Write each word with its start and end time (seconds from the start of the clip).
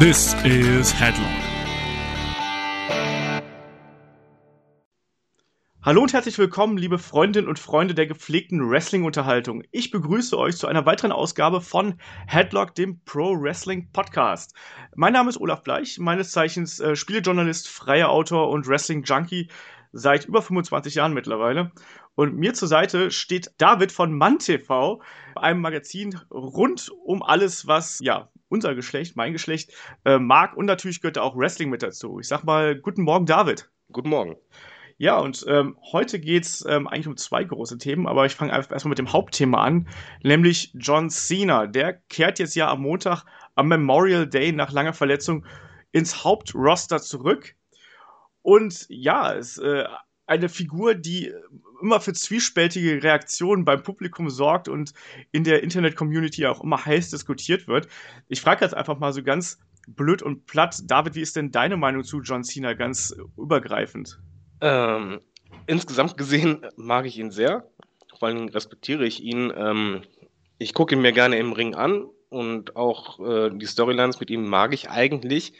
This 0.00 0.32
is 0.44 0.98
Headlock. 0.98 1.28
Hallo 5.82 6.00
und 6.00 6.14
herzlich 6.14 6.38
willkommen, 6.38 6.78
liebe 6.78 6.96
Freundinnen 6.96 7.46
und 7.46 7.58
Freunde 7.58 7.94
der 7.94 8.06
gepflegten 8.06 8.70
Wrestling-Unterhaltung. 8.70 9.62
Ich 9.72 9.90
begrüße 9.90 10.38
euch 10.38 10.56
zu 10.56 10.68
einer 10.68 10.86
weiteren 10.86 11.12
Ausgabe 11.12 11.60
von 11.60 12.00
Headlock, 12.26 12.74
dem 12.74 13.04
Pro 13.04 13.38
Wrestling 13.38 13.90
Podcast. 13.92 14.54
Mein 14.96 15.12
Name 15.12 15.28
ist 15.28 15.38
Olaf 15.38 15.62
Bleich, 15.64 15.98
meines 15.98 16.30
Zeichens 16.30 16.80
äh, 16.80 16.96
Spielejournalist, 16.96 17.68
freier 17.68 18.08
Autor 18.08 18.48
und 18.48 18.66
Wrestling-Junkie 18.66 19.50
seit 19.92 20.24
über 20.24 20.40
25 20.40 20.94
Jahren 20.94 21.12
mittlerweile. 21.12 21.72
Und 22.14 22.38
mir 22.38 22.54
zur 22.54 22.68
Seite 22.68 23.10
steht 23.10 23.50
David 23.58 23.92
von 23.92 24.16
MannTV, 24.16 25.02
einem 25.36 25.60
Magazin 25.60 26.18
rund 26.30 26.90
um 27.04 27.22
alles, 27.22 27.66
was 27.66 27.98
ja 28.00 28.30
unser 28.50 28.74
Geschlecht, 28.74 29.16
mein 29.16 29.32
Geschlecht 29.32 29.72
äh, 30.04 30.18
mag. 30.18 30.56
Und 30.56 30.66
natürlich 30.66 31.00
gehört 31.00 31.16
da 31.16 31.22
auch 31.22 31.36
Wrestling 31.36 31.70
mit 31.70 31.82
dazu. 31.82 32.20
Ich 32.20 32.28
sag 32.28 32.44
mal, 32.44 32.76
guten 32.76 33.02
Morgen, 33.02 33.24
David. 33.24 33.70
Guten 33.90 34.10
Morgen. 34.10 34.36
Ja, 34.98 35.18
und 35.18 35.46
ähm, 35.48 35.78
heute 35.92 36.20
geht's 36.20 36.62
ähm, 36.68 36.86
eigentlich 36.86 37.06
um 37.06 37.16
zwei 37.16 37.42
große 37.42 37.78
Themen, 37.78 38.06
aber 38.06 38.26
ich 38.26 38.34
fange 38.34 38.52
einfach 38.52 38.72
erstmal 38.72 38.90
mit 38.90 38.98
dem 38.98 39.14
Hauptthema 39.14 39.64
an, 39.64 39.88
nämlich 40.22 40.72
John 40.74 41.08
Cena. 41.08 41.66
Der 41.66 41.94
kehrt 41.94 42.38
jetzt 42.38 42.54
ja 42.54 42.70
am 42.70 42.82
Montag 42.82 43.24
am 43.54 43.68
Memorial 43.68 44.26
Day 44.26 44.52
nach 44.52 44.72
langer 44.72 44.92
Verletzung 44.92 45.46
ins 45.90 46.22
Hauptroster 46.22 47.00
zurück. 47.00 47.54
Und 48.42 48.84
ja, 48.90 49.32
es 49.32 49.56
äh, 49.56 49.84
eine 50.26 50.50
Figur, 50.50 50.94
die 50.94 51.32
immer 51.80 52.00
für 52.00 52.12
zwiespältige 52.12 53.02
Reaktionen 53.02 53.64
beim 53.64 53.82
Publikum 53.82 54.30
sorgt 54.30 54.68
und 54.68 54.92
in 55.32 55.44
der 55.44 55.62
Internet-Community 55.62 56.46
auch 56.46 56.62
immer 56.62 56.84
heiß 56.84 57.10
diskutiert 57.10 57.68
wird. 57.68 57.88
Ich 58.28 58.40
frage 58.40 58.64
jetzt 58.64 58.74
einfach 58.74 58.98
mal 58.98 59.12
so 59.12 59.22
ganz 59.22 59.58
blöd 59.86 60.22
und 60.22 60.46
platt, 60.46 60.82
David, 60.84 61.14
wie 61.14 61.20
ist 61.20 61.36
denn 61.36 61.50
deine 61.50 61.76
Meinung 61.76 62.04
zu 62.04 62.20
John 62.20 62.44
Cena 62.44 62.74
ganz 62.74 63.14
übergreifend? 63.36 64.18
Ähm, 64.60 65.20
insgesamt 65.66 66.16
gesehen 66.16 66.66
mag 66.76 67.06
ich 67.06 67.18
ihn 67.18 67.30
sehr. 67.30 67.68
Vor 68.18 68.28
allem 68.28 68.48
respektiere 68.48 69.06
ich 69.06 69.22
ihn. 69.22 69.52
Ähm, 69.56 70.02
ich 70.58 70.74
gucke 70.74 70.94
ihn 70.94 71.00
mir 71.00 71.12
gerne 71.12 71.38
im 71.38 71.52
Ring 71.52 71.74
an 71.74 72.06
und 72.28 72.76
auch 72.76 73.18
äh, 73.20 73.50
die 73.52 73.66
Storylines 73.66 74.20
mit 74.20 74.30
ihm 74.30 74.48
mag 74.48 74.74
ich 74.74 74.90
eigentlich. 74.90 75.54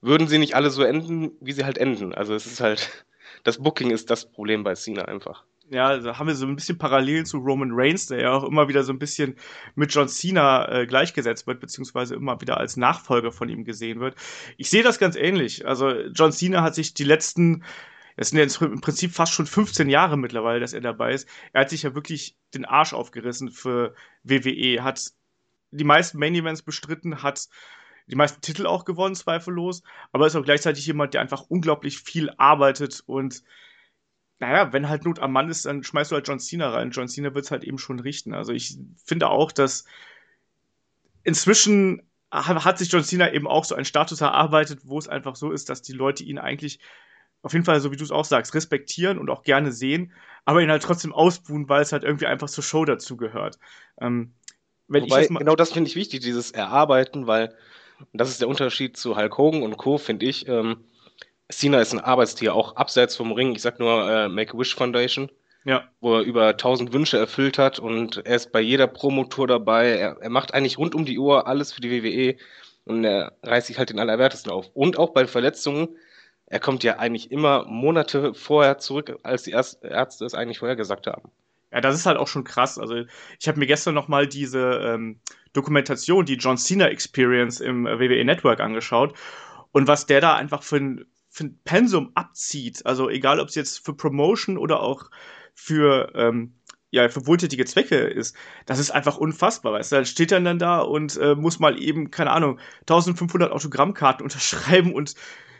Würden 0.00 0.28
sie 0.28 0.38
nicht 0.38 0.56
alle 0.56 0.70
so 0.70 0.82
enden, 0.82 1.32
wie 1.40 1.52
sie 1.52 1.64
halt 1.64 1.76
enden. 1.76 2.14
Also 2.14 2.34
es 2.34 2.46
ist 2.46 2.60
halt 2.60 3.04
das 3.44 3.58
Booking 3.58 3.90
ist 3.90 4.10
das 4.10 4.30
Problem 4.30 4.64
bei 4.64 4.74
Cena 4.74 5.04
einfach. 5.04 5.44
Ja, 5.70 5.96
da 5.98 6.18
haben 6.18 6.26
wir 6.26 6.34
so 6.34 6.46
ein 6.46 6.56
bisschen 6.56 6.78
Parallelen 6.78 7.26
zu 7.26 7.38
Roman 7.38 7.70
Reigns, 7.72 8.08
der 8.08 8.20
ja 8.20 8.32
auch 8.32 8.42
immer 8.42 8.66
wieder 8.66 8.82
so 8.82 8.92
ein 8.92 8.98
bisschen 8.98 9.36
mit 9.76 9.94
John 9.94 10.08
Cena 10.08 10.68
äh, 10.68 10.86
gleichgesetzt 10.86 11.46
wird, 11.46 11.60
beziehungsweise 11.60 12.16
immer 12.16 12.40
wieder 12.40 12.56
als 12.56 12.76
Nachfolger 12.76 13.30
von 13.30 13.48
ihm 13.48 13.64
gesehen 13.64 14.00
wird. 14.00 14.16
Ich 14.56 14.68
sehe 14.68 14.82
das 14.82 14.98
ganz 14.98 15.14
ähnlich. 15.14 15.66
Also 15.68 15.92
John 16.08 16.32
Cena 16.32 16.62
hat 16.62 16.74
sich 16.74 16.92
die 16.94 17.04
letzten, 17.04 17.62
es 18.16 18.30
sind 18.30 18.40
jetzt 18.40 18.60
im 18.60 18.80
Prinzip 18.80 19.12
fast 19.12 19.32
schon 19.32 19.46
15 19.46 19.88
Jahre 19.88 20.16
mittlerweile, 20.16 20.58
dass 20.58 20.72
er 20.72 20.80
dabei 20.80 21.14
ist. 21.14 21.28
Er 21.52 21.60
hat 21.60 21.70
sich 21.70 21.84
ja 21.84 21.94
wirklich 21.94 22.36
den 22.52 22.64
Arsch 22.64 22.92
aufgerissen 22.92 23.52
für 23.52 23.94
WWE, 24.24 24.82
hat 24.82 25.12
die 25.70 25.84
meisten 25.84 26.18
Main 26.18 26.34
Events 26.34 26.62
bestritten, 26.62 27.22
hat 27.22 27.48
die 28.10 28.16
meisten 28.16 28.40
Titel 28.40 28.66
auch 28.66 28.84
gewonnen, 28.84 29.14
zweifellos, 29.14 29.82
aber 30.12 30.26
ist 30.26 30.36
auch 30.36 30.44
gleichzeitig 30.44 30.86
jemand, 30.86 31.14
der 31.14 31.20
einfach 31.20 31.44
unglaublich 31.48 32.00
viel 32.00 32.30
arbeitet 32.36 33.02
und 33.06 33.42
naja, 34.40 34.72
wenn 34.72 34.88
halt 34.88 35.04
Not 35.04 35.18
am 35.18 35.32
Mann 35.32 35.50
ist, 35.50 35.66
dann 35.66 35.84
schmeißt 35.84 36.10
du 36.10 36.14
halt 36.16 36.26
John 36.26 36.40
Cena 36.40 36.70
rein. 36.70 36.92
John 36.92 37.08
Cena 37.08 37.34
wird 37.34 37.44
es 37.44 37.50
halt 37.50 37.62
eben 37.62 37.76
schon 37.76 38.00
richten. 38.00 38.32
Also 38.32 38.54
ich 38.54 38.78
finde 39.04 39.28
auch, 39.28 39.52
dass 39.52 39.84
inzwischen 41.24 42.02
hat 42.32 42.78
sich 42.78 42.90
John 42.90 43.04
Cena 43.04 43.32
eben 43.32 43.46
auch 43.46 43.64
so 43.64 43.74
einen 43.74 43.84
Status 43.84 44.22
erarbeitet, 44.22 44.80
wo 44.84 44.98
es 44.98 45.08
einfach 45.08 45.36
so 45.36 45.50
ist, 45.50 45.68
dass 45.68 45.82
die 45.82 45.92
Leute 45.92 46.24
ihn 46.24 46.38
eigentlich 46.38 46.80
auf 47.42 47.52
jeden 47.52 47.64
Fall, 47.64 47.80
so 47.80 47.90
wie 47.92 47.96
du 47.96 48.04
es 48.04 48.10
auch 48.10 48.24
sagst, 48.24 48.54
respektieren 48.54 49.18
und 49.18 49.30
auch 49.30 49.42
gerne 49.42 49.72
sehen, 49.72 50.12
aber 50.44 50.62
ihn 50.62 50.70
halt 50.70 50.82
trotzdem 50.82 51.12
ausbuhen, 51.12 51.68
weil 51.68 51.82
es 51.82 51.92
halt 51.92 52.04
irgendwie 52.04 52.26
einfach 52.26 52.48
zur 52.48 52.64
Show 52.64 52.84
dazugehört. 52.84 53.58
Ähm, 54.00 54.34
Wobei, 54.88 55.26
genau 55.26 55.54
das 55.54 55.72
finde 55.72 55.88
ich 55.88 55.96
wichtig, 55.96 56.20
dieses 56.20 56.50
Erarbeiten, 56.50 57.26
weil 57.26 57.54
und 58.00 58.20
das 58.20 58.30
ist 58.30 58.40
der 58.40 58.48
Unterschied 58.48 58.96
zu 58.96 59.16
Hulk 59.16 59.38
Hogan 59.38 59.62
und 59.62 59.76
Co., 59.76 59.98
finde 59.98 60.26
ich. 60.26 60.48
Ähm, 60.48 60.84
Cena 61.50 61.80
ist 61.80 61.92
ein 61.92 62.00
Arbeitstier, 62.00 62.54
auch 62.54 62.76
abseits 62.76 63.16
vom 63.16 63.32
Ring. 63.32 63.54
Ich 63.54 63.62
sag 63.62 63.78
nur 63.78 64.08
äh, 64.08 64.28
Make-A-Wish 64.28 64.74
Foundation, 64.74 65.30
ja. 65.64 65.84
wo 66.00 66.16
er 66.16 66.22
über 66.22 66.56
tausend 66.56 66.92
Wünsche 66.92 67.18
erfüllt 67.18 67.58
hat 67.58 67.78
und 67.78 68.24
er 68.24 68.36
ist 68.36 68.52
bei 68.52 68.60
jeder 68.60 68.86
Promotour 68.86 69.46
dabei. 69.46 69.90
Er, 69.90 70.16
er 70.20 70.30
macht 70.30 70.54
eigentlich 70.54 70.78
rund 70.78 70.94
um 70.94 71.04
die 71.04 71.18
Uhr 71.18 71.46
alles 71.46 71.72
für 71.72 71.80
die 71.80 71.90
WWE 71.90 72.36
und 72.84 73.04
er 73.04 73.32
reißt 73.42 73.66
sich 73.66 73.78
halt 73.78 73.90
den 73.90 73.98
Allerwertesten 73.98 74.52
auf. 74.52 74.70
Und 74.74 74.98
auch 74.98 75.10
bei 75.10 75.26
Verletzungen, 75.26 75.88
er 76.46 76.60
kommt 76.60 76.82
ja 76.82 76.98
eigentlich 76.98 77.30
immer 77.30 77.64
Monate 77.66 78.34
vorher 78.34 78.78
zurück, 78.78 79.18
als 79.22 79.44
die 79.44 79.52
Ärzte 79.52 80.24
es 80.24 80.34
eigentlich 80.34 80.58
vorher 80.58 80.76
gesagt 80.76 81.06
haben. 81.06 81.30
Ja, 81.72 81.80
das 81.80 81.94
ist 81.94 82.06
halt 82.06 82.16
auch 82.16 82.26
schon 82.26 82.42
krass. 82.42 82.78
Also 82.78 83.04
ich 83.38 83.46
habe 83.46 83.58
mir 83.58 83.66
gestern 83.66 83.94
noch 83.94 84.08
mal 84.08 84.26
diese 84.26 84.80
ähm, 84.82 85.20
Dokumentation, 85.52 86.24
die 86.24 86.34
John 86.34 86.56
Cena 86.56 86.88
Experience 86.88 87.60
im 87.60 87.84
WWE 87.84 88.24
Network 88.24 88.60
angeschaut 88.60 89.14
und 89.72 89.86
was 89.88 90.06
der 90.06 90.20
da 90.20 90.36
einfach 90.36 90.62
für 90.62 90.76
ein, 90.76 91.04
für 91.28 91.44
ein 91.44 91.60
Pensum 91.64 92.12
abzieht. 92.14 92.84
Also 92.86 93.08
egal, 93.08 93.40
ob 93.40 93.48
es 93.48 93.54
jetzt 93.54 93.84
für 93.84 93.94
Promotion 93.94 94.58
oder 94.58 94.80
auch 94.80 95.10
für 95.54 96.12
ähm, 96.14 96.54
ja, 96.90 97.08
für 97.08 97.26
wohltätige 97.26 97.64
Zwecke 97.64 97.96
ist, 97.96 98.36
das 98.66 98.78
ist 98.78 98.90
einfach 98.90 99.16
unfassbar, 99.16 99.72
weißt 99.72 99.92
du, 99.92 99.96
dann 99.96 100.06
steht 100.06 100.32
er 100.32 100.40
dann 100.40 100.58
da 100.58 100.80
und 100.80 101.16
äh, 101.18 101.36
muss 101.36 101.60
mal 101.60 101.80
eben, 101.80 102.10
keine 102.10 102.32
Ahnung, 102.32 102.58
1500 102.80 103.52
Autogrammkarten 103.52 104.22
unterschreiben 104.24 104.92
und 104.92 105.14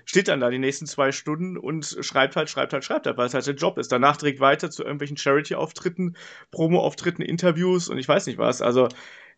steht 0.05 0.27
dann 0.27 0.41
da 0.41 0.51
die 0.51 0.59
nächsten 0.59 0.87
zwei 0.87 1.13
Stunden 1.13 1.57
und 1.57 1.99
schreibt 2.01 2.35
halt, 2.35 2.51
schreibt 2.51 2.73
halt, 2.73 2.85
schreibt 2.85 3.07
halt, 3.07 3.17
weil 3.17 3.27
es 3.27 3.35
halt 3.35 3.45
sein 3.45 3.57
Job 3.57 3.79
ist. 3.79 3.93
Danach 3.93 4.17
direkt 4.17 4.41
weiter 4.41 4.71
zu 4.71 4.83
irgendwelchen 4.83 5.17
Charity-Auftritten, 5.17 6.17
Promo-Auftritten, 6.51 7.23
Interviews 7.23 7.89
und 7.89 7.99
ich 7.99 8.09
weiß 8.09 8.27
nicht 8.27 8.39
was. 8.39 8.61
Also 8.61 8.89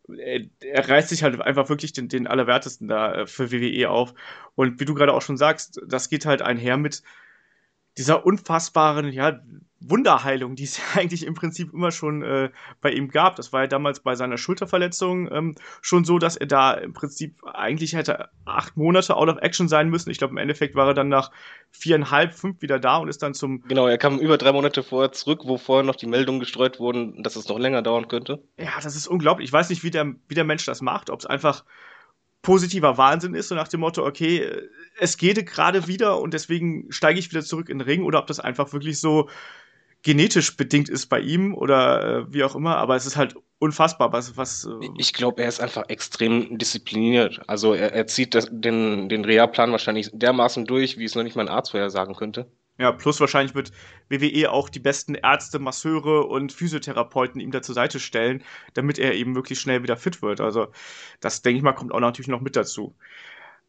er, 0.09 0.89
reißt 0.89 1.09
sich 1.09 1.23
halt 1.23 1.41
einfach 1.41 1.69
wirklich 1.69 1.93
den, 1.93 2.09
den 2.09 2.27
Allerwertesten 2.27 2.89
da 2.89 3.15
äh, 3.15 3.27
für 3.27 3.53
WWE 3.53 3.91
auf. 3.91 4.15
Und 4.55 4.81
wie 4.81 4.85
du 4.85 4.95
gerade 4.95 5.13
auch 5.13 5.23
schon 5.23 5.37
sagst, 5.37 5.81
das 5.87 6.09
geht 6.09 6.27
halt 6.27 6.43
einher 6.43 6.77
mit 6.77 7.03
dieser 7.99 8.25
unfassbaren, 8.25 9.13
ja, 9.13 9.41
Wunderheilung, 9.89 10.55
die 10.55 10.65
es 10.65 10.79
ja 10.95 11.01
eigentlich 11.01 11.27
im 11.27 11.35
Prinzip 11.35 11.73
immer 11.73 11.91
schon 11.91 12.23
äh, 12.23 12.51
bei 12.81 12.93
ihm 12.93 13.09
gab. 13.09 13.37
Das 13.37 13.53
war 13.53 13.63
ja 13.63 13.67
damals 13.67 14.01
bei 14.01 14.15
seiner 14.15 14.39
Schulterverletzung 14.39 15.31
ähm, 15.31 15.55
schon 15.81 16.05
so, 16.05 16.19
dass 16.19 16.37
er 16.37 16.47
da 16.47 16.73
im 16.73 16.93
Prinzip 16.93 17.43
eigentlich 17.45 17.95
hätte 17.95 18.29
acht 18.45 18.77
Monate 18.77 19.17
out 19.17 19.29
of 19.29 19.39
action 19.39 19.69
sein 19.69 19.89
müssen. 19.89 20.11
Ich 20.11 20.19
glaube, 20.19 20.33
im 20.33 20.39
Endeffekt 20.39 20.75
war 20.75 20.89
er 20.89 20.95
dann 20.95 21.09
nach 21.09 21.31
viereinhalb, 21.71 22.35
fünf 22.35 22.63
wieder 22.63 22.79
da 22.79 22.97
und 22.97 23.09
ist 23.09 23.23
dann 23.23 23.35
zum. 23.35 23.63
Genau, 23.63 23.87
er 23.87 23.99
kam 23.99 24.19
über 24.19 24.39
drei 24.39 24.53
Monate 24.53 24.83
vorher 24.83 25.13
zurück, 25.13 25.43
wo 25.45 25.59
vorher 25.59 25.85
noch 25.85 25.97
die 25.97 26.07
Meldungen 26.07 26.41
gestreut 26.41 26.79
wurden, 26.79 27.23
dass 27.23 27.37
es 27.37 27.49
noch 27.49 27.59
länger 27.59 27.83
dauern 27.83 28.09
könnte. 28.09 28.43
Ja, 28.59 28.73
das 28.83 28.97
ist 28.97 29.07
unglaublich. 29.07 29.49
Ich 29.49 29.53
weiß 29.53 29.71
nicht, 29.71 29.85
wie 29.85 29.91
der, 29.91 30.15
wie 30.29 30.35
der 30.35 30.45
Mensch 30.45 30.65
das 30.65 30.83
macht, 30.83 31.11
ob 31.11 31.21
es 31.21 31.27
einfach 31.27 31.65
positiver 32.43 32.99
Wahnsinn 32.99 33.35
ist, 33.35 33.49
so 33.49 33.55
nach 33.55 33.69
dem 33.69 33.81
Motto, 33.81 34.05
okay, 34.05 34.51
es 34.99 35.17
geht 35.17 35.47
gerade 35.47 35.87
wieder 35.87 36.21
und 36.21 36.35
deswegen 36.35 36.91
steige 36.91 37.19
ich 37.19 37.31
wieder 37.31 37.43
zurück 37.43 37.69
in 37.69 37.79
den 37.79 37.87
Ring 37.87 38.03
oder 38.03 38.19
ob 38.19 38.27
das 38.27 38.41
einfach 38.41 38.73
wirklich 38.73 39.01
so 39.01 39.29
genetisch 40.03 40.57
bedingt 40.57 40.89
ist 40.89 41.07
bei 41.07 41.21
ihm 41.21 41.55
oder 41.55 42.05
äh, 42.05 42.33
wie 42.33 42.45
auch 42.45 42.55
immer, 42.55 42.77
aber 42.77 42.97
es 42.97 43.07
ist 43.07 43.17
halt 43.17 43.35
unfassbar, 43.59 44.13
was. 44.13 44.37
was 44.37 44.65
äh 44.65 44.89
ich 44.99 45.13
glaube, 45.13 45.43
er 45.43 45.49
ist 45.49 45.61
einfach 45.61 45.89
extrem 45.89 46.59
diszipliniert. 46.59 47.41
Also 47.47 47.75
er, 47.75 47.93
er 47.93 48.07
zieht 48.07 48.35
das, 48.35 48.49
den, 48.51 49.09
den 49.09 49.25
Reha-Plan 49.25 49.71
wahrscheinlich 49.71 50.11
dermaßen 50.13 50.65
durch, 50.67 50.99
wie 50.99 51.05
es 51.05 51.15
noch 51.15 51.23
nicht 51.23 51.37
mal 51.37 51.43
ein 51.43 51.55
Arzt 51.55 51.71
vorher 51.71 51.91
sagen 51.91 52.15
könnte. 52.15 52.51
Ja, 52.79 52.91
plus 52.91 53.21
wahrscheinlich 53.21 53.55
wird 53.55 53.71
WWE 54.09 54.51
auch 54.51 54.69
die 54.69 54.81
besten 54.81 55.15
Ärzte, 55.15 55.59
Masseure 55.59 56.25
und 56.27 56.53
Physiotherapeuten 56.53 57.41
ihm 57.41 57.51
da 57.53 57.63
zur 57.63 57.75
Seite 57.75 58.01
stellen, 58.01 58.43
damit 58.75 58.99
er 58.99 59.15
eben 59.15 59.37
wirklich 59.37 59.61
schnell 59.61 59.83
wieder 59.83 59.97
fit 59.97 60.23
wird. 60.23 60.41
Also, 60.41 60.69
das 61.21 61.43
denke 61.43 61.59
ich 61.59 61.63
mal, 61.63 61.75
kommt 61.75 61.93
auch 61.93 62.01
natürlich 62.01 62.29
noch 62.29 62.41
mit 62.41 62.57
dazu. 62.57 62.97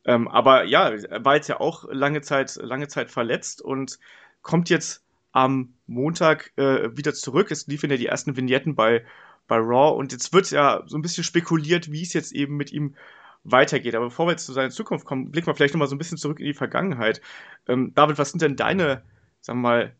Ähm, 0.05 0.27
aber 0.27 0.63
ja, 0.63 0.89
er 0.89 1.23
war 1.23 1.35
jetzt 1.35 1.49
ja 1.49 1.59
auch 1.59 1.85
lange 1.91 2.21
Zeit, 2.21 2.55
lange 2.61 2.87
Zeit 2.87 3.11
verletzt 3.11 3.61
und 3.61 3.99
kommt 4.41 4.69
jetzt 4.69 5.03
am 5.33 5.73
Montag 5.87 6.53
äh, 6.55 6.95
wieder 6.95 7.13
zurück. 7.13 7.51
Es 7.51 7.67
liefen 7.67 7.89
ja 7.89 7.97
die 7.97 8.05
ersten 8.05 8.37
Vignetten 8.37 8.75
bei, 8.75 9.03
bei 9.47 9.57
Raw 9.57 9.97
und 9.97 10.13
jetzt 10.13 10.31
wird 10.31 10.49
ja 10.51 10.83
so 10.85 10.97
ein 10.97 11.01
bisschen 11.01 11.23
spekuliert, 11.23 11.91
wie 11.91 12.03
es 12.03 12.13
jetzt 12.13 12.31
eben 12.31 12.55
mit 12.55 12.71
ihm 12.71 12.95
weitergeht. 13.43 13.95
Aber 13.95 14.05
bevor 14.05 14.27
wir 14.27 14.31
jetzt 14.31 14.45
zu 14.45 14.53
seiner 14.53 14.69
Zukunft 14.69 15.05
kommen, 15.05 15.31
blicken 15.31 15.47
wir 15.47 15.55
vielleicht 15.55 15.73
nochmal 15.73 15.89
so 15.89 15.95
ein 15.95 15.97
bisschen 15.97 16.17
zurück 16.17 16.39
in 16.39 16.45
die 16.45 16.53
Vergangenheit. 16.53 17.19
Ähm, 17.67 17.91
David, 17.95 18.17
was 18.17 18.31
sind 18.31 18.41
denn 18.41 18.55
deine, 18.55 19.03
sagen 19.41 19.59
wir 19.59 19.69
mal, 19.69 19.95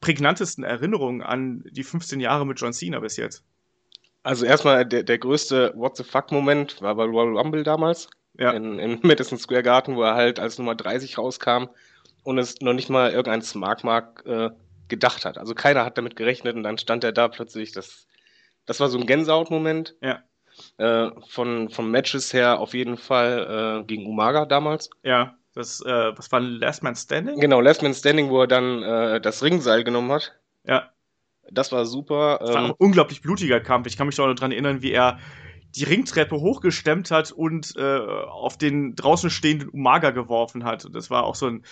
prägnantesten 0.00 0.64
Erinnerungen 0.64 1.22
an 1.22 1.62
die 1.70 1.84
15 1.84 2.18
Jahre 2.20 2.46
mit 2.46 2.58
John 2.58 2.72
Cena 2.72 2.98
bis 3.00 3.18
jetzt? 3.18 3.44
Also 4.22 4.46
erstmal 4.46 4.86
der, 4.86 5.02
der 5.02 5.18
größte 5.18 5.74
What 5.76 5.98
the 5.98 6.04
fuck-Moment 6.04 6.80
war 6.80 6.94
bei 6.94 7.04
Royal 7.04 7.36
Rumble 7.36 7.62
damals. 7.62 8.08
Ja. 8.38 8.52
In, 8.52 8.78
in 8.78 9.00
Madison 9.02 9.38
Square 9.38 9.62
Garden, 9.62 9.96
wo 9.96 10.02
er 10.02 10.14
halt 10.14 10.40
als 10.40 10.58
Nummer 10.58 10.74
30 10.74 11.18
rauskam 11.18 11.68
und 12.22 12.38
es 12.38 12.60
noch 12.60 12.72
nicht 12.72 12.88
mal 12.88 13.10
irgendein 13.10 13.42
Smart 13.42 13.84
Mark 13.84 14.24
äh, 14.26 14.50
gedacht 14.90 15.24
hat. 15.24 15.38
Also 15.38 15.54
keiner 15.54 15.84
hat 15.84 15.96
damit 15.96 16.16
gerechnet 16.16 16.56
und 16.56 16.62
dann 16.62 16.78
stand 16.78 17.04
er 17.04 17.12
da 17.12 17.28
plötzlich. 17.28 17.72
Das, 17.72 18.06
das 18.66 18.80
war 18.80 18.88
so 18.88 18.98
ein 18.98 19.06
Gänsehautmoment. 19.06 19.96
Ja. 20.02 20.22
Äh, 20.76 21.10
von, 21.28 21.70
von 21.70 21.90
Matches 21.90 22.32
her 22.32 22.60
auf 22.60 22.74
jeden 22.74 22.96
Fall 22.96 23.80
äh, 23.80 23.84
gegen 23.86 24.06
Umaga 24.06 24.44
damals. 24.44 24.90
Ja, 25.02 25.36
das, 25.54 25.80
äh, 25.80 26.16
was 26.16 26.30
war 26.30 26.40
Last 26.40 26.82
Man 26.82 26.94
Standing? 26.94 27.40
Genau, 27.40 27.60
Last 27.60 27.82
Man 27.82 27.94
Standing, 27.94 28.28
wo 28.28 28.42
er 28.42 28.46
dann 28.46 28.82
äh, 28.82 29.20
das 29.20 29.42
Ringseil 29.42 29.84
genommen 29.84 30.12
hat. 30.12 30.38
Ja. 30.64 30.90
Das 31.50 31.72
war 31.72 31.84
super. 31.86 32.38
Das 32.40 32.54
war 32.54 32.64
ähm, 32.64 32.70
ein 32.70 32.76
unglaublich 32.78 33.22
blutiger 33.22 33.60
Kampf. 33.60 33.86
Ich 33.86 33.96
kann 33.96 34.06
mich 34.06 34.16
doch 34.16 34.26
noch 34.26 34.34
daran 34.34 34.52
erinnern, 34.52 34.82
wie 34.82 34.92
er 34.92 35.18
die 35.74 35.84
Ringtreppe 35.84 36.40
hochgestemmt 36.40 37.10
hat 37.10 37.32
und 37.32 37.74
äh, 37.76 37.98
auf 37.98 38.58
den 38.58 38.94
draußen 38.94 39.30
stehenden 39.30 39.68
Umaga 39.68 40.10
geworfen 40.10 40.64
hat. 40.64 40.84
Und 40.84 40.94
das 40.94 41.10
war 41.10 41.24
auch 41.24 41.34
so 41.34 41.46
ein 41.46 41.64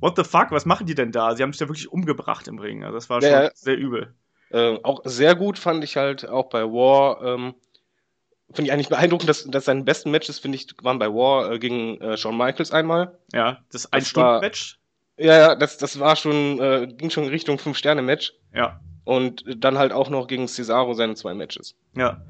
What 0.00 0.16
the 0.16 0.24
fuck, 0.24 0.50
was 0.50 0.66
machen 0.66 0.86
die 0.86 0.94
denn 0.94 1.12
da? 1.12 1.34
Sie 1.34 1.42
haben 1.42 1.52
sich 1.52 1.60
ja 1.60 1.68
wirklich 1.68 1.90
umgebracht 1.90 2.48
im 2.48 2.58
Ring. 2.58 2.84
Also 2.84 2.94
das 2.96 3.08
war 3.08 3.20
schon 3.20 3.30
Ja, 3.30 3.50
sehr 3.54 3.76
übel. 3.76 4.14
Äh, 4.50 4.78
auch 4.82 5.00
sehr 5.04 5.34
gut 5.34 5.58
fand 5.58 5.82
ich 5.84 5.96
halt 5.96 6.28
auch 6.28 6.48
bei 6.48 6.62
War. 6.62 7.22
Ähm, 7.22 7.54
finde 8.52 8.68
ich 8.68 8.72
eigentlich 8.72 8.88
beeindruckend, 8.88 9.28
dass, 9.28 9.44
dass 9.44 9.64
seine 9.64 9.82
besten 9.82 10.10
Matches, 10.10 10.38
finde 10.38 10.56
ich, 10.56 10.68
waren 10.82 10.98
bei 10.98 11.08
War 11.08 11.50
äh, 11.52 11.58
gegen 11.58 12.00
äh, 12.00 12.16
Shawn 12.16 12.36
Michaels 12.36 12.70
einmal. 12.70 13.18
Ja, 13.32 13.58
das 13.72 13.92
Ein-Stunden-Match. 13.92 14.78
Ja, 15.18 15.38
ja, 15.38 15.54
das, 15.54 15.78
das 15.78 15.98
war 15.98 16.14
schon, 16.14 16.60
äh, 16.60 16.86
ging 16.86 17.10
schon 17.10 17.24
in 17.24 17.30
Richtung 17.30 17.56
5-Sterne-Match. 17.56 18.34
Ja, 18.54 18.80
Und 19.04 19.44
dann 19.56 19.78
halt 19.78 19.92
auch 19.92 20.10
noch 20.10 20.26
gegen 20.26 20.46
Cesaro 20.46 20.92
seine 20.92 21.14
zwei 21.14 21.34
Matches. 21.34 21.74
ja. 21.96 22.22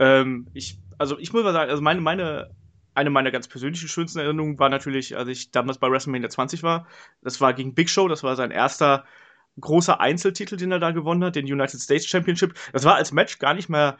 Ähm, 0.00 0.46
ich, 0.52 0.78
also 0.98 1.18
ich 1.18 1.32
muss 1.32 1.42
mal 1.42 1.52
sagen, 1.52 1.70
also 1.70 1.82
meine, 1.82 2.00
meine, 2.00 2.50
eine 2.98 3.10
meiner 3.10 3.30
ganz 3.30 3.48
persönlichen 3.48 3.88
schönsten 3.88 4.18
Erinnerungen 4.18 4.58
war 4.58 4.68
natürlich, 4.68 5.16
als 5.16 5.28
ich 5.28 5.50
damals 5.52 5.78
bei 5.78 5.88
WrestleMania 5.88 6.28
20 6.28 6.62
war. 6.62 6.86
Das 7.22 7.40
war 7.40 7.54
gegen 7.54 7.74
Big 7.74 7.88
Show, 7.88 8.08
das 8.08 8.22
war 8.22 8.36
sein 8.36 8.50
erster 8.50 9.04
großer 9.60 10.00
Einzeltitel, 10.00 10.56
den 10.56 10.72
er 10.72 10.80
da 10.80 10.90
gewonnen 10.90 11.24
hat, 11.24 11.36
den 11.36 11.46
United 11.46 11.80
States 11.80 12.06
Championship. 12.06 12.54
Das 12.72 12.84
war 12.84 12.96
als 12.96 13.12
Match 13.12 13.38
gar 13.38 13.54
nicht 13.54 13.68
mehr 13.68 13.98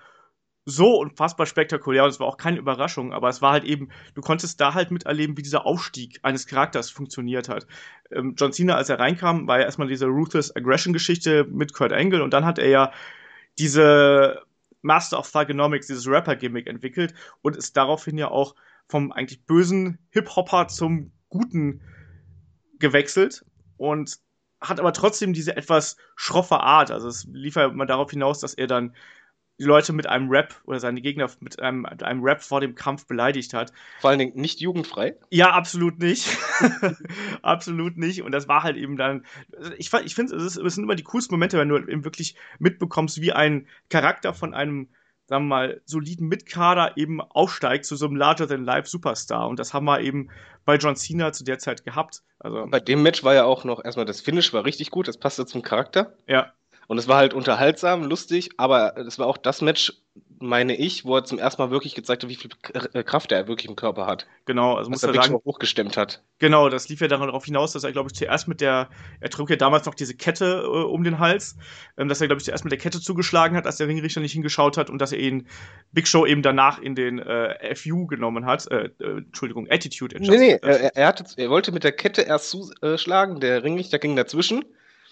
so 0.65 0.99
unfassbar 0.99 1.47
spektakulär 1.47 2.05
und 2.05 2.11
es 2.11 2.21
war 2.21 2.27
auch 2.27 2.37
keine 2.37 2.59
Überraschung, 2.59 3.13
aber 3.13 3.29
es 3.29 3.41
war 3.41 3.53
halt 3.53 3.65
eben, 3.65 3.89
du 4.15 4.21
konntest 4.21 4.61
da 4.61 4.75
halt 4.75 4.91
miterleben, 4.91 5.37
wie 5.37 5.43
dieser 5.43 5.65
Aufstieg 5.65 6.19
eines 6.23 6.47
Charakters 6.47 6.91
funktioniert 6.91 7.49
hat. 7.49 7.67
Ähm, 8.11 8.35
John 8.37 8.53
Cena, 8.53 8.75
als 8.75 8.91
er 8.91 8.99
reinkam, 8.99 9.47
war 9.47 9.59
ja 9.61 9.65
erstmal 9.65 9.89
diese 9.89 10.07
Ruthless 10.07 10.55
Aggression 10.55 10.93
Geschichte 10.93 11.45
mit 11.45 11.73
Kurt 11.73 11.93
Angle 11.93 12.23
und 12.23 12.35
dann 12.35 12.45
hat 12.45 12.59
er 12.59 12.69
ja 12.69 12.93
diese 13.59 14.43
Master 14.83 15.19
of 15.19 15.31
Thugonomics, 15.31 15.87
dieses 15.87 16.07
Rapper-Gimmick 16.07 16.67
entwickelt 16.67 17.15
und 17.43 17.57
ist 17.57 17.77
daraufhin 17.77 18.19
ja 18.19 18.29
auch 18.29 18.55
vom 18.89 19.13
eigentlich 19.13 19.45
bösen 19.45 19.99
Hip-Hopper 20.11 20.69
zum 20.69 21.13
guten 21.29 21.83
gewechselt 22.79 23.45
und 23.77 24.19
hat 24.61 24.81
aber 24.81 24.93
trotzdem 24.93 25.33
diese 25.33 25.57
etwas 25.57 25.97
schroffe 26.17 26.61
Art. 26.61 26.91
Also 26.91 27.09
es 27.09 27.27
lief 27.31 27.57
ja 27.57 27.67
immer 27.67 27.87
darauf 27.87 28.11
hinaus, 28.11 28.41
dass 28.41 28.55
er 28.55 28.67
dann 28.67 28.95
die 29.61 29.65
Leute 29.65 29.93
mit 29.93 30.07
einem 30.07 30.29
Rap 30.31 30.55
oder 30.65 30.79
seine 30.79 31.01
Gegner 31.01 31.29
mit 31.41 31.61
einem, 31.61 31.83
mit 31.83 32.03
einem 32.03 32.23
Rap 32.23 32.43
vor 32.43 32.61
dem 32.61 32.77
Kampf 32.77 33.07
beleidigt 33.07 33.55
hat. 33.55 33.73
Vor 34.01 34.11
allen 34.11 34.19
Dingen 34.21 34.41
nicht 34.41 34.61
jugendfrei. 34.61 35.17
Ja, 35.31 35.51
absolut 35.51 35.99
nicht. 35.99 36.29
absolut 37.43 37.97
nicht. 37.97 38.23
Und 38.23 38.31
das 38.31 38.47
war 38.47 38.63
halt 38.63 38.77
eben 38.77 38.97
dann. 38.97 39.27
Ich, 39.77 39.93
ich 39.93 40.15
finde, 40.15 40.37
es, 40.37 40.57
es 40.57 40.75
sind 40.75 40.85
immer 40.85 40.95
die 40.95 41.03
coolsten 41.03 41.35
Momente, 41.35 41.59
wenn 41.59 41.69
du 41.69 41.77
eben 41.77 42.05
wirklich 42.05 42.37
mitbekommst, 42.61 43.21
wie 43.21 43.33
ein 43.33 43.67
Charakter 43.91 44.33
von 44.33 44.55
einem, 44.55 44.91
sagen 45.29 45.45
wir 45.45 45.49
mal, 45.57 45.81
soliden 45.85 46.29
Mitkader 46.29 46.97
eben 46.97 47.21
aufsteigt 47.21 47.85
zu 47.85 47.97
so 47.97 48.07
einem 48.07 48.17
Larger-than-Life-Superstar. 48.17 49.47
Und 49.47 49.59
das 49.59 49.75
haben 49.75 49.85
wir 49.85 50.01
eben 50.01 50.31
bei 50.65 50.77
John 50.77 50.97
Cena 50.97 51.33
zu 51.33 51.45
der 51.45 51.59
Zeit 51.59 51.85
gehabt. 51.85 52.23
Also, 52.39 52.67
Bei 52.71 52.81
dem 52.81 53.03
Match 53.03 53.23
war 53.25 53.35
ja 53.35 53.45
auch 53.45 53.65
noch 53.65 53.85
erstmal 53.85 54.07
das 54.07 54.23
Finish 54.23 54.53
war 54.55 54.65
richtig 54.65 54.91
gut, 54.91 55.07
das 55.07 55.19
passte 55.19 55.45
zum 55.45 55.61
Charakter. 55.61 56.15
ja, 56.27 56.53
Und 56.87 56.97
es 56.97 57.09
war 57.09 57.19
halt 57.19 57.35
unterhaltsam, 57.35 58.05
lustig, 58.05 58.51
aber 58.57 58.97
es 58.97 59.19
war 59.19 59.27
auch 59.27 59.37
das 59.37 59.61
Match, 59.61 59.93
meine 60.41 60.77
ich, 60.77 61.05
wo 61.05 61.17
er 61.17 61.25
zum 61.25 61.39
ersten 61.39 61.61
Mal 61.61 61.71
wirklich 61.71 61.95
gezeigt 61.95 62.23
hat, 62.23 62.31
wie 62.31 62.37
viel 62.37 62.51
äh, 62.93 63.03
Kraft 63.03 63.33
er 63.33 63.49
wirklich 63.49 63.69
im 63.69 63.77
Körper 63.77 64.07
hat. 64.07 64.27
genau. 64.45 64.75
Also 64.75 64.91
muss 64.91 65.03
er 65.03 65.09
wirklich 65.09 65.27
sagen, 65.27 65.41
hochgestemmt 65.45 65.97
hat. 65.97 66.23
Genau, 66.39 66.69
das 66.69 66.89
lief 66.89 67.01
ja 67.01 67.09
darauf 67.09 67.45
hinaus, 67.45 67.73
dass 67.73 67.85
er, 67.85 67.93
glaube 67.93 68.09
ich, 68.09 68.15
zuerst 68.15 68.47
mit 68.49 68.61
der, 68.61 68.89
er 69.21 69.31
trug 69.31 69.51
ja 69.51 69.57
damals 69.57 69.87
noch 69.87 69.95
diese 69.95 70.15
Kette 70.15 70.63
äh, 70.65 70.67
um 70.67 71.05
den 71.05 71.19
Hals, 71.19 71.57
ähm, 71.97 72.09
dass 72.09 72.21
er, 72.21 72.29
glaube 72.29 72.39
ich, 72.41 72.45
zuerst 72.45 72.65
mit 72.65 72.71
der 72.71 72.79
Kette 72.79 73.01
zugeschlagen 73.01 73.57
hat, 73.57 73.67
als 73.67 73.77
der 73.79 73.89
Ringrichter 73.89 74.21
nicht 74.21 74.33
hingeschaut 74.33 74.77
hat 74.77 74.91
und 74.91 75.01
dass 75.01 75.13
er 75.13 75.19
ihn 75.19 75.47
Big 75.93 76.07
Show 76.07 76.27
eben 76.27 76.43
danach 76.43 76.79
in 76.79 76.95
den 76.95 77.19
äh, 77.19 77.75
FU 77.75 78.07
genommen 78.07 78.47
hat, 78.47 78.71
äh, 78.71 78.91
äh, 79.01 79.19
Entschuldigung, 79.19 79.67
Attitude 79.71 80.17
Nee, 80.19 80.29
nee, 80.29 80.55
Adjustment. 80.55 80.65
er, 80.65 80.97
er, 80.97 81.07
hatte, 81.07 81.25
er 81.37 81.51
wollte 81.51 81.73
mit 81.73 81.85
der 81.85 81.93
Kette 81.93 82.23
erst 82.23 82.51
zuschlagen, 82.51 83.41
der 83.41 83.65
Ringrichter 83.65 83.99
ging 83.99 84.15
dazwischen. 84.17 84.65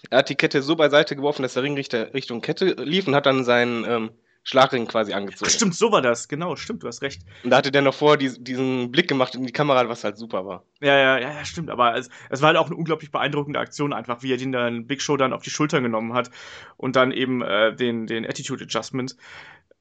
Er 0.09 0.19
hat 0.19 0.29
die 0.29 0.35
Kette 0.35 0.61
so 0.61 0.75
beiseite 0.75 1.15
geworfen, 1.15 1.41
dass 1.41 1.55
der 1.55 1.63
Ringrichter 1.63 2.13
Richtung 2.13 2.41
Kette 2.41 2.75
lief 2.77 3.07
und 3.07 3.15
hat 3.15 3.25
dann 3.25 3.43
seinen 3.43 3.83
ähm, 3.85 4.11
Schlagring 4.47 4.87
quasi 4.87 5.11
angezogen. 5.11 5.51
Ach, 5.51 5.53
stimmt, 5.53 5.75
so 5.75 5.91
war 5.91 6.01
das, 6.01 6.29
genau, 6.29 6.55
stimmt, 6.55 6.81
du 6.81 6.87
hast 6.87 7.01
recht. 7.01 7.21
Und 7.43 7.49
da 7.49 7.57
hatte 7.57 7.69
der 7.69 7.81
noch 7.81 7.93
vorher 7.93 8.15
dies, 8.15 8.41
diesen 8.41 8.91
Blick 8.91 9.09
gemacht 9.09 9.35
in 9.35 9.45
die 9.45 9.51
Kamera, 9.51 9.89
was 9.89 10.05
halt 10.05 10.17
super 10.17 10.45
war. 10.45 10.63
Ja, 10.79 10.97
ja, 10.97 11.19
ja, 11.19 11.33
ja, 11.33 11.43
stimmt, 11.43 11.69
aber 11.69 11.97
es, 11.97 12.07
es 12.29 12.41
war 12.41 12.47
halt 12.47 12.57
auch 12.57 12.67
eine 12.67 12.77
unglaublich 12.77 13.11
beeindruckende 13.11 13.59
Aktion, 13.59 13.91
einfach 13.91 14.23
wie 14.23 14.31
er 14.31 14.37
den 14.37 14.53
dann 14.53 14.87
Big 14.87 15.01
Show 15.01 15.17
dann 15.17 15.33
auf 15.33 15.43
die 15.43 15.49
Schultern 15.49 15.83
genommen 15.83 16.13
hat 16.13 16.31
und 16.77 16.95
dann 16.95 17.11
eben 17.11 17.41
äh, 17.41 17.75
den, 17.75 18.07
den 18.07 18.25
Attitude 18.25 18.63
Adjustment 18.63 19.17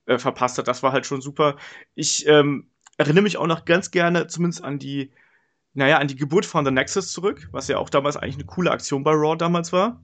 äh, 0.07 0.19
verpasst 0.19 0.59
hat. 0.59 0.67
Das 0.67 0.83
war 0.83 0.91
halt 0.91 1.07
schon 1.07 1.21
super. 1.21 1.55
Ich 1.95 2.27
ähm, 2.27 2.69
erinnere 2.97 3.23
mich 3.23 3.37
auch 3.37 3.47
noch 3.47 3.67
ganz 3.67 3.93
gerne 3.93 4.27
zumindest 4.27 4.65
an 4.65 4.81
die, 4.81 5.13
naja, 5.75 5.99
an 5.99 6.09
die 6.09 6.17
Geburt 6.17 6.45
von 6.45 6.65
The 6.65 6.73
Nexus 6.73 7.13
zurück, 7.13 7.49
was 7.53 7.69
ja 7.69 7.79
auch 7.79 7.89
damals 7.89 8.17
eigentlich 8.17 8.35
eine 8.35 8.47
coole 8.47 8.73
Aktion 8.73 9.05
bei 9.05 9.13
Raw 9.13 9.37
damals 9.37 9.73
war. 9.73 10.03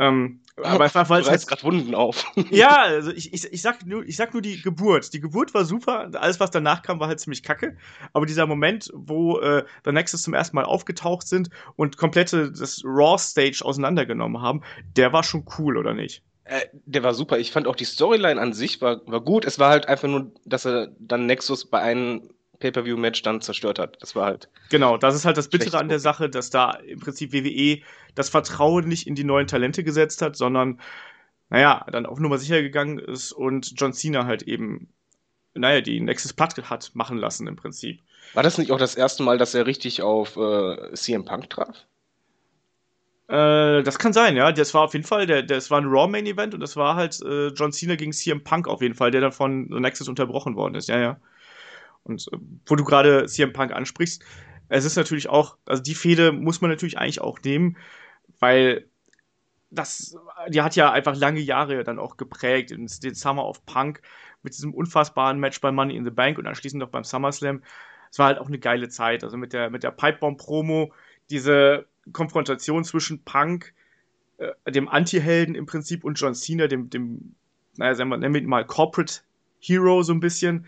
Ähm, 0.00 0.40
aber 0.56 0.84
einfach, 0.84 1.08
weil 1.10 1.20
Du 1.20 1.28
es 1.28 1.32
reißt 1.32 1.48
gerade 1.48 1.62
Wunden 1.62 1.94
auf. 1.94 2.24
ja, 2.50 2.82
also 2.82 3.12
ich, 3.12 3.32
ich, 3.34 3.52
ich, 3.52 3.62
sag 3.62 3.84
nur, 3.84 4.02
ich 4.06 4.16
sag 4.16 4.32
nur 4.32 4.42
die 4.42 4.60
Geburt. 4.60 5.12
Die 5.12 5.20
Geburt 5.20 5.52
war 5.52 5.66
super, 5.66 6.10
alles, 6.14 6.40
was 6.40 6.50
danach 6.50 6.82
kam, 6.82 7.00
war 7.00 7.08
halt 7.08 7.20
ziemlich 7.20 7.42
kacke. 7.42 7.76
Aber 8.14 8.24
dieser 8.24 8.46
Moment, 8.46 8.90
wo 8.94 9.38
äh, 9.40 9.64
The 9.84 9.92
Nexus 9.92 10.22
zum 10.22 10.32
ersten 10.32 10.56
Mal 10.56 10.64
aufgetaucht 10.64 11.28
sind 11.28 11.50
und 11.76 11.98
komplette 11.98 12.50
das 12.50 12.82
Raw-Stage 12.82 13.62
auseinandergenommen 13.62 14.40
haben, 14.40 14.62
der 14.96 15.12
war 15.12 15.22
schon 15.22 15.44
cool, 15.58 15.76
oder 15.76 15.92
nicht? 15.92 16.22
Äh, 16.44 16.66
der 16.72 17.02
war 17.02 17.12
super. 17.12 17.38
Ich 17.38 17.52
fand 17.52 17.66
auch 17.66 17.76
die 17.76 17.84
Storyline 17.84 18.40
an 18.40 18.54
sich 18.54 18.80
war, 18.80 19.02
war 19.06 19.20
gut. 19.20 19.44
Es 19.44 19.58
war 19.58 19.68
halt 19.68 19.86
einfach 19.86 20.08
nur, 20.08 20.32
dass 20.46 20.64
er 20.64 20.88
dann 20.98 21.26
Nexus 21.26 21.68
bei 21.68 21.80
einem 21.80 22.30
Pay-Per-View-Match 22.60 23.22
dann 23.22 23.40
zerstört 23.40 23.78
hat. 23.78 23.98
Das 24.00 24.14
war 24.14 24.26
halt. 24.26 24.48
Genau, 24.70 24.96
das 24.96 25.14
ist 25.14 25.24
halt 25.24 25.36
das 25.36 25.48
Bittere 25.48 25.78
an 25.78 25.88
der 25.88 25.98
Sache, 25.98 26.30
dass 26.30 26.50
da 26.50 26.72
im 26.72 27.00
Prinzip 27.00 27.32
WWE 27.32 27.82
das 28.14 28.28
Vertrauen 28.28 28.86
nicht 28.86 29.06
in 29.06 29.14
die 29.14 29.24
neuen 29.24 29.46
Talente 29.46 29.82
gesetzt 29.82 30.22
hat, 30.22 30.36
sondern, 30.36 30.80
naja, 31.48 31.84
dann 31.90 32.06
auf 32.06 32.20
Nummer 32.20 32.38
sicher 32.38 32.62
gegangen 32.62 32.98
ist 32.98 33.32
und 33.32 33.72
John 33.76 33.92
Cena 33.92 34.26
halt 34.26 34.42
eben, 34.42 34.88
naja, 35.54 35.80
die 35.80 36.00
Nexus 36.00 36.32
platt 36.32 36.70
hat 36.70 36.90
machen 36.94 37.18
lassen 37.18 37.46
im 37.46 37.56
Prinzip. 37.56 38.00
War 38.34 38.42
das 38.42 38.58
nicht 38.58 38.70
auch 38.70 38.78
das 38.78 38.94
erste 38.94 39.22
Mal, 39.22 39.38
dass 39.38 39.54
er 39.54 39.66
richtig 39.66 40.02
auf 40.02 40.36
äh, 40.36 40.94
CM 40.94 41.24
Punk 41.24 41.50
traf? 41.50 41.86
Äh, 43.28 43.82
das 43.82 43.98
kann 43.98 44.12
sein, 44.12 44.36
ja. 44.36 44.52
Das 44.52 44.74
war 44.74 44.82
auf 44.82 44.92
jeden 44.92 45.06
Fall, 45.06 45.26
der, 45.26 45.42
das 45.42 45.70
war 45.70 45.80
ein 45.80 45.86
Raw 45.86 46.08
Main 46.08 46.26
Event 46.26 46.52
und 46.52 46.60
das 46.60 46.76
war 46.76 46.96
halt 46.96 47.20
äh, 47.22 47.48
John 47.48 47.72
Cena 47.72 47.96
gegen 47.96 48.12
CM 48.12 48.44
Punk 48.44 48.68
auf 48.68 48.82
jeden 48.82 48.94
Fall, 48.94 49.10
der 49.10 49.20
dann 49.20 49.32
von 49.32 49.68
The 49.70 49.80
Nexus 49.80 50.08
unterbrochen 50.08 50.56
worden 50.56 50.74
ist, 50.74 50.88
ja, 50.88 50.98
ja. 50.98 51.16
Und 52.04 52.28
äh, 52.32 52.36
wo 52.66 52.76
du 52.76 52.84
gerade 52.84 53.26
CM 53.26 53.52
Punk 53.52 53.72
ansprichst, 53.72 54.24
es 54.68 54.84
ist 54.84 54.96
natürlich 54.96 55.28
auch, 55.28 55.56
also 55.66 55.82
die 55.82 55.94
Fehde 55.94 56.32
muss 56.32 56.60
man 56.60 56.70
natürlich 56.70 56.98
eigentlich 56.98 57.20
auch 57.20 57.40
nehmen, 57.42 57.76
weil 58.38 58.86
das, 59.70 60.16
die 60.48 60.62
hat 60.62 60.76
ja 60.76 60.90
einfach 60.90 61.16
lange 61.16 61.40
Jahre 61.40 61.84
dann 61.84 61.98
auch 61.98 62.16
geprägt, 62.16 62.70
den, 62.70 62.88
Summer 62.88 63.46
of 63.46 63.64
Punk 63.66 64.00
mit 64.42 64.54
diesem 64.54 64.74
unfassbaren 64.74 65.38
Match 65.38 65.60
bei 65.60 65.70
Money 65.70 65.96
in 65.96 66.04
the 66.04 66.10
Bank 66.10 66.38
und 66.38 66.46
anschließend 66.46 66.80
noch 66.80 66.88
beim 66.88 67.04
SummerSlam. 67.04 67.62
Es 68.10 68.18
war 68.18 68.26
halt 68.26 68.38
auch 68.38 68.48
eine 68.48 68.58
geile 68.58 68.88
Zeit, 68.88 69.22
also 69.22 69.36
mit 69.36 69.52
der, 69.52 69.70
mit 69.70 69.82
der 69.82 69.92
Pipebomb-Promo, 69.92 70.92
diese 71.30 71.86
Konfrontation 72.12 72.84
zwischen 72.84 73.22
Punk, 73.22 73.72
äh, 74.38 74.72
dem 74.72 74.88
Anti-Helden 74.88 75.54
im 75.54 75.66
Prinzip, 75.66 76.02
und 76.04 76.18
John 76.18 76.34
Cena, 76.34 76.66
dem, 76.66 76.90
dem 76.90 77.34
naja, 77.76 77.94
sagen 77.94 78.10
wir, 78.10 78.16
nennen 78.16 78.34
wir 78.34 78.40
ihn 78.40 78.48
mal 78.48 78.66
Corporate 78.66 79.20
Hero 79.60 80.02
so 80.02 80.12
ein 80.12 80.20
bisschen. 80.20 80.66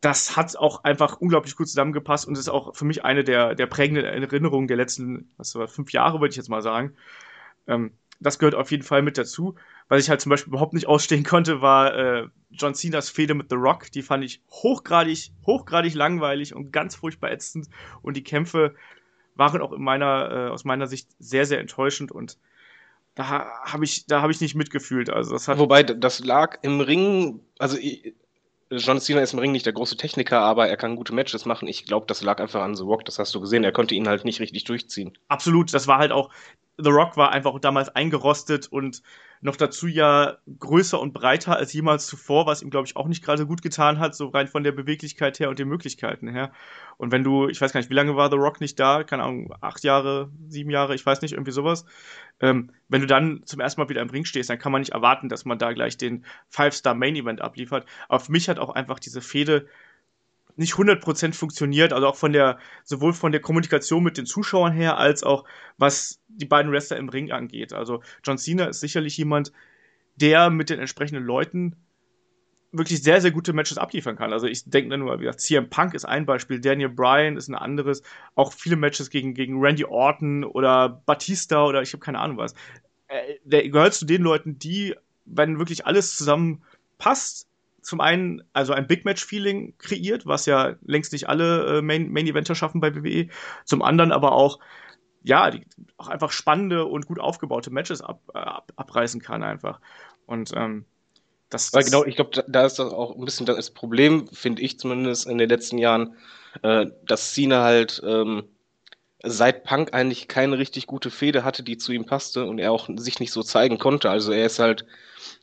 Das 0.00 0.36
hat 0.36 0.56
auch 0.56 0.84
einfach 0.84 1.20
unglaublich 1.20 1.56
gut 1.56 1.68
zusammengepasst 1.68 2.26
und 2.26 2.38
ist 2.38 2.48
auch 2.48 2.74
für 2.76 2.84
mich 2.84 3.04
eine 3.04 3.24
der, 3.24 3.54
der 3.54 3.66
prägenden 3.66 4.04
Erinnerungen 4.04 4.68
der 4.68 4.76
letzten, 4.76 5.30
was 5.36 5.54
war, 5.54 5.68
fünf 5.68 5.92
Jahre, 5.92 6.20
würde 6.20 6.30
ich 6.30 6.36
jetzt 6.36 6.48
mal 6.48 6.62
sagen. 6.62 6.94
Ähm, 7.66 7.92
das 8.20 8.38
gehört 8.38 8.54
auf 8.54 8.70
jeden 8.70 8.82
Fall 8.82 9.02
mit 9.02 9.18
dazu. 9.18 9.54
Was 9.88 10.02
ich 10.02 10.10
halt 10.10 10.20
zum 10.20 10.30
Beispiel 10.30 10.50
überhaupt 10.50 10.74
nicht 10.74 10.86
ausstehen 10.86 11.24
konnte, 11.24 11.62
war 11.62 11.94
äh, 11.94 12.28
John 12.50 12.74
Cenas 12.74 13.10
Fehde 13.10 13.34
mit 13.34 13.48
The 13.48 13.56
Rock. 13.56 13.90
Die 13.92 14.02
fand 14.02 14.24
ich 14.24 14.42
hochgradig, 14.50 15.30
hochgradig 15.46 15.94
langweilig 15.94 16.54
und 16.54 16.72
ganz 16.72 16.96
furchtbar 16.96 17.30
ätzend. 17.30 17.68
Und 18.02 18.16
die 18.16 18.24
Kämpfe 18.24 18.74
waren 19.34 19.62
auch 19.62 19.72
in 19.72 19.82
meiner, 19.82 20.30
äh, 20.30 20.50
aus 20.50 20.64
meiner 20.64 20.88
Sicht 20.88 21.08
sehr, 21.18 21.46
sehr 21.46 21.60
enttäuschend 21.60 22.12
und 22.12 22.38
da 23.14 23.50
habe 23.64 23.84
ich, 23.84 24.06
da 24.06 24.28
ich 24.28 24.40
nicht 24.40 24.54
mitgefühlt. 24.54 25.10
Also 25.10 25.32
das 25.32 25.48
hat. 25.48 25.58
Wobei, 25.58 25.82
das 25.82 26.20
lag 26.20 26.58
im 26.62 26.80
Ring, 26.80 27.40
also 27.58 27.76
John 28.70 29.00
Cena 29.00 29.20
ist 29.22 29.32
im 29.32 29.38
Ring 29.38 29.52
nicht 29.52 29.64
der 29.64 29.72
große 29.72 29.96
Techniker, 29.96 30.40
aber 30.40 30.68
er 30.68 30.76
kann 30.76 30.96
gute 30.96 31.14
Matches 31.14 31.46
machen. 31.46 31.68
Ich 31.68 31.86
glaube, 31.86 32.06
das 32.06 32.22
lag 32.22 32.38
einfach 32.38 32.62
an 32.62 32.76
The 32.76 32.82
Rock, 32.82 33.04
das 33.04 33.18
hast 33.18 33.34
du 33.34 33.40
gesehen. 33.40 33.64
Er 33.64 33.72
konnte 33.72 33.94
ihn 33.94 34.08
halt 34.08 34.24
nicht 34.24 34.40
richtig 34.40 34.64
durchziehen. 34.64 35.16
Absolut, 35.28 35.72
das 35.72 35.86
war 35.86 35.98
halt 35.98 36.12
auch, 36.12 36.30
The 36.76 36.90
Rock 36.90 37.16
war 37.16 37.32
einfach 37.32 37.58
damals 37.60 37.88
eingerostet 37.88 38.66
und 38.70 39.02
noch 39.40 39.56
dazu 39.56 39.86
ja 39.86 40.38
größer 40.58 41.00
und 41.00 41.12
breiter 41.12 41.56
als 41.56 41.72
jemals 41.72 42.06
zuvor, 42.06 42.46
was 42.46 42.62
ihm, 42.62 42.70
glaube 42.70 42.86
ich, 42.86 42.96
auch 42.96 43.06
nicht 43.06 43.24
gerade 43.24 43.46
gut 43.46 43.62
getan 43.62 43.98
hat, 43.98 44.14
so 44.14 44.28
rein 44.28 44.48
von 44.48 44.64
der 44.64 44.72
Beweglichkeit 44.72 45.38
her 45.38 45.48
und 45.48 45.58
den 45.58 45.68
Möglichkeiten 45.68 46.28
her. 46.28 46.52
Und 46.96 47.12
wenn 47.12 47.24
du, 47.24 47.48
ich 47.48 47.60
weiß 47.60 47.72
gar 47.72 47.80
nicht, 47.80 47.90
wie 47.90 47.94
lange 47.94 48.16
war 48.16 48.30
The 48.30 48.36
Rock 48.36 48.60
nicht 48.60 48.78
da? 48.80 49.04
Keine 49.04 49.22
Ahnung, 49.22 49.54
acht 49.60 49.84
Jahre, 49.84 50.30
sieben 50.48 50.70
Jahre, 50.70 50.94
ich 50.94 51.06
weiß 51.06 51.22
nicht, 51.22 51.32
irgendwie 51.32 51.52
sowas. 51.52 51.84
Ähm, 52.40 52.70
wenn 52.88 53.00
du 53.00 53.06
dann 53.06 53.42
zum 53.44 53.60
ersten 53.60 53.80
Mal 53.80 53.88
wieder 53.88 54.02
im 54.02 54.10
Ring 54.10 54.24
stehst, 54.24 54.50
dann 54.50 54.58
kann 54.58 54.72
man 54.72 54.80
nicht 54.80 54.92
erwarten, 54.92 55.28
dass 55.28 55.44
man 55.44 55.58
da 55.58 55.72
gleich 55.72 55.96
den 55.96 56.24
Five-Star-Main-Event 56.48 57.40
abliefert. 57.40 57.86
Aber 58.08 58.20
für 58.20 58.32
mich 58.32 58.48
hat 58.48 58.58
auch 58.58 58.70
einfach 58.70 58.98
diese 58.98 59.20
Fehde 59.20 59.66
nicht 60.58 60.74
100% 60.74 61.34
funktioniert, 61.34 61.92
also 61.92 62.06
auch 62.08 62.16
von 62.16 62.32
der, 62.32 62.58
sowohl 62.84 63.12
von 63.12 63.32
der 63.32 63.40
Kommunikation 63.40 64.02
mit 64.02 64.18
den 64.18 64.26
Zuschauern 64.26 64.72
her, 64.72 64.98
als 64.98 65.22
auch 65.22 65.44
was 65.76 66.20
die 66.28 66.46
beiden 66.46 66.72
Wrestler 66.72 66.96
im 66.96 67.08
Ring 67.08 67.30
angeht. 67.30 67.72
Also 67.72 68.02
John 68.24 68.38
Cena 68.38 68.66
ist 68.66 68.80
sicherlich 68.80 69.16
jemand, 69.16 69.52
der 70.16 70.50
mit 70.50 70.68
den 70.68 70.80
entsprechenden 70.80 71.24
Leuten 71.24 71.76
wirklich 72.72 73.02
sehr, 73.02 73.20
sehr 73.20 73.30
gute 73.30 73.52
Matches 73.52 73.78
abliefern 73.78 74.16
kann. 74.16 74.32
Also 74.32 74.46
ich 74.46 74.68
denke 74.68 74.98
nur, 74.98 75.18
wie 75.20 75.24
gesagt, 75.24 75.40
CM 75.40 75.70
Punk 75.70 75.94
ist 75.94 76.04
ein 76.04 76.26
Beispiel, 76.26 76.60
Daniel 76.60 76.90
Bryan 76.90 77.36
ist 77.36 77.48
ein 77.48 77.54
anderes, 77.54 78.02
auch 78.34 78.52
viele 78.52 78.76
Matches 78.76 79.10
gegen, 79.10 79.34
gegen 79.34 79.60
Randy 79.60 79.84
Orton 79.84 80.44
oder 80.44 80.88
Batista 81.06 81.64
oder 81.64 81.82
ich 81.82 81.92
habe 81.92 82.04
keine 82.04 82.18
Ahnung 82.18 82.36
was. 82.36 82.52
Äh, 83.06 83.36
der 83.44 83.68
gehört 83.68 83.94
zu 83.94 84.04
den 84.04 84.22
Leuten, 84.22 84.58
die, 84.58 84.94
wenn 85.24 85.58
wirklich 85.58 85.86
alles 85.86 86.16
zusammen 86.16 86.62
passt, 86.98 87.47
zum 87.82 88.00
einen 88.00 88.42
also 88.52 88.72
ein 88.72 88.86
Big 88.86 89.04
Match-Feeling 89.04 89.76
kreiert, 89.78 90.26
was 90.26 90.46
ja 90.46 90.76
längst 90.82 91.12
nicht 91.12 91.28
alle 91.28 91.78
äh, 91.78 91.82
Main, 91.82 92.10
Main 92.10 92.26
Eventer 92.26 92.54
schaffen 92.54 92.80
bei 92.80 92.94
WWE. 92.94 93.28
Zum 93.64 93.82
anderen 93.82 94.12
aber 94.12 94.32
auch, 94.32 94.58
ja, 95.22 95.50
die, 95.50 95.64
auch 95.96 96.08
einfach 96.08 96.32
spannende 96.32 96.84
und 96.84 97.06
gut 97.06 97.20
aufgebaute 97.20 97.70
Matches 97.70 98.00
ab, 98.02 98.20
äh, 98.34 98.38
ab, 98.38 98.72
abreißen 98.76 99.20
kann 99.20 99.42
einfach. 99.42 99.80
Und 100.26 100.52
ähm, 100.54 100.84
das, 101.50 101.70
das 101.70 101.86
genau, 101.86 102.04
ich 102.04 102.16
glaube, 102.16 102.44
da 102.46 102.66
ist 102.66 102.78
das 102.78 102.92
auch 102.92 103.16
ein 103.16 103.24
bisschen 103.24 103.46
das 103.46 103.70
Problem, 103.70 104.28
finde 104.28 104.62
ich 104.62 104.78
zumindest 104.78 105.26
in 105.26 105.38
den 105.38 105.48
letzten 105.48 105.78
Jahren, 105.78 106.16
äh, 106.62 106.86
dass 107.06 107.32
Cena 107.32 107.62
halt 107.62 108.02
ähm, 108.04 108.44
seit 109.22 109.64
Punk 109.64 109.94
eigentlich 109.94 110.28
keine 110.28 110.58
richtig 110.58 110.86
gute 110.86 111.10
Fehde 111.10 111.44
hatte, 111.44 111.62
die 111.62 111.76
zu 111.76 111.92
ihm 111.92 112.06
passte 112.06 112.44
und 112.44 112.58
er 112.58 112.72
auch 112.72 112.88
sich 112.96 113.18
nicht 113.20 113.32
so 113.32 113.42
zeigen 113.42 113.78
konnte. 113.78 114.10
Also 114.10 114.32
er 114.32 114.46
ist 114.46 114.58
halt 114.58 114.86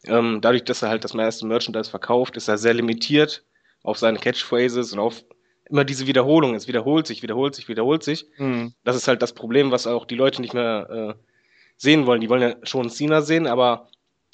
ähm, 0.05 0.39
dadurch, 0.41 0.63
dass 0.63 0.81
er 0.81 0.89
halt 0.89 1.03
das 1.03 1.13
meiste 1.13 1.45
Merchandise 1.45 1.89
verkauft, 1.89 2.37
ist 2.37 2.47
er 2.47 2.57
sehr 2.57 2.73
limitiert 2.73 3.43
auf 3.83 3.97
seine 3.97 4.17
Catchphrases 4.17 4.93
und 4.93 4.99
auf 4.99 5.23
immer 5.69 5.83
diese 5.83 6.07
Wiederholung. 6.07 6.55
Es 6.55 6.67
wiederholt 6.67 7.07
sich, 7.07 7.21
wiederholt 7.23 7.55
sich, 7.55 7.67
wiederholt 7.67 8.03
sich. 8.03 8.27
Mhm. 8.37 8.73
Das 8.83 8.95
ist 8.95 9.07
halt 9.07 9.21
das 9.21 9.33
Problem, 9.33 9.71
was 9.71 9.87
auch 9.87 10.05
die 10.05 10.15
Leute 10.15 10.41
nicht 10.41 10.53
mehr 10.53 11.15
äh, 11.17 11.21
sehen 11.77 12.05
wollen. 12.05 12.21
Die 12.21 12.29
wollen 12.29 12.41
ja 12.41 12.55
schon 12.63 12.89
Cena 12.89 13.21
sehen, 13.21 13.47
aber 13.47 13.89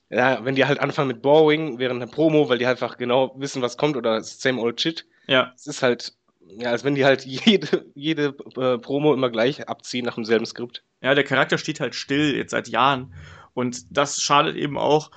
ja, 0.09 0.43
wenn 0.43 0.55
die 0.55 0.65
halt 0.65 0.79
anfangen 0.79 1.07
mit 1.07 1.21
Boring 1.21 1.79
während 1.79 2.01
der 2.01 2.07
Promo, 2.07 2.49
weil 2.49 2.57
die 2.57 2.65
einfach 2.65 2.97
genau 2.97 3.33
wissen, 3.37 3.61
was 3.61 3.77
kommt 3.77 3.95
oder 3.95 4.21
same 4.21 4.61
old 4.61 4.79
shit. 4.79 5.05
Ja. 5.27 5.53
Es 5.55 5.67
ist 5.67 5.81
halt, 5.81 6.13
ja, 6.57 6.71
als 6.71 6.83
wenn 6.83 6.95
die 6.95 7.05
halt 7.05 7.25
jede, 7.25 7.85
jede 7.95 8.35
äh, 8.57 8.77
Promo 8.77 9.13
immer 9.13 9.29
gleich 9.29 9.67
abziehen 9.67 10.05
nach 10.05 10.15
demselben 10.15 10.45
Skript. 10.45 10.83
Ja, 11.01 11.15
der 11.15 11.23
Charakter 11.23 11.57
steht 11.57 11.79
halt 11.79 11.95
still 11.95 12.35
jetzt 12.35 12.51
seit 12.51 12.67
Jahren. 12.67 13.13
Und 13.53 13.85
das 13.95 14.21
schadet 14.21 14.55
eben 14.55 14.77
auch 14.77 15.11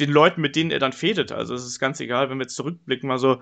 den 0.00 0.10
Leuten, 0.10 0.40
mit 0.40 0.56
denen 0.56 0.70
er 0.70 0.78
dann 0.78 0.92
fädet. 0.92 1.32
Also 1.32 1.54
es 1.54 1.64
ist 1.64 1.78
ganz 1.78 2.00
egal, 2.00 2.28
wenn 2.28 2.38
wir 2.38 2.44
jetzt 2.44 2.56
zurückblicken. 2.56 3.10
Also 3.10 3.40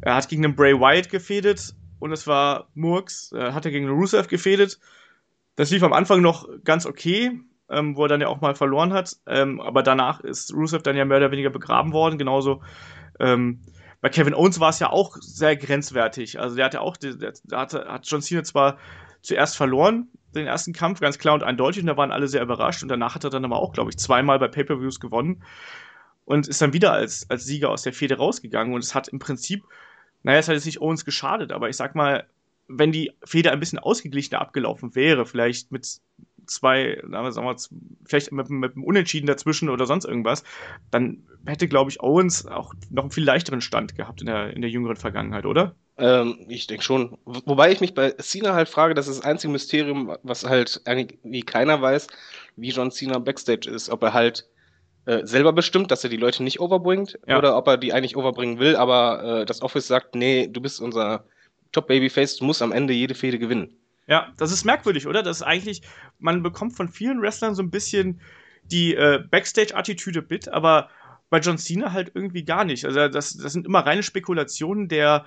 er 0.00 0.14
hat 0.14 0.28
gegen 0.28 0.42
den 0.42 0.56
Bray 0.56 0.78
Wyatt 0.78 1.10
gefädet 1.10 1.74
und 1.98 2.12
es 2.12 2.26
war 2.26 2.68
Murks. 2.74 3.32
Er 3.32 3.54
hatte 3.54 3.70
gegen 3.70 3.86
den 3.86 3.94
Rusev 3.94 4.28
gefädet. 4.28 4.80
Das 5.54 5.70
lief 5.70 5.82
am 5.82 5.92
Anfang 5.92 6.22
noch 6.22 6.48
ganz 6.64 6.86
okay, 6.86 7.38
ähm, 7.70 7.96
wo 7.96 8.04
er 8.04 8.08
dann 8.08 8.20
ja 8.20 8.28
auch 8.28 8.40
mal 8.40 8.54
verloren 8.54 8.92
hat. 8.92 9.16
Ähm, 9.26 9.60
aber 9.60 9.82
danach 9.82 10.20
ist 10.20 10.52
Rusev 10.54 10.82
dann 10.82 10.96
ja 10.96 11.04
mehr 11.04 11.18
oder 11.18 11.30
weniger 11.30 11.50
begraben 11.50 11.92
worden. 11.92 12.18
Genauso 12.18 12.62
ähm, 13.20 13.60
bei 14.02 14.08
Kevin 14.08 14.34
Owens 14.34 14.58
war 14.58 14.70
es 14.70 14.80
ja 14.80 14.90
auch 14.90 15.16
sehr 15.20 15.56
grenzwertig. 15.56 16.40
Also 16.40 16.56
der 16.56 16.64
hatte 16.66 16.80
auch, 16.80 16.96
der, 16.96 17.14
der 17.14 17.32
hatte, 17.52 17.86
hat 17.88 18.04
John 18.04 18.20
Cena 18.20 18.42
zwar 18.42 18.76
zuerst 19.22 19.56
verloren, 19.56 20.08
den 20.34 20.44
ersten 20.44 20.72
Kampf, 20.72 20.98
ganz 20.98 21.18
klar 21.18 21.34
und 21.34 21.44
eindeutig, 21.44 21.82
und 21.82 21.86
da 21.86 21.96
waren 21.96 22.10
alle 22.10 22.26
sehr 22.26 22.42
überrascht. 22.42 22.82
Und 22.82 22.88
danach 22.88 23.14
hat 23.14 23.22
er 23.22 23.30
dann 23.30 23.44
aber 23.44 23.60
auch, 23.60 23.72
glaube 23.72 23.90
ich, 23.90 23.96
zweimal 23.98 24.40
bei 24.40 24.48
Pay-Per-Views 24.48 24.98
gewonnen 24.98 25.44
und 26.24 26.48
ist 26.48 26.60
dann 26.60 26.72
wieder 26.72 26.92
als, 26.92 27.30
als 27.30 27.44
Sieger 27.44 27.70
aus 27.70 27.82
der 27.82 27.92
Fehde 27.92 28.16
rausgegangen. 28.16 28.74
Und 28.74 28.82
es 28.82 28.96
hat 28.96 29.06
im 29.06 29.20
Prinzip, 29.20 29.62
naja, 30.24 30.40
es 30.40 30.48
hat 30.48 30.56
jetzt 30.56 30.66
nicht 30.66 30.80
Owens 30.80 31.04
geschadet, 31.04 31.52
aber 31.52 31.68
ich 31.68 31.76
sag 31.76 31.94
mal, 31.94 32.26
wenn 32.66 32.90
die 32.90 33.12
Fehde 33.24 33.52
ein 33.52 33.60
bisschen 33.60 33.78
ausgeglichener 33.78 34.40
abgelaufen 34.40 34.96
wäre, 34.96 35.26
vielleicht 35.26 35.70
mit 35.70 36.00
zwei, 36.46 37.00
sagen 37.08 37.46
wir, 37.46 37.56
vielleicht 38.04 38.32
mit, 38.32 38.50
mit 38.50 38.74
einem 38.74 38.84
Unentschieden 38.84 39.26
dazwischen 39.26 39.68
oder 39.68 39.86
sonst 39.86 40.04
irgendwas, 40.04 40.44
dann 40.90 41.26
hätte, 41.46 41.68
glaube 41.68 41.90
ich, 41.90 42.00
Owens 42.02 42.46
auch 42.46 42.74
noch 42.90 43.04
einen 43.04 43.10
viel 43.10 43.24
leichteren 43.24 43.60
Stand 43.60 43.96
gehabt 43.96 44.20
in 44.20 44.26
der, 44.26 44.54
in 44.54 44.62
der 44.62 44.70
jüngeren 44.70 44.96
Vergangenheit, 44.96 45.46
oder? 45.46 45.74
Ähm, 45.98 46.46
ich 46.48 46.66
denke 46.66 46.84
schon. 46.84 47.18
Wobei 47.24 47.72
ich 47.72 47.80
mich 47.80 47.94
bei 47.94 48.10
Cena 48.10 48.54
halt 48.54 48.68
frage, 48.68 48.94
das 48.94 49.08
ist 49.08 49.18
das 49.18 49.24
einzige 49.24 49.52
Mysterium, 49.52 50.16
was 50.22 50.44
halt 50.44 50.80
irgendwie 50.86 51.42
keiner 51.42 51.80
weiß, 51.80 52.06
wie 52.56 52.70
John 52.70 52.90
Cena 52.90 53.18
Backstage 53.18 53.70
ist. 53.70 53.90
Ob 53.90 54.02
er 54.02 54.12
halt 54.12 54.48
äh, 55.04 55.26
selber 55.26 55.52
bestimmt, 55.52 55.90
dass 55.90 56.04
er 56.04 56.10
die 56.10 56.16
Leute 56.16 56.42
nicht 56.42 56.60
overbringt 56.60 57.18
ja. 57.26 57.38
oder 57.38 57.56
ob 57.56 57.66
er 57.66 57.76
die 57.76 57.92
eigentlich 57.92 58.16
overbringen 58.16 58.58
will, 58.58 58.76
aber 58.76 59.40
äh, 59.40 59.44
das 59.44 59.60
Office 59.60 59.88
sagt, 59.88 60.14
nee, 60.14 60.46
du 60.46 60.60
bist 60.60 60.80
unser 60.80 61.24
Top-Babyface, 61.72 62.36
du 62.36 62.44
musst 62.44 62.62
am 62.62 62.72
Ende 62.72 62.92
jede 62.92 63.14
Fehde 63.14 63.38
gewinnen. 63.38 63.76
Ja, 64.06 64.32
das 64.36 64.52
ist 64.52 64.64
merkwürdig, 64.64 65.06
oder? 65.06 65.22
Das 65.22 65.38
ist 65.38 65.42
eigentlich, 65.42 65.82
man 66.18 66.42
bekommt 66.42 66.76
von 66.76 66.88
vielen 66.88 67.22
Wrestlern 67.22 67.54
so 67.54 67.62
ein 67.62 67.70
bisschen 67.70 68.20
die 68.64 68.94
äh, 68.94 69.22
Backstage-Attitüde 69.30 70.24
mit, 70.28 70.48
aber 70.48 70.88
bei 71.30 71.38
John 71.38 71.58
Cena 71.58 71.92
halt 71.92 72.12
irgendwie 72.14 72.44
gar 72.44 72.64
nicht. 72.64 72.84
Also 72.84 73.08
das, 73.08 73.36
das 73.36 73.52
sind 73.52 73.66
immer 73.66 73.80
reine 73.80 74.02
Spekulationen 74.02 74.88
der 74.88 75.24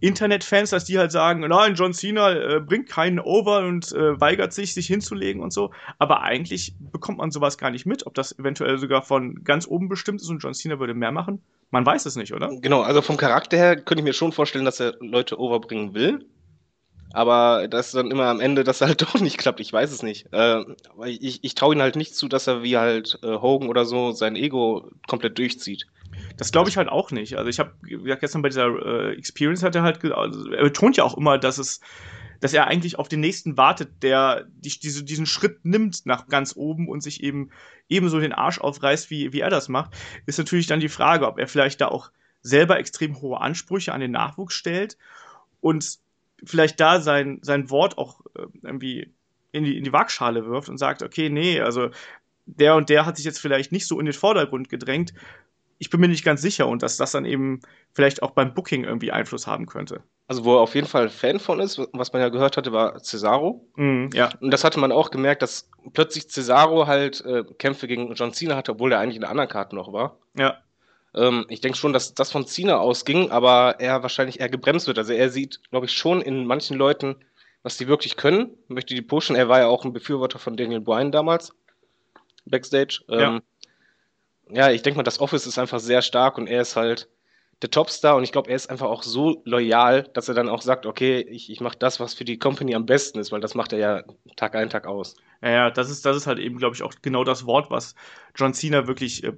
Internetfans, 0.00 0.70
dass 0.70 0.84
die 0.84 0.98
halt 0.98 1.10
sagen, 1.10 1.40
nein, 1.40 1.74
John 1.74 1.94
Cena 1.94 2.32
äh, 2.32 2.60
bringt 2.60 2.88
keinen 2.88 3.18
over 3.18 3.60
und 3.60 3.92
äh, 3.92 4.20
weigert 4.20 4.52
sich, 4.52 4.74
sich 4.74 4.86
hinzulegen 4.86 5.40
und 5.40 5.54
so. 5.54 5.72
Aber 5.98 6.22
eigentlich 6.22 6.74
bekommt 6.78 7.18
man 7.18 7.30
sowas 7.30 7.56
gar 7.56 7.70
nicht 7.70 7.86
mit, 7.86 8.06
ob 8.06 8.14
das 8.14 8.38
eventuell 8.38 8.76
sogar 8.76 9.02
von 9.02 9.42
ganz 9.42 9.66
oben 9.66 9.88
bestimmt 9.88 10.20
ist 10.20 10.28
und 10.28 10.40
John 10.40 10.52
Cena 10.52 10.78
würde 10.78 10.92
mehr 10.92 11.12
machen. 11.12 11.40
Man 11.70 11.86
weiß 11.86 12.04
es 12.04 12.16
nicht, 12.16 12.34
oder? 12.34 12.50
Genau, 12.60 12.82
also 12.82 13.00
vom 13.00 13.16
Charakter 13.16 13.56
her 13.56 13.76
könnte 13.76 14.00
ich 14.00 14.04
mir 14.04 14.12
schon 14.12 14.32
vorstellen, 14.32 14.66
dass 14.66 14.80
er 14.80 14.94
Leute 15.00 15.40
overbringen 15.40 15.94
will. 15.94 16.26
Aber 17.12 17.68
das 17.68 17.88
ist 17.88 17.94
dann 17.94 18.10
immer 18.10 18.26
am 18.26 18.40
Ende, 18.40 18.64
dass 18.64 18.80
er 18.80 18.88
halt 18.88 19.02
doch 19.02 19.20
nicht 19.20 19.38
klappt. 19.38 19.60
Ich 19.60 19.72
weiß 19.72 19.90
es 19.92 20.02
nicht. 20.02 20.32
Äh, 20.32 20.64
ich 21.06 21.42
ich 21.42 21.54
traue 21.54 21.74
ihm 21.74 21.80
halt 21.80 21.96
nicht 21.96 22.14
zu, 22.14 22.28
dass 22.28 22.46
er 22.46 22.62
wie 22.62 22.76
halt 22.76 23.18
äh, 23.22 23.38
Hogan 23.38 23.68
oder 23.68 23.84
so 23.84 24.12
sein 24.12 24.36
Ego 24.36 24.90
komplett 25.06 25.38
durchzieht. 25.38 25.86
Das 26.36 26.52
glaube 26.52 26.68
ich 26.68 26.76
halt 26.76 26.88
auch 26.88 27.10
nicht. 27.10 27.36
Also 27.36 27.48
ich 27.48 27.58
habe 27.58 27.72
gestern 28.20 28.42
bei 28.42 28.48
dieser 28.48 28.66
äh, 28.66 29.16
Experience 29.16 29.62
hat 29.62 29.74
er 29.74 29.82
halt, 29.82 30.04
also 30.04 30.50
er 30.50 30.64
betont 30.64 30.96
ja 30.96 31.04
auch 31.04 31.16
immer, 31.16 31.38
dass 31.38 31.58
es, 31.58 31.80
dass 32.40 32.52
er 32.52 32.66
eigentlich 32.66 32.98
auf 32.98 33.08
den 33.08 33.20
nächsten 33.20 33.56
wartet, 33.56 34.02
der 34.02 34.46
die, 34.48 34.78
diese, 34.78 35.04
diesen 35.04 35.26
Schritt 35.26 35.64
nimmt 35.64 36.04
nach 36.04 36.28
ganz 36.28 36.54
oben 36.56 36.88
und 36.88 37.02
sich 37.02 37.22
eben 37.22 37.50
ebenso 37.88 38.20
den 38.20 38.32
Arsch 38.32 38.60
aufreißt, 38.60 39.10
wie, 39.10 39.32
wie 39.32 39.40
er 39.40 39.50
das 39.50 39.68
macht. 39.68 39.92
Ist 40.26 40.38
natürlich 40.38 40.66
dann 40.66 40.80
die 40.80 40.88
Frage, 40.88 41.26
ob 41.26 41.38
er 41.38 41.48
vielleicht 41.48 41.80
da 41.80 41.88
auch 41.88 42.10
selber 42.42 42.78
extrem 42.78 43.20
hohe 43.20 43.40
Ansprüche 43.40 43.92
an 43.92 44.00
den 44.00 44.12
Nachwuchs 44.12 44.54
stellt 44.54 44.96
und 45.60 45.98
vielleicht 46.44 46.80
da 46.80 47.00
sein, 47.00 47.38
sein 47.42 47.70
Wort 47.70 47.98
auch 47.98 48.20
äh, 48.34 48.46
irgendwie 48.62 49.12
in 49.52 49.64
die, 49.64 49.76
in 49.76 49.84
die 49.84 49.92
Waagschale 49.92 50.46
wirft 50.46 50.68
und 50.68 50.78
sagt, 50.78 51.02
okay, 51.02 51.30
nee, 51.30 51.60
also 51.60 51.90
der 52.46 52.76
und 52.76 52.88
der 52.88 53.06
hat 53.06 53.16
sich 53.16 53.24
jetzt 53.24 53.40
vielleicht 53.40 53.72
nicht 53.72 53.86
so 53.86 53.98
in 53.98 54.06
den 54.06 54.12
Vordergrund 54.12 54.68
gedrängt. 54.68 55.12
Ich 55.78 55.90
bin 55.90 56.00
mir 56.00 56.08
nicht 56.08 56.24
ganz 56.24 56.40
sicher 56.40 56.68
und 56.68 56.82
dass 56.82 56.96
das 56.96 57.12
dann 57.12 57.24
eben 57.24 57.60
vielleicht 57.92 58.22
auch 58.22 58.30
beim 58.30 58.54
Booking 58.54 58.84
irgendwie 58.84 59.12
Einfluss 59.12 59.46
haben 59.46 59.66
könnte. 59.66 60.02
Also 60.28 60.44
wo 60.44 60.56
er 60.56 60.60
auf 60.60 60.74
jeden 60.74 60.86
Fall 60.86 61.08
Fan 61.08 61.38
von 61.38 61.60
ist, 61.60 61.78
was 61.92 62.12
man 62.12 62.22
ja 62.22 62.30
gehört 62.30 62.56
hatte, 62.56 62.72
war 62.72 62.98
Cesaro. 63.02 63.68
Mm, 63.76 64.08
ja. 64.12 64.30
Und 64.40 64.50
das 64.50 64.64
hatte 64.64 64.80
man 64.80 64.90
auch 64.90 65.10
gemerkt, 65.10 65.42
dass 65.42 65.70
plötzlich 65.92 66.28
Cesaro 66.28 66.86
halt 66.86 67.24
äh, 67.24 67.44
Kämpfe 67.58 67.86
gegen 67.86 68.12
John 68.14 68.32
Cena 68.32 68.56
hatte, 68.56 68.72
obwohl 68.72 68.92
er 68.92 69.00
eigentlich 69.00 69.16
in 69.16 69.20
der 69.20 69.30
anderen 69.30 69.50
Karte 69.50 69.76
noch 69.76 69.92
war. 69.92 70.18
Ja. 70.36 70.58
Ähm, 71.16 71.46
ich 71.48 71.60
denke 71.60 71.78
schon, 71.78 71.92
dass 71.92 72.14
das 72.14 72.30
von 72.30 72.46
Cena 72.46 72.78
ausging, 72.78 73.30
aber 73.30 73.76
er 73.78 74.02
wahrscheinlich 74.02 74.40
eher 74.40 74.48
gebremst 74.48 74.86
wird. 74.86 74.98
Also 74.98 75.12
er 75.12 75.30
sieht, 75.30 75.60
glaube 75.70 75.86
ich, 75.86 75.92
schon 75.92 76.20
in 76.20 76.46
manchen 76.46 76.76
Leuten, 76.76 77.16
was 77.62 77.76
die 77.76 77.88
wirklich 77.88 78.16
können, 78.16 78.56
möchte 78.68 78.94
die 78.94 79.02
pushen. 79.02 79.34
Er 79.34 79.48
war 79.48 79.60
ja 79.60 79.66
auch 79.66 79.84
ein 79.84 79.92
Befürworter 79.92 80.38
von 80.38 80.56
Daniel 80.56 80.80
Bryan 80.80 81.10
damals, 81.10 81.52
Backstage. 82.44 83.02
Ähm, 83.08 83.40
ja. 84.50 84.68
ja, 84.68 84.70
ich 84.70 84.82
denke 84.82 84.98
mal, 84.98 85.02
das 85.02 85.20
Office 85.20 85.46
ist 85.46 85.58
einfach 85.58 85.80
sehr 85.80 86.02
stark 86.02 86.38
und 86.38 86.46
er 86.46 86.62
ist 86.62 86.76
halt 86.76 87.08
der 87.62 87.70
Topstar 87.70 88.16
und 88.16 88.22
ich 88.22 88.32
glaube, 88.32 88.50
er 88.50 88.56
ist 88.56 88.68
einfach 88.68 88.86
auch 88.86 89.02
so 89.02 89.40
loyal, 89.44 90.02
dass 90.12 90.28
er 90.28 90.34
dann 90.34 90.48
auch 90.48 90.60
sagt, 90.60 90.84
okay, 90.84 91.20
ich, 91.20 91.50
ich 91.50 91.60
mache 91.60 91.78
das, 91.78 92.00
was 92.00 92.12
für 92.12 92.24
die 92.24 92.38
Company 92.38 92.74
am 92.74 92.84
besten 92.84 93.18
ist, 93.18 93.32
weil 93.32 93.40
das 93.40 93.54
macht 93.54 93.72
er 93.72 93.78
ja 93.78 94.02
Tag 94.36 94.54
ein, 94.54 94.68
Tag 94.68 94.86
aus. 94.86 95.16
Ja, 95.42 95.50
ja 95.50 95.70
das 95.70 95.90
ist, 95.90 96.04
das 96.04 96.16
ist 96.16 96.26
halt 96.26 96.38
eben, 96.38 96.58
glaube 96.58 96.74
ich, 96.74 96.82
auch 96.82 96.92
genau 97.00 97.24
das 97.24 97.46
Wort, 97.46 97.70
was 97.70 97.94
John 98.34 98.52
Cena 98.52 98.86
wirklich 98.86 99.24
äh, 99.24 99.32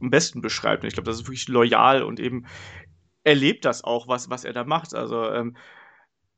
am 0.00 0.10
besten 0.10 0.40
beschreibt. 0.40 0.84
Ich 0.84 0.94
glaube, 0.94 1.10
das 1.10 1.20
ist 1.20 1.26
wirklich 1.26 1.48
loyal 1.48 2.02
und 2.02 2.18
eben 2.18 2.46
er 3.24 3.34
lebt 3.34 3.66
das 3.66 3.84
auch, 3.84 4.08
was, 4.08 4.30
was 4.30 4.44
er 4.44 4.54
da 4.54 4.64
macht. 4.64 4.94
Also 4.94 5.30
ähm, 5.30 5.56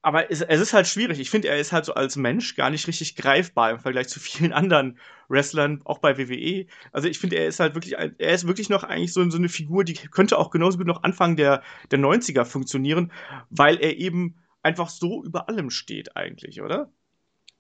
aber 0.02 0.30
es, 0.30 0.40
es, 0.40 0.60
ist 0.60 0.72
halt 0.72 0.88
schwierig. 0.88 1.20
Ich 1.20 1.30
finde, 1.30 1.48
er 1.48 1.58
ist 1.58 1.72
halt 1.72 1.84
so 1.84 1.94
als 1.94 2.16
Mensch 2.16 2.56
gar 2.56 2.70
nicht 2.70 2.86
richtig 2.88 3.14
greifbar 3.14 3.70
im 3.70 3.78
Vergleich 3.78 4.08
zu 4.08 4.18
vielen 4.18 4.52
anderen 4.52 4.98
Wrestlern, 5.28 5.80
auch 5.84 5.98
bei 5.98 6.18
WWE. 6.18 6.66
Also 6.90 7.08
ich 7.08 7.18
finde, 7.18 7.36
er 7.36 7.46
ist 7.46 7.60
halt 7.60 7.74
wirklich, 7.74 7.94
er 7.94 8.34
ist 8.34 8.46
wirklich 8.46 8.68
noch 8.68 8.82
eigentlich 8.82 9.12
so, 9.12 9.28
so, 9.30 9.38
eine 9.38 9.48
Figur, 9.48 9.84
die 9.84 9.94
könnte 9.94 10.38
auch 10.38 10.50
genauso 10.50 10.76
gut 10.76 10.88
noch 10.88 11.04
Anfang 11.04 11.36
der, 11.36 11.62
der 11.90 12.00
90er 12.00 12.44
funktionieren, 12.44 13.12
weil 13.48 13.76
er 13.80 13.96
eben 13.96 14.36
einfach 14.62 14.88
so 14.88 15.24
über 15.24 15.48
allem 15.48 15.70
steht 15.70 16.16
eigentlich, 16.16 16.60
oder? 16.60 16.90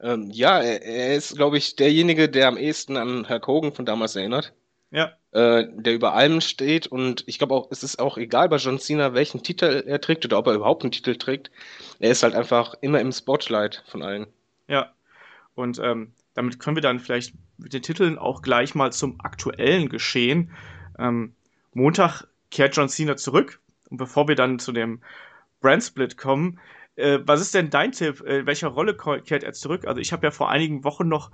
Ähm, 0.00 0.30
ja, 0.32 0.60
er, 0.60 0.82
er 0.82 1.16
ist, 1.16 1.36
glaube 1.36 1.58
ich, 1.58 1.76
derjenige, 1.76 2.28
der 2.28 2.48
am 2.48 2.56
ehesten 2.56 2.96
an 2.96 3.24
Herr 3.24 3.40
Hogan 3.46 3.72
von 3.72 3.86
damals 3.86 4.16
erinnert. 4.16 4.52
Ja. 4.90 5.12
Äh, 5.32 5.64
der 5.72 5.94
über 5.94 6.12
allem 6.12 6.42
steht 6.42 6.86
und 6.88 7.24
ich 7.26 7.38
glaube 7.38 7.54
auch, 7.54 7.68
es 7.70 7.82
ist 7.82 7.98
auch 7.98 8.18
egal 8.18 8.50
bei 8.50 8.56
John 8.56 8.78
Cena, 8.78 9.14
welchen 9.14 9.42
Titel 9.42 9.82
er 9.86 9.98
trägt 9.98 10.26
oder 10.26 10.36
ob 10.36 10.46
er 10.46 10.52
überhaupt 10.52 10.82
einen 10.82 10.92
Titel 10.92 11.16
trägt. 11.16 11.50
Er 12.00 12.10
ist 12.10 12.22
halt 12.22 12.34
einfach 12.34 12.74
immer 12.82 13.00
im 13.00 13.12
Spotlight 13.12 13.82
von 13.86 14.02
allen. 14.02 14.26
Ja. 14.68 14.92
Und 15.54 15.78
ähm, 15.78 16.12
damit 16.34 16.58
können 16.58 16.76
wir 16.76 16.82
dann 16.82 17.00
vielleicht 17.00 17.32
mit 17.56 17.72
den 17.72 17.80
Titeln 17.80 18.18
auch 18.18 18.42
gleich 18.42 18.74
mal 18.74 18.92
zum 18.92 19.22
aktuellen 19.22 19.88
Geschehen. 19.88 20.50
Ähm, 20.98 21.34
Montag 21.72 22.26
kehrt 22.50 22.76
John 22.76 22.90
Cena 22.90 23.16
zurück. 23.16 23.58
Und 23.88 23.96
bevor 23.96 24.28
wir 24.28 24.34
dann 24.34 24.58
zu 24.58 24.70
dem 24.70 25.00
Brand-Split 25.62 26.18
kommen, 26.18 26.60
äh, 26.96 27.20
was 27.24 27.40
ist 27.40 27.54
denn 27.54 27.70
dein 27.70 27.92
Tipp? 27.92 28.20
In 28.20 28.44
welcher 28.44 28.68
Rolle 28.68 28.94
kehrt 28.94 29.44
er 29.44 29.54
zurück? 29.54 29.86
Also 29.86 29.98
ich 29.98 30.12
habe 30.12 30.26
ja 30.26 30.30
vor 30.30 30.50
einigen 30.50 30.84
Wochen 30.84 31.08
noch 31.08 31.30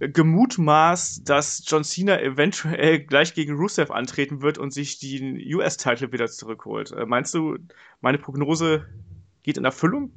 gemutmaßt, 0.00 1.28
dass 1.28 1.62
John 1.66 1.84
Cena 1.84 2.20
eventuell 2.20 3.00
gleich 3.06 3.34
gegen 3.34 3.56
Rusev 3.56 3.90
antreten 3.90 4.42
wird 4.42 4.58
und 4.58 4.72
sich 4.72 4.98
den 4.98 5.36
US-Titel 5.54 6.12
wieder 6.12 6.26
zurückholt. 6.26 6.92
Äh, 6.92 7.06
meinst 7.06 7.34
du, 7.34 7.58
meine 8.00 8.18
Prognose 8.18 8.86
geht 9.42 9.56
in 9.56 9.64
Erfüllung? 9.64 10.10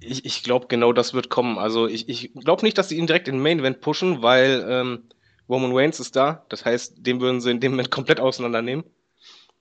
Ich, 0.00 0.24
ich 0.24 0.42
glaube, 0.42 0.66
genau 0.68 0.92
das 0.92 1.14
wird 1.14 1.28
kommen. 1.28 1.58
Also 1.58 1.86
ich, 1.86 2.08
ich 2.08 2.32
glaube 2.34 2.64
nicht, 2.64 2.78
dass 2.78 2.88
sie 2.88 2.96
ihn 2.96 3.06
direkt 3.06 3.28
in 3.28 3.40
Main 3.40 3.60
Event 3.60 3.80
pushen, 3.80 4.22
weil 4.22 4.64
ähm, 4.68 5.02
Roman 5.48 5.72
Reigns 5.74 6.00
ist 6.00 6.16
da. 6.16 6.44
Das 6.48 6.64
heißt, 6.64 7.06
den 7.06 7.20
würden 7.20 7.40
sie 7.40 7.50
in 7.50 7.60
dem 7.60 7.72
Moment 7.72 7.90
komplett 7.90 8.20
auseinandernehmen. 8.20 8.84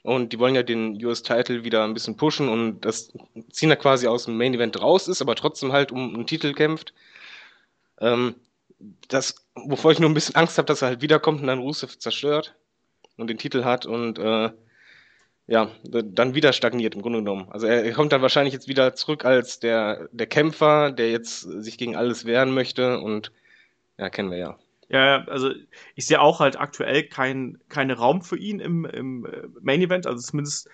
Und 0.02 0.32
die 0.32 0.40
wollen 0.40 0.56
ja 0.56 0.64
den 0.64 1.04
US-Title 1.04 1.66
wieder 1.66 1.84
ein 1.84 1.94
bisschen 1.94 2.16
pushen 2.16 2.48
und 2.48 2.82
dass 2.86 3.12
Cena 3.52 3.76
quasi 3.76 4.08
aus 4.08 4.26
dem 4.26 4.38
Main 4.38 4.54
Event 4.54 4.82
raus 4.82 5.10
ist, 5.10 5.22
aber 5.22 5.36
trotzdem 5.36 5.74
halt 5.74 5.92
um 5.92 6.16
einen 6.16 6.26
Titel 6.26 6.54
kämpft. 6.54 6.94
Ähm, 8.00 8.36
das, 9.08 9.36
wovor 9.56 9.92
ich 9.92 10.00
nur 10.00 10.10
ein 10.10 10.14
bisschen 10.14 10.36
Angst 10.36 10.58
habe, 10.58 10.66
dass 10.66 10.82
er 10.82 10.90
halt 10.90 11.02
wiederkommt 11.02 11.42
und 11.42 11.48
dann 11.48 11.60
Rusev 11.60 11.98
zerstört 11.98 12.56
und 13.18 13.30
den 13.30 13.38
Titel 13.38 13.64
hat 13.64 13.86
und 13.86 14.20
äh, 14.20 14.52
ja, 15.48 15.72
dann 15.84 16.36
wieder 16.36 16.54
stagniert 16.54 16.94
im 16.94 17.02
Grunde 17.02 17.20
genommen. 17.20 17.48
Also 17.50 17.66
er, 17.66 17.92
kommt 17.94 18.12
dann 18.12 18.22
wahrscheinlich 18.22 18.54
jetzt 18.54 18.68
wieder 18.68 18.94
zurück 18.94 19.26
als 19.26 19.60
der, 19.60 20.08
der 20.12 20.28
Kämpfer, 20.28 20.92
der 20.92 21.10
jetzt 21.10 21.42
sich 21.42 21.78
gegen 21.78 21.96
alles 21.96 22.26
wehren 22.26 22.54
möchte 22.54 23.00
und 23.00 23.32
ja, 23.98 24.10
kennen 24.10 24.30
wir 24.30 24.38
ja. 24.38 24.60
Ja, 24.90 25.24
also 25.26 25.52
ich 25.96 26.08
sehe 26.08 26.22
auch 26.22 26.40
halt 26.40 26.60
aktuell 26.60 27.04
keinen 27.04 27.60
kein 27.68 27.92
Raum 27.92 28.22
für 28.22 28.38
ihn 28.38 28.60
im, 28.60 28.86
im 28.86 29.26
äh, 29.26 29.48
Main 29.62 29.82
Event, 29.82 30.08
also 30.08 30.20
zumindest 30.20 30.70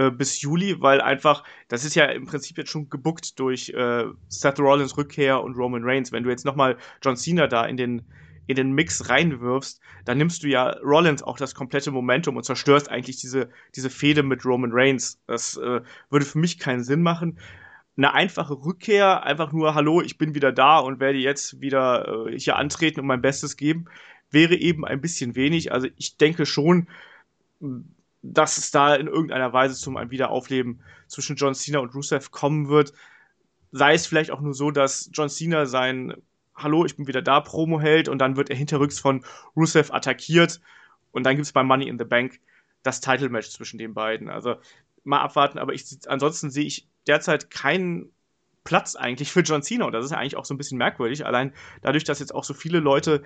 äh, 0.00 0.10
bis 0.10 0.40
Juli, 0.40 0.80
weil 0.80 1.02
einfach, 1.02 1.44
das 1.68 1.84
ist 1.84 1.94
ja 1.94 2.06
im 2.06 2.24
Prinzip 2.24 2.56
jetzt 2.56 2.70
schon 2.70 2.88
gebuckt 2.88 3.38
durch 3.38 3.68
äh, 3.68 4.04
Seth 4.28 4.58
Rollins 4.58 4.96
Rückkehr 4.96 5.42
und 5.42 5.56
Roman 5.56 5.84
Reigns. 5.84 6.10
Wenn 6.10 6.22
du 6.22 6.30
jetzt 6.30 6.46
nochmal 6.46 6.78
John 7.02 7.16
Cena 7.16 7.46
da 7.46 7.66
in 7.66 7.76
den, 7.76 8.02
in 8.46 8.56
den 8.56 8.72
Mix 8.72 9.10
reinwirfst, 9.10 9.78
dann 10.06 10.16
nimmst 10.16 10.42
du 10.42 10.48
ja 10.48 10.70
Rollins 10.82 11.22
auch 11.22 11.36
das 11.36 11.54
komplette 11.54 11.90
Momentum 11.90 12.36
und 12.36 12.44
zerstörst 12.44 12.90
eigentlich 12.90 13.18
diese, 13.18 13.50
diese 13.76 13.90
Fehde 13.90 14.22
mit 14.22 14.44
Roman 14.46 14.70
Reigns. 14.72 15.20
Das 15.26 15.58
äh, 15.58 15.82
würde 16.08 16.24
für 16.24 16.38
mich 16.38 16.58
keinen 16.58 16.82
Sinn 16.82 17.02
machen 17.02 17.38
eine 17.96 18.14
einfache 18.14 18.54
Rückkehr, 18.54 19.24
einfach 19.24 19.52
nur, 19.52 19.74
hallo, 19.74 20.00
ich 20.00 20.16
bin 20.16 20.34
wieder 20.34 20.52
da 20.52 20.78
und 20.78 21.00
werde 21.00 21.18
jetzt 21.18 21.60
wieder 21.60 22.28
äh, 22.28 22.38
hier 22.38 22.56
antreten 22.56 23.00
und 23.00 23.06
mein 23.06 23.20
Bestes 23.20 23.58
geben, 23.58 23.86
wäre 24.30 24.54
eben 24.54 24.86
ein 24.86 25.02
bisschen 25.02 25.34
wenig. 25.34 25.70
Also 25.72 25.88
ich 25.98 26.16
denke 26.16 26.46
schon, 26.46 26.88
dass 28.22 28.58
es 28.58 28.70
da 28.70 28.94
in 28.94 29.06
irgendeiner 29.06 29.52
Weise 29.52 29.74
zum 29.74 29.96
Wiederaufleben 30.10 30.82
zwischen 31.06 31.36
John 31.36 31.54
Cena 31.54 31.78
und 31.78 31.94
Rusev 31.94 32.30
kommen 32.30 32.68
wird. 32.68 32.92
Sei 33.72 33.94
es 33.94 34.06
vielleicht 34.06 34.30
auch 34.30 34.40
nur 34.40 34.54
so, 34.54 34.70
dass 34.70 35.10
John 35.12 35.28
Cena 35.28 35.66
sein 35.66 36.14
Hallo, 36.54 36.84
ich 36.84 36.96
bin 36.96 37.06
wieder 37.06 37.22
da 37.22 37.40
Promo 37.40 37.80
hält 37.80 38.08
und 38.08 38.18
dann 38.18 38.36
wird 38.36 38.50
er 38.50 38.56
hinterrücks 38.56 38.98
von 38.98 39.24
Rusev 39.56 39.92
attackiert 39.92 40.60
und 41.10 41.24
dann 41.24 41.36
gibt 41.36 41.46
es 41.46 41.52
bei 41.52 41.62
Money 41.62 41.88
in 41.88 41.98
the 41.98 42.04
Bank 42.04 42.40
das 42.82 43.00
Title-Match 43.00 43.48
zwischen 43.50 43.78
den 43.78 43.94
beiden. 43.94 44.28
Also 44.28 44.56
mal 45.02 45.20
abwarten, 45.20 45.58
aber 45.58 45.72
ich, 45.72 45.86
ansonsten 46.06 46.50
sehe 46.50 46.66
ich 46.66 46.86
derzeit 47.06 47.50
keinen 47.50 48.12
Platz 48.64 48.94
eigentlich 48.94 49.32
für 49.32 49.40
John 49.40 49.62
Cena 49.62 49.86
und 49.86 49.92
das 49.92 50.04
ist 50.04 50.10
ja 50.10 50.18
eigentlich 50.18 50.36
auch 50.36 50.44
so 50.44 50.52
ein 50.52 50.58
bisschen 50.58 50.76
merkwürdig, 50.76 51.24
allein 51.24 51.54
dadurch, 51.80 52.04
dass 52.04 52.18
jetzt 52.18 52.34
auch 52.34 52.44
so 52.44 52.52
viele 52.52 52.80
Leute 52.80 53.22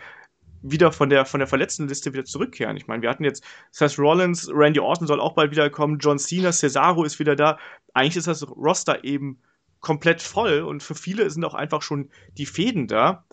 wieder 0.64 0.92
von 0.92 1.10
der, 1.10 1.26
von 1.26 1.40
der 1.40 1.46
verletzten 1.46 1.88
Liste 1.88 2.12
wieder 2.12 2.24
zurückkehren. 2.24 2.76
Ich 2.76 2.86
meine, 2.86 3.02
wir 3.02 3.10
hatten 3.10 3.22
jetzt 3.22 3.44
Seth 3.70 3.98
Rollins, 3.98 4.48
Randy 4.50 4.80
Orton 4.80 5.06
soll 5.06 5.20
auch 5.20 5.34
bald 5.34 5.50
wiederkommen, 5.50 5.98
John 5.98 6.18
Cena, 6.18 6.52
Cesaro 6.52 7.04
ist 7.04 7.18
wieder 7.18 7.36
da. 7.36 7.58
Eigentlich 7.92 8.16
ist 8.16 8.26
das 8.26 8.48
Roster 8.48 9.04
eben 9.04 9.38
komplett 9.80 10.22
voll 10.22 10.60
und 10.60 10.82
für 10.82 10.94
viele 10.94 11.28
sind 11.28 11.44
auch 11.44 11.54
einfach 11.54 11.82
schon 11.82 12.08
die 12.38 12.46
Fäden 12.46 12.86
da. 12.86 13.24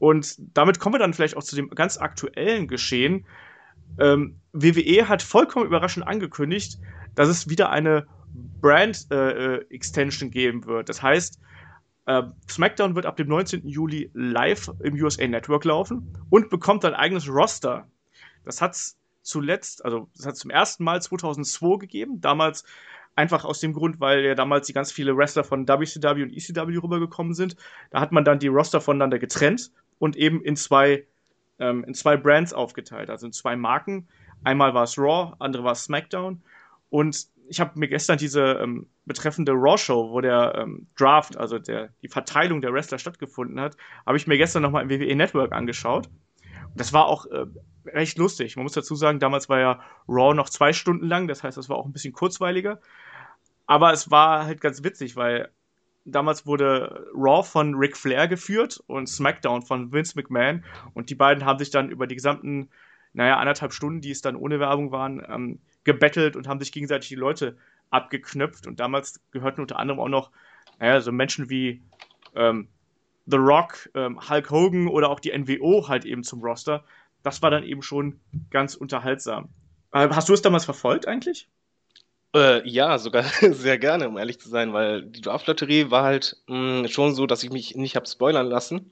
Und 0.00 0.36
damit 0.54 0.80
kommen 0.80 0.96
wir 0.96 0.98
dann 0.98 1.14
vielleicht 1.14 1.36
auch 1.36 1.44
zu 1.44 1.54
dem 1.54 1.70
ganz 1.70 1.98
aktuellen 1.98 2.66
Geschehen. 2.66 3.24
Ähm, 4.00 4.40
WWE 4.52 5.08
hat 5.08 5.22
vollkommen 5.22 5.66
überraschend 5.66 6.06
angekündigt, 6.06 6.78
dass 7.14 7.28
es 7.28 7.48
wieder 7.48 7.70
eine 7.70 8.06
Brand 8.60 9.06
äh, 9.12 9.56
äh, 9.56 9.66
Extension 9.70 10.30
geben 10.30 10.66
wird. 10.66 10.88
Das 10.88 11.00
heißt, 11.00 11.40
äh, 12.06 12.22
SmackDown 12.48 12.94
wird 12.94 13.06
ab 13.06 13.16
dem 13.16 13.28
19. 13.28 13.66
Juli 13.68 14.10
live 14.14 14.70
im 14.80 14.94
USA 14.94 15.26
Network 15.26 15.64
laufen 15.64 16.16
und 16.30 16.50
bekommt 16.50 16.84
ein 16.84 16.94
eigenes 16.94 17.28
Roster. 17.28 17.88
Das 18.44 18.62
hat 18.62 18.74
es 18.74 18.96
zuletzt, 19.22 19.84
also 19.84 20.08
das 20.16 20.26
hat 20.26 20.36
zum 20.36 20.50
ersten 20.50 20.84
Mal 20.84 21.02
2002 21.02 21.78
gegeben. 21.78 22.20
Damals 22.20 22.64
einfach 23.16 23.44
aus 23.44 23.60
dem 23.60 23.72
Grund, 23.72 23.98
weil 23.98 24.24
ja 24.24 24.34
damals 24.34 24.66
die 24.66 24.72
ganz 24.72 24.92
viele 24.92 25.16
Wrestler 25.16 25.42
von 25.42 25.66
WCW 25.66 26.22
und 26.22 26.32
ECW 26.32 26.78
rübergekommen 26.78 27.34
sind. 27.34 27.56
Da 27.90 28.00
hat 28.00 28.12
man 28.12 28.24
dann 28.24 28.38
die 28.38 28.48
Roster 28.48 28.80
voneinander 28.80 29.18
getrennt 29.18 29.72
und 29.98 30.16
eben 30.16 30.42
in 30.42 30.54
zwei, 30.54 31.06
ähm, 31.58 31.82
in 31.84 31.94
zwei 31.94 32.16
Brands 32.16 32.52
aufgeteilt, 32.52 33.10
also 33.10 33.26
in 33.26 33.32
zwei 33.32 33.56
Marken. 33.56 34.06
Einmal 34.44 34.74
war 34.74 34.84
es 34.84 34.96
Raw, 34.96 35.34
andere 35.40 35.64
war 35.64 35.72
es 35.72 35.84
SmackDown. 35.84 36.42
Und 36.88 37.26
ich 37.48 37.60
habe 37.60 37.78
mir 37.78 37.88
gestern 37.88 38.18
diese 38.18 38.42
ähm, 38.62 38.88
betreffende 39.04 39.52
Raw-Show, 39.52 40.10
wo 40.10 40.20
der 40.20 40.54
ähm, 40.56 40.88
Draft, 40.96 41.36
also 41.36 41.58
der, 41.58 41.90
die 42.02 42.08
Verteilung 42.08 42.60
der 42.60 42.72
Wrestler 42.72 42.98
stattgefunden 42.98 43.60
hat, 43.60 43.76
habe 44.04 44.16
ich 44.16 44.26
mir 44.26 44.36
gestern 44.36 44.62
nochmal 44.62 44.82
im 44.82 44.90
WWE 44.90 45.14
Network 45.14 45.52
angeschaut. 45.52 46.06
Und 46.06 46.80
das 46.80 46.92
war 46.92 47.06
auch 47.06 47.26
äh, 47.26 47.46
recht 47.86 48.18
lustig. 48.18 48.56
Man 48.56 48.64
muss 48.64 48.72
dazu 48.72 48.94
sagen, 48.94 49.18
damals 49.18 49.48
war 49.48 49.60
ja 49.60 49.80
Raw 50.08 50.34
noch 50.34 50.48
zwei 50.48 50.72
Stunden 50.72 51.06
lang, 51.06 51.28
das 51.28 51.42
heißt, 51.42 51.56
das 51.56 51.68
war 51.68 51.76
auch 51.76 51.86
ein 51.86 51.92
bisschen 51.92 52.12
kurzweiliger. 52.12 52.80
Aber 53.66 53.92
es 53.92 54.10
war 54.10 54.44
halt 54.44 54.60
ganz 54.60 54.84
witzig, 54.84 55.16
weil 55.16 55.50
damals 56.04 56.46
wurde 56.46 57.06
Raw 57.14 57.42
von 57.42 57.74
Ric 57.74 57.96
Flair 57.96 58.28
geführt 58.28 58.82
und 58.86 59.08
SmackDown 59.08 59.62
von 59.62 59.92
Vince 59.92 60.14
McMahon. 60.16 60.64
Und 60.94 61.10
die 61.10 61.14
beiden 61.14 61.44
haben 61.44 61.58
sich 61.58 61.70
dann 61.70 61.90
über 61.90 62.06
die 62.06 62.14
gesamten, 62.14 62.70
naja, 63.12 63.36
anderthalb 63.38 63.72
Stunden, 63.72 64.00
die 64.00 64.12
es 64.12 64.22
dann 64.22 64.36
ohne 64.36 64.60
Werbung 64.60 64.92
waren, 64.92 65.24
ähm, 65.28 65.58
gebettelt 65.86 66.36
und 66.36 66.46
haben 66.46 66.60
sich 66.60 66.72
gegenseitig 66.72 67.08
die 67.08 67.14
Leute 67.14 67.56
abgeknöpft. 67.90 68.66
Und 68.66 68.78
damals 68.78 69.20
gehörten 69.30 69.62
unter 69.62 69.78
anderem 69.78 70.00
auch 70.00 70.08
noch 70.08 70.30
naja, 70.78 71.00
so 71.00 71.12
Menschen 71.12 71.48
wie 71.48 71.82
ähm, 72.34 72.68
The 73.26 73.38
Rock, 73.38 73.90
ähm, 73.94 74.20
Hulk 74.28 74.50
Hogan 74.50 74.88
oder 74.88 75.08
auch 75.08 75.20
die 75.20 75.36
NWO 75.36 75.88
halt 75.88 76.04
eben 76.04 76.22
zum 76.22 76.42
Roster. 76.42 76.84
Das 77.22 77.42
war 77.42 77.50
dann 77.50 77.64
eben 77.64 77.82
schon 77.82 78.20
ganz 78.50 78.74
unterhaltsam. 78.74 79.48
Äh, 79.92 80.08
hast 80.10 80.28
du 80.28 80.34
es 80.34 80.42
damals 80.42 80.64
verfolgt 80.64 81.08
eigentlich? 81.08 81.48
Äh, 82.34 82.68
ja, 82.68 82.98
sogar 82.98 83.22
sehr 83.40 83.78
gerne, 83.78 84.08
um 84.08 84.18
ehrlich 84.18 84.38
zu 84.38 84.48
sein, 84.48 84.72
weil 84.72 85.02
die 85.02 85.22
Draft-Lotterie 85.22 85.90
war 85.90 86.04
halt 86.04 86.36
mh, 86.48 86.82
mm, 86.82 86.88
schon 86.88 87.14
so, 87.14 87.26
dass 87.26 87.42
ich 87.42 87.50
mich 87.50 87.74
nicht 87.76 87.96
habe 87.96 88.06
spoilern 88.06 88.46
lassen. 88.46 88.90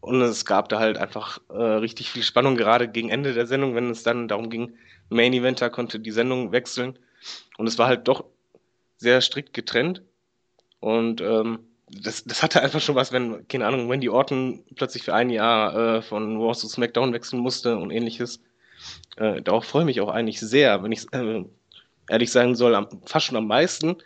Und 0.00 0.22
es 0.22 0.46
gab 0.46 0.70
da 0.70 0.78
halt 0.78 0.96
einfach 0.96 1.40
äh, 1.50 1.62
richtig 1.62 2.10
viel 2.10 2.22
Spannung, 2.22 2.56
gerade 2.56 2.88
gegen 2.88 3.10
Ende 3.10 3.34
der 3.34 3.46
Sendung, 3.46 3.74
wenn 3.74 3.90
es 3.90 4.02
dann 4.02 4.28
darum 4.28 4.48
ging, 4.48 4.72
Main 5.10 5.32
Eventer 5.32 5.70
konnte 5.70 6.00
die 6.00 6.10
Sendung 6.10 6.52
wechseln. 6.52 6.98
Und 7.58 7.66
es 7.66 7.78
war 7.78 7.88
halt 7.88 8.08
doch 8.08 8.24
sehr 8.96 9.20
strikt 9.20 9.52
getrennt. 9.52 10.02
Und 10.80 11.20
ähm, 11.20 11.60
das, 11.88 12.24
das 12.24 12.42
hatte 12.42 12.62
einfach 12.62 12.80
schon 12.80 12.94
was, 12.94 13.12
wenn, 13.12 13.46
keine 13.48 13.66
Ahnung, 13.66 13.90
Wendy 13.90 14.08
Orton 14.08 14.64
plötzlich 14.76 15.02
für 15.02 15.14
ein 15.14 15.30
Jahr 15.30 15.96
äh, 15.96 16.02
von 16.02 16.36
Raw 16.36 16.56
zu 16.56 16.68
SmackDown 16.68 17.12
wechseln 17.12 17.40
musste 17.40 17.76
und 17.76 17.90
ähnliches. 17.90 18.40
Äh, 19.16 19.42
darauf 19.42 19.64
freue 19.64 19.82
ich 19.82 19.86
mich 19.86 20.00
auch 20.00 20.08
eigentlich 20.08 20.40
sehr, 20.40 20.82
wenn 20.82 20.92
ich 20.92 21.12
äh, 21.12 21.44
ehrlich 22.08 22.30
sagen 22.30 22.54
soll, 22.54 22.74
am, 22.74 22.88
fast 23.04 23.26
schon 23.26 23.36
am 23.36 23.46
meisten, 23.46 23.96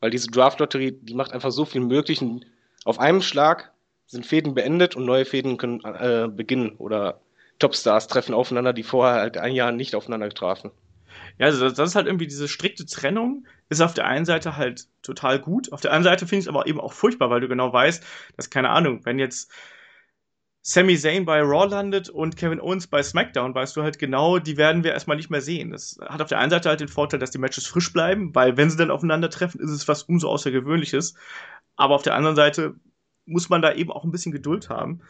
weil 0.00 0.10
diese 0.10 0.30
Draft-Lotterie, 0.30 0.92
die 0.92 1.14
macht 1.14 1.32
einfach 1.32 1.52
so 1.52 1.64
viel 1.64 1.80
möglich. 1.80 2.20
Und 2.20 2.46
auf 2.84 2.98
einem 2.98 3.22
Schlag 3.22 3.72
sind 4.06 4.26
Fäden 4.26 4.54
beendet 4.54 4.96
und 4.96 5.04
neue 5.04 5.24
Fäden 5.24 5.56
können 5.56 5.80
äh, 5.84 6.28
beginnen 6.28 6.76
oder 6.76 7.20
Topstars 7.60 8.08
treffen 8.08 8.34
aufeinander, 8.34 8.72
die 8.72 8.82
vorher 8.82 9.20
halt 9.20 9.38
ein 9.38 9.54
Jahr 9.54 9.70
nicht 9.70 9.94
aufeinander 9.94 10.28
trafen. 10.30 10.72
Ja, 11.38 11.46
also 11.46 11.68
das, 11.70 11.90
ist 11.90 11.94
halt 11.94 12.06
irgendwie 12.06 12.26
diese 12.26 12.48
strikte 12.48 12.84
Trennung, 12.86 13.46
ist 13.68 13.80
auf 13.80 13.94
der 13.94 14.06
einen 14.06 14.24
Seite 14.24 14.56
halt 14.56 14.88
total 15.02 15.38
gut, 15.38 15.72
auf 15.72 15.80
der 15.80 15.92
anderen 15.92 16.12
Seite 16.12 16.26
finde 16.26 16.40
ich 16.40 16.44
es 16.44 16.48
aber 16.48 16.66
eben 16.66 16.80
auch 16.80 16.92
furchtbar, 16.92 17.30
weil 17.30 17.40
du 17.40 17.48
genau 17.48 17.72
weißt, 17.72 18.04
dass, 18.36 18.50
keine 18.50 18.70
Ahnung, 18.70 19.04
wenn 19.04 19.18
jetzt 19.18 19.50
Sami 20.62 20.98
Zayn 20.98 21.24
bei 21.24 21.40
Raw 21.40 21.66
landet 21.66 22.10
und 22.10 22.36
Kevin 22.36 22.60
Owens 22.60 22.86
bei 22.86 23.02
SmackDown, 23.02 23.54
weißt 23.54 23.76
du 23.76 23.82
halt 23.82 23.98
genau, 23.98 24.38
die 24.38 24.58
werden 24.58 24.84
wir 24.84 24.92
erstmal 24.92 25.16
nicht 25.16 25.30
mehr 25.30 25.40
sehen. 25.40 25.70
Das 25.70 25.98
hat 26.02 26.20
auf 26.20 26.28
der 26.28 26.38
einen 26.38 26.50
Seite 26.50 26.68
halt 26.68 26.80
den 26.80 26.88
Vorteil, 26.88 27.18
dass 27.18 27.30
die 27.30 27.38
Matches 27.38 27.66
frisch 27.66 27.92
bleiben, 27.92 28.34
weil 28.34 28.58
wenn 28.58 28.68
sie 28.68 28.76
dann 28.76 28.90
aufeinandertreffen, 28.90 29.60
ist 29.60 29.70
es 29.70 29.88
was 29.88 30.02
umso 30.02 30.28
Außergewöhnliches. 30.28 31.14
Aber 31.76 31.94
auf 31.94 32.02
der 32.02 32.14
anderen 32.14 32.36
Seite 32.36 32.74
muss 33.24 33.48
man 33.48 33.62
da 33.62 33.72
eben 33.72 33.90
auch 33.90 34.04
ein 34.04 34.10
bisschen 34.10 34.32
Geduld 34.32 34.68
haben. 34.68 35.00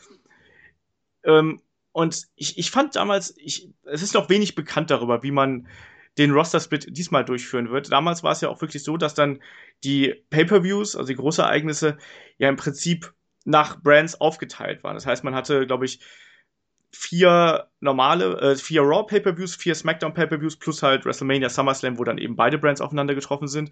Ähm, 1.25 1.61
und 1.93 2.27
ich, 2.37 2.59
ich 2.59 2.71
fand 2.71 2.97
damals, 2.97 3.35
ich, 3.37 3.71
es 3.85 4.03
ist 4.03 4.15
noch 4.15 4.29
wenig 4.29 4.55
bekannt 4.55 4.91
darüber, 4.91 5.23
wie 5.23 5.31
man 5.33 5.67
den 6.19 6.33
Roster-Split 6.33 6.97
diesmal 6.97 7.25
durchführen 7.25 7.71
wird. 7.71 7.91
Damals 7.91 8.23
war 8.23 8.33
es 8.33 8.41
ja 8.41 8.49
auch 8.49 8.61
wirklich 8.61 8.83
so, 8.83 8.97
dass 8.97 9.15
dann 9.15 9.41
die 9.85 10.15
Pay-Per-Views, 10.31 10.97
also 10.97 11.07
die 11.07 11.17
große 11.17 11.43
Ereignisse, 11.43 11.99
ja 12.39 12.49
im 12.49 12.57
Prinzip 12.57 13.15
nach 13.45 13.81
Brands 13.81 14.21
aufgeteilt 14.21 14.83
waren. 14.85 14.95
Das 14.95 15.07
heißt, 15.07 15.25
man 15.25 15.35
hatte, 15.35 15.67
glaube 15.67 15.87
ich, 15.87 16.01
vier 16.93 17.69
normale, 17.81 18.39
äh, 18.41 18.57
vier 18.57 18.83
Raw 18.83 19.07
Pay-Per-Views, 19.07 19.55
vier 19.55 19.75
SmackDown 19.75 20.13
Pay-Per-Views 20.13 20.57
plus 20.57 20.83
halt 20.83 21.05
WrestleMania 21.05 21.49
SummerSlam, 21.49 21.99
wo 21.99 22.05
dann 22.05 22.19
eben 22.19 22.37
beide 22.37 22.59
Brands 22.59 22.81
aufeinander 22.81 23.15
getroffen 23.15 23.49
sind. 23.49 23.71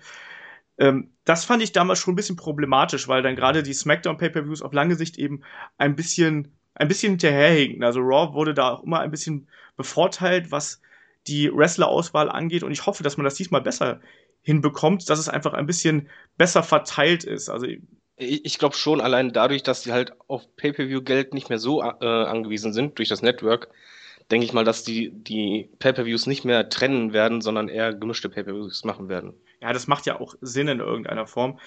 Ähm, 0.79 1.13
das 1.25 1.45
fand 1.45 1.63
ich 1.63 1.73
damals 1.73 1.99
schon 1.99 2.13
ein 2.13 2.17
bisschen 2.17 2.37
problematisch, 2.37 3.09
weil 3.09 3.23
dann 3.23 3.37
gerade 3.37 3.63
die 3.63 3.75
SmackDown 3.75 4.17
Pay-Per-Views 4.17 4.63
auf 4.63 4.73
lange 4.73 4.95
Sicht 4.95 5.19
eben 5.19 5.43
ein 5.77 5.97
bisschen, 5.97 6.57
ein 6.79 6.89
bisschen 6.89 7.13
hinterherhinken. 7.13 7.85
Also 7.85 8.01
Raw 8.01 8.35
wurde 8.35 8.55
da 8.55 8.71
auch 8.71 8.83
immer 8.85 9.01
ein 9.01 9.11
bisschen 9.11 9.49
bevorteilt, 9.77 10.51
was 10.51 10.81
die 11.27 11.51
Wrestler-Auswahl 11.53 12.31
angeht 12.31 12.63
und 12.63 12.73
ich 12.73 12.87
hoffe, 12.87 13.03
dass 13.03 13.17
man 13.17 13.25
das 13.25 13.35
diesmal 13.35 13.61
besser 13.61 14.01
hinbekommt, 14.43 15.09
dass 15.11 15.19
es 15.19 15.29
einfach 15.29 15.53
ein 15.53 15.67
bisschen 15.67 16.09
besser 16.37 16.63
verteilt 16.63 17.25
ist. 17.25 17.51
Also 17.51 17.67
ich, 17.67 17.81
ich 18.45 18.59
glaube 18.59 18.77
schon, 18.77 19.01
allein 19.01 19.33
dadurch, 19.33 19.63
dass 19.63 19.83
sie 19.83 19.93
halt 19.93 20.13
auf 20.27 20.57
Pay-Per-View-Geld 20.57 21.35
nicht 21.35 21.49
mehr 21.49 21.59
so 21.59 21.83
äh, 21.83 22.07
angewiesen 22.07 22.73
sind 22.73 22.99
durch 22.99 23.09
das 23.09 23.23
Network, 23.23 23.69
denke 24.31 24.47
ich 24.47 24.53
mal, 24.53 24.65
dass 24.65 24.85
die, 24.85 25.11
die 25.11 25.69
Pay-Per-Views 25.79 26.27
nicht 26.27 26.45
mehr 26.45 26.69
trennen 26.69 27.13
werden, 27.13 27.41
sondern 27.41 27.69
eher 27.69 27.95
gemischte 27.95 28.29
Pay-Per-Views 28.29 28.85
machen 28.85 29.09
werden. 29.09 29.35
Ja, 29.61 29.73
das 29.73 29.87
macht 29.87 30.07
ja 30.07 30.21
auch 30.21 30.35
Sinn 30.41 30.69
in 30.69 30.81
irgendeiner 30.81 31.27
Form. 31.27 31.59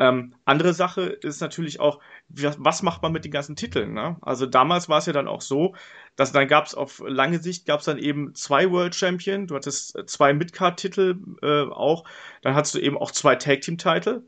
Ähm, 0.00 0.34
andere 0.46 0.72
Sache 0.72 1.02
ist 1.02 1.42
natürlich 1.42 1.78
auch, 1.78 2.00
was 2.28 2.82
macht 2.82 3.02
man 3.02 3.12
mit 3.12 3.26
den 3.26 3.32
ganzen 3.32 3.54
Titeln? 3.54 3.92
Ne? 3.92 4.16
Also 4.22 4.46
damals 4.46 4.88
war 4.88 4.96
es 4.98 5.04
ja 5.04 5.12
dann 5.12 5.28
auch 5.28 5.42
so, 5.42 5.74
dass 6.16 6.32
dann 6.32 6.48
gab 6.48 6.64
es 6.64 6.74
auf 6.74 7.02
lange 7.06 7.38
Sicht 7.38 7.66
gab 7.66 7.80
es 7.80 7.86
dann 7.86 7.98
eben 7.98 8.34
zwei 8.34 8.70
World 8.70 8.94
Champion, 8.94 9.46
du 9.46 9.54
hattest 9.54 9.98
zwei 10.06 10.32
Midcard-Titel 10.32 11.18
äh, 11.42 11.64
auch, 11.70 12.04
dann 12.40 12.54
hattest 12.54 12.76
du 12.76 12.78
eben 12.78 12.96
auch 12.96 13.10
zwei 13.10 13.36
Tag 13.36 13.60
Team-Titel 13.60 14.22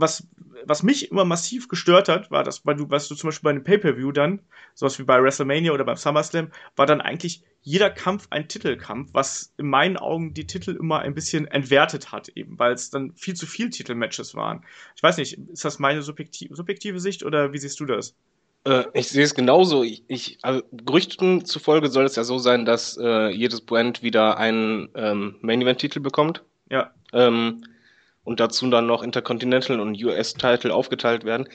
was, 0.00 0.26
was 0.64 0.82
mich 0.82 1.10
immer 1.10 1.24
massiv 1.24 1.68
gestört 1.68 2.08
hat, 2.08 2.30
war 2.30 2.44
das, 2.44 2.64
weil 2.66 2.76
du, 2.76 2.90
was 2.90 3.08
du 3.08 3.14
zum 3.14 3.28
Beispiel 3.28 3.44
bei 3.44 3.50
einem 3.50 3.64
Pay-Per-View 3.64 4.12
dann, 4.12 4.40
sowas 4.74 4.98
wie 4.98 5.04
bei 5.04 5.22
WrestleMania 5.22 5.72
oder 5.72 5.84
beim 5.84 5.96
SummerSlam, 5.96 6.50
war 6.76 6.86
dann 6.86 7.00
eigentlich 7.00 7.42
jeder 7.62 7.90
Kampf 7.90 8.26
ein 8.30 8.48
Titelkampf, 8.48 9.10
was 9.12 9.52
in 9.58 9.68
meinen 9.68 9.96
Augen 9.96 10.32
die 10.32 10.46
Titel 10.46 10.76
immer 10.78 11.00
ein 11.00 11.14
bisschen 11.14 11.46
entwertet 11.46 12.10
hat, 12.10 12.28
eben, 12.30 12.58
weil 12.58 12.72
es 12.72 12.90
dann 12.90 13.12
viel 13.14 13.34
zu 13.34 13.46
viel 13.46 13.70
Titelmatches 13.70 14.34
waren. 14.34 14.64
Ich 14.96 15.02
weiß 15.02 15.18
nicht, 15.18 15.38
ist 15.52 15.64
das 15.64 15.78
meine 15.78 16.02
subjektive, 16.02 16.54
subjektive 16.54 17.00
Sicht 17.00 17.22
oder 17.24 17.52
wie 17.52 17.58
siehst 17.58 17.78
du 17.80 17.84
das? 17.84 18.14
Äh, 18.64 18.84
ich 18.94 19.08
sehe 19.08 19.24
es 19.24 19.34
genauso. 19.34 19.82
Ich, 19.82 20.04
ich, 20.08 20.38
also 20.42 20.62
Gerüchten 20.72 21.44
zufolge 21.44 21.88
soll 21.88 22.04
es 22.04 22.16
ja 22.16 22.24
so 22.24 22.38
sein, 22.38 22.64
dass 22.64 22.96
äh, 22.96 23.28
jedes 23.28 23.60
Brand 23.60 24.02
wieder 24.02 24.38
einen 24.38 24.88
ähm, 24.94 25.36
Main-Event-Titel 25.40 26.00
bekommt. 26.00 26.42
Ja. 26.70 26.92
Ähm, 27.12 27.64
und 28.24 28.40
dazu 28.40 28.68
dann 28.70 28.86
noch 28.86 29.02
Intercontinental 29.02 29.80
und 29.80 30.02
US-Title 30.02 30.72
aufgeteilt 30.74 31.24
werden. 31.24 31.48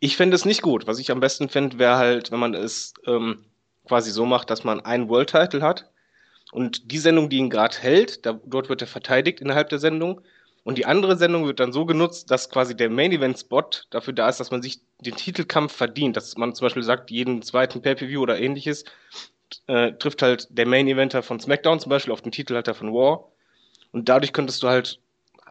Ich 0.00 0.16
fände 0.16 0.34
es 0.34 0.44
nicht 0.44 0.62
gut. 0.62 0.86
Was 0.86 0.98
ich 0.98 1.10
am 1.10 1.20
besten 1.20 1.48
fände, 1.48 1.78
wäre 1.78 1.96
halt, 1.96 2.30
wenn 2.30 2.40
man 2.40 2.54
es 2.54 2.94
ähm, 3.06 3.44
quasi 3.86 4.10
so 4.10 4.26
macht, 4.26 4.50
dass 4.50 4.64
man 4.64 4.80
einen 4.80 5.08
World-Title 5.08 5.62
hat 5.62 5.90
und 6.52 6.90
die 6.92 6.98
Sendung, 6.98 7.28
die 7.28 7.38
ihn 7.38 7.50
gerade 7.50 7.76
hält, 7.78 8.26
da, 8.26 8.38
dort 8.44 8.68
wird 8.68 8.82
er 8.82 8.88
verteidigt 8.88 9.40
innerhalb 9.40 9.68
der 9.68 9.78
Sendung 9.78 10.20
und 10.64 10.78
die 10.78 10.86
andere 10.86 11.16
Sendung 11.16 11.46
wird 11.46 11.60
dann 11.60 11.72
so 11.72 11.84
genutzt, 11.84 12.30
dass 12.30 12.48
quasi 12.48 12.74
der 12.74 12.88
Main-Event-Spot 12.88 13.68
dafür 13.90 14.14
da 14.14 14.28
ist, 14.30 14.40
dass 14.40 14.50
man 14.50 14.62
sich 14.62 14.80
den 14.98 15.14
Titelkampf 15.14 15.74
verdient. 15.74 16.16
Dass 16.16 16.36
man 16.38 16.54
zum 16.54 16.64
Beispiel 16.64 16.82
sagt, 16.82 17.10
jeden 17.10 17.42
zweiten 17.42 17.82
Pay-Per-View 17.82 18.20
oder 18.20 18.40
ähnliches 18.40 18.84
äh, 19.66 19.92
trifft 19.92 20.22
halt 20.22 20.48
der 20.50 20.66
Main-Eventer 20.66 21.22
von 21.22 21.38
SmackDown 21.38 21.80
zum 21.80 21.90
Beispiel 21.90 22.14
auf 22.14 22.22
den 22.22 22.32
Titelhalter 22.32 22.74
von 22.74 22.94
War. 22.94 23.28
Und 23.92 24.08
dadurch 24.08 24.32
könntest 24.32 24.62
du 24.62 24.68
halt 24.68 25.00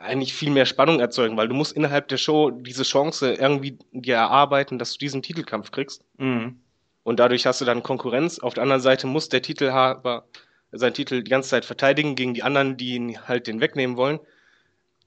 eigentlich 0.04 0.34
viel 0.34 0.50
mehr 0.50 0.66
Spannung 0.66 1.00
erzeugen, 1.00 1.38
weil 1.38 1.48
du 1.48 1.56
musst 1.56 1.76
innerhalb 1.76 2.08
der 2.08 2.18
Show 2.18 2.52
diese 2.52 2.84
Chance 2.84 3.34
irgendwie 3.34 3.78
dir 3.92 4.16
erarbeiten, 4.16 4.78
dass 4.78 4.94
du 4.94 5.00
diesen 5.00 5.22
Titelkampf 5.22 5.72
kriegst. 5.72 6.04
Mhm. 6.18 6.60
Und 7.04 7.20
dadurch 7.20 7.46
hast 7.46 7.62
du 7.62 7.66
dann 7.66 7.84
Konkurrenz. 7.84 8.40
Auf 8.40 8.54
der 8.54 8.64
anderen 8.64 8.82
Seite 8.82 9.08
muss 9.08 9.30
der 9.30 9.42
Titelhaber 9.42 10.26
seinen 10.72 10.94
Titel 10.94 11.24
die 11.24 11.30
ganze 11.30 11.50
Zeit 11.50 11.66
verteidigen 11.66 12.16
gegen 12.16 12.34
die 12.34 12.44
anderen, 12.44 12.78
die 12.78 12.96
ihn 12.96 13.28
halt 13.28 13.48
den 13.48 13.62
wegnehmen 13.62 13.98
wollen. 13.98 14.20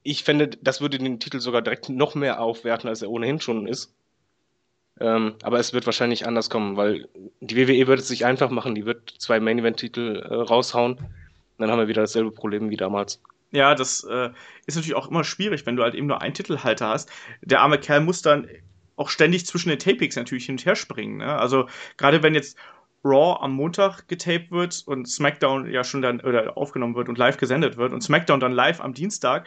Ich 0.03 0.23
fände, 0.23 0.49
das 0.49 0.81
würde 0.81 0.99
den 0.99 1.19
Titel 1.19 1.41
sogar 1.41 1.63
direkt 1.63 1.89
noch 1.89 2.15
mehr 2.15 2.41
aufwerten, 2.41 2.89
als 2.89 3.03
er 3.03 3.11
ohnehin 3.11 3.41
schon 3.41 3.67
ist. 3.67 3.93
Ähm, 5.01 5.35
aber 5.43 5.59
es 5.59 5.73
wird 5.73 5.85
wahrscheinlich 5.87 6.27
anders 6.27 6.49
kommen, 6.49 6.77
weil 6.77 7.09
die 7.41 7.57
WWE 7.57 7.87
wird 7.87 8.01
es 8.01 8.09
sich 8.09 8.25
einfach 8.25 8.51
machen. 8.51 8.75
Die 8.75 8.87
wird 8.87 9.13
zwei 9.19 9.41
Main-Event-Titel 9.41 10.23
äh, 10.25 10.35
raushauen. 10.35 10.99
dann 11.59 11.71
haben 11.71 11.79
wir 11.79 11.89
wieder 11.89 12.03
dasselbe 12.03 12.31
Problem 12.31 12.71
wie 12.71 12.77
damals. 12.77 13.21
Ja, 13.53 13.75
das 13.75 14.05
äh, 14.05 14.31
ist 14.67 14.75
natürlich 14.75 14.97
auch 14.97 15.09
immer 15.09 15.25
schwierig, 15.25 15.67
wenn 15.67 15.77
du 15.77 15.83
halt 15.83 15.95
eben 15.95 16.07
nur 16.07 16.21
einen 16.21 16.35
Titelhalter 16.35 16.89
hast. 16.89 17.11
Der 17.43 17.61
arme 17.61 17.79
Kerl 17.79 18.01
muss 18.01 18.23
dann 18.23 18.49
auch 18.97 19.09
ständig 19.09 19.47
zwischen 19.47 19.69
den 19.69 19.79
Tapings 19.79 20.17
natürlich 20.17 20.47
hin 20.47 20.55
und 20.55 20.67
her 20.67 20.75
springen. 20.75 21.19
Ne? 21.19 21.39
Also 21.39 21.69
gerade 21.97 22.23
wenn 22.23 22.35
jetzt 22.35 22.59
Raw 23.05 23.39
am 23.41 23.53
Montag 23.53 24.09
getaped 24.09 24.51
wird 24.51 24.83
und 24.87 25.07
SmackDown 25.09 25.71
ja 25.71 25.85
schon 25.85 26.03
dann 26.03 26.21
oder 26.21 26.57
aufgenommen 26.57 26.97
wird 26.97 27.09
und 27.09 27.19
live 27.19 27.37
gesendet 27.37 27.77
wird 27.77 27.93
und 27.93 28.03
SmackDown 28.03 28.41
dann 28.41 28.53
live 28.53 28.81
am 28.81 28.95
Dienstag, 28.95 29.47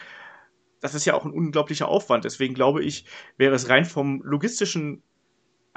das 0.79 0.95
ist 0.95 1.05
ja 1.05 1.13
auch 1.13 1.25
ein 1.25 1.31
unglaublicher 1.31 1.87
Aufwand. 1.87 2.23
Deswegen 2.23 2.53
glaube 2.53 2.83
ich, 2.83 3.05
wäre 3.37 3.53
es 3.53 3.67
rein 3.67 3.83
vom 3.83 4.21
logistischen 4.23 5.03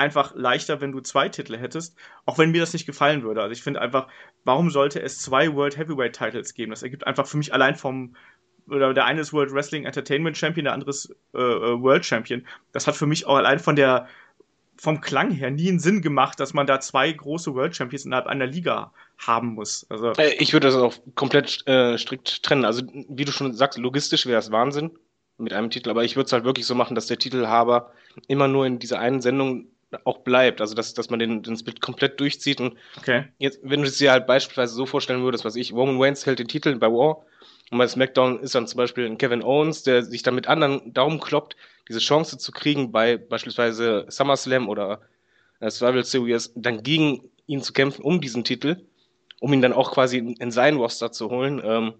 einfach 0.02 0.34
leichter, 0.34 0.80
wenn 0.80 0.92
du 0.92 1.00
zwei 1.00 1.28
Titel 1.28 1.56
hättest, 1.56 1.96
auch 2.26 2.38
wenn 2.38 2.50
mir 2.50 2.60
das 2.60 2.72
nicht 2.72 2.86
gefallen 2.86 3.22
würde. 3.22 3.40
Also 3.42 3.52
ich 3.52 3.62
finde 3.62 3.80
einfach, 3.80 4.08
warum 4.44 4.70
sollte 4.70 5.00
es 5.00 5.18
zwei 5.18 5.54
World 5.54 5.78
Heavyweight 5.78 6.16
Titles 6.16 6.54
geben? 6.54 6.70
Das 6.70 6.82
ergibt 6.82 7.06
einfach 7.06 7.26
für 7.26 7.36
mich 7.36 7.54
allein 7.54 7.76
vom 7.76 8.14
oder 8.68 8.94
der 8.94 9.06
eine 9.06 9.20
ist 9.20 9.32
World 9.32 9.52
Wrestling 9.52 9.84
Entertainment 9.84 10.36
Champion, 10.36 10.64
der 10.64 10.72
andere 10.72 10.90
ist 10.90 11.14
äh, 11.34 11.38
äh, 11.38 11.80
World 11.80 12.04
Champion. 12.04 12.46
Das 12.72 12.86
hat 12.86 12.96
für 12.96 13.06
mich 13.06 13.26
auch 13.26 13.36
allein 13.36 13.58
von 13.58 13.76
der 13.76 14.08
vom 14.76 15.00
Klang 15.00 15.30
her 15.30 15.50
nie 15.50 15.68
einen 15.68 15.78
Sinn 15.78 16.02
gemacht, 16.02 16.40
dass 16.40 16.54
man 16.54 16.66
da 16.66 16.80
zwei 16.80 17.12
große 17.12 17.54
World 17.54 17.76
Champions 17.76 18.04
innerhalb 18.04 18.26
einer 18.26 18.46
Liga 18.46 18.92
haben 19.18 19.54
muss. 19.54 19.86
Also 19.88 20.12
äh, 20.12 20.34
ich 20.38 20.52
würde 20.52 20.66
das 20.66 20.76
auch 20.76 20.94
komplett 21.14 21.66
äh, 21.66 21.98
strikt 21.98 22.42
trennen. 22.42 22.64
Also 22.64 22.82
wie 22.92 23.24
du 23.24 23.32
schon 23.32 23.52
sagst, 23.52 23.78
logistisch 23.78 24.26
wäre 24.26 24.38
es 24.38 24.50
Wahnsinn 24.50 24.90
mit 25.38 25.52
einem 25.52 25.70
Titel, 25.70 25.90
aber 25.90 26.04
ich 26.04 26.16
würde 26.16 26.26
es 26.26 26.32
halt 26.32 26.44
wirklich 26.44 26.66
so 26.66 26.74
machen, 26.74 26.94
dass 26.94 27.06
der 27.06 27.18
Titelhaber 27.18 27.92
immer 28.28 28.48
nur 28.48 28.66
in 28.66 28.78
dieser 28.78 28.98
einen 28.98 29.20
Sendung 29.20 29.66
auch 30.04 30.18
bleibt. 30.18 30.60
Also 30.60 30.74
dass, 30.74 30.94
dass 30.94 31.10
man 31.10 31.18
den, 31.18 31.42
den 31.42 31.56
Split 31.56 31.80
komplett 31.80 32.20
durchzieht. 32.20 32.60
Und 32.60 32.76
okay. 32.96 33.24
jetzt, 33.38 33.60
wenn 33.62 33.82
du 33.82 33.88
es 33.88 33.98
dir 33.98 34.12
halt 34.12 34.26
beispielsweise 34.26 34.74
so 34.74 34.86
vorstellen 34.86 35.22
würdest, 35.22 35.44
was 35.44 35.56
ich, 35.56 35.72
Roman 35.72 36.00
Reigns 36.00 36.26
hält 36.26 36.38
den 36.38 36.48
Titel 36.48 36.74
bei 36.76 36.88
War 36.88 37.24
und 37.70 37.78
bei 37.78 37.86
SmackDown 37.86 38.40
ist 38.40 38.54
dann 38.54 38.66
zum 38.66 38.78
Beispiel 38.78 39.06
ein 39.06 39.18
Kevin 39.18 39.42
Owens, 39.42 39.82
der 39.82 40.02
sich 40.02 40.22
dann 40.22 40.34
mit 40.34 40.46
anderen 40.46 40.92
Daumen 40.92 41.20
kloppt, 41.20 41.56
diese 41.88 42.00
Chance 42.00 42.38
zu 42.38 42.52
kriegen, 42.52 42.92
bei 42.92 43.16
beispielsweise 43.16 44.06
SummerSlam 44.08 44.68
oder 44.68 45.00
äh, 45.60 45.70
Survival 45.70 46.04
Series, 46.04 46.52
dann 46.54 46.82
gegen 46.82 47.30
ihn 47.46 47.62
zu 47.62 47.72
kämpfen 47.72 48.02
um 48.02 48.20
diesen 48.20 48.44
Titel, 48.44 48.84
um 49.40 49.52
ihn 49.52 49.62
dann 49.62 49.72
auch 49.72 49.92
quasi 49.92 50.18
in, 50.18 50.34
in 50.36 50.50
seinen 50.50 50.76
Roster 50.76 51.12
zu 51.12 51.30
holen. 51.30 51.60
Ähm, 51.64 51.94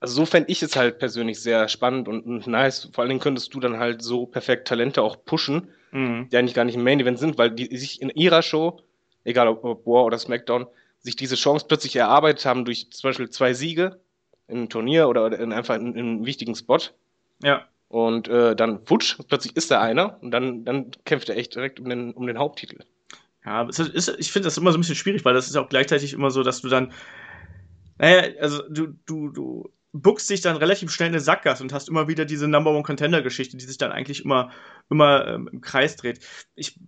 also 0.00 0.14
so 0.14 0.26
fände 0.26 0.50
ich 0.50 0.62
es 0.62 0.76
halt 0.76 0.98
persönlich 0.98 1.40
sehr 1.40 1.68
spannend 1.68 2.08
und, 2.08 2.24
und 2.24 2.46
nice. 2.46 2.90
Vor 2.92 3.02
allen 3.02 3.08
Dingen 3.08 3.20
könntest 3.20 3.52
du 3.54 3.60
dann 3.60 3.78
halt 3.78 4.02
so 4.02 4.26
perfekt 4.26 4.68
Talente 4.68 5.02
auch 5.02 5.24
pushen, 5.24 5.68
mhm. 5.90 6.28
die 6.30 6.36
eigentlich 6.36 6.54
gar 6.54 6.64
nicht 6.64 6.76
im 6.76 6.84
Main 6.84 7.00
Event 7.00 7.18
sind, 7.18 7.38
weil 7.38 7.50
die 7.50 7.76
sich 7.76 8.00
in 8.00 8.10
ihrer 8.10 8.42
Show, 8.42 8.80
egal 9.24 9.48
ob, 9.48 9.64
War 9.86 10.04
oder 10.04 10.18
SmackDown, 10.18 10.66
sich 11.00 11.16
diese 11.16 11.36
Chance 11.36 11.66
plötzlich 11.68 11.96
erarbeitet 11.96 12.44
haben 12.44 12.64
durch 12.64 12.90
zum 12.90 13.08
Beispiel 13.08 13.30
zwei 13.30 13.54
Siege 13.54 14.00
in 14.46 14.58
einem 14.58 14.68
Turnier 14.68 15.08
oder 15.08 15.38
in 15.38 15.52
einfach 15.52 15.76
in, 15.76 15.94
in 15.94 15.98
einem 15.98 16.26
wichtigen 16.26 16.54
Spot. 16.54 16.78
Ja. 17.42 17.66
Und 17.88 18.28
äh, 18.28 18.54
dann 18.54 18.84
futsch, 18.84 19.16
plötzlich 19.28 19.56
ist 19.56 19.70
da 19.70 19.80
einer 19.80 20.22
und 20.22 20.30
dann, 20.30 20.64
dann 20.64 20.90
kämpft 21.04 21.28
er 21.28 21.36
echt 21.36 21.54
direkt 21.54 21.80
um 21.80 21.88
den, 21.88 22.12
um 22.12 22.26
den 22.26 22.38
Haupttitel. 22.38 22.80
Ja, 23.44 23.66
ist, 23.66 23.78
ist, 23.78 24.14
ich 24.18 24.30
finde 24.30 24.46
das 24.46 24.58
immer 24.58 24.72
so 24.72 24.78
ein 24.78 24.80
bisschen 24.80 24.94
schwierig, 24.94 25.24
weil 25.24 25.34
das 25.34 25.48
ist 25.48 25.56
auch 25.56 25.68
gleichzeitig 25.68 26.12
immer 26.12 26.30
so, 26.30 26.42
dass 26.42 26.60
du 26.60 26.68
dann, 26.68 26.92
naja, 27.98 28.28
also 28.40 28.62
du, 28.68 28.88
du, 29.06 29.30
du 29.30 29.70
buckst 29.92 30.28
dich 30.30 30.40
dann 30.40 30.56
relativ 30.56 30.90
schnell 30.90 31.08
in 31.08 31.14
eine 31.14 31.20
Sackgasse 31.20 31.62
und 31.62 31.72
hast 31.72 31.88
immer 31.88 32.08
wieder 32.08 32.24
diese 32.24 32.48
Number 32.48 32.72
One 32.72 32.82
Contender 32.82 33.22
Geschichte, 33.22 33.56
die 33.56 33.64
sich 33.64 33.78
dann 33.78 33.92
eigentlich 33.92 34.24
immer, 34.24 34.50
immer 34.90 35.26
ähm, 35.26 35.48
im 35.50 35.60
Kreis 35.60 35.96
dreht. 35.96 36.20
Ich 36.54 36.78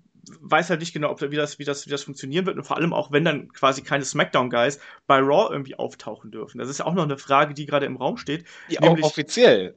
weiß 0.40 0.70
halt 0.70 0.80
nicht 0.80 0.92
genau, 0.92 1.10
ob, 1.10 1.20
wie, 1.22 1.36
das, 1.36 1.58
wie, 1.58 1.64
das, 1.64 1.86
wie 1.86 1.90
das 1.90 2.04
funktionieren 2.04 2.46
wird 2.46 2.56
und 2.56 2.64
vor 2.64 2.76
allem 2.76 2.92
auch, 2.92 3.10
wenn 3.10 3.24
dann 3.24 3.48
quasi 3.52 3.82
keine 3.82 4.04
SmackDown-Guys 4.04 4.80
bei 5.06 5.18
Raw 5.18 5.48
irgendwie 5.50 5.74
auftauchen 5.76 6.30
dürfen. 6.30 6.58
Das 6.58 6.68
ist 6.68 6.78
ja 6.78 6.86
auch 6.86 6.94
noch 6.94 7.04
eine 7.04 7.18
Frage, 7.18 7.54
die 7.54 7.66
gerade 7.66 7.86
im 7.86 7.96
Raum 7.96 8.16
steht. 8.16 8.44
Ja, 8.68 8.82
auch 8.82 8.98
offiziell. 9.02 9.74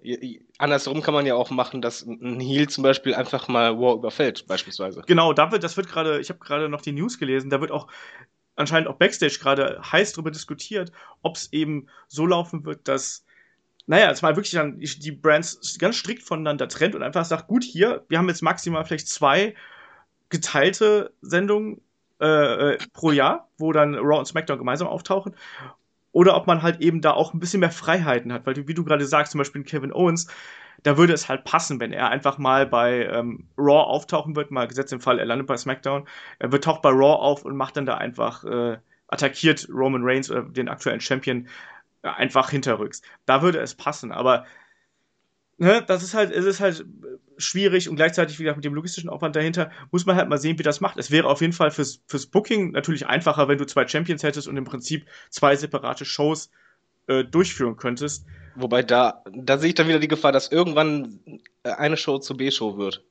Andersrum 0.57 1.01
kann 1.01 1.13
man 1.13 1.25
ja 1.25 1.35
auch 1.35 1.49
machen, 1.49 1.81
dass 1.81 2.05
ein 2.05 2.39
Heel 2.39 2.69
zum 2.69 2.83
Beispiel 2.83 3.15
einfach 3.15 3.47
mal 3.47 3.71
Raw 3.71 3.95
überfällt, 3.95 4.45
beispielsweise. 4.47 5.03
Genau, 5.07 5.33
da 5.33 5.51
wird, 5.51 5.63
das 5.63 5.77
wird 5.77 5.87
gerade, 5.87 6.19
ich 6.19 6.29
habe 6.29 6.39
gerade 6.39 6.69
noch 6.69 6.81
die 6.81 6.91
News 6.91 7.17
gelesen, 7.17 7.49
da 7.49 7.61
wird 7.61 7.71
auch 7.71 7.87
anscheinend 8.55 8.87
auch 8.87 8.95
Backstage 8.95 9.37
gerade 9.39 9.81
heiß 9.91 10.13
darüber 10.13 10.31
diskutiert, 10.31 10.91
ob 11.21 11.35
es 11.35 11.51
eben 11.51 11.87
so 12.07 12.25
laufen 12.25 12.65
wird, 12.65 12.87
dass 12.87 13.25
naja, 13.85 14.07
dass 14.07 14.21
man 14.21 14.35
wirklich 14.35 14.53
dann 14.53 14.79
die 14.79 15.11
Brands 15.11 15.77
ganz 15.77 15.97
strikt 15.97 16.23
voneinander 16.23 16.69
trennt 16.69 16.95
und 16.95 17.03
einfach 17.03 17.25
sagt, 17.25 17.47
gut, 17.47 17.63
hier, 17.65 18.05
wir 18.07 18.17
haben 18.17 18.29
jetzt 18.29 18.41
maximal 18.41 18.85
vielleicht 18.85 19.09
zwei 19.09 19.55
geteilte 20.29 21.13
Sendungen 21.21 21.81
äh, 22.21 22.73
äh, 22.73 22.77
pro 22.93 23.11
Jahr, 23.11 23.49
wo 23.57 23.73
dann 23.73 23.95
Raw 23.95 24.19
und 24.19 24.25
SmackDown 24.25 24.57
gemeinsam 24.57 24.87
auftauchen. 24.87 25.35
Oder 26.13 26.37
ob 26.37 26.47
man 26.47 26.61
halt 26.61 26.79
eben 26.79 27.01
da 27.01 27.11
auch 27.11 27.33
ein 27.33 27.39
bisschen 27.39 27.59
mehr 27.59 27.71
Freiheiten 27.71 28.31
hat, 28.31 28.45
weil 28.45 28.55
wie 28.67 28.73
du 28.73 28.85
gerade 28.85 29.05
sagst, 29.05 29.33
zum 29.33 29.39
Beispiel 29.39 29.63
Kevin 29.63 29.91
Owens, 29.91 30.27
da 30.83 30.97
würde 30.97 31.13
es 31.13 31.27
halt 31.27 31.43
passen, 31.43 31.79
wenn 31.79 31.91
er 31.91 32.09
einfach 32.09 32.37
mal 32.37 32.65
bei 32.65 33.05
ähm, 33.07 33.47
Raw 33.57 33.83
auftauchen 33.83 34.35
wird, 34.35 34.51
mal 34.51 34.67
gesetzt 34.67 34.93
im 34.93 35.01
Fall, 35.01 35.19
er 35.19 35.25
landet 35.25 35.47
bei 35.47 35.57
SmackDown, 35.57 36.07
er 36.39 36.51
wird 36.51 36.63
taucht 36.63 36.81
bei 36.81 36.89
Raw 36.89 37.21
auf 37.21 37.43
und 37.45 37.57
macht 37.57 37.77
dann 37.77 37.85
da 37.85 37.95
einfach, 37.95 38.43
äh, 38.45 38.77
attackiert 39.07 39.67
Roman 39.69 40.03
Reigns 40.03 40.29
oder 40.31 40.43
den 40.43 40.69
aktuellen 40.69 41.01
Champion 41.01 41.47
äh, 42.03 42.09
einfach 42.09 42.49
hinterrücks. 42.49 43.01
Da 43.25 43.41
würde 43.41 43.59
es 43.59 43.75
passen, 43.75 44.11
aber 44.11 44.45
ne, 45.57 45.83
das 45.85 46.03
ist 46.03 46.13
halt, 46.13 46.31
es 46.31 46.45
ist 46.45 46.59
halt 46.59 46.85
schwierig 47.37 47.89
und 47.89 47.95
gleichzeitig 47.95 48.39
wieder 48.39 48.55
mit 48.55 48.63
dem 48.63 48.73
logistischen 48.73 49.09
Aufwand 49.09 49.35
dahinter 49.35 49.71
muss 49.91 50.05
man 50.05 50.15
halt 50.15 50.29
mal 50.29 50.37
sehen, 50.37 50.59
wie 50.59 50.63
das 50.63 50.81
macht. 50.81 50.97
Es 50.97 51.11
wäre 51.11 51.27
auf 51.27 51.41
jeden 51.41 51.53
Fall 51.53 51.71
fürs, 51.71 52.01
fürs 52.07 52.27
Booking 52.27 52.71
natürlich 52.71 53.07
einfacher, 53.07 53.47
wenn 53.47 53.57
du 53.57 53.65
zwei 53.65 53.87
Champions 53.87 54.23
hättest 54.23 54.47
und 54.47 54.57
im 54.57 54.65
Prinzip 54.65 55.05
zwei 55.29 55.55
separate 55.55 56.05
Shows 56.05 56.51
äh, 57.07 57.23
durchführen 57.23 57.75
könntest. 57.75 58.25
Wobei 58.55 58.83
da, 58.83 59.23
da 59.31 59.57
sehe 59.57 59.69
ich 59.69 59.75
dann 59.75 59.87
wieder 59.87 59.99
die 59.99 60.07
Gefahr, 60.07 60.31
dass 60.31 60.51
irgendwann 60.51 61.19
äh, 61.63 61.71
eine 61.71 61.97
Show 61.97 62.19
zur 62.19 62.37
B-Show 62.37 62.77
wird. 62.77 63.03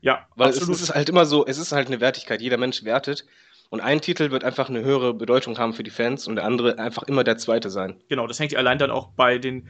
Ja, 0.00 0.26
weil 0.36 0.48
absolut. 0.48 0.76
es 0.76 0.82
ist 0.82 0.94
halt 0.94 1.08
immer 1.08 1.24
so, 1.24 1.46
es 1.46 1.58
ist 1.58 1.72
halt 1.72 1.88
eine 1.88 2.00
Wertigkeit. 2.00 2.40
Jeder 2.40 2.58
Mensch 2.58 2.84
wertet. 2.84 3.24
Und 3.70 3.80
ein 3.80 4.00
Titel 4.00 4.30
wird 4.30 4.44
einfach 4.44 4.68
eine 4.68 4.84
höhere 4.84 5.14
Bedeutung 5.14 5.58
haben 5.58 5.72
für 5.72 5.82
die 5.82 5.90
Fans 5.90 6.28
und 6.28 6.36
der 6.36 6.44
andere 6.44 6.78
einfach 6.78 7.02
immer 7.04 7.24
der 7.24 7.38
zweite 7.38 7.70
sein. 7.70 7.96
Genau, 8.08 8.26
das 8.26 8.38
hängt 8.38 8.54
allein 8.54 8.78
dann 8.78 8.90
auch 8.90 9.08
bei 9.16 9.38
den 9.38 9.68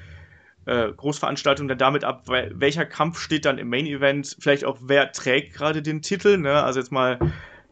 äh, 0.66 0.90
Großveranstaltung 0.92 1.68
dann 1.68 1.79
damit 1.79 2.05
ab, 2.05 2.24
welcher 2.27 2.87
Kampf 2.87 3.18
steht 3.18 3.44
dann 3.44 3.59
im 3.59 3.68
Main 3.68 3.87
Event, 3.87 4.37
vielleicht 4.38 4.64
auch 4.64 4.79
wer 4.83 5.12
trägt 5.12 5.55
gerade 5.55 5.83
den 5.83 6.03
Titel, 6.03 6.38
ne? 6.38 6.62
Also 6.62 6.81
jetzt 6.81 6.92
mal 6.92 7.18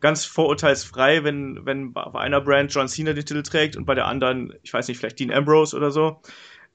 ganz 0.01 0.25
vorurteilsfrei, 0.25 1.25
wenn, 1.25 1.65
wenn 1.65 1.93
bei 1.93 2.15
einer 2.15 2.41
Brand 2.41 2.75
John 2.75 2.89
Cena 2.89 3.13
den 3.13 3.25
Titel 3.25 3.43
trägt 3.43 3.77
und 3.77 3.85
bei 3.85 3.95
der 3.95 4.07
anderen, 4.07 4.53
ich 4.63 4.73
weiß 4.75 4.89
nicht, 4.89 4.99
vielleicht 4.99 5.19
Dean 5.21 5.33
Ambrose 5.33 5.77
oder 5.77 5.91
so, 5.91 6.21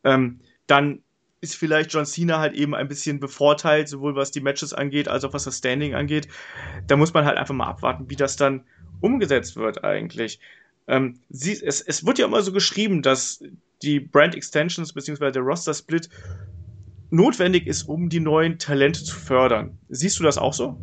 ähm, 0.04 0.40
dann 0.66 1.04
ist 1.42 1.56
vielleicht 1.56 1.94
John 1.94 2.06
Cena 2.06 2.40
halt 2.40 2.56
eben 2.56 2.74
ein 2.74 2.88
bisschen 2.88 3.20
bevorteilt, 3.20 3.90
sowohl 3.90 4.16
was 4.16 4.32
die 4.32 4.42
Matches 4.42 4.74
angeht, 4.74 5.08
als 5.08 5.24
auch 5.24 5.34
was 5.34 5.44
das 5.44 5.58
Standing 5.58 5.94
angeht. 5.94 6.28
Da 6.88 6.96
muss 6.96 7.14
man 7.14 7.26
halt 7.26 7.38
einfach 7.38 7.54
mal 7.54 7.68
abwarten, 7.68 8.10
wie 8.10 8.16
das 8.16 8.38
dann 8.38 8.64
umgesetzt 9.02 9.56
wird 9.56 9.84
eigentlich. 9.84 10.40
Ähm, 10.88 11.20
sie, 11.30 11.54
es, 11.62 11.82
es 11.82 12.06
wird 12.06 12.18
ja 12.18 12.26
immer 12.26 12.42
so 12.42 12.52
geschrieben, 12.52 13.02
dass 13.02 13.44
die 13.82 14.00
Brand 14.00 14.36
Extensions 14.36 14.94
bzw. 14.94 15.32
der 15.32 15.42
Roster 15.42 15.74
Split 15.74 16.10
notwendig 17.10 17.68
ist, 17.68 17.84
um 17.84 18.10
die 18.10 18.20
neuen 18.20 18.58
Talente 18.58 19.04
zu 19.04 19.16
fördern. 19.16 19.78
Siehst 19.90 20.20
du 20.20 20.24
das 20.24 20.38
auch 20.38 20.54
so? 20.54 20.78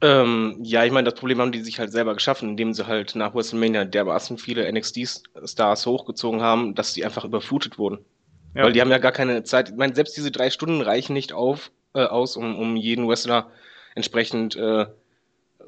Ähm, 0.00 0.58
ja, 0.62 0.84
ich 0.84 0.90
meine, 0.90 1.08
das 1.08 1.18
Problem 1.18 1.40
haben 1.40 1.52
die 1.52 1.62
sich 1.62 1.78
halt 1.78 1.92
selber 1.92 2.14
geschaffen, 2.14 2.50
indem 2.50 2.74
sie 2.74 2.86
halt 2.86 3.14
nach 3.14 3.34
WrestleMania 3.34 3.84
dermaßen 3.84 4.36
viele 4.36 4.70
NXT-Stars 4.70 5.86
hochgezogen 5.86 6.42
haben, 6.42 6.74
dass 6.74 6.92
sie 6.92 7.04
einfach 7.04 7.24
überflutet 7.24 7.78
wurden. 7.78 8.04
Ja. 8.54 8.64
Weil 8.64 8.72
die 8.72 8.80
haben 8.80 8.90
ja 8.90 8.98
gar 8.98 9.12
keine 9.12 9.44
Zeit. 9.44 9.70
Ich 9.70 9.76
meine, 9.76 9.94
selbst 9.94 10.16
diese 10.16 10.32
drei 10.32 10.50
Stunden 10.50 10.80
reichen 10.80 11.12
nicht 11.12 11.32
auf, 11.32 11.70
äh, 11.94 12.02
aus, 12.02 12.36
um, 12.36 12.58
um 12.58 12.76
jeden 12.76 13.08
Wrestler 13.08 13.50
entsprechend 13.94 14.56
äh, 14.56 14.86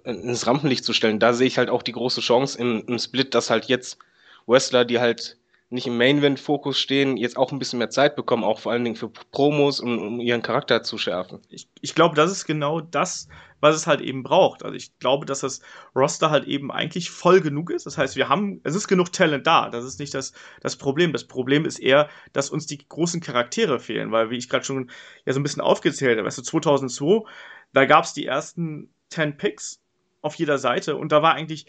ins 0.05 0.47
Rampenlicht 0.47 0.85
zu 0.85 0.93
stellen. 0.93 1.19
Da 1.19 1.33
sehe 1.33 1.47
ich 1.47 1.59
halt 1.59 1.71
auch 1.71 1.83
die 1.83 1.93
große 1.93 2.21
Chance 2.21 2.59
im, 2.59 2.85
im 2.87 2.99
Split, 2.99 3.35
dass 3.35 3.51
halt 3.51 3.67
jetzt 3.67 3.99
Wrestler, 4.47 4.85
die 4.85 5.01
halt 5.01 5.39
nicht 5.71 5.87
im 5.87 5.97
Main-Event-Fokus 5.97 6.79
stehen, 6.79 7.17
jetzt 7.17 7.37
auch 7.37 7.51
ein 7.51 7.59
bisschen 7.59 7.79
mehr 7.79 7.91
Zeit 7.91 8.15
bekommen, 8.15 8.45
auch 8.45 8.61
vor 8.61 8.71
allen 8.71 8.85
Dingen 8.85 8.97
für 8.97 9.09
Promos, 9.09 9.81
um, 9.81 9.99
um 9.99 10.21
ihren 10.21 10.43
Charakter 10.43 10.83
zu 10.83 10.99
schärfen. 10.99 11.41
Ich, 11.49 11.69
ich 11.81 11.95
glaube, 11.95 12.15
das 12.15 12.31
ist 12.31 12.45
genau 12.45 12.81
das, 12.81 13.29
was 13.61 13.75
es 13.75 13.87
halt 13.87 14.01
eben 14.01 14.23
braucht. 14.23 14.63
Also 14.63 14.77
ich 14.77 14.97
glaube, 14.99 15.27
dass 15.27 15.41
das 15.41 15.63
Roster 15.97 16.31
halt 16.31 16.45
eben 16.45 16.71
eigentlich 16.71 17.11
voll 17.11 17.41
genug 17.41 17.71
ist. 17.71 17.87
Das 17.87 17.99
heißt, 17.99 18.15
wir 18.15 18.29
haben, 18.29 18.61
es 18.63 18.75
ist 18.75 18.89
genug 18.89 19.11
Talent 19.13 19.47
da. 19.47 19.71
Das 19.71 19.85
ist 19.85 19.99
nicht 19.99 20.15
das, 20.15 20.33
das 20.61 20.77
Problem. 20.77 21.13
Das 21.13 21.27
Problem 21.27 21.65
ist 21.65 21.79
eher, 21.79 22.09
dass 22.33 22.51
uns 22.51 22.67
die 22.67 22.87
großen 22.87 23.21
Charaktere 23.21 23.81
fehlen, 23.81 24.13
weil, 24.13 24.31
wie 24.31 24.37
ich 24.37 24.49
gerade 24.49 24.65
schon 24.65 24.91
ja 25.25 25.33
so 25.33 25.41
ein 25.41 25.43
bisschen 25.43 25.63
aufgezählt 25.63 26.19
habe, 26.19 26.27
weißt 26.27 26.39
du, 26.39 26.43
2002, 26.43 27.29
da 27.73 27.87
gab 27.87 28.05
es 28.05 28.13
die 28.13 28.27
ersten 28.27 28.95
10 29.09 29.39
Picks 29.39 29.81
auf 30.25 30.35
jeder 30.37 30.59
Seite 30.59 30.97
und 30.97 31.13
da 31.13 31.23
war 31.23 31.35
eigentlich 31.35 31.67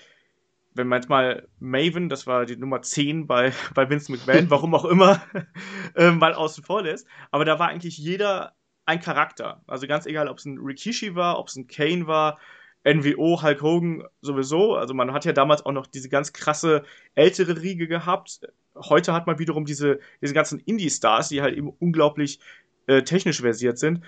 wenn 0.75 0.87
man 0.87 1.01
jetzt 1.01 1.09
mal 1.09 1.47
Maven, 1.59 2.09
das 2.09 2.27
war 2.27 2.45
die 2.45 2.57
Nummer 2.57 2.81
10 2.81 3.25
bei, 3.25 3.53
bei 3.73 3.89
Vince 3.89 4.11
McMahon, 4.11 4.49
warum 4.49 4.75
auch 4.75 4.85
immer, 4.85 5.23
äh, 5.95 6.11
mal 6.11 6.33
außen 6.33 6.63
vor 6.63 6.83
lässt. 6.83 7.07
Aber 7.31 7.45
da 7.45 7.57
war 7.57 7.69
eigentlich 7.69 7.97
jeder 7.97 8.53
ein 8.85 8.99
Charakter. 8.99 9.63
Also 9.65 9.87
ganz 9.87 10.05
egal, 10.05 10.27
ob 10.27 10.37
es 10.37 10.45
ein 10.45 10.59
Rikishi 10.59 11.15
war, 11.15 11.39
ob 11.39 11.47
es 11.47 11.55
ein 11.55 11.67
Kane 11.67 12.05
war, 12.05 12.37
NWO, 12.83 13.41
Hulk 13.41 13.61
Hogan 13.63 14.03
sowieso. 14.21 14.75
Also 14.75 14.93
man 14.93 15.11
hat 15.11 15.25
ja 15.25 15.33
damals 15.33 15.65
auch 15.65 15.71
noch 15.71 15.87
diese 15.87 16.09
ganz 16.09 16.33
krasse 16.33 16.83
ältere 17.15 17.59
Riege 17.61 17.87
gehabt. 17.87 18.41
Heute 18.75 19.13
hat 19.13 19.25
man 19.25 19.39
wiederum 19.39 19.65
diese, 19.65 19.99
diese 20.21 20.35
ganzen 20.35 20.59
Indie-Stars, 20.59 21.29
die 21.29 21.41
halt 21.41 21.55
eben 21.55 21.69
unglaublich 21.69 22.39
äh, 22.85 23.01
technisch 23.01 23.41
versiert 23.41 23.79
sind. 23.79 24.01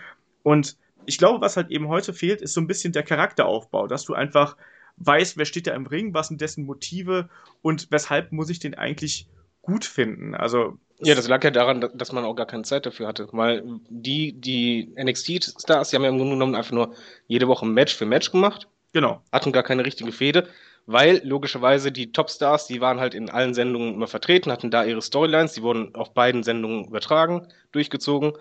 Und 0.44 0.78
ich 1.08 1.18
glaube, 1.18 1.42
was 1.42 1.58
halt 1.58 1.72
eben 1.72 1.88
heute 1.88 2.14
fehlt, 2.14 2.42
ist 2.42 2.54
so 2.54 2.62
ein 2.62 2.68
bisschen 2.68 2.94
der 2.94 3.04
Charakteraufbau, 3.04 3.88
dass 3.88 4.04
du 4.04 4.14
einfach 4.14 4.58
weiß, 4.98 5.38
wer 5.38 5.46
steht 5.46 5.68
da 5.68 5.74
im 5.74 5.88
Ring, 5.88 6.14
was 6.14 6.28
sind 6.28 6.42
dessen 6.42 6.66
Motive 6.66 7.30
und 7.62 7.88
weshalb 7.92 8.32
muss 8.32 8.50
ich 8.50 8.60
den 8.60 8.76
eigentlich 8.76 9.28
gut 9.62 9.86
finden. 9.86 10.36
Also 10.36 10.78
ja, 11.00 11.14
das 11.14 11.28
lag 11.28 11.44
ja 11.44 11.52
daran, 11.52 11.88
dass 11.94 12.12
man 12.12 12.26
auch 12.26 12.36
gar 12.36 12.48
keine 12.48 12.64
Zeit 12.64 12.86
dafür 12.86 13.08
hatte. 13.08 13.28
Weil 13.32 13.64
die, 13.90 14.34
die 14.34 14.94
NXT-Stars, 14.98 15.90
die 15.90 15.96
haben 15.96 16.04
ja 16.04 16.10
im 16.10 16.18
Grunde 16.18 16.34
genommen 16.34 16.56
einfach 16.56 16.72
nur 16.72 16.96
jede 17.28 17.48
Woche 17.48 17.66
Match 17.66 17.96
für 17.96 18.06
Match 18.06 18.32
gemacht. 18.32 18.68
Genau. 18.94 19.22
Hatten 19.32 19.52
gar 19.52 19.64
keine 19.64 19.86
richtige 19.86 20.12
Fehde, 20.12 20.48
weil 20.88 21.22
logischerweise 21.24 21.92
die 21.92 22.12
Top-Stars, 22.12 22.66
die 22.66 22.82
waren 22.82 23.00
halt 23.00 23.14
in 23.14 23.30
allen 23.30 23.54
Sendungen 23.54 23.94
immer 23.94 24.08
vertreten, 24.08 24.52
hatten 24.52 24.72
da 24.72 24.84
ihre 24.84 25.02
Storylines, 25.02 25.54
die 25.54 25.62
wurden 25.62 25.94
auf 25.94 26.14
beiden 26.14 26.42
Sendungen 26.44 26.86
übertragen, 26.86 27.48
durchgezogen. 27.72 28.34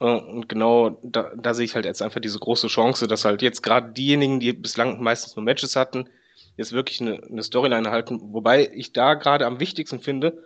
Und 0.00 0.48
genau 0.48 0.98
da, 1.02 1.30
da 1.36 1.52
sehe 1.52 1.66
ich 1.66 1.74
halt 1.74 1.84
jetzt 1.84 2.00
einfach 2.00 2.20
diese 2.20 2.38
große 2.38 2.68
Chance, 2.68 3.06
dass 3.06 3.26
halt 3.26 3.42
jetzt 3.42 3.62
gerade 3.62 3.92
diejenigen, 3.92 4.40
die 4.40 4.54
bislang 4.54 5.02
meistens 5.02 5.36
nur 5.36 5.44
Matches 5.44 5.76
hatten, 5.76 6.08
jetzt 6.56 6.72
wirklich 6.72 7.02
eine, 7.02 7.22
eine 7.22 7.42
Storyline 7.42 7.86
erhalten. 7.86 8.18
Wobei 8.32 8.70
ich 8.72 8.94
da 8.94 9.12
gerade 9.12 9.44
am 9.44 9.60
wichtigsten 9.60 10.00
finde, 10.00 10.42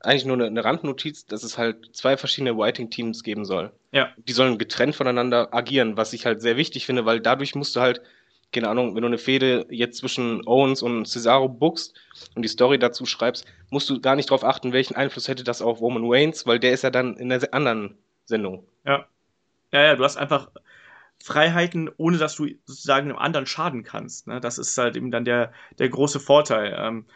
eigentlich 0.00 0.24
nur 0.24 0.36
eine, 0.36 0.46
eine 0.46 0.64
Randnotiz, 0.64 1.26
dass 1.26 1.42
es 1.42 1.58
halt 1.58 1.94
zwei 1.94 2.16
verschiedene 2.16 2.56
Writing-Teams 2.56 3.22
geben 3.22 3.44
soll. 3.44 3.70
Ja. 3.92 4.08
Die 4.16 4.32
sollen 4.32 4.56
getrennt 4.56 4.96
voneinander 4.96 5.52
agieren, 5.52 5.98
was 5.98 6.14
ich 6.14 6.24
halt 6.24 6.40
sehr 6.40 6.56
wichtig 6.56 6.86
finde, 6.86 7.04
weil 7.04 7.20
dadurch 7.20 7.54
musst 7.54 7.76
du 7.76 7.80
halt, 7.80 8.00
keine 8.50 8.70
Ahnung, 8.70 8.94
wenn 8.94 9.02
du 9.02 9.08
eine 9.08 9.18
Fehde 9.18 9.66
jetzt 9.68 9.98
zwischen 9.98 10.40
Owens 10.46 10.80
und 10.80 11.06
Cesaro 11.06 11.50
bookst 11.50 11.92
und 12.34 12.40
die 12.40 12.48
Story 12.48 12.78
dazu 12.78 13.04
schreibst, 13.04 13.44
musst 13.68 13.90
du 13.90 14.00
gar 14.00 14.16
nicht 14.16 14.30
darauf 14.30 14.42
achten, 14.44 14.72
welchen 14.72 14.96
Einfluss 14.96 15.28
hätte 15.28 15.44
das 15.44 15.60
auf 15.60 15.82
Roman 15.82 16.04
Reigns, 16.06 16.46
weil 16.46 16.58
der 16.58 16.72
ist 16.72 16.82
ja 16.82 16.90
dann 16.90 17.18
in 17.18 17.28
der 17.28 17.52
anderen 17.52 17.98
Sendung. 18.26 18.66
Ja. 18.84 19.06
Ja, 19.72 19.82
ja, 19.82 19.96
du 19.96 20.04
hast 20.04 20.16
einfach 20.16 20.50
Freiheiten, 21.22 21.90
ohne 21.96 22.18
dass 22.18 22.36
du 22.36 22.46
sozusagen 22.64 23.08
einem 23.08 23.18
anderen 23.18 23.46
schaden 23.46 23.82
kannst. 23.82 24.26
Ne? 24.26 24.40
Das 24.40 24.58
ist 24.58 24.76
halt 24.78 24.96
eben 24.96 25.10
dann 25.10 25.24
der, 25.24 25.52
der 25.78 25.88
große 25.88 26.20
Vorteil. 26.20 26.74
Ähm, 26.78 27.06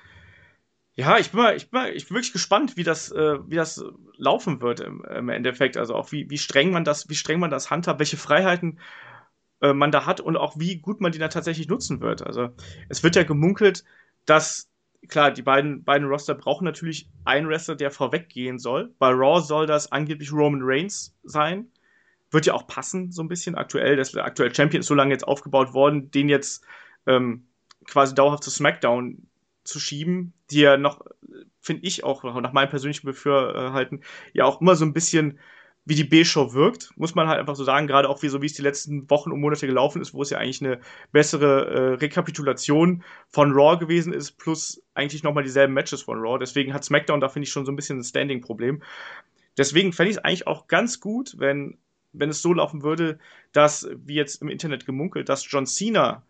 ja, 0.95 1.19
ich 1.19 1.31
bin 1.31 1.41
mal, 1.41 1.57
ich 1.57 1.71
bin 1.71 1.81
mal, 1.81 1.91
ich 1.91 2.09
bin 2.09 2.17
wirklich 2.17 2.33
gespannt, 2.33 2.77
wie 2.77 2.83
das, 2.83 3.13
äh, 3.13 3.39
wie 3.49 3.57
das 3.57 3.85
laufen 4.17 4.61
wird 4.61 4.81
im, 4.81 5.05
im, 5.05 5.29
Endeffekt. 5.29 5.77
Also 5.77 5.95
auch 5.95 6.13
wie, 6.13 6.29
wie 6.31 6.39
streng 6.39 6.73
man 6.73 6.85
das, 6.85 7.09
wie 7.09 7.15
streng 7.15 7.41
man 7.41 7.51
das 7.51 7.71
handhabt, 7.71 8.01
welche 8.01 8.17
Freiheiten 8.17 8.79
äh, 9.61 9.73
man 9.73 9.93
da 9.93 10.07
hat 10.07 10.21
und 10.21 10.37
auch 10.37 10.59
wie 10.59 10.79
gut 10.79 11.01
man 11.01 11.13
die 11.13 11.19
dann 11.19 11.31
tatsächlich 11.31 11.69
nutzen 11.69 12.01
wird. 12.01 12.27
Also 12.27 12.51
es 12.89 13.03
wird 13.03 13.17
ja 13.17 13.23
gemunkelt, 13.23 13.85
dass 14.27 14.70
klar, 15.09 15.31
die 15.31 15.43
beiden, 15.43 15.85
beiden 15.85 16.09
Roster 16.09 16.35
brauchen 16.35 16.65
natürlich 16.65 17.09
einen 17.25 17.49
Wrestler, 17.49 17.77
der 17.77 17.91
vorweggehen 17.91 18.59
soll. 18.59 18.95
Bei 18.99 19.11
Raw 19.11 19.41
soll 19.41 19.67
das 19.67 19.93
angeblich 19.93 20.33
Roman 20.33 20.61
Reigns 20.63 21.17
sein. 21.23 21.71
Wird 22.31 22.47
ja 22.47 22.55
auch 22.55 22.67
passen, 22.67 23.11
so 23.11 23.23
ein 23.23 23.29
bisschen. 23.29 23.55
Aktuell, 23.55 23.97
das, 23.97 24.15
aktuelle 24.15 24.55
Champion 24.55 24.81
ist 24.81 24.87
so 24.87 24.95
lange 24.95 25.13
jetzt 25.13 25.27
aufgebaut 25.27 25.73
worden, 25.73 26.11
den 26.11 26.29
jetzt 26.29 26.65
ähm, 27.07 27.47
quasi 27.87 28.15
dauerhaft 28.15 28.45
zu 28.45 28.51
SmackDown 28.51 29.27
zu 29.65 29.81
schieben, 29.81 30.33
die 30.51 30.61
ja 30.61 30.77
noch, 30.77 31.05
finde 31.61 31.87
ich 31.87 32.05
auch 32.05 32.23
nach 32.25 32.53
meinem 32.53 32.71
persönlichen 32.71 33.07
Befürhalten, 33.07 34.03
ja 34.33 34.45
auch 34.45 34.61
immer 34.61 34.77
so 34.77 34.85
ein 34.85 34.93
bisschen 34.93 35.39
wie 35.87 35.95
die 35.95 36.05
B-Show 36.05 36.53
wirkt, 36.53 36.91
muss 36.97 37.15
man 37.15 37.27
halt 37.27 37.41
einfach 37.41 37.57
so 37.57 37.65
sagen, 37.65 37.87
gerade 37.87 38.09
auch 38.09 38.23
wie 38.23 38.29
so 38.29 38.43
wie 38.43 38.47
es 38.47 38.53
die 38.53 38.63
letzten 38.63 39.09
Wochen 39.11 39.33
und 39.33 39.41
Monate 39.41 39.67
gelaufen 39.67 40.03
ist, 40.03 40.13
wo 40.13 40.23
es 40.23 40.31
ja 40.31 40.39
eigentlich 40.39 40.63
eine 40.63 40.81
bessere 41.11 41.67
äh, 41.67 41.95
Rekapitulation 41.95 43.03
von 43.29 43.53
Raw 43.53 43.79
gewesen 43.79 44.13
ist, 44.13 44.33
plus 44.33 44.83
eigentlich 44.95 45.23
nochmal 45.23 45.43
dieselben 45.43 45.73
Matches 45.73 46.03
von 46.03 46.19
Raw. 46.19 46.39
Deswegen 46.39 46.75
hat 46.75 46.85
SmackDown 46.85 47.21
da, 47.21 47.29
finde 47.29 47.45
ich, 47.47 47.53
schon 47.53 47.65
so 47.65 47.73
ein 47.73 47.77
bisschen 47.77 47.99
ein 47.99 48.05
Standing-Problem. 48.05 48.83
Deswegen 49.57 49.93
fände 49.93 50.11
ich 50.11 50.19
es 50.19 50.25
eigentlich 50.25 50.47
auch 50.47 50.69
ganz 50.69 51.01
gut, 51.01 51.35
wenn, 51.39 51.79
wenn 52.13 52.29
es 52.29 52.43
so 52.43 52.53
laufen 52.53 52.83
würde, 52.83 53.19
dass, 53.53 53.89
wie 53.95 54.15
jetzt 54.15 54.43
im 54.43 54.49
Internet 54.49 54.87
gemunkelt, 54.87 55.29
dass 55.29 55.51
John 55.51 55.67
Cena 55.67 56.23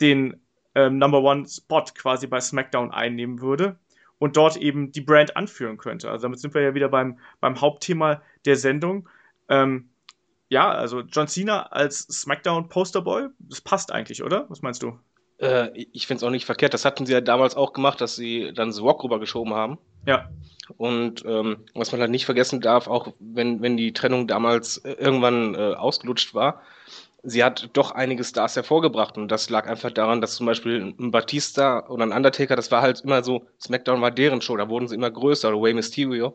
den 0.00 0.40
ähm, 0.74 0.98
Number 0.98 1.22
One 1.22 1.46
Spot 1.46 1.84
quasi 1.94 2.26
bei 2.26 2.40
SmackDown 2.40 2.90
einnehmen 2.90 3.40
würde 3.40 3.78
und 4.18 4.36
dort 4.36 4.56
eben 4.56 4.92
die 4.92 5.00
Brand 5.00 5.36
anführen 5.36 5.78
könnte. 5.78 6.08
Also 6.08 6.22
damit 6.22 6.38
sind 6.38 6.54
wir 6.54 6.62
ja 6.62 6.74
wieder 6.74 6.88
beim, 6.88 7.18
beim 7.40 7.60
Hauptthema 7.60 8.22
der 8.44 8.56
Sendung. 8.56 9.08
Ähm, 9.48 9.90
ja, 10.48 10.70
also 10.70 11.00
John 11.00 11.28
Cena 11.28 11.62
als 11.68 12.00
SmackDown 12.00 12.68
Posterboy, 12.68 13.28
das 13.38 13.60
passt 13.60 13.90
eigentlich, 13.90 14.22
oder? 14.22 14.46
Was 14.50 14.62
meinst 14.62 14.82
du? 14.82 14.98
Äh, 15.38 15.70
ich 15.92 16.06
finde 16.06 16.18
es 16.18 16.24
auch 16.24 16.30
nicht 16.30 16.44
verkehrt. 16.44 16.74
Das 16.74 16.84
hatten 16.84 17.06
sie 17.06 17.12
ja 17.12 17.20
damals 17.20 17.56
auch 17.56 17.72
gemacht, 17.72 18.00
dass 18.00 18.16
sie 18.16 18.52
dann 18.54 18.72
The 18.72 18.82
Rock 18.82 19.02
rübergeschoben 19.02 19.54
haben. 19.54 19.78
Ja. 20.06 20.30
Und 20.76 21.24
ähm, 21.26 21.64
was 21.74 21.92
man 21.92 22.00
halt 22.00 22.10
nicht 22.10 22.26
vergessen 22.26 22.60
darf, 22.60 22.86
auch 22.86 23.14
wenn, 23.18 23.62
wenn 23.62 23.76
die 23.76 23.92
Trennung 23.92 24.26
damals 24.26 24.78
äh, 24.78 24.92
irgendwann 24.92 25.54
äh, 25.54 25.74
ausgelutscht 25.74 26.34
war, 26.34 26.62
sie 27.22 27.44
hat 27.44 27.70
doch 27.72 27.92
einige 27.92 28.24
Stars 28.24 28.56
hervorgebracht 28.56 29.16
und 29.16 29.28
das 29.28 29.48
lag 29.50 29.66
einfach 29.66 29.90
daran, 29.90 30.20
dass 30.20 30.34
zum 30.34 30.46
Beispiel 30.46 30.94
ein 30.98 31.10
Batista 31.10 31.88
oder 31.88 32.04
ein 32.04 32.12
Undertaker, 32.12 32.56
das 32.56 32.70
war 32.70 32.82
halt 32.82 33.00
immer 33.02 33.22
so, 33.22 33.46
SmackDown 33.60 34.00
war 34.00 34.10
deren 34.10 34.40
Show, 34.40 34.56
da 34.56 34.68
wurden 34.68 34.88
sie 34.88 34.96
immer 34.96 35.10
größer 35.10 35.48
oder 35.48 35.60
Way 35.60 35.74
Mysterio 35.74 36.34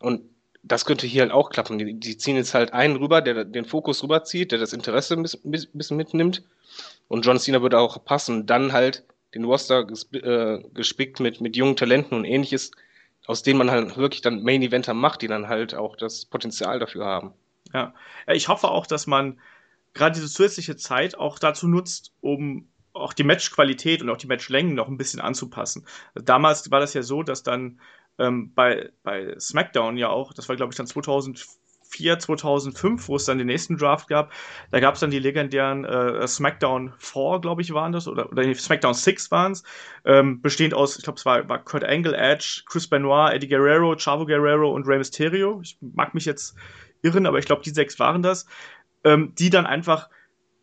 und 0.00 0.22
das 0.62 0.84
könnte 0.84 1.06
hier 1.06 1.22
halt 1.22 1.32
auch 1.32 1.50
klappen. 1.50 1.78
Die, 1.78 1.94
die 1.94 2.16
ziehen 2.16 2.36
jetzt 2.36 2.54
halt 2.54 2.72
einen 2.72 2.96
rüber, 2.96 3.20
der 3.20 3.44
den 3.44 3.64
Fokus 3.64 4.02
rüberzieht, 4.02 4.52
der 4.52 4.58
das 4.58 4.72
Interesse 4.72 5.14
ein 5.14 5.22
bisschen, 5.22 5.70
bisschen 5.72 5.96
mitnimmt 5.96 6.42
und 7.08 7.26
John 7.26 7.38
Cena 7.38 7.62
würde 7.62 7.78
auch 7.78 8.04
passen. 8.04 8.46
Dann 8.46 8.72
halt 8.72 9.04
den 9.34 9.44
Roster 9.44 9.84
gesp 9.84 10.14
äh, 10.16 10.62
gespickt 10.74 11.20
mit, 11.20 11.40
mit 11.40 11.56
jungen 11.56 11.76
Talenten 11.76 12.16
und 12.16 12.24
ähnliches, 12.24 12.70
aus 13.26 13.42
denen 13.42 13.58
man 13.58 13.70
halt 13.70 13.96
wirklich 13.96 14.20
dann 14.20 14.42
Main 14.42 14.62
Eventer 14.62 14.94
macht, 14.94 15.22
die 15.22 15.28
dann 15.28 15.48
halt 15.48 15.74
auch 15.74 15.96
das 15.96 16.26
Potenzial 16.26 16.78
dafür 16.78 17.04
haben. 17.04 17.32
Ja, 17.72 17.94
ich 18.26 18.48
hoffe 18.48 18.68
auch, 18.68 18.86
dass 18.86 19.06
man 19.06 19.40
gerade 19.94 20.14
diese 20.14 20.28
zusätzliche 20.28 20.76
Zeit 20.76 21.16
auch 21.16 21.38
dazu 21.38 21.66
nutzt, 21.66 22.12
um 22.20 22.68
auch 22.92 23.14
die 23.14 23.24
Matchqualität 23.24 24.02
und 24.02 24.10
auch 24.10 24.18
die 24.18 24.26
Matchlängen 24.26 24.74
noch 24.74 24.88
ein 24.88 24.98
bisschen 24.98 25.20
anzupassen. 25.20 25.86
Damals 26.14 26.70
war 26.70 26.80
das 26.80 26.94
ja 26.94 27.02
so, 27.02 27.22
dass 27.22 27.42
dann 27.42 27.80
ähm, 28.18 28.52
bei, 28.54 28.90
bei 29.02 29.34
SmackDown 29.38 29.96
ja 29.96 30.08
auch, 30.08 30.32
das 30.32 30.48
war 30.48 30.56
glaube 30.56 30.72
ich 30.72 30.76
dann 30.76 30.86
2004, 30.86 32.18
2005, 32.18 33.08
wo 33.08 33.16
es 33.16 33.24
dann 33.24 33.38
den 33.38 33.46
nächsten 33.46 33.76
Draft 33.76 34.08
gab, 34.08 34.32
da 34.70 34.80
gab 34.80 34.94
es 34.94 35.00
dann 35.00 35.10
die 35.10 35.18
legendären 35.18 35.84
äh, 35.84 36.26
SmackDown 36.26 36.94
4, 36.98 37.40
glaube 37.40 37.62
ich, 37.62 37.72
waren 37.72 37.92
das, 37.92 38.08
oder, 38.08 38.30
oder 38.30 38.54
SmackDown 38.54 38.94
6 38.94 39.30
waren 39.30 39.52
es, 39.52 39.62
ähm, 40.04 40.40
bestehend 40.40 40.74
aus, 40.74 40.96
ich 40.96 41.04
glaube, 41.04 41.18
es 41.18 41.26
war, 41.26 41.48
war 41.48 41.58
Kurt 41.64 41.84
Angle, 41.84 42.16
Edge, 42.16 42.62
Chris 42.66 42.88
Benoit, 42.88 43.32
Eddie 43.32 43.48
Guerrero, 43.48 43.96
Chavo 43.96 44.26
Guerrero 44.26 44.70
und 44.72 44.86
Rey 44.86 44.98
Mysterio. 44.98 45.60
Ich 45.62 45.78
mag 45.80 46.14
mich 46.14 46.24
jetzt 46.24 46.54
irren, 47.02 47.26
aber 47.26 47.38
ich 47.38 47.46
glaube, 47.46 47.62
die 47.62 47.70
sechs 47.70 47.98
waren 47.98 48.22
das. 48.22 48.46
Ähm, 49.04 49.34
die 49.36 49.50
dann 49.50 49.66
einfach 49.66 50.08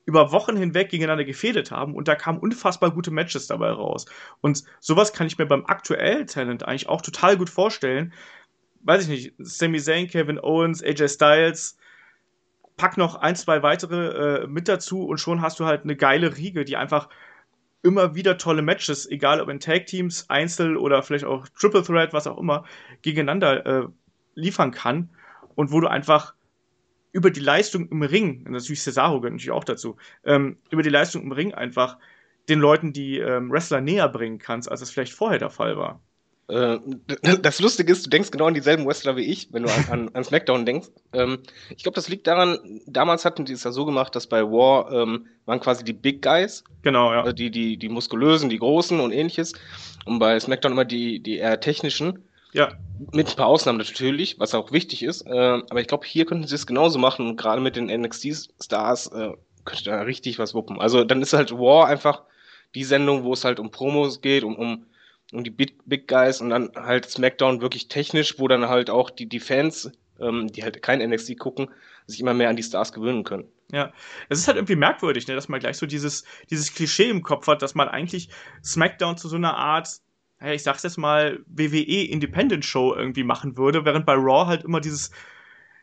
über 0.09 0.31
Wochen 0.31 0.57
hinweg 0.57 0.89
gegeneinander 0.89 1.23
gefädet 1.23 1.69
haben 1.69 1.93
und 1.93 2.07
da 2.07 2.15
kamen 2.15 2.39
unfassbar 2.39 2.89
gute 2.89 3.11
Matches 3.11 3.45
dabei 3.45 3.69
raus. 3.69 4.07
Und 4.41 4.63
sowas 4.79 5.13
kann 5.13 5.27
ich 5.27 5.37
mir 5.37 5.45
beim 5.45 5.67
aktuellen 5.67 6.25
Talent 6.25 6.67
eigentlich 6.67 6.89
auch 6.89 7.01
total 7.01 7.37
gut 7.37 7.51
vorstellen. 7.51 8.11
Weiß 8.81 9.03
ich 9.03 9.09
nicht, 9.09 9.33
Sami 9.37 9.79
Zayn, 9.79 10.07
Kevin 10.07 10.39
Owens, 10.39 10.83
AJ 10.83 11.09
Styles, 11.09 11.77
pack 12.75 12.97
noch 12.97 13.17
ein, 13.17 13.35
zwei 13.35 13.61
weitere 13.61 14.41
äh, 14.41 14.47
mit 14.47 14.67
dazu 14.67 15.05
und 15.05 15.19
schon 15.19 15.43
hast 15.43 15.59
du 15.59 15.65
halt 15.65 15.83
eine 15.83 15.95
geile 15.95 16.35
Riege, 16.37 16.65
die 16.65 16.75
einfach 16.75 17.07
immer 17.83 18.15
wieder 18.15 18.39
tolle 18.39 18.63
Matches, 18.63 19.07
egal 19.07 19.39
ob 19.41 19.49
in 19.49 19.59
Tag 19.59 19.85
Teams, 19.85 20.27
Einzel 20.27 20.75
oder 20.75 21.03
vielleicht 21.03 21.25
auch 21.25 21.47
Triple 21.49 21.83
Threat, 21.83 22.13
was 22.13 22.25
auch 22.25 22.39
immer, 22.39 22.65
gegeneinander 23.03 23.65
äh, 23.65 23.87
liefern 24.33 24.71
kann 24.71 25.09
und 25.53 25.71
wo 25.71 25.79
du 25.79 25.87
einfach 25.87 26.33
über 27.11 27.31
die 27.31 27.39
Leistung 27.39 27.89
im 27.89 28.01
Ring, 28.03 28.43
und 28.45 28.51
natürlich 28.51 28.81
Cesaro 28.81 29.19
gehört 29.19 29.33
natürlich 29.33 29.51
auch 29.51 29.63
dazu, 29.63 29.97
ähm, 30.23 30.57
über 30.69 30.83
die 30.83 30.89
Leistung 30.89 31.23
im 31.23 31.31
Ring 31.31 31.53
einfach 31.53 31.97
den 32.47 32.59
Leuten 32.59 32.93
die 32.93 33.19
ähm, 33.19 33.51
Wrestler 33.51 33.81
näher 33.81 34.09
bringen 34.09 34.39
kannst, 34.39 34.69
als 34.69 34.81
es 34.81 34.89
vielleicht 34.89 35.13
vorher 35.13 35.39
der 35.39 35.49
Fall 35.49 35.77
war. 35.77 36.01
Äh, 36.49 36.79
das 37.41 37.59
Lustige 37.59 37.91
ist, 37.91 38.05
du 38.05 38.09
denkst 38.09 38.31
genau 38.31 38.47
an 38.47 38.55
dieselben 38.55 38.87
Wrestler 38.87 39.15
wie 39.15 39.25
ich, 39.25 39.49
wenn 39.53 39.63
du 39.63 39.69
an, 39.69 39.85
an, 39.89 40.09
an 40.13 40.23
SmackDown 40.23 40.65
denkst. 40.65 40.89
Ähm, 41.13 41.39
ich 41.69 41.83
glaube, 41.83 41.95
das 41.95 42.09
liegt 42.09 42.25
daran, 42.25 42.81
damals 42.87 43.23
hatten 43.23 43.45
die 43.45 43.53
es 43.53 43.63
ja 43.63 43.71
so 43.71 43.85
gemacht, 43.85 44.15
dass 44.15 44.27
bei 44.27 44.41
War 44.43 44.91
ähm, 44.91 45.27
waren 45.45 45.59
quasi 45.59 45.83
die 45.83 45.93
Big 45.93 46.23
Guys. 46.23 46.63
Genau, 46.81 47.13
ja. 47.13 47.21
Also 47.21 47.33
die, 47.33 47.51
die, 47.51 47.77
die 47.77 47.89
muskulösen, 47.89 48.49
die 48.49 48.57
großen 48.57 48.99
und 48.99 49.11
ähnliches. 49.11 49.53
Und 50.05 50.17
bei 50.17 50.39
SmackDown 50.39 50.71
immer 50.71 50.85
die, 50.85 51.19
die 51.19 51.37
eher 51.37 51.59
technischen. 51.59 52.23
Ja. 52.53 52.73
Mit 53.13 53.29
ein 53.29 53.35
paar 53.35 53.47
Ausnahmen 53.47 53.77
natürlich, 53.77 54.39
was 54.39 54.53
auch 54.53 54.71
wichtig 54.71 55.03
ist. 55.03 55.25
Äh, 55.25 55.29
aber 55.31 55.79
ich 55.79 55.87
glaube, 55.87 56.05
hier 56.05 56.25
könnten 56.25 56.47
sie 56.47 56.55
es 56.55 56.67
genauso 56.67 56.99
machen 56.99 57.27
und 57.27 57.37
gerade 57.37 57.61
mit 57.61 57.75
den 57.75 57.85
NXT-Stars 57.85 59.07
äh, 59.13 59.31
könnte 59.65 59.83
da 59.85 60.01
richtig 60.01 60.39
was 60.39 60.53
wuppen. 60.53 60.79
Also 60.79 61.03
dann 61.03 61.21
ist 61.21 61.33
halt 61.33 61.51
War 61.51 61.87
einfach 61.87 62.23
die 62.75 62.83
Sendung, 62.83 63.23
wo 63.23 63.33
es 63.33 63.45
halt 63.45 63.59
um 63.59 63.71
Promos 63.71 64.21
geht, 64.21 64.43
um, 64.43 64.55
um, 64.55 64.85
um 65.31 65.43
die 65.43 65.49
Big, 65.49 65.77
Big 65.85 66.07
Guys 66.07 66.41
und 66.41 66.49
dann 66.49 66.71
halt 66.75 67.09
SmackDown 67.09 67.61
wirklich 67.61 67.87
technisch, 67.87 68.39
wo 68.39 68.47
dann 68.47 68.67
halt 68.67 68.89
auch 68.89 69.09
die, 69.09 69.27
die 69.27 69.39
Fans, 69.39 69.91
ähm, 70.19 70.47
die 70.51 70.63
halt 70.63 70.81
kein 70.81 70.99
NXT 70.99 71.37
gucken, 71.39 71.69
sich 72.05 72.19
immer 72.19 72.33
mehr 72.33 72.49
an 72.49 72.55
die 72.55 72.63
Stars 72.63 72.91
gewöhnen 72.91 73.23
können. 73.23 73.45
Ja, 73.71 73.93
es 74.29 74.39
ist 74.39 74.47
halt 74.47 74.57
irgendwie 74.57 74.75
merkwürdig, 74.75 75.27
ne, 75.27 75.35
dass 75.35 75.47
man 75.47 75.59
gleich 75.59 75.77
so 75.77 75.85
dieses, 75.85 76.25
dieses 76.49 76.73
Klischee 76.73 77.09
im 77.09 77.21
Kopf 77.21 77.45
hat, 77.47 77.61
dass 77.61 77.75
man 77.75 77.87
eigentlich 77.87 78.29
SmackDown 78.63 79.17
zu 79.17 79.29
so 79.29 79.35
einer 79.35 79.55
Art 79.55 80.01
ich 80.41 80.63
sag's 80.63 80.83
jetzt 80.83 80.97
mal, 80.97 81.39
WWE 81.47 82.07
Independent 82.09 82.63
Show 82.65 82.95
irgendwie 82.95 83.23
machen 83.23 83.57
würde, 83.57 83.85
während 83.85 84.05
bei 84.05 84.13
Raw 84.13 84.47
halt 84.47 84.63
immer 84.63 84.79
dieses, 84.79 85.11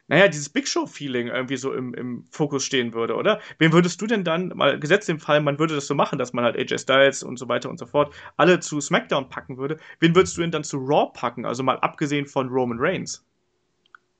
naja, 0.08 0.28
dieses 0.28 0.48
Big 0.48 0.68
Show-Feeling 0.68 1.28
irgendwie 1.28 1.56
so 1.56 1.72
im, 1.72 1.92
im 1.94 2.24
Fokus 2.30 2.64
stehen 2.64 2.94
würde, 2.94 3.16
oder? 3.16 3.40
Wen 3.58 3.72
würdest 3.72 4.00
du 4.00 4.06
denn 4.06 4.24
dann, 4.24 4.48
mal 4.54 4.78
gesetzt 4.78 5.08
im 5.08 5.18
Fall, 5.18 5.40
man 5.40 5.58
würde 5.58 5.74
das 5.74 5.86
so 5.86 5.94
machen, 5.94 6.18
dass 6.18 6.32
man 6.32 6.44
halt 6.44 6.56
AJ 6.56 6.78
Styles 6.78 7.22
und 7.22 7.38
so 7.38 7.48
weiter 7.48 7.68
und 7.68 7.78
so 7.78 7.86
fort 7.86 8.14
alle 8.36 8.60
zu 8.60 8.80
SmackDown 8.80 9.28
packen 9.28 9.58
würde, 9.58 9.78
wen 10.00 10.14
würdest 10.14 10.36
du 10.36 10.42
denn 10.42 10.52
dann 10.52 10.64
zu 10.64 10.78
Raw 10.78 11.10
packen? 11.12 11.44
Also 11.44 11.62
mal 11.62 11.78
abgesehen 11.80 12.26
von 12.26 12.48
Roman 12.48 12.78
Reigns. 12.80 13.24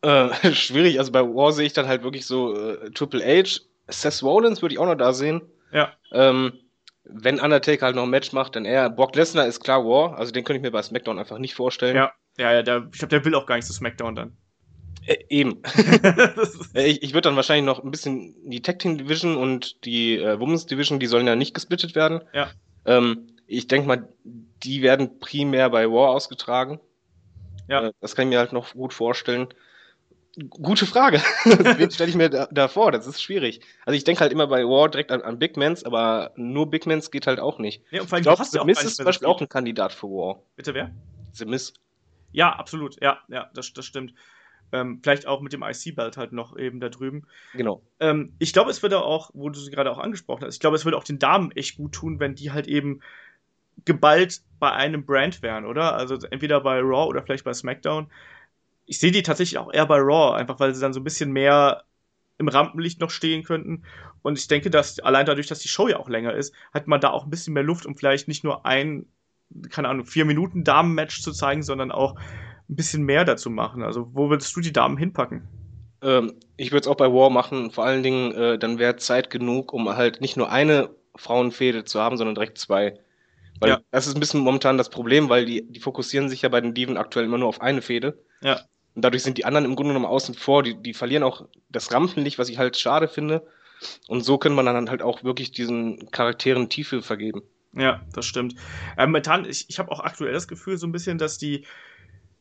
Äh, 0.03 0.53
schwierig, 0.53 0.99
also 0.99 1.12
bei 1.12 1.20
Raw 1.20 1.53
sehe 1.53 1.66
ich 1.66 1.72
dann 1.72 1.87
halt 1.87 2.03
wirklich 2.03 2.27
so 2.27 2.55
äh, 2.55 2.90
Triple 2.90 3.25
H, 3.25 3.61
Seth 3.88 4.22
Rollins 4.22 4.62
würde 4.62 4.75
ich 4.75 4.79
auch 4.79 4.87
noch 4.87 4.96
da 4.96 5.12
sehen. 5.12 5.42
Ja. 5.72 5.92
Ähm, 6.12 6.53
wenn 7.09 7.40
Undertaker 7.40 7.87
halt 7.87 7.97
noch 7.97 8.05
ein 8.05 8.11
Match 8.11 8.33
macht, 8.33 8.57
dann 8.57 8.64
eher. 8.64 8.90
Brock 8.90 9.14
Lesnar 9.14 9.47
ist 9.47 9.61
klar 9.61 9.85
War, 9.85 10.19
also 10.19 10.33
den 10.33 10.45
könnte 10.45 10.59
ich 10.59 10.62
mir 10.62 10.71
bei 10.71 10.83
SmackDown 10.83 11.19
einfach 11.19 11.38
nicht 11.38 11.55
vorstellen. 11.55 11.97
Ja, 11.97 12.12
ja, 12.38 12.53
ja 12.53 12.62
der, 12.62 12.88
ich 12.92 12.99
glaube, 12.99 13.11
der 13.11 13.25
will 13.25 13.35
auch 13.35 13.47
gar 13.47 13.57
nicht 13.57 13.66
zu 13.66 13.73
SmackDown 13.73 14.14
dann. 14.14 14.37
Äh, 15.07 15.19
eben. 15.29 15.62
ich 16.75 17.03
ich 17.03 17.14
würde 17.14 17.29
dann 17.29 17.37
wahrscheinlich 17.37 17.66
noch 17.66 17.83
ein 17.83 17.90
bisschen 17.90 18.35
die 18.51 18.62
Tag 18.62 18.79
Team 18.79 18.99
Division 18.99 19.37
und 19.37 19.85
die 19.85 20.16
äh, 20.16 20.38
Women's 20.40 20.66
Division, 20.66 20.99
die 20.99 21.07
sollen 21.07 21.27
ja 21.27 21.37
nicht 21.37 21.55
gesplittet 21.55 21.95
werden. 21.95 22.23
Ja. 22.33 22.51
Ähm, 22.85 23.29
ich 23.47 23.69
denke 23.69 23.87
mal, 23.87 24.09
die 24.25 24.83
werden 24.83 25.19
primär 25.21 25.71
bei 25.71 25.90
War 25.90 26.11
ausgetragen. 26.11 26.81
Ja. 27.69 27.88
Äh, 27.88 27.92
das 28.01 28.16
kann 28.16 28.27
ich 28.27 28.31
mir 28.31 28.38
halt 28.38 28.53
noch 28.53 28.73
gut 28.73 28.92
vorstellen. 28.92 29.49
Gute 30.51 30.85
Frage. 30.85 31.18
Wen 31.44 31.90
stelle 31.90 32.11
ich 32.11 32.16
mir 32.16 32.29
da, 32.29 32.46
da, 32.51 32.68
vor? 32.68 32.92
Das 32.92 33.07
ist 33.07 33.22
schwierig. 33.22 33.61
Also 33.87 33.96
ich 33.96 34.05
denke 34.05 34.20
halt 34.20 34.33
immer 34.33 34.46
bei 34.46 34.64
War 34.64 34.90
direkt 34.90 35.11
an, 35.11 35.22
an 35.22 35.38
Big 35.38 35.57
Mans, 35.57 35.83
aber 35.85 36.33
nur 36.37 36.70
Big 36.70 36.85
Mans 36.87 37.11
geht 37.11 37.27
halt 37.27 37.40
auch 37.40 37.59
nicht. 37.59 37.83
Ja, 37.90 38.03
und 38.03 38.09
vor 38.09 38.16
allem, 38.16 38.20
ich 38.20 38.27
glaube, 38.27 38.44
The 38.44 38.64
Miss 38.64 38.83
ist 38.85 38.96
zum 38.96 39.07
Beispiel 39.07 39.29
auch 39.29 39.40
ein 39.40 39.49
Kandidat 39.49 39.94
für 39.94 40.09
War. 40.09 40.42
Bitte 40.57 40.75
wer? 40.75 40.90
The 41.33 41.46
Miss. 41.46 41.72
Ja, 42.33 42.51
absolut. 42.51 43.01
Ja, 43.03 43.20
ja, 43.29 43.51
das, 43.55 43.72
das 43.72 43.87
stimmt. 43.87 44.12
Ähm, 44.72 45.01
vielleicht 45.03 45.27
auch 45.27 45.40
mit 45.40 45.55
dem 45.55 45.62
IC-Belt 45.62 46.18
halt 46.18 46.33
noch 46.33 46.59
eben 46.59 46.81
da 46.81 46.90
drüben. 46.90 47.27
Genau. 47.55 47.83
Ähm, 48.01 48.35
ich 48.38 48.53
glaube, 48.53 48.70
es 48.70 48.83
würde 48.83 49.03
auch, 49.03 49.31
wo 49.33 49.49
du 49.49 49.59
sie 49.59 49.70
gerade 49.70 49.90
auch 49.90 49.99
angesprochen 49.99 50.44
hast, 50.44 50.55
ich 50.55 50.61
glaube, 50.61 50.77
es 50.77 50.85
würde 50.85 50.99
auch 50.99 51.05
den 51.05 51.18
Damen 51.18 51.51
echt 51.53 51.77
gut 51.77 51.92
tun, 51.92 52.20
wenn 52.20 52.35
die 52.35 52.51
halt 52.51 52.66
eben 52.66 53.01
geballt 53.85 54.42
bei 54.59 54.72
einem 54.72 55.07
Brand 55.07 55.40
wären, 55.40 55.64
oder? 55.64 55.94
Also 55.94 56.16
entweder 56.31 56.61
bei 56.61 56.81
Raw 56.81 57.09
oder 57.09 57.22
vielleicht 57.22 57.44
bei 57.44 57.55
SmackDown 57.55 58.11
ich 58.87 58.99
sehe 58.99 59.11
die 59.11 59.22
tatsächlich 59.22 59.59
auch 59.59 59.72
eher 59.72 59.87
bei 59.87 59.99
Raw, 59.99 60.37
einfach 60.37 60.61
weil 60.61 60.75
sie 60.75 60.81
dann 60.81 60.92
so 60.92 61.01
ein 61.01 61.05
bisschen 61.05 61.33
mehr 61.33 61.85
im 62.38 62.49
Rampenlicht 62.49 63.01
noch 63.01 63.11
stehen 63.11 63.42
könnten. 63.42 63.83
Und 64.22 64.38
ich 64.38 64.49
denke, 64.49 64.70
dass 64.70 64.99
allein 65.01 65.26
dadurch, 65.26 65.47
dass 65.47 65.61
die 65.61 65.68
Show 65.68 65.89
ja 65.89 65.99
auch 65.99 66.09
länger 66.09 66.34
ist, 66.34 66.55
hat 66.72 66.87
man 66.87 67.01
da 67.01 67.11
auch 67.11 67.24
ein 67.24 67.30
bisschen 67.30 67.55
mehr 67.55 67.62
Luft, 67.62 67.87
um 67.87 67.97
vielleicht 67.97 68.28
nicht 68.28 68.45
nur 68.45 68.66
ein, 68.66 69.07
keine 69.70 69.89
Ahnung, 69.89 70.07
vier 70.07 70.24
Minuten 70.24 70.64
Damen-Match 70.64 71.22
zu 71.22 71.32
zeigen, 71.32 71.62
sondern 71.62 71.91
auch 71.91 72.16
ein 72.68 72.76
bisschen 72.76 73.05
mehr 73.05 73.24
dazu 73.24 73.51
machen. 73.51 73.82
Also, 73.82 74.11
wo 74.12 74.28
würdest 74.28 74.55
du 74.57 74.61
die 74.61 74.72
Damen 74.72 74.97
hinpacken? 74.97 75.49
Ähm, 76.03 76.34
ich 76.57 76.72
würde 76.72 76.80
es 76.80 76.89
auch 76.89 76.97
bei 76.97 77.12
War 77.12 77.30
machen. 77.30 77.70
Vor 77.70 77.84
allen 77.84 78.03
Dingen, 78.03 78.32
äh, 78.32 78.59
dann 78.59 78.78
wäre 78.78 78.97
Zeit 78.97 79.30
genug, 79.30 79.72
um 79.72 79.89
halt 79.89 80.20
nicht 80.20 80.37
nur 80.37 80.51
eine 80.51 80.91
Frauenfehde 81.14 81.84
zu 81.84 82.01
haben, 82.01 82.16
sondern 82.16 82.34
direkt 82.34 82.59
zwei. 82.59 82.99
Weil 83.61 83.70
ja. 83.70 83.80
das 83.91 84.07
ist 84.07 84.14
ein 84.14 84.20
bisschen 84.20 84.41
momentan 84.41 84.76
das 84.76 84.91
Problem, 84.91 85.28
weil 85.28 85.47
die, 85.47 85.66
die 85.66 85.80
fokussieren 85.80 86.28
sich 86.28 86.43
ja 86.43 86.49
bei 86.51 86.61
den 86.61 86.74
Diven 86.74 86.99
aktuell 86.99 87.24
immer 87.24 87.39
nur 87.39 87.49
auf 87.49 87.62
eine 87.62 87.80
Fehde. 87.80 88.22
Ja. 88.43 88.61
Und 88.97 89.03
dadurch 89.05 89.22
sind 89.22 89.36
die 89.36 89.44
anderen 89.44 89.66
im 89.66 89.76
Grunde 89.76 89.90
genommen 89.90 90.11
außen 90.11 90.34
vor. 90.34 90.62
Die, 90.62 90.74
die 90.74 90.94
verlieren 90.94 91.22
auch 91.22 91.47
das 91.68 91.92
Rampenlicht, 91.92 92.38
was 92.38 92.49
ich 92.49 92.57
halt 92.57 92.78
schade 92.78 93.09
finde. 93.09 93.47
Und 94.09 94.22
so 94.22 94.38
kann 94.38 94.55
man 94.55 94.64
dann 94.64 94.88
halt 94.88 95.03
auch 95.03 95.22
wirklich 95.22 95.53
diesen 95.53 96.11
Charakteren 96.11 96.70
Tiefe 96.70 97.03
vergeben. 97.03 97.42
Ja, 97.74 98.01
das 98.14 98.24
stimmt. 98.24 98.55
Ähm, 98.97 99.11
momentan, 99.11 99.44
ich, 99.44 99.66
ich 99.68 99.78
habe 99.78 99.92
auch 99.92 100.01
aktuell 100.01 100.32
das 100.32 100.49
Gefühl, 100.49 100.78
so 100.78 100.86
ein 100.86 100.92
bisschen, 100.92 101.18
dass 101.18 101.36
die, 101.36 101.66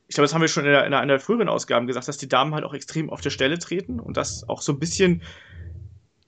ich 0.07 0.15
glaube, 0.15 0.23
das 0.23 0.33
haben 0.33 0.39
wir 0.39 0.47
schon 0.47 0.63
in, 0.63 0.71
der, 0.71 0.85
in 0.85 0.93
einer 0.93 1.19
früheren 1.19 1.49
Ausgaben 1.49 1.87
gesagt, 1.87 2.07
dass 2.07 2.17
die 2.17 2.29
Damen 2.29 2.55
halt 2.55 2.63
auch 2.63 2.73
extrem 2.73 3.09
auf 3.09 3.19
der 3.19 3.31
Stelle 3.31 3.59
treten 3.59 3.99
und 3.99 4.15
das 4.15 4.47
auch 4.47 4.61
so 4.61 4.71
ein 4.71 4.79
bisschen 4.79 5.23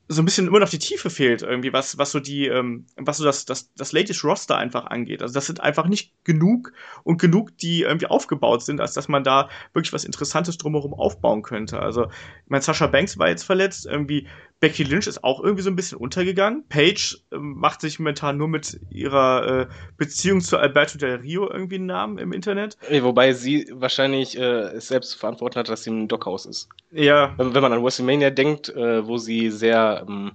so 0.10 0.22
ein 0.22 0.26
bisschen 0.26 0.48
immer 0.48 0.60
noch 0.60 0.70
die 0.70 0.80
Tiefe 0.80 1.10
fehlt, 1.10 1.42
irgendwie, 1.42 1.74
was, 1.74 1.98
was 1.98 2.12
so 2.12 2.20
die, 2.20 2.48
ähm, 2.48 2.86
was 2.96 3.18
so 3.18 3.26
das, 3.26 3.46
das, 3.46 3.74
das 3.74 3.92
latest 3.92 4.24
Roster 4.24 4.58
einfach 4.58 4.86
angeht. 4.86 5.22
Also 5.22 5.34
das 5.34 5.46
sind 5.46 5.60
einfach 5.60 5.88
nicht 5.88 6.14
genug 6.24 6.72
und 7.04 7.20
genug, 7.20 7.58
die 7.58 7.82
irgendwie 7.82 8.08
aufgebaut 8.08 8.64
sind, 8.64 8.80
als 8.80 8.94
dass 8.94 9.10
man 9.10 9.24
da 9.24 9.50
wirklich 9.74 9.92
was 9.92 10.06
Interessantes 10.06 10.58
drumherum 10.58 10.94
aufbauen 10.94 11.42
könnte. 11.42 11.80
Also, 11.80 12.06
ich 12.06 12.50
meine, 12.50 12.62
Sascha 12.62 12.88
Banks 12.88 13.18
war 13.18 13.28
jetzt 13.28 13.44
verletzt, 13.44 13.86
irgendwie 13.86 14.28
Becky 14.60 14.84
Lynch 14.84 15.06
ist 15.06 15.24
auch 15.24 15.44
irgendwie 15.44 15.62
so 15.62 15.70
ein 15.70 15.76
bisschen 15.76 16.00
untergegangen. 16.00 16.68
Paige 16.68 17.18
äh, 17.32 17.38
macht 17.38 17.82
sich 17.82 18.00
momentan 18.00 18.38
nur 18.38 18.48
mit 18.48 18.80
ihrer 18.90 19.62
äh, 19.62 19.68
Beziehung 19.98 20.42
zu 20.42 20.58
Alberto 20.58 20.98
Del 20.98 21.18
Rio 21.18 21.50
irgendwie 21.50 21.76
einen 21.76 21.86
Namen 21.86 22.18
im 22.18 22.34
Internet. 22.34 22.78
Wobei 23.02 23.34
sie 23.34 23.70
wahrscheinlich 23.72 24.38
äh, 24.38 24.80
selbst 24.80 25.12
zu 25.12 25.20
verantworten 25.20 25.60
hat, 25.60 25.70
dass 25.70 25.84
sie 25.84 25.92
im 25.92 26.08
Dockhaus 26.08 26.46
ist. 26.46 26.70
Ja. 26.92 27.34
Wenn, 27.38 27.54
wenn 27.54 27.62
man 27.62 27.74
an 27.74 27.84
WrestleMania 27.84 28.32
denkt, 28.32 28.70
äh, 28.70 29.06
wo 29.06 29.18
sie 29.18 29.52
sehr 29.52 30.06
ähm, 30.08 30.32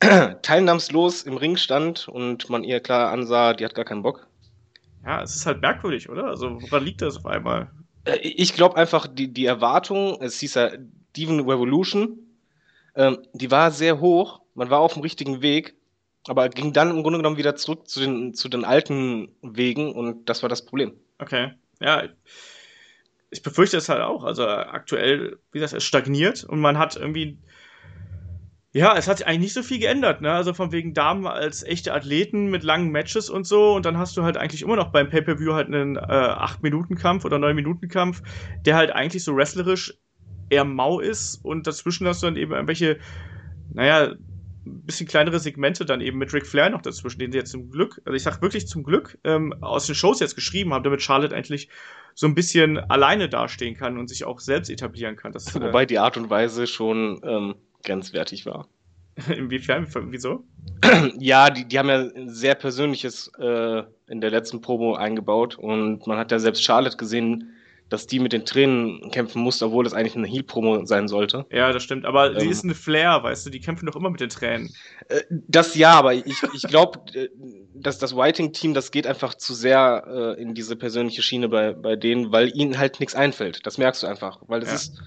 teilnahmslos 0.42 1.22
im 1.22 1.36
Ring 1.36 1.56
stand 1.56 2.08
und 2.08 2.48
man 2.48 2.64
ihr 2.64 2.80
klar 2.80 3.10
ansah, 3.10 3.52
die 3.52 3.64
hat 3.64 3.74
gar 3.74 3.84
keinen 3.84 4.02
Bock. 4.02 4.26
Ja, 5.04 5.22
es 5.22 5.36
ist 5.36 5.46
halt 5.46 5.60
merkwürdig, 5.60 6.08
oder? 6.08 6.24
Also, 6.24 6.60
woran 6.62 6.84
liegt 6.84 7.00
das 7.00 7.18
auf 7.18 7.26
einmal? 7.26 7.70
Äh, 8.04 8.16
ich 8.18 8.54
glaube 8.54 8.76
einfach, 8.76 9.06
die, 9.06 9.32
die 9.32 9.46
Erwartung, 9.46 10.18
es 10.20 10.40
hieß 10.40 10.54
ja 10.54 10.70
Demon 11.16 11.48
Revolution, 11.48 12.25
ähm, 12.96 13.18
die 13.32 13.50
war 13.50 13.70
sehr 13.70 14.00
hoch, 14.00 14.40
man 14.54 14.70
war 14.70 14.80
auf 14.80 14.94
dem 14.94 15.02
richtigen 15.02 15.42
Weg, 15.42 15.76
aber 16.26 16.48
ging 16.48 16.72
dann 16.72 16.90
im 16.90 17.02
Grunde 17.02 17.18
genommen 17.18 17.36
wieder 17.36 17.54
zurück 17.54 17.88
zu 17.88 18.00
den, 18.00 18.34
zu 18.34 18.48
den 18.48 18.64
alten 18.64 19.28
Wegen 19.42 19.92
und 19.92 20.28
das 20.28 20.42
war 20.42 20.48
das 20.48 20.64
Problem. 20.64 20.94
Okay, 21.18 21.52
ja. 21.80 22.04
Ich 23.30 23.42
befürchte 23.42 23.76
es 23.76 23.88
halt 23.88 24.02
auch. 24.02 24.24
Also 24.24 24.46
aktuell, 24.46 25.38
wie 25.52 25.58
gesagt, 25.58 25.76
es 25.76 25.84
stagniert 25.84 26.44
und 26.44 26.60
man 26.60 26.78
hat 26.78 26.96
irgendwie. 26.96 27.38
Ja, 28.72 28.94
es 28.96 29.08
hat 29.08 29.18
sich 29.18 29.26
eigentlich 29.26 29.40
nicht 29.40 29.54
so 29.54 29.62
viel 29.62 29.78
geändert, 29.78 30.20
ne? 30.20 30.32
Also 30.32 30.52
von 30.52 30.70
wegen 30.70 30.92
Damen 30.92 31.26
als 31.26 31.62
echte 31.62 31.94
Athleten 31.94 32.50
mit 32.50 32.62
langen 32.62 32.90
Matches 32.90 33.30
und 33.30 33.46
so. 33.46 33.74
Und 33.74 33.86
dann 33.86 33.96
hast 33.96 34.16
du 34.16 34.22
halt 34.22 34.36
eigentlich 34.36 34.60
immer 34.62 34.76
noch 34.76 34.92
beim 34.92 35.08
Pay-Per-View 35.08 35.54
halt 35.54 35.68
einen 35.68 35.96
äh, 35.96 36.00
8-Minuten-Kampf 36.00 37.24
oder 37.24 37.38
9-Minuten-Kampf, 37.38 38.22
der 38.66 38.76
halt 38.76 38.90
eigentlich 38.90 39.24
so 39.24 39.34
wrestlerisch 39.34 39.98
eher 40.50 40.64
mau 40.64 41.00
ist 41.00 41.36
und 41.44 41.66
dazwischen 41.66 42.06
hast 42.06 42.22
du 42.22 42.26
dann 42.26 42.36
eben 42.36 42.52
irgendwelche, 42.52 42.98
naja, 43.72 44.14
ein 44.66 44.82
bisschen 44.82 45.06
kleinere 45.06 45.38
Segmente 45.38 45.84
dann 45.84 46.00
eben 46.00 46.18
mit 46.18 46.32
Ric 46.34 46.46
Flair 46.46 46.70
noch 46.70 46.82
dazwischen, 46.82 47.20
den 47.20 47.32
sie 47.32 47.38
jetzt 47.38 47.50
zum 47.52 47.70
Glück, 47.70 48.00
also 48.04 48.16
ich 48.16 48.22
sag 48.22 48.42
wirklich 48.42 48.66
zum 48.66 48.82
Glück, 48.82 49.18
ähm, 49.24 49.54
aus 49.60 49.86
den 49.86 49.94
Shows 49.94 50.20
jetzt 50.20 50.34
geschrieben 50.34 50.74
haben, 50.74 50.82
damit 50.82 51.02
Charlotte 51.02 51.34
endlich 51.34 51.68
so 52.14 52.26
ein 52.26 52.34
bisschen 52.34 52.78
alleine 52.78 53.28
dastehen 53.28 53.76
kann 53.76 53.98
und 53.98 54.08
sich 54.08 54.24
auch 54.24 54.40
selbst 54.40 54.70
etablieren 54.70 55.16
kann. 55.16 55.32
Das, 55.32 55.54
äh, 55.54 55.60
Wobei 55.60 55.86
die 55.86 55.98
Art 55.98 56.16
und 56.16 56.30
Weise 56.30 56.66
schon 56.66 57.20
ähm, 57.22 57.54
grenzwertig 57.84 58.46
war. 58.46 58.68
Inwiefern? 59.34 59.86
Wieso? 60.10 60.44
Ja, 61.18 61.50
die, 61.50 61.66
die 61.66 61.78
haben 61.78 61.88
ja 61.88 62.08
sehr 62.26 62.54
Persönliches 62.54 63.30
äh, 63.38 63.82
in 64.08 64.20
der 64.20 64.30
letzten 64.30 64.60
Promo 64.60 64.94
eingebaut 64.94 65.56
und 65.56 66.06
man 66.06 66.18
hat 66.18 66.32
ja 66.32 66.38
selbst 66.38 66.62
Charlotte 66.62 66.96
gesehen, 66.96 67.55
dass 67.88 68.06
die 68.06 68.18
mit 68.18 68.32
den 68.32 68.44
Tränen 68.44 69.10
kämpfen 69.10 69.40
muss, 69.42 69.62
obwohl 69.62 69.86
es 69.86 69.94
eigentlich 69.94 70.16
eine 70.16 70.26
Heal-Promo 70.26 70.84
sein 70.86 71.06
sollte. 71.06 71.46
Ja, 71.50 71.72
das 71.72 71.84
stimmt. 71.84 72.04
Aber 72.04 72.32
ähm, 72.32 72.40
sie 72.40 72.48
ist 72.48 72.64
eine 72.64 72.74
Flair, 72.74 73.22
weißt 73.22 73.46
du, 73.46 73.50
die 73.50 73.60
kämpfen 73.60 73.86
doch 73.86 73.94
immer 73.94 74.10
mit 74.10 74.20
den 74.20 74.28
Tränen. 74.28 74.74
Äh, 75.08 75.22
das 75.30 75.76
ja, 75.76 75.92
aber 75.92 76.14
ich, 76.14 76.42
ich 76.52 76.62
glaube, 76.62 77.00
äh, 77.14 77.28
dass 77.74 77.98
das 77.98 78.16
Whiting-Team, 78.16 78.74
das 78.74 78.90
geht 78.90 79.06
einfach 79.06 79.34
zu 79.34 79.54
sehr 79.54 80.04
äh, 80.36 80.42
in 80.42 80.54
diese 80.54 80.74
persönliche 80.74 81.22
Schiene 81.22 81.48
bei, 81.48 81.74
bei 81.74 81.94
denen, 81.94 82.32
weil 82.32 82.56
ihnen 82.56 82.76
halt 82.78 82.98
nichts 82.98 83.14
einfällt. 83.14 83.64
Das 83.64 83.78
merkst 83.78 84.02
du 84.02 84.08
einfach. 84.08 84.40
Weil 84.48 84.62
es 84.62 84.68
ja. 84.68 84.74
ist 84.74 85.02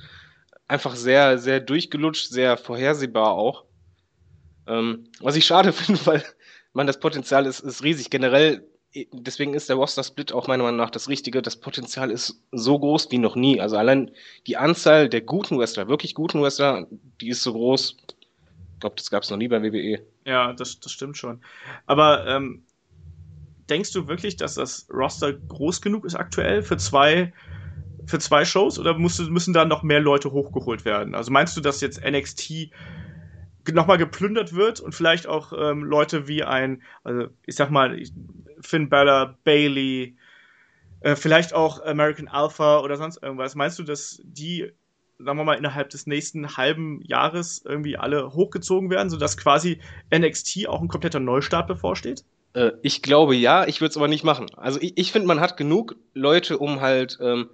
einfach 0.68 0.96
sehr, 0.96 1.38
sehr 1.38 1.60
durchgelutscht, 1.60 2.30
sehr 2.30 2.56
vorhersehbar 2.56 3.34
auch. 3.34 3.66
Ähm, 4.68 5.10
was 5.20 5.36
ich 5.36 5.46
schade 5.46 5.74
finde, 5.74 6.06
weil 6.06 6.24
man 6.72 6.88
das 6.88 7.02
Potenzial 7.02 7.46
ist, 7.46 7.60
ist 7.60 7.84
riesig. 7.84 8.10
Generell 8.10 8.66
deswegen 8.94 9.54
ist 9.54 9.70
der 9.70 9.76
Roster-Split 9.76 10.34
auch 10.34 10.48
meiner 10.48 10.64
Meinung 10.64 10.78
nach 10.78 10.90
das 10.90 11.10
Richtige. 11.10 11.42
Das 11.42 11.58
Potenzial 11.58 12.10
ist 12.10 12.42
so 12.52 12.80
groß 12.80 13.12
wie 13.12 13.20
noch 13.20 13.36
nie. 13.36 13.62
Also 13.62 13.78
allein 13.78 14.12
die 14.48 14.58
Anzahl 14.58 15.10
der 15.10 15.22
guten 15.22 15.60
Wrestler, 15.60 15.88
wirklich 15.88 16.16
guten 16.16 16.42
Wrestler, 16.42 16.88
die 17.22 17.30
ist 17.30 17.44
so 17.44 17.54
groß. 17.54 17.98
Ich 18.74 18.80
glaube, 18.80 18.96
das 18.96 19.12
gab 19.12 19.24
es 19.24 19.30
noch 19.30 19.38
nie 19.38 19.48
bei 19.48 19.62
WWE. 19.62 20.02
Ja, 20.26 20.54
das, 20.54 20.80
das 20.80 20.92
stimmt 20.92 21.18
schon. 21.18 21.42
Aber 21.86 22.26
ähm, 22.28 22.64
denkst 23.70 23.92
du 23.92 24.08
wirklich, 24.08 24.38
dass 24.38 24.56
das 24.56 24.88
Roster 24.92 25.34
groß 25.34 25.82
genug 25.82 26.06
ist 26.06 26.16
aktuell 26.16 26.64
für 26.64 26.78
zwei, 26.78 27.34
für 28.06 28.20
zwei 28.20 28.44
Shows 28.46 28.80
oder 28.80 28.98
musst, 28.98 29.20
müssen 29.30 29.54
da 29.54 29.66
noch 29.66 29.84
mehr 29.84 30.00
Leute 30.00 30.32
hochgeholt 30.32 30.86
werden? 30.86 31.14
Also 31.14 31.32
meinst 31.32 31.56
du, 31.56 31.62
dass 31.62 31.82
jetzt 31.82 32.04
NXT 32.04 32.72
nochmal 33.74 33.98
geplündert 33.98 34.54
wird 34.54 34.80
und 34.80 34.94
vielleicht 34.94 35.28
auch 35.28 35.54
ähm, 35.58 35.84
Leute 35.84 36.28
wie 36.28 36.44
ein, 36.44 36.82
also 37.04 37.28
ich 37.46 37.56
sag 37.56 37.70
mal, 37.70 38.02
Finn 38.62 38.90
Balor, 38.90 39.38
Bailey, 39.44 40.18
äh, 41.02 41.16
vielleicht 41.16 41.54
auch 41.54 41.84
American 41.84 42.28
Alpha 42.28 42.80
oder 42.80 42.98
sonst 42.98 43.22
irgendwas. 43.22 43.56
Meinst 43.56 43.80
du, 43.80 43.84
dass 43.84 44.22
die, 44.24 44.72
sagen 45.18 45.38
wir 45.38 45.44
mal, 45.44 45.58
innerhalb 45.58 45.90
des 45.90 46.08
nächsten 46.08 46.58
halben 46.58 47.02
Jahres 47.02 47.64
irgendwie 47.66 47.98
alle 47.98 48.34
hochgezogen 48.34 48.90
werden, 48.90 49.10
sodass 49.10 49.38
quasi 49.38 49.80
NXT 50.14 50.68
auch 50.68 50.82
ein 50.82 50.88
kompletter 50.88 51.20
Neustart 51.20 51.68
bevorsteht? 51.68 52.24
Äh, 52.54 52.72
ich 52.82 53.02
glaube 53.02 53.36
ja, 53.36 53.66
ich 53.66 53.82
würde 53.82 53.92
es 53.92 53.98
aber 53.98 54.08
nicht 54.08 54.24
machen. 54.24 54.48
Also 54.56 54.80
ich, 54.82 54.98
ich 54.98 55.12
finde, 55.12 55.28
man 55.28 55.40
hat 55.40 55.58
genug 55.58 55.96
Leute, 56.14 56.58
um 56.58 56.82
halt 56.82 57.18
ähm, 57.22 57.50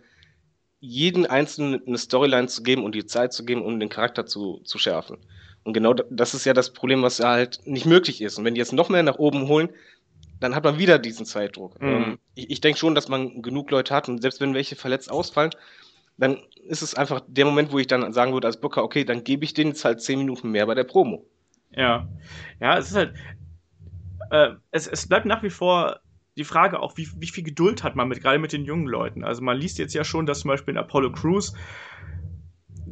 jeden 0.80 1.26
Einzelnen 1.26 1.82
eine 1.86 1.98
Storyline 1.98 2.48
zu 2.48 2.64
geben 2.64 2.84
und 2.84 2.96
die 2.96 3.06
Zeit 3.06 3.34
zu 3.34 3.46
geben, 3.46 3.64
um 3.64 3.80
den 3.80 3.90
Charakter 3.90 4.26
zu, 4.26 4.62
zu 4.64 4.78
schärfen. 4.78 5.18
Und 5.66 5.74
genau 5.74 5.94
das 5.94 6.36
ist 6.36 6.46
ja 6.46 6.54
das 6.54 6.72
Problem, 6.72 7.02
was 7.02 7.20
halt 7.20 7.60
nicht 7.66 7.88
möglich 7.88 8.22
ist. 8.22 8.38
Und 8.38 8.46
wenn 8.46 8.54
die 8.54 8.60
jetzt 8.60 8.72
noch 8.72 8.88
mehr 8.88 9.04
nach 9.04 9.18
oben 9.18 9.48
holen, 9.48 9.70
dann 10.40 10.56
hat 10.56 10.64
man 10.64 10.78
wieder 10.78 11.00
diesen 11.00 11.26
Zeitdruck. 11.26 11.82
Mhm. 11.82 11.88
Ähm, 11.88 12.20
ich, 12.36 12.52
ich 12.52 12.62
denke 12.62 12.80
schon, 12.80 12.94
dass 12.94 13.10
man 13.10 13.42
genug 13.42 13.72
Leute 13.72 13.94
hat 13.94 14.08
und 14.08 14.22
selbst 14.22 14.40
wenn 14.40 14.54
welche 14.54 14.76
verletzt 14.76 15.10
ausfallen, 15.10 15.52
dann 16.18 16.38
ist 16.68 16.84
es 16.84 16.94
einfach 16.94 17.22
der 17.28 17.46
Moment, 17.46 17.72
wo 17.72 17.80
ich 17.80 17.88
dann 17.88 18.14
sagen 18.14 18.32
würde 18.32 18.48
als 18.48 18.62
Booker, 18.62 18.84
okay, 18.84 19.04
dann 19.04 19.24
gebe 19.24 19.44
ich 19.44 19.54
denen 19.54 19.72
jetzt 19.72 19.84
halt 19.84 20.02
zehn 20.02 20.20
Minuten 20.20 20.52
mehr 20.52 20.68
bei 20.68 20.76
der 20.76 20.84
Promo. 20.84 21.26
Ja, 21.72 22.08
ja, 22.60 22.78
es 22.78 22.92
ist 22.92 22.96
halt, 22.96 23.16
äh, 24.30 24.52
es, 24.72 24.88
es 24.88 25.08
bleibt 25.08 25.26
nach 25.26 25.44
wie 25.44 25.50
vor 25.50 26.00
die 26.38 26.44
Frage 26.44 26.80
auch, 26.80 26.98
wie, 26.98 27.10
wie 27.18 27.28
viel 27.28 27.44
Geduld 27.44 27.84
hat 27.84 27.96
man 27.96 28.08
mit, 28.08 28.22
gerade 28.22 28.40
mit 28.40 28.54
den 28.54 28.66
jungen 28.66 28.88
Leuten. 28.88 29.24
Also 29.24 29.42
man 29.42 29.58
liest 29.58 29.78
jetzt 29.78 29.94
ja 29.94 30.04
schon, 30.04 30.26
dass 30.26 30.42
zum 30.42 30.50
Beispiel 30.50 30.74
in 30.74 30.78
Apollo 30.78 31.14
Crews 31.14 31.54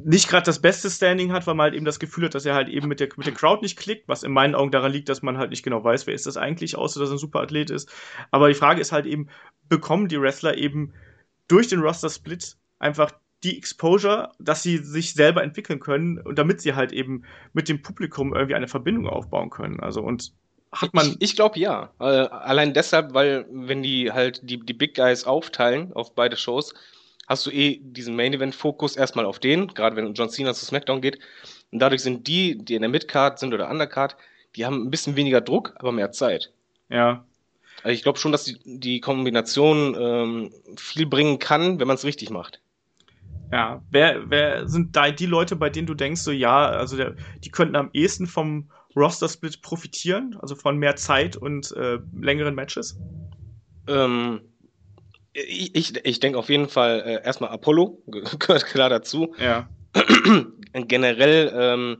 nicht 0.05 0.29
gerade 0.29 0.45
das 0.45 0.61
beste 0.61 0.89
Standing 0.89 1.31
hat, 1.31 1.47
weil 1.47 1.55
man 1.55 1.65
halt 1.65 1.73
eben 1.75 1.85
das 1.85 1.99
Gefühl 1.99 2.25
hat, 2.25 2.35
dass 2.35 2.45
er 2.45 2.55
halt 2.55 2.69
eben 2.69 2.87
mit 2.87 2.99
der, 2.99 3.09
mit 3.15 3.25
der 3.25 3.33
Crowd 3.33 3.61
nicht 3.61 3.77
klickt, 3.77 4.07
was 4.07 4.23
in 4.23 4.31
meinen 4.31 4.55
Augen 4.55 4.71
daran 4.71 4.91
liegt, 4.91 5.09
dass 5.09 5.21
man 5.21 5.37
halt 5.37 5.49
nicht 5.49 5.63
genau 5.63 5.83
weiß, 5.83 6.07
wer 6.07 6.13
ist 6.13 6.25
das 6.25 6.37
eigentlich, 6.37 6.75
außer 6.75 6.99
dass 6.99 7.09
er 7.09 7.15
ein 7.15 7.19
Superathlet 7.19 7.69
ist. 7.69 7.91
Aber 8.31 8.47
die 8.49 8.55
Frage 8.55 8.81
ist 8.81 8.91
halt 8.91 9.05
eben, 9.05 9.29
bekommen 9.69 10.07
die 10.07 10.19
Wrestler 10.19 10.57
eben 10.57 10.93
durch 11.47 11.67
den 11.67 11.79
Roster-Split 11.79 12.57
einfach 12.79 13.11
die 13.43 13.57
Exposure, 13.57 14.31
dass 14.39 14.63
sie 14.63 14.77
sich 14.77 15.13
selber 15.13 15.43
entwickeln 15.43 15.79
können 15.79 16.17
und 16.17 16.39
damit 16.39 16.61
sie 16.61 16.75
halt 16.75 16.91
eben 16.91 17.23
mit 17.51 17.67
dem 17.67 17.81
Publikum 17.81 18.33
irgendwie 18.33 18.55
eine 18.55 18.67
Verbindung 18.67 19.07
aufbauen 19.07 19.49
können. 19.49 19.79
Also 19.79 20.01
und 20.01 20.33
hat 20.71 20.93
man. 20.93 21.07
Ich, 21.07 21.21
ich 21.21 21.35
glaube 21.35 21.59
ja. 21.59 21.91
Äh, 21.99 22.03
allein 22.03 22.73
deshalb, 22.73 23.13
weil 23.13 23.45
wenn 23.51 23.83
die 23.83 24.11
halt 24.11 24.41
die, 24.49 24.59
die 24.59 24.73
Big 24.73 24.95
Guys 24.95 25.25
aufteilen 25.25 25.93
auf 25.93 26.15
beide 26.15 26.37
Shows, 26.37 26.73
hast 27.33 27.45
du 27.45 27.51
eh 27.51 27.79
diesen 27.81 28.15
Main 28.15 28.33
Event 28.33 28.55
Fokus 28.55 28.95
erstmal 28.95 29.25
auf 29.25 29.39
den, 29.39 29.67
gerade 29.67 29.95
wenn 29.95 30.13
John 30.13 30.29
Cena 30.29 30.53
zu 30.53 30.65
SmackDown 30.65 31.01
geht. 31.01 31.19
Und 31.71 31.79
dadurch 31.79 32.01
sind 32.01 32.27
die, 32.27 32.57
die 32.57 32.75
in 32.75 32.81
der 32.81 32.89
Midcard 32.89 33.39
sind 33.39 33.53
oder 33.53 33.69
Undercard, 33.69 34.15
die 34.55 34.65
haben 34.65 34.83
ein 34.83 34.91
bisschen 34.91 35.15
weniger 35.15 35.41
Druck, 35.41 35.73
aber 35.77 35.91
mehr 35.91 36.11
Zeit. 36.11 36.51
Ja. 36.89 37.25
Also 37.83 37.93
ich 37.95 38.03
glaube 38.03 38.19
schon, 38.19 38.31
dass 38.31 38.45
die, 38.45 38.59
die 38.63 39.01
Kombination 39.01 39.95
ähm, 39.99 40.53
viel 40.77 41.05
bringen 41.05 41.39
kann, 41.39 41.79
wenn 41.79 41.87
man 41.87 41.95
es 41.95 42.05
richtig 42.05 42.29
macht. 42.29 42.61
Ja, 43.51 43.83
wer, 43.89 44.29
wer 44.29 44.67
sind 44.67 44.95
da 44.95 45.11
die 45.11 45.25
Leute, 45.25 45.55
bei 45.55 45.69
denen 45.69 45.87
du 45.87 45.93
denkst, 45.93 46.21
so 46.21 46.31
ja, 46.31 46.69
also 46.69 46.97
der, 46.97 47.15
die 47.43 47.49
könnten 47.49 47.75
am 47.75 47.89
ehesten 47.93 48.27
vom 48.27 48.69
Roster-Split 48.95 49.61
profitieren, 49.61 50.37
also 50.39 50.55
von 50.55 50.77
mehr 50.77 50.95
Zeit 50.95 51.35
und 51.35 51.71
äh, 51.73 51.99
längeren 52.19 52.55
Matches? 52.55 52.99
Ähm, 53.87 54.41
ich, 55.33 55.75
ich, 55.75 56.05
ich 56.05 56.19
denke 56.19 56.37
auf 56.37 56.49
jeden 56.49 56.69
Fall 56.69 57.01
äh, 57.01 57.25
erstmal 57.25 57.49
Apollo, 57.49 58.01
gehört 58.07 58.65
klar 58.65 58.89
dazu. 58.89 59.33
Ja. 59.39 59.67
Generell 60.73 61.53
ähm, 61.55 61.97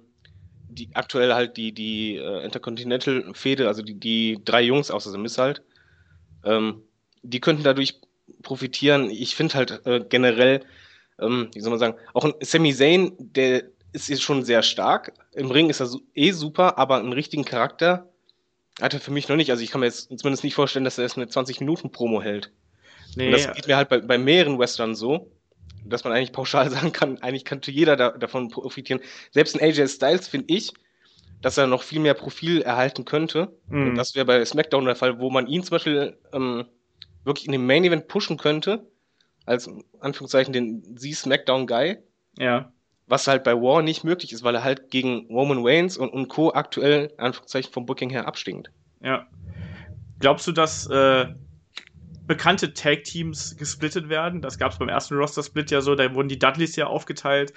die 0.73 0.89
aktuell 0.93 1.34
halt 1.34 1.57
die, 1.57 1.71
die 1.71 2.15
äh, 2.17 2.43
Intercontinental-Fehde, 2.43 3.67
also 3.67 3.81
die, 3.81 3.95
die 3.95 4.39
drei 4.43 4.61
Jungs 4.61 4.91
außer 4.91 5.11
The 5.11 5.17
Miss 5.17 5.38
halt, 5.38 5.61
ähm, 6.43 6.81
die 7.21 7.39
könnten 7.39 7.63
dadurch 7.63 7.99
profitieren. 8.41 9.09
Ich 9.09 9.36
finde 9.36 9.53
halt 9.55 9.86
äh, 9.86 10.03
generell, 10.07 10.61
ähm, 11.19 11.49
wie 11.53 11.61
soll 11.61 11.69
man 11.69 11.79
sagen, 11.79 11.97
auch 12.13 12.25
ein 12.25 12.34
Sami 12.41 12.73
Zayn, 12.73 13.13
der 13.19 13.63
ist 13.93 14.09
jetzt 14.09 14.23
schon 14.23 14.43
sehr 14.43 14.63
stark. 14.63 15.13
Im 15.34 15.51
Ring 15.51 15.69
ist 15.69 15.79
er 15.79 15.86
so, 15.86 16.01
eh 16.15 16.31
super, 16.31 16.77
aber 16.77 16.97
einen 16.97 17.13
richtigen 17.13 17.45
Charakter 17.45 18.09
hat 18.81 18.93
er 18.93 18.99
für 18.99 19.11
mich 19.11 19.29
noch 19.29 19.36
nicht. 19.36 19.51
Also 19.51 19.63
ich 19.63 19.69
kann 19.69 19.81
mir 19.81 19.86
jetzt 19.86 20.07
zumindest 20.17 20.43
nicht 20.43 20.55
vorstellen, 20.55 20.86
dass 20.86 20.97
er 20.97 21.03
jetzt 21.03 21.17
eine 21.17 21.27
20-Minuten-Promo 21.27 22.21
hält. 22.21 22.51
Nee. 23.16 23.28
Und 23.28 23.32
das 23.34 23.53
geht 23.53 23.68
mir 23.68 23.78
halt 23.78 23.89
bei, 23.89 23.99
bei 23.99 24.18
mehreren 24.18 24.59
Western 24.59 24.95
so, 24.95 25.32
dass 25.86 26.03
man 26.03 26.14
eigentlich 26.14 26.32
pauschal 26.32 26.70
sagen 26.72 26.91
kann, 26.91 27.18
eigentlich 27.20 27.45
könnte 27.45 27.72
jeder 27.72 27.95
da, 27.95 28.11
davon 28.11 28.49
profitieren. 28.49 29.01
Selbst 29.32 29.55
ein 29.55 29.61
AJ 29.61 29.88
Styles 29.88 30.28
finde 30.28 30.53
ich, 30.53 30.74
dass 31.41 31.57
er 31.57 31.68
noch 31.68 31.84
viel 31.84 31.99
mehr 31.99 32.14
Profil 32.14 32.61
erhalten 32.61 33.05
könnte. 33.05 33.51
Mhm. 33.68 33.95
Das 33.95 34.16
wäre 34.16 34.26
bei 34.26 34.43
SmackDown 34.43 34.86
der 34.86 34.95
Fall, 34.95 35.20
wo 35.20 35.30
man 35.30 35.47
ihn 35.47 35.64
zum 35.64 35.76
Beispiel 35.76 36.18
ähm, 36.32 36.66
wirklich 37.26 37.45
in 37.45 37.51
dem 37.51 37.68
Main 37.68 37.84
Event 37.84 38.07
pushen 38.07 38.38
könnte, 38.38 38.88
als 39.45 39.70
Anführungszeichen 39.99 40.53
den 40.53 40.97
Sie 40.97 41.14
SmackDown 41.14 41.68
Guy. 41.68 41.97
Ja. 42.38 42.72
Was 43.07 43.28
halt 43.28 43.43
bei 43.43 43.53
War 43.53 43.82
nicht 43.82 44.05
möglich 44.05 44.32
ist, 44.32 44.43
weil 44.43 44.55
er 44.55 44.64
halt 44.64 44.89
gegen 44.89 45.28
Roman 45.28 45.59
Reigns 45.61 45.97
und, 45.97 46.09
und 46.09 46.30
Co. 46.30 46.53
aktuell, 46.53 47.14
Anführungszeichen, 47.18 47.74
vom 47.74 47.86
Booking 47.86 48.09
her 48.09 48.26
abstinkt. 48.26 48.72
Ja. 49.01 49.28
Glaubst 50.20 50.47
du, 50.47 50.53
dass 50.53 50.88
äh, 50.88 51.26
bekannte 52.28 52.74
Tag-Teams 52.74 53.55
gesplittet 53.57 54.09
werden? 54.09 54.41
Das 54.41 54.57
gab 54.57 54.71
es 54.71 54.78
beim 54.80 54.89
ersten 54.89 55.15
Roster-Split 55.15 55.71
ja 55.71 55.82
so, 55.82 55.95
da 55.95 56.13
wurden 56.13 56.30
die 56.30 56.39
Dudleys 56.39 56.76
ja 56.76 56.88
aufgeteilt. 56.88 57.53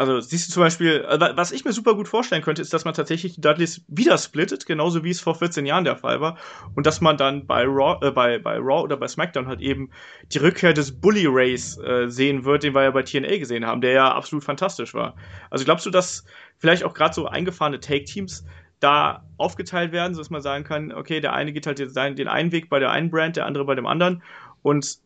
Also 0.00 0.18
siehst 0.18 0.48
du 0.48 0.54
zum 0.54 0.62
Beispiel, 0.62 1.04
äh, 1.06 1.36
was 1.36 1.52
ich 1.52 1.66
mir 1.66 1.74
super 1.74 1.94
gut 1.94 2.08
vorstellen 2.08 2.40
könnte, 2.40 2.62
ist, 2.62 2.72
dass 2.72 2.86
man 2.86 2.94
tatsächlich 2.94 3.34
die 3.34 3.42
Dudleys 3.42 3.84
wieder 3.86 4.16
splittet, 4.16 4.64
genauso 4.64 5.04
wie 5.04 5.10
es 5.10 5.20
vor 5.20 5.34
14 5.34 5.66
Jahren 5.66 5.84
der 5.84 5.96
Fall 5.96 6.22
war. 6.22 6.38
Und 6.74 6.86
dass 6.86 7.02
man 7.02 7.18
dann 7.18 7.46
bei 7.46 7.64
Raw, 7.66 7.98
äh, 8.00 8.10
bei, 8.10 8.38
bei 8.38 8.56
Raw 8.56 8.82
oder 8.82 8.96
bei 8.96 9.08
SmackDown 9.08 9.46
halt 9.46 9.60
eben 9.60 9.90
die 10.32 10.38
Rückkehr 10.38 10.72
des 10.72 10.98
Bully 10.98 11.26
Rays 11.26 11.76
äh, 11.76 12.08
sehen 12.08 12.46
wird, 12.46 12.62
den 12.62 12.74
wir 12.74 12.84
ja 12.84 12.92
bei 12.92 13.02
TNA 13.02 13.36
gesehen 13.36 13.66
haben, 13.66 13.82
der 13.82 13.92
ja 13.92 14.14
absolut 14.14 14.42
fantastisch 14.42 14.94
war. 14.94 15.16
Also 15.50 15.66
glaubst 15.66 15.84
du, 15.84 15.90
dass 15.90 16.24
vielleicht 16.56 16.84
auch 16.84 16.94
gerade 16.94 17.12
so 17.12 17.26
eingefahrene 17.26 17.78
Take-Teams 17.78 18.46
da 18.80 19.24
aufgeteilt 19.36 19.92
werden, 19.92 20.14
sodass 20.14 20.30
man 20.30 20.42
sagen 20.42 20.64
kann, 20.64 20.92
okay, 20.92 21.20
der 21.20 21.34
eine 21.34 21.52
geht 21.52 21.66
halt 21.66 21.78
den, 21.78 22.28
einen 22.28 22.52
Weg 22.52 22.68
bei 22.68 22.78
der 22.78 22.90
einen 22.90 23.10
Brand, 23.10 23.36
der 23.36 23.46
andere 23.46 23.64
bei 23.64 23.74
dem 23.74 23.86
anderen. 23.86 24.22
Und 24.62 24.98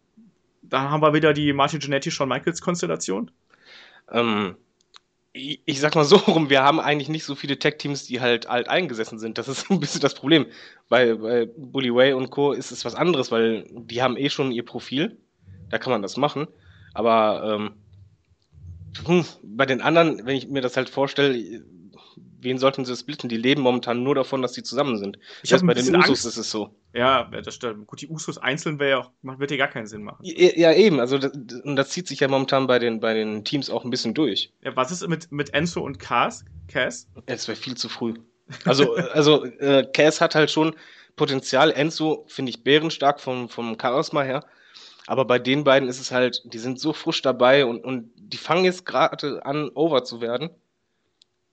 dann 0.62 0.90
haben 0.90 1.02
wir 1.02 1.12
wieder 1.12 1.34
die 1.34 1.52
Martin 1.52 1.80
Jannetty, 1.80 2.10
Shawn 2.10 2.28
Michaels 2.28 2.62
Konstellation. 2.62 3.30
Ähm, 4.10 4.56
ich, 5.32 5.60
ich 5.64 5.80
sag 5.80 5.94
mal 5.96 6.04
so 6.04 6.16
rum, 6.16 6.48
wir 6.48 6.62
haben 6.62 6.80
eigentlich 6.80 7.08
nicht 7.08 7.24
so 7.24 7.34
viele 7.34 7.58
Tech-Teams, 7.58 8.06
die 8.06 8.20
halt 8.20 8.46
alt 8.46 8.68
eingesessen 8.68 9.18
sind. 9.18 9.36
Das 9.36 9.48
ist 9.48 9.70
ein 9.70 9.80
bisschen 9.80 10.00
das 10.00 10.14
Problem. 10.14 10.46
Bei, 10.88 11.14
bei 11.14 11.46
Bully 11.56 11.92
Way 11.92 12.12
und 12.14 12.30
Co. 12.30 12.52
ist 12.52 12.70
es 12.70 12.84
was 12.84 12.94
anderes, 12.94 13.32
weil 13.32 13.66
die 13.70 14.02
haben 14.02 14.16
eh 14.16 14.30
schon 14.30 14.52
ihr 14.52 14.64
Profil. 14.64 15.18
Da 15.68 15.78
kann 15.78 15.92
man 15.92 16.02
das 16.02 16.16
machen. 16.16 16.46
Aber 16.94 17.56
ähm, 17.56 17.72
hm, 19.04 19.24
bei 19.42 19.66
den 19.66 19.80
anderen, 19.80 20.24
wenn 20.24 20.36
ich 20.36 20.48
mir 20.48 20.62
das 20.62 20.76
halt 20.76 20.88
vorstelle, 20.88 21.64
wen 22.44 22.58
sollten 22.58 22.84
sie 22.84 22.96
splitten? 22.96 23.28
Die 23.28 23.36
leben 23.36 23.62
momentan 23.62 24.02
nur 24.02 24.14
davon, 24.14 24.42
dass 24.42 24.54
sie 24.54 24.62
zusammen 24.62 24.98
sind. 24.98 25.18
Ich 25.42 25.52
weiß, 25.52 25.66
bei 25.66 25.74
den 25.74 25.96
Usos 25.96 26.24
ist 26.24 26.36
es 26.36 26.50
so. 26.50 26.74
Ja, 26.92 27.24
das 27.24 27.54
stimmt. 27.54 27.86
Gut, 27.86 28.00
die 28.00 28.08
Usos 28.08 28.38
einzeln 28.38 28.78
wäre 28.78 28.90
ja 28.90 28.98
auch, 28.98 29.10
wird 29.40 29.50
ja 29.50 29.56
gar 29.56 29.68
keinen 29.68 29.86
Sinn 29.86 30.04
machen. 30.04 30.18
Ja, 30.22 30.50
ja 30.54 30.72
eben. 30.72 31.00
Also, 31.00 31.18
das, 31.18 31.32
und 31.32 31.76
das 31.76 31.90
zieht 31.90 32.06
sich 32.06 32.20
ja 32.20 32.28
momentan 32.28 32.66
bei 32.66 32.78
den, 32.78 33.00
bei 33.00 33.14
den 33.14 33.44
Teams 33.44 33.70
auch 33.70 33.84
ein 33.84 33.90
bisschen 33.90 34.14
durch. 34.14 34.52
Ja, 34.62 34.76
was 34.76 34.92
ist 34.92 35.06
mit, 35.08 35.32
mit 35.32 35.52
Enzo 35.54 35.80
und 35.80 35.98
Cass? 35.98 36.44
Cass? 36.68 37.08
Es 37.26 37.48
wäre 37.48 37.56
viel 37.56 37.76
zu 37.76 37.88
früh. 37.88 38.14
Also, 38.64 38.94
also 39.12 39.44
äh, 39.44 39.86
Cass 39.92 40.20
hat 40.20 40.34
halt 40.34 40.50
schon 40.50 40.76
Potenzial. 41.16 41.72
Enzo 41.72 42.24
finde 42.28 42.50
ich 42.50 42.62
bärenstark 42.62 43.20
vom, 43.20 43.48
vom 43.48 43.76
Charisma 43.80 44.22
her. 44.22 44.44
Aber 45.06 45.24
bei 45.24 45.38
den 45.38 45.64
beiden 45.64 45.88
ist 45.88 46.00
es 46.00 46.12
halt, 46.12 46.42
die 46.44 46.58
sind 46.58 46.80
so 46.80 46.92
frisch 46.92 47.20
dabei 47.22 47.66
und, 47.66 47.84
und 47.84 48.10
die 48.16 48.38
fangen 48.38 48.64
jetzt 48.64 48.86
gerade 48.86 49.44
an, 49.44 49.70
over 49.74 50.04
zu 50.04 50.20
werden 50.20 50.50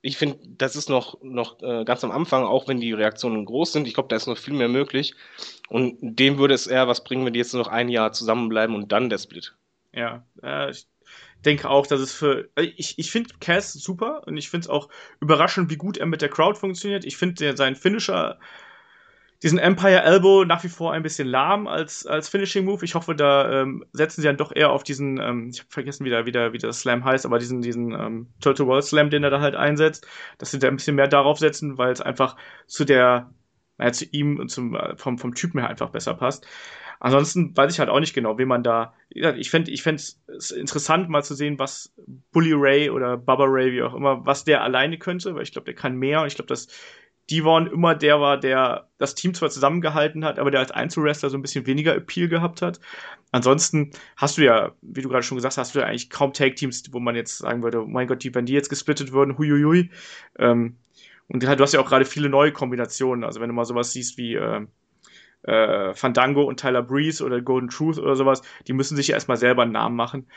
ich 0.01 0.17
finde, 0.17 0.39
das 0.57 0.75
ist 0.75 0.89
noch, 0.89 1.21
noch 1.21 1.61
äh, 1.61 1.83
ganz 1.85 2.03
am 2.03 2.11
Anfang, 2.11 2.43
auch 2.43 2.67
wenn 2.67 2.79
die 2.79 2.93
Reaktionen 2.93 3.45
groß 3.45 3.73
sind. 3.73 3.87
Ich 3.87 3.93
glaube, 3.93 4.09
da 4.09 4.15
ist 4.15 4.27
noch 4.27 4.37
viel 4.37 4.53
mehr 4.53 4.67
möglich. 4.67 5.13
Und 5.69 5.97
dem 6.01 6.37
würde 6.37 6.55
es 6.55 6.67
eher 6.67 6.87
was 6.87 7.03
bringen, 7.03 7.25
wenn 7.25 7.33
die 7.33 7.39
jetzt 7.39 7.53
noch 7.53 7.67
ein 7.67 7.87
Jahr 7.87 8.11
zusammenbleiben 8.11 8.75
und 8.75 8.91
dann 8.91 9.09
der 9.09 9.19
Split. 9.19 9.55
Ja, 9.93 10.25
äh, 10.41 10.71
ich 10.71 10.87
denke 11.45 11.69
auch, 11.69 11.85
dass 11.85 11.99
es 11.99 12.13
für. 12.13 12.49
Äh, 12.55 12.71
ich, 12.77 12.97
ich 12.97 13.11
finde 13.11 13.35
Cass 13.39 13.73
super 13.73 14.23
und 14.25 14.37
ich 14.37 14.49
finde 14.49 14.65
es 14.65 14.69
auch 14.69 14.89
überraschend, 15.19 15.69
wie 15.69 15.77
gut 15.77 15.97
er 15.97 16.07
mit 16.07 16.21
der 16.21 16.29
Crowd 16.29 16.57
funktioniert. 16.57 17.05
Ich 17.05 17.17
finde 17.17 17.55
sein 17.55 17.75
Finisher 17.75 18.39
diesen 19.43 19.57
Empire 19.57 20.03
Elbow 20.03 20.45
nach 20.45 20.63
wie 20.63 20.69
vor 20.69 20.93
ein 20.93 21.01
bisschen 21.01 21.27
lahm 21.27 21.67
als, 21.67 22.05
als 22.05 22.29
Finishing 22.29 22.65
Move. 22.65 22.85
Ich 22.85 22.93
hoffe, 22.93 23.15
da 23.15 23.61
ähm, 23.61 23.83
setzen 23.91 24.21
sie 24.21 24.27
dann 24.27 24.37
doch 24.37 24.55
eher 24.55 24.71
auf 24.71 24.83
diesen, 24.83 25.19
ähm, 25.19 25.49
ich 25.51 25.59
habe 25.59 25.69
vergessen, 25.69 26.05
wie 26.05 26.09
der, 26.09 26.25
wie, 26.25 26.31
der, 26.31 26.53
wie 26.53 26.59
der 26.59 26.73
Slam 26.73 27.03
heißt, 27.03 27.25
aber 27.25 27.39
diesen, 27.39 27.61
diesen 27.61 27.91
ähm, 27.93 28.27
Turtle 28.39 28.67
World 28.67 28.83
Slam, 28.83 29.09
den 29.09 29.23
er 29.23 29.31
da 29.31 29.41
halt 29.41 29.55
einsetzt, 29.55 30.07
dass 30.37 30.51
sie 30.51 30.59
da 30.59 30.67
ein 30.67 30.75
bisschen 30.75 30.95
mehr 30.95 31.07
darauf 31.07 31.39
setzen, 31.39 31.77
weil 31.77 31.91
es 31.91 32.01
einfach 32.01 32.37
zu 32.67 32.85
der, 32.85 33.31
naja, 33.77 33.91
zu 33.91 34.05
ihm 34.05 34.39
und 34.39 34.49
zum, 34.49 34.75
äh, 34.75 34.95
vom, 34.95 35.17
vom 35.17 35.33
Typen 35.33 35.59
her 35.59 35.69
einfach 35.69 35.89
besser 35.89 36.13
passt. 36.13 36.45
Ansonsten 36.99 37.57
weiß 37.57 37.73
ich 37.73 37.79
halt 37.79 37.89
auch 37.89 37.99
nicht 37.99 38.13
genau, 38.13 38.37
wie 38.37 38.45
man 38.45 38.61
da. 38.61 38.93
Ich 39.09 39.49
fände 39.49 39.71
ich 39.71 39.81
fänd 39.81 39.99
es 40.27 40.51
interessant, 40.51 41.09
mal 41.09 41.23
zu 41.23 41.33
sehen, 41.33 41.57
was 41.57 41.91
Bully 42.31 42.53
Ray 42.53 42.91
oder 42.91 43.17
Bubba 43.17 43.45
Ray, 43.47 43.71
wie 43.71 43.81
auch 43.81 43.95
immer, 43.95 44.23
was 44.23 44.43
der 44.43 44.61
alleine 44.61 44.99
könnte, 44.99 45.33
weil 45.33 45.41
ich 45.41 45.51
glaube, 45.51 45.65
der 45.65 45.73
kann 45.73 45.95
mehr 45.95 46.21
und 46.21 46.27
ich 46.27 46.35
glaube, 46.35 46.49
dass 46.49 46.67
Devon 47.29 47.67
immer 47.67 47.95
der 47.95 48.19
war, 48.19 48.39
der 48.39 48.89
das 48.97 49.15
Team 49.15 49.33
zwar 49.33 49.49
zusammengehalten 49.49 50.25
hat, 50.25 50.39
aber 50.39 50.51
der 50.51 50.59
als 50.59 50.71
Einzelwrestler 50.71 51.29
so 51.29 51.37
ein 51.37 51.41
bisschen 51.41 51.65
weniger 51.65 51.95
Appeal 51.95 52.27
gehabt 52.27 52.61
hat. 52.61 52.79
Ansonsten 53.31 53.91
hast 54.17 54.37
du 54.37 54.43
ja, 54.43 54.73
wie 54.81 55.01
du 55.01 55.09
gerade 55.09 55.23
schon 55.23 55.37
gesagt 55.37 55.53
hast, 55.53 55.57
hast 55.57 55.75
du 55.75 55.79
ja 55.79 55.85
eigentlich 55.85 56.09
kaum 56.09 56.33
Take-Teams, 56.33 56.83
wo 56.91 56.99
man 56.99 57.15
jetzt 57.15 57.37
sagen 57.37 57.63
würde, 57.63 57.83
oh 57.83 57.87
mein 57.87 58.07
Gott, 58.07 58.23
die, 58.23 58.35
wenn 58.35 58.45
die 58.45 58.53
jetzt 58.53 58.69
gesplittet 58.69 59.13
würden, 59.13 59.37
huiuiui. 59.37 59.89
Ähm, 60.37 60.75
und 61.29 61.41
du 61.41 61.47
hast 61.47 61.73
ja 61.73 61.79
auch 61.79 61.87
gerade 61.87 62.03
viele 62.03 62.27
neue 62.27 62.51
Kombinationen. 62.51 63.23
Also 63.23 63.39
wenn 63.39 63.47
du 63.47 63.55
mal 63.55 63.63
sowas 63.63 63.93
siehst 63.93 64.17
wie 64.17 64.35
äh, 64.35 64.65
äh, 65.43 65.93
Fandango 65.93 66.43
und 66.43 66.59
Tyler 66.59 66.83
Breeze 66.83 67.23
oder 67.23 67.41
Golden 67.41 67.69
Truth 67.69 67.97
oder 67.97 68.15
sowas, 68.17 68.41
die 68.67 68.73
müssen 68.73 68.97
sich 68.97 69.07
ja 69.07 69.15
erstmal 69.15 69.37
selber 69.37 69.63
einen 69.63 69.71
Namen 69.71 69.95
machen. 69.95 70.27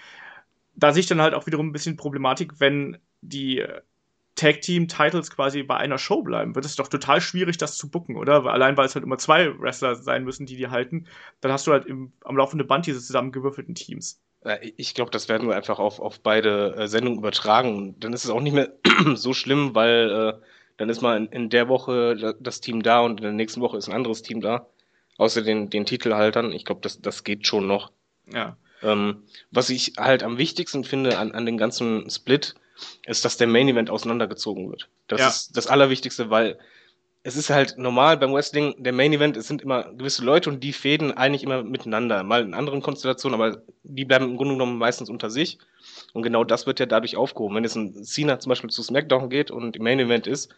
Da 0.76 0.92
sehe 0.92 1.00
ich 1.00 1.06
dann 1.06 1.20
halt 1.20 1.34
auch 1.34 1.46
wiederum 1.46 1.68
ein 1.68 1.72
bisschen 1.72 1.96
Problematik, 1.96 2.60
wenn 2.60 2.98
die 3.20 3.64
Tag 4.34 4.62
Team 4.62 4.88
Titles 4.88 5.30
quasi 5.30 5.62
bei 5.62 5.76
einer 5.76 5.98
Show 5.98 6.22
bleiben, 6.22 6.54
wird 6.54 6.64
es 6.64 6.76
doch 6.76 6.88
total 6.88 7.20
schwierig, 7.20 7.56
das 7.56 7.76
zu 7.76 7.88
bucken, 7.88 8.16
oder? 8.16 8.44
Allein 8.46 8.76
weil 8.76 8.86
es 8.86 8.94
halt 8.94 9.04
immer 9.04 9.18
zwei 9.18 9.58
Wrestler 9.60 9.94
sein 9.94 10.24
müssen, 10.24 10.46
die 10.46 10.56
die 10.56 10.68
halten, 10.68 11.06
dann 11.40 11.52
hast 11.52 11.66
du 11.66 11.72
halt 11.72 11.86
im, 11.86 12.12
am 12.24 12.36
laufenden 12.36 12.66
Band 12.66 12.86
diese 12.86 13.00
zusammengewürfelten 13.00 13.74
Teams. 13.74 14.20
Ich 14.76 14.94
glaube, 14.94 15.10
das 15.10 15.28
werden 15.30 15.48
wir 15.48 15.56
einfach 15.56 15.78
auf, 15.78 16.00
auf 16.00 16.20
beide 16.20 16.74
äh, 16.76 16.86
Sendungen 16.86 17.18
übertragen. 17.18 17.76
Und 17.76 18.04
dann 18.04 18.12
ist 18.12 18.24
es 18.24 18.30
auch 18.30 18.42
nicht 18.42 18.52
mehr 18.52 18.72
so 19.14 19.32
schlimm, 19.32 19.74
weil 19.74 20.10
äh, 20.10 20.46
dann 20.76 20.90
ist 20.90 21.00
mal 21.00 21.16
in, 21.16 21.26
in, 21.26 21.48
der 21.48 21.68
Woche 21.68 22.36
das 22.38 22.60
Team 22.60 22.82
da 22.82 23.00
und 23.00 23.20
in 23.20 23.22
der 23.22 23.32
nächsten 23.32 23.62
Woche 23.62 23.78
ist 23.78 23.88
ein 23.88 23.94
anderes 23.94 24.22
Team 24.22 24.42
da. 24.42 24.66
Außer 25.16 25.42
den, 25.42 25.70
den 25.70 25.86
Titelhaltern. 25.86 26.52
Ich 26.52 26.64
glaube, 26.64 26.82
das, 26.82 27.00
das 27.00 27.24
geht 27.24 27.46
schon 27.46 27.66
noch. 27.66 27.90
Ja. 28.30 28.56
Ähm, 28.82 29.22
was 29.50 29.70
ich 29.70 29.94
halt 29.96 30.22
am 30.22 30.36
wichtigsten 30.36 30.84
finde 30.84 31.16
an, 31.16 31.32
an 31.32 31.46
den 31.46 31.56
ganzen 31.56 32.10
Split, 32.10 32.54
ist, 33.06 33.24
dass 33.24 33.36
der 33.36 33.46
Main 33.46 33.68
Event 33.68 33.90
auseinandergezogen 33.90 34.70
wird. 34.70 34.88
Das 35.08 35.20
ja. 35.20 35.28
ist 35.28 35.56
das 35.56 35.66
Allerwichtigste, 35.66 36.30
weil 36.30 36.58
es 37.26 37.36
ist 37.36 37.48
halt 37.48 37.78
normal 37.78 38.18
beim 38.18 38.34
Wrestling, 38.34 38.74
der 38.78 38.92
Main 38.92 39.14
Event, 39.14 39.38
es 39.38 39.48
sind 39.48 39.62
immer 39.62 39.84
gewisse 39.94 40.22
Leute 40.22 40.50
und 40.50 40.62
die 40.62 40.74
fäden 40.74 41.10
eigentlich 41.12 41.42
immer 41.42 41.62
miteinander. 41.62 42.22
Mal 42.22 42.42
in 42.42 42.52
anderen 42.52 42.82
Konstellationen, 42.82 43.40
aber 43.40 43.62
die 43.82 44.04
bleiben 44.04 44.26
im 44.26 44.36
Grunde 44.36 44.54
genommen 44.54 44.76
meistens 44.76 45.08
unter 45.08 45.30
sich. 45.30 45.58
Und 46.12 46.22
genau 46.22 46.44
das 46.44 46.66
wird 46.66 46.80
ja 46.80 46.86
dadurch 46.86 47.16
aufgehoben. 47.16 47.56
Wenn 47.56 47.64
jetzt 47.64 47.76
ein 47.76 48.04
Cena 48.04 48.38
zum 48.40 48.50
Beispiel 48.50 48.68
zu 48.68 48.82
SmackDown 48.82 49.30
geht 49.30 49.50
und 49.50 49.74
im 49.74 49.82
Main 49.82 50.00
Event 50.00 50.26
ist, 50.26 50.54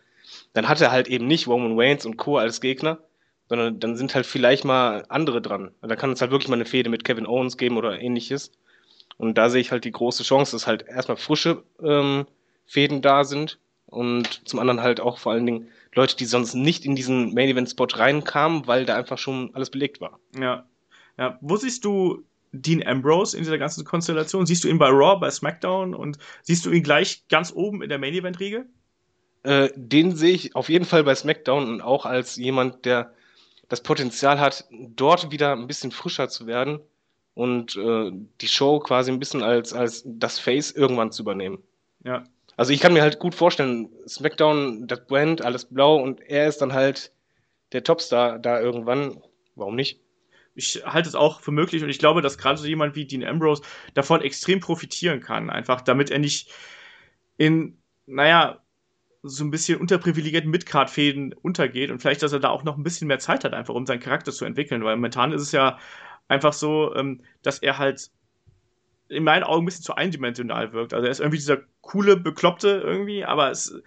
dann 0.54 0.68
hat 0.68 0.80
er 0.80 0.90
halt 0.90 1.06
eben 1.06 1.28
nicht 1.28 1.46
Roman 1.46 1.78
Reigns 1.78 2.04
und 2.04 2.16
Co. 2.16 2.36
als 2.36 2.60
Gegner, 2.60 2.98
sondern 3.48 3.78
dann 3.78 3.96
sind 3.96 4.16
halt 4.16 4.26
vielleicht 4.26 4.64
mal 4.64 5.04
andere 5.08 5.40
dran. 5.40 5.70
Da 5.82 5.94
kann 5.94 6.10
es 6.10 6.20
halt 6.20 6.32
wirklich 6.32 6.48
mal 6.48 6.56
eine 6.56 6.64
Fehde 6.64 6.90
mit 6.90 7.04
Kevin 7.04 7.28
Owens 7.28 7.56
geben 7.56 7.76
oder 7.76 8.00
ähnliches. 8.00 8.50
Und 9.18 9.38
da 9.38 9.48
sehe 9.48 9.60
ich 9.60 9.70
halt 9.70 9.84
die 9.84 9.92
große 9.92 10.22
Chance, 10.22 10.52
dass 10.52 10.66
halt 10.66 10.86
erstmal 10.86 11.16
frische 11.16 11.62
ähm, 11.82 12.26
Fäden 12.66 13.02
da 13.02 13.24
sind 13.24 13.58
und 13.86 14.46
zum 14.48 14.58
anderen 14.58 14.80
halt 14.80 15.00
auch 15.00 15.18
vor 15.18 15.32
allen 15.32 15.46
Dingen 15.46 15.68
Leute, 15.94 16.16
die 16.16 16.26
sonst 16.26 16.54
nicht 16.54 16.84
in 16.84 16.94
diesen 16.94 17.32
Main 17.32 17.48
Event 17.48 17.70
Spot 17.70 17.86
reinkamen, 17.90 18.66
weil 18.66 18.84
da 18.84 18.96
einfach 18.96 19.18
schon 19.18 19.50
alles 19.54 19.70
belegt 19.70 20.00
war. 20.00 20.20
Ja. 20.38 20.66
Ja, 21.18 21.38
wo 21.40 21.56
siehst 21.56 21.84
du 21.86 22.24
Dean 22.52 22.86
Ambrose 22.86 23.36
in 23.36 23.42
dieser 23.42 23.56
ganzen 23.56 23.84
Konstellation? 23.86 24.44
Siehst 24.44 24.64
du 24.64 24.68
ihn 24.68 24.78
bei 24.78 24.88
Raw, 24.88 25.18
bei 25.18 25.30
SmackDown 25.30 25.94
und 25.94 26.18
siehst 26.42 26.66
du 26.66 26.70
ihn 26.70 26.82
gleich 26.82 27.26
ganz 27.28 27.52
oben 27.54 27.82
in 27.82 27.88
der 27.88 27.98
Main 27.98 28.12
Event 28.12 28.38
Riege? 28.38 28.66
Äh, 29.44 29.70
den 29.76 30.14
sehe 30.14 30.34
ich 30.34 30.54
auf 30.54 30.68
jeden 30.68 30.84
Fall 30.84 31.04
bei 31.04 31.14
SmackDown 31.14 31.66
und 31.68 31.80
auch 31.80 32.04
als 32.04 32.36
jemand, 32.36 32.84
der 32.84 33.14
das 33.68 33.82
Potenzial 33.82 34.38
hat, 34.38 34.66
dort 34.70 35.30
wieder 35.30 35.52
ein 35.52 35.66
bisschen 35.66 35.90
frischer 35.90 36.28
zu 36.28 36.46
werden 36.46 36.80
und 37.36 37.76
äh, 37.76 38.10
die 38.40 38.48
Show 38.48 38.78
quasi 38.80 39.12
ein 39.12 39.18
bisschen 39.18 39.42
als, 39.42 39.74
als 39.74 40.02
das 40.06 40.38
Face 40.38 40.72
irgendwann 40.72 41.12
zu 41.12 41.20
übernehmen. 41.20 41.58
Ja. 42.02 42.24
Also 42.56 42.72
ich 42.72 42.80
kann 42.80 42.94
mir 42.94 43.02
halt 43.02 43.18
gut 43.18 43.34
vorstellen, 43.34 43.90
SmackDown, 44.08 44.86
das 44.86 45.06
Brand, 45.06 45.44
alles 45.44 45.66
blau 45.66 46.02
und 46.02 46.22
er 46.22 46.48
ist 46.48 46.62
dann 46.62 46.72
halt 46.72 47.12
der 47.72 47.84
Topstar 47.84 48.38
da 48.38 48.58
irgendwann. 48.58 49.22
Warum 49.54 49.76
nicht? 49.76 50.00
Ich 50.54 50.82
halte 50.86 51.10
es 51.10 51.14
auch 51.14 51.42
für 51.42 51.50
möglich 51.50 51.82
und 51.82 51.90
ich 51.90 51.98
glaube, 51.98 52.22
dass 52.22 52.38
gerade 52.38 52.58
so 52.58 52.66
jemand 52.66 52.96
wie 52.96 53.04
Dean 53.04 53.22
Ambrose 53.22 53.62
davon 53.92 54.22
extrem 54.22 54.60
profitieren 54.60 55.20
kann, 55.20 55.50
einfach 55.50 55.82
damit 55.82 56.10
er 56.10 56.18
nicht 56.18 56.50
in, 57.36 57.76
naja, 58.06 58.62
so 59.28 59.44
ein 59.44 59.50
bisschen 59.50 59.80
unterprivilegierten 59.80 60.50
Midcard-Fäden 60.50 61.32
untergeht 61.34 61.90
und 61.90 62.00
vielleicht, 62.00 62.22
dass 62.22 62.32
er 62.32 62.40
da 62.40 62.48
auch 62.50 62.64
noch 62.64 62.76
ein 62.76 62.82
bisschen 62.82 63.08
mehr 63.08 63.18
Zeit 63.18 63.44
hat, 63.44 63.54
einfach 63.54 63.74
um 63.74 63.86
seinen 63.86 64.00
Charakter 64.00 64.32
zu 64.32 64.44
entwickeln, 64.44 64.84
weil 64.84 64.96
momentan 64.96 65.32
ist 65.32 65.42
es 65.42 65.52
ja 65.52 65.78
einfach 66.28 66.52
so, 66.52 66.94
ähm, 66.94 67.22
dass 67.42 67.58
er 67.58 67.78
halt 67.78 68.10
in 69.08 69.24
meinen 69.24 69.44
Augen 69.44 69.62
ein 69.62 69.66
bisschen 69.66 69.84
zu 69.84 69.94
eindimensional 69.94 70.72
wirkt. 70.72 70.92
Also 70.92 71.06
er 71.06 71.12
ist 71.12 71.20
irgendwie 71.20 71.38
dieser 71.38 71.58
coole, 71.80 72.16
bekloppte 72.16 72.82
irgendwie, 72.84 73.24
aber 73.24 73.50
es, 73.50 73.80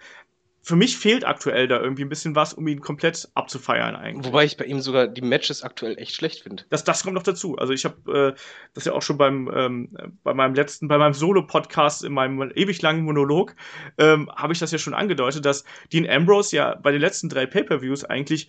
für 0.62 0.76
mich 0.76 0.98
fehlt 0.98 1.26
aktuell 1.26 1.68
da 1.68 1.80
irgendwie 1.80 2.04
ein 2.04 2.08
bisschen 2.08 2.36
was, 2.36 2.52
um 2.52 2.66
ihn 2.68 2.80
komplett 2.80 3.28
abzufeiern 3.34 3.96
eigentlich. 3.96 4.26
Wobei 4.26 4.44
ich 4.44 4.56
bei 4.56 4.66
ihm 4.66 4.80
sogar 4.80 5.08
die 5.08 5.22
Matches 5.22 5.62
aktuell 5.62 5.98
echt 5.98 6.14
schlecht 6.14 6.42
finde. 6.42 6.64
Das, 6.68 6.84
das 6.84 7.02
kommt 7.02 7.14
noch 7.14 7.22
dazu. 7.22 7.56
Also 7.56 7.72
ich 7.72 7.84
habe 7.84 8.34
äh, 8.36 8.40
das 8.74 8.84
ja 8.84 8.92
auch 8.92 9.02
schon 9.02 9.16
beim 9.16 9.50
ähm, 9.54 9.88
bei 10.22 10.34
meinem 10.34 10.54
letzten, 10.54 10.88
bei 10.88 10.98
meinem 10.98 11.14
Solo-Podcast 11.14 12.04
in 12.04 12.12
meinem 12.12 12.52
ewig 12.54 12.82
langen 12.82 13.04
Monolog 13.04 13.56
ähm, 13.96 14.30
habe 14.34 14.52
ich 14.52 14.58
das 14.58 14.70
ja 14.70 14.78
schon 14.78 14.94
angedeutet, 14.94 15.44
dass 15.46 15.64
Dean 15.92 16.08
Ambrose 16.08 16.54
ja 16.54 16.74
bei 16.74 16.92
den 16.92 17.00
letzten 17.00 17.28
drei 17.28 17.46
Pay-per-Views 17.46 18.04
eigentlich 18.04 18.48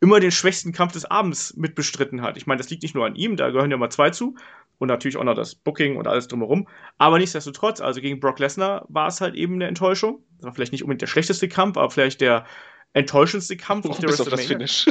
immer 0.00 0.20
den 0.20 0.30
schwächsten 0.30 0.72
Kampf 0.72 0.92
des 0.92 1.04
Abends 1.04 1.56
mitbestritten 1.56 2.22
hat. 2.22 2.36
Ich 2.36 2.46
meine, 2.46 2.58
das 2.58 2.70
liegt 2.70 2.82
nicht 2.82 2.94
nur 2.94 3.06
an 3.06 3.16
ihm, 3.16 3.36
da 3.36 3.50
gehören 3.50 3.70
ja 3.70 3.76
mal 3.76 3.90
zwei 3.90 4.10
zu, 4.10 4.36
und 4.78 4.88
natürlich 4.88 5.16
auch 5.16 5.24
noch 5.24 5.34
das 5.34 5.54
Booking 5.54 5.96
und 5.96 6.06
alles 6.06 6.28
drumherum. 6.28 6.68
Aber 6.96 7.18
nichtsdestotrotz, 7.18 7.80
also 7.80 8.00
gegen 8.00 8.20
Brock 8.20 8.38
Lesnar 8.38 8.86
war 8.88 9.08
es 9.08 9.20
halt 9.20 9.34
eben 9.34 9.54
eine 9.54 9.66
Enttäuschung. 9.66 10.24
Das 10.36 10.46
war 10.46 10.54
vielleicht 10.54 10.72
nicht 10.72 10.82
unbedingt 10.82 11.02
der 11.02 11.08
schlechteste 11.08 11.48
Kampf, 11.48 11.76
aber 11.76 11.90
vielleicht 11.90 12.20
der 12.20 12.46
enttäuschendste 12.94 13.56
Kampf 13.56 13.86
auf 13.88 13.98
der 13.98 14.08
Bis 14.08 14.20
auf 14.20 14.28
das 14.28 14.44
Finish. 14.44 14.86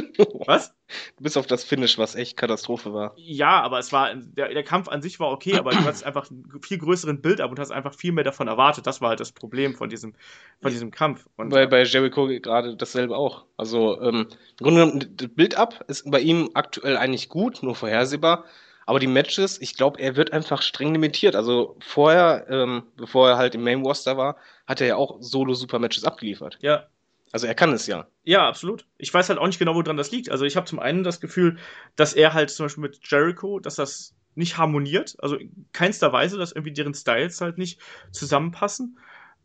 Was? 0.46 0.74
Bis 1.20 1.36
auf 1.36 1.46
das 1.46 1.64
Finish, 1.64 1.98
was 1.98 2.14
echt 2.14 2.36
Katastrophe 2.36 2.92
war. 2.92 3.12
Ja, 3.16 3.60
aber 3.60 3.78
es 3.78 3.92
war, 3.92 4.14
der, 4.14 4.48
der 4.48 4.62
Kampf 4.62 4.88
an 4.88 5.02
sich 5.02 5.20
war 5.20 5.30
okay, 5.30 5.56
aber 5.56 5.70
du 5.70 5.84
hast 5.84 6.04
einfach 6.04 6.30
einen 6.30 6.44
viel 6.62 6.78
größeren 6.78 7.20
Bild 7.20 7.40
ab 7.40 7.50
und 7.50 7.58
hast 7.58 7.70
einfach 7.70 7.94
viel 7.94 8.12
mehr 8.12 8.24
davon 8.24 8.48
erwartet. 8.48 8.86
Das 8.86 9.00
war 9.00 9.10
halt 9.10 9.20
das 9.20 9.32
Problem 9.32 9.74
von 9.74 9.88
diesem, 9.88 10.14
von 10.60 10.70
diesem 10.70 10.90
Kampf. 10.90 11.26
Und 11.36 11.50
bei, 11.50 11.66
bei 11.66 11.82
Jericho 11.82 12.26
gerade 12.26 12.76
dasselbe 12.76 13.16
auch. 13.16 13.44
Also, 13.56 14.00
ähm, 14.00 14.28
im 14.58 14.64
Grunde 14.64 14.80
genommen, 14.80 15.16
das 15.16 15.28
Bild 15.28 15.56
ab 15.56 15.84
ist 15.88 16.10
bei 16.10 16.20
ihm 16.20 16.50
aktuell 16.54 16.96
eigentlich 16.96 17.28
gut, 17.28 17.62
nur 17.62 17.74
vorhersehbar. 17.74 18.44
Aber 18.88 19.00
die 19.00 19.06
Matches, 19.06 19.60
ich 19.60 19.76
glaube, 19.76 20.00
er 20.00 20.16
wird 20.16 20.32
einfach 20.32 20.62
streng 20.62 20.94
limitiert. 20.94 21.36
Also 21.36 21.76
vorher, 21.78 22.46
ähm, 22.48 22.84
bevor 22.96 23.28
er 23.28 23.36
halt 23.36 23.54
im 23.54 23.62
Main 23.62 23.82
Roster 23.82 24.16
war, 24.16 24.38
hat 24.66 24.80
er 24.80 24.86
ja 24.86 24.96
auch 24.96 25.18
Solo-Super-Matches 25.20 26.04
abgeliefert. 26.04 26.56
Ja. 26.62 26.86
Also 27.30 27.46
er 27.46 27.54
kann 27.54 27.70
es 27.74 27.86
ja. 27.86 28.06
Ja, 28.24 28.48
absolut. 28.48 28.86
Ich 28.96 29.12
weiß 29.12 29.28
halt 29.28 29.38
auch 29.38 29.46
nicht 29.46 29.58
genau, 29.58 29.74
woran 29.74 29.98
das 29.98 30.10
liegt. 30.10 30.30
Also 30.30 30.46
ich 30.46 30.56
habe 30.56 30.64
zum 30.64 30.78
einen 30.78 31.04
das 31.04 31.20
Gefühl, 31.20 31.58
dass 31.96 32.14
er 32.14 32.32
halt 32.32 32.48
zum 32.48 32.64
Beispiel 32.64 32.80
mit 32.80 32.98
Jericho, 33.02 33.58
dass 33.60 33.74
das 33.74 34.14
nicht 34.34 34.56
harmoniert. 34.56 35.16
Also 35.18 35.36
in 35.36 35.66
keinster 35.74 36.14
Weise, 36.14 36.38
dass 36.38 36.52
irgendwie 36.52 36.72
deren 36.72 36.94
Styles 36.94 37.42
halt 37.42 37.58
nicht 37.58 37.78
zusammenpassen. 38.10 38.98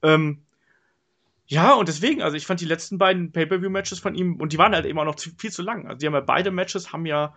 Ähm, 0.04 0.46
ja, 1.48 1.74
und 1.74 1.89
deswegen, 1.89 2.22
also 2.22 2.38
ich 2.38 2.46
fand 2.46 2.62
die 2.62 2.66
letzten 2.66 2.98
beiden 2.98 3.34
Pay-Per-View-Matches 3.34 4.00
von 4.00 4.16
ihm, 4.16 4.38
und 4.38 4.54
die 4.54 4.58
waren 4.58 4.74
halt 4.74 4.86
eben 4.86 5.00
auch 5.00 5.04
noch 5.04 5.16
zu, 5.16 5.32
viel 5.38 5.52
zu 5.52 5.64
lang. 5.64 5.86
Also 5.86 6.00
die 6.00 6.06
haben 6.06 6.14
ja 6.14 6.22
beide 6.22 6.50
Matches, 6.50 6.94
haben 6.94 7.06
ja 7.06 7.36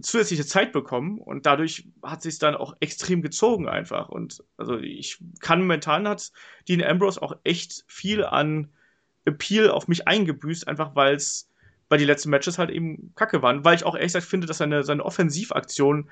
zusätzliche 0.00 0.46
Zeit 0.46 0.72
bekommen 0.72 1.18
und 1.18 1.46
dadurch 1.46 1.88
hat 2.02 2.22
sich 2.22 2.38
dann 2.38 2.54
auch 2.54 2.76
extrem 2.80 3.22
gezogen 3.22 3.68
einfach. 3.68 4.08
Und 4.08 4.44
also 4.56 4.78
ich 4.78 5.18
kann 5.40 5.60
momentan 5.60 6.06
hat 6.06 6.30
Dean 6.68 6.82
Ambrose 6.82 7.20
auch 7.20 7.36
echt 7.44 7.84
viel 7.88 8.24
an 8.24 8.68
Appeal 9.24 9.70
auf 9.70 9.88
mich 9.88 10.06
eingebüßt, 10.06 10.68
einfach 10.68 10.94
weil 10.94 11.16
es 11.16 11.48
weil 11.88 11.98
die 11.98 12.04
letzten 12.04 12.30
Matches 12.30 12.58
halt 12.58 12.70
eben 12.70 13.12
kacke 13.14 13.42
waren. 13.42 13.64
Weil 13.64 13.74
ich 13.74 13.84
auch 13.84 13.94
ehrlich 13.94 14.12
gesagt 14.12 14.26
finde, 14.26 14.46
dass 14.46 14.58
seine, 14.58 14.84
seine 14.84 15.04
Offensivaktionen 15.04 16.10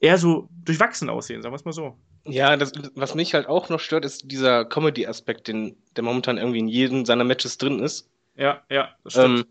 eher 0.00 0.18
so 0.18 0.48
durchwachsen 0.64 1.08
aussehen, 1.08 1.42
sagen 1.42 1.52
wir 1.52 1.56
es 1.56 1.64
mal 1.64 1.72
so. 1.72 1.96
Ja, 2.26 2.56
das, 2.56 2.72
was 2.94 3.14
mich 3.14 3.34
halt 3.34 3.48
auch 3.48 3.68
noch 3.68 3.80
stört, 3.80 4.04
ist 4.04 4.30
dieser 4.30 4.64
Comedy-Aspekt, 4.64 5.48
der 5.48 6.02
momentan 6.02 6.38
irgendwie 6.38 6.58
in 6.58 6.68
jedem 6.68 7.04
seiner 7.04 7.24
Matches 7.24 7.58
drin 7.58 7.80
ist. 7.80 8.08
Ja, 8.36 8.62
ja, 8.70 8.90
das 9.04 9.14
stimmt. 9.14 9.40
Ähm, 9.40 9.46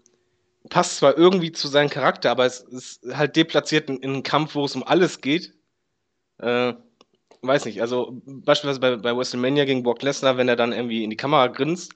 passt 0.69 0.97
zwar 0.97 1.17
irgendwie 1.17 1.51
zu 1.51 1.67
seinem 1.67 1.89
Charakter, 1.89 2.31
aber 2.31 2.45
es 2.45 2.61
ist 2.61 3.05
halt 3.13 3.35
deplatziert 3.35 3.89
in, 3.89 3.97
in 3.97 4.11
einem 4.11 4.23
Kampf, 4.23 4.55
wo 4.55 4.65
es 4.65 4.75
um 4.75 4.83
alles 4.83 5.21
geht. 5.21 5.53
Äh, 6.39 6.73
weiß 7.41 7.65
nicht, 7.65 7.81
also 7.81 8.21
beispielsweise 8.25 8.79
bei, 8.79 8.95
bei 8.95 9.17
WrestleMania 9.17 9.65
gegen 9.65 9.83
Brock 9.83 10.01
Lesnar, 10.01 10.37
wenn 10.37 10.47
er 10.47 10.55
dann 10.55 10.71
irgendwie 10.71 11.03
in 11.03 11.09
die 11.09 11.17
Kamera 11.17 11.47
grinst, 11.47 11.93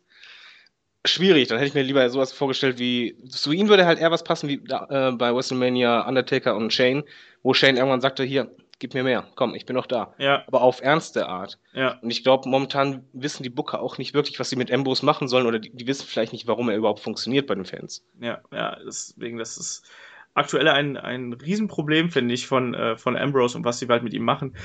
schwierig. 1.05 1.47
Dann 1.47 1.57
hätte 1.57 1.70
ich 1.70 1.74
mir 1.74 1.84
lieber 1.84 2.09
sowas 2.09 2.34
vorgestellt 2.34 2.80
wie, 2.80 3.18
zu 3.30 3.51
ihm 3.51 3.70
würde 3.70 3.86
halt 3.86 3.99
eher 3.99 4.11
was 4.11 4.24
passen 4.24 4.49
wie 4.49 4.55
äh, 4.55 5.11
bei 5.11 5.34
WrestleMania 5.34 6.07
Undertaker 6.07 6.55
und 6.55 6.74
Shane, 6.74 7.03
wo 7.43 7.53
Shane 7.53 7.78
irgendwann 7.78 8.01
sagte, 8.01 8.24
hier, 8.24 8.51
gib 8.80 8.93
mir 8.93 9.03
mehr, 9.03 9.28
komm, 9.36 9.55
ich 9.55 9.65
bin 9.65 9.75
noch 9.75 9.86
da. 9.86 10.13
Ja. 10.17 10.43
Aber 10.47 10.61
auf 10.61 10.82
ernste 10.82 11.28
Art. 11.28 11.59
Ja. 11.73 11.97
Und 12.01 12.09
ich 12.09 12.23
glaube, 12.23 12.49
momentan 12.49 13.05
wissen 13.13 13.43
die 13.43 13.49
Booker 13.49 13.82
auch 13.82 13.97
nicht 13.97 14.13
wirklich, 14.13 14.39
was 14.39 14.49
sie 14.49 14.55
mit 14.55 14.71
Ambrose 14.71 15.05
machen 15.05 15.28
sollen 15.28 15.47
oder 15.47 15.59
die, 15.59 15.69
die, 15.71 15.88
wissen 15.88 16.05
vielleicht 16.07 16.34
nicht, 16.34 16.47
warum 16.47 16.69
er 16.69 16.78
überhaupt 16.78 16.99
funktioniert 16.99 17.47
bei 17.47 17.55
den 17.55 17.65
Fans. 17.65 18.03
Ja, 18.19 18.41
ja, 18.51 18.78
deswegen, 18.86 19.38
das 19.38 19.57
ist 19.57 19.89
aktuell 20.34 20.67
ein, 20.67 20.97
ein 20.97 21.34
Riesenproblem, 21.34 22.11
finde 22.11 22.34
ich, 22.34 22.45
von, 22.45 22.73
äh, 22.73 22.97
von 22.97 23.17
Ambrose 23.17 23.57
und 23.57 23.65
was 23.65 23.80
sie 23.80 23.88
bald 23.88 24.03
mit 24.03 24.13
ihm 24.13 24.23
machen. 24.23 24.55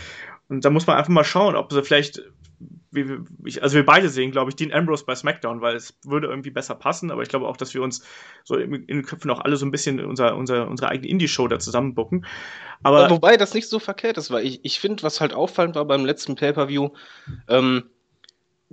Und 0.49 0.65
da 0.65 0.71
muss 0.71 0.87
man 0.87 0.99
einfach 0.99 1.09
mal 1.09 1.25
schauen, 1.25 1.57
ob 1.57 1.73
sie 1.73 1.83
vielleicht 1.83 2.23
wie, 2.91 3.19
ich, 3.45 3.63
also 3.63 3.77
wir 3.77 3.85
beide 3.85 4.09
sehen, 4.09 4.31
glaube 4.31 4.51
ich, 4.51 4.57
Dean 4.57 4.73
Ambrose 4.73 5.05
bei 5.05 5.15
SmackDown, 5.15 5.61
weil 5.61 5.77
es 5.77 5.99
würde 6.05 6.29
irgendwie 6.29 6.51
besser 6.51 6.75
passen, 6.75 7.11
aber 7.11 7.23
ich 7.23 7.29
glaube 7.29 7.47
auch, 7.47 7.57
dass 7.57 7.75
wir 7.75 7.83
uns 7.83 8.05
so 8.45 8.57
in, 8.57 8.75
in 8.75 8.87
den 8.87 9.03
Köpfen 9.03 9.31
auch 9.31 9.41
alle 9.41 9.57
so 9.57 9.67
ein 9.67 9.71
bisschen 9.71 10.05
unser, 10.05 10.37
unser, 10.37 10.69
unsere 10.69 10.91
eigene 10.91 11.09
Indie-Show 11.09 11.49
da 11.49 11.59
zusammenbucken. 11.59 12.27
Aber 12.83 13.09
Wobei 13.11 13.37
das 13.37 13.55
nicht 13.55 13.69
so 13.69 13.79
verkehrt 13.79 14.19
ist, 14.19 14.31
weil 14.31 14.45
ich, 14.45 14.65
ich 14.65 14.81
finde, 14.81 15.03
was 15.03 15.21
halt 15.21 15.35
auffallend 15.35 15.77
war 15.77 15.85
beim 15.85 16.05
letzten 16.05 16.35
Pay-Per-View, 16.35 16.91
ähm, 17.49 17.85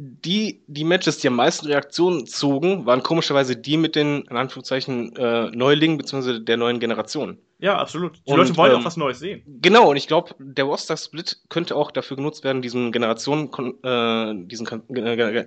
die, 0.02 0.62
die 0.68 0.86
Matches, 0.86 1.18
die 1.18 1.28
am 1.28 1.36
meisten 1.36 1.68
Reaktionen 1.68 2.26
zogen, 2.26 2.86
waren 2.86 3.04
komischerweise 3.04 3.58
die 3.58 3.76
mit 3.76 3.96
den, 3.96 4.22
in 4.22 4.38
Anführungszeichen, 4.38 5.14
äh, 5.18 5.50
Neulingen 5.52 5.98
bzw. 5.98 6.40
der 6.40 6.56
neuen 6.56 6.80
Generation. 6.80 7.38
Ja, 7.58 7.78
absolut. 7.78 8.16
Die 8.26 8.32
und, 8.32 8.38
Leute 8.38 8.56
wollen 8.56 8.72
ähm, 8.72 8.80
auch 8.80 8.86
was 8.86 8.96
Neues 8.96 9.20
sehen. 9.20 9.44
Genau, 9.62 9.90
und 9.90 9.98
ich 9.98 10.08
glaube, 10.08 10.34
der 10.40 10.64
Roster-Split 10.64 11.42
könnte 11.50 11.76
auch 11.76 11.92
dafür 11.92 12.16
genutzt 12.16 12.46
werden, 12.46 12.62
diesen 12.62 12.94
Generationen, 12.94 13.50
äh, 13.84 14.48
diesen 14.48 14.68
äh, 14.68 15.46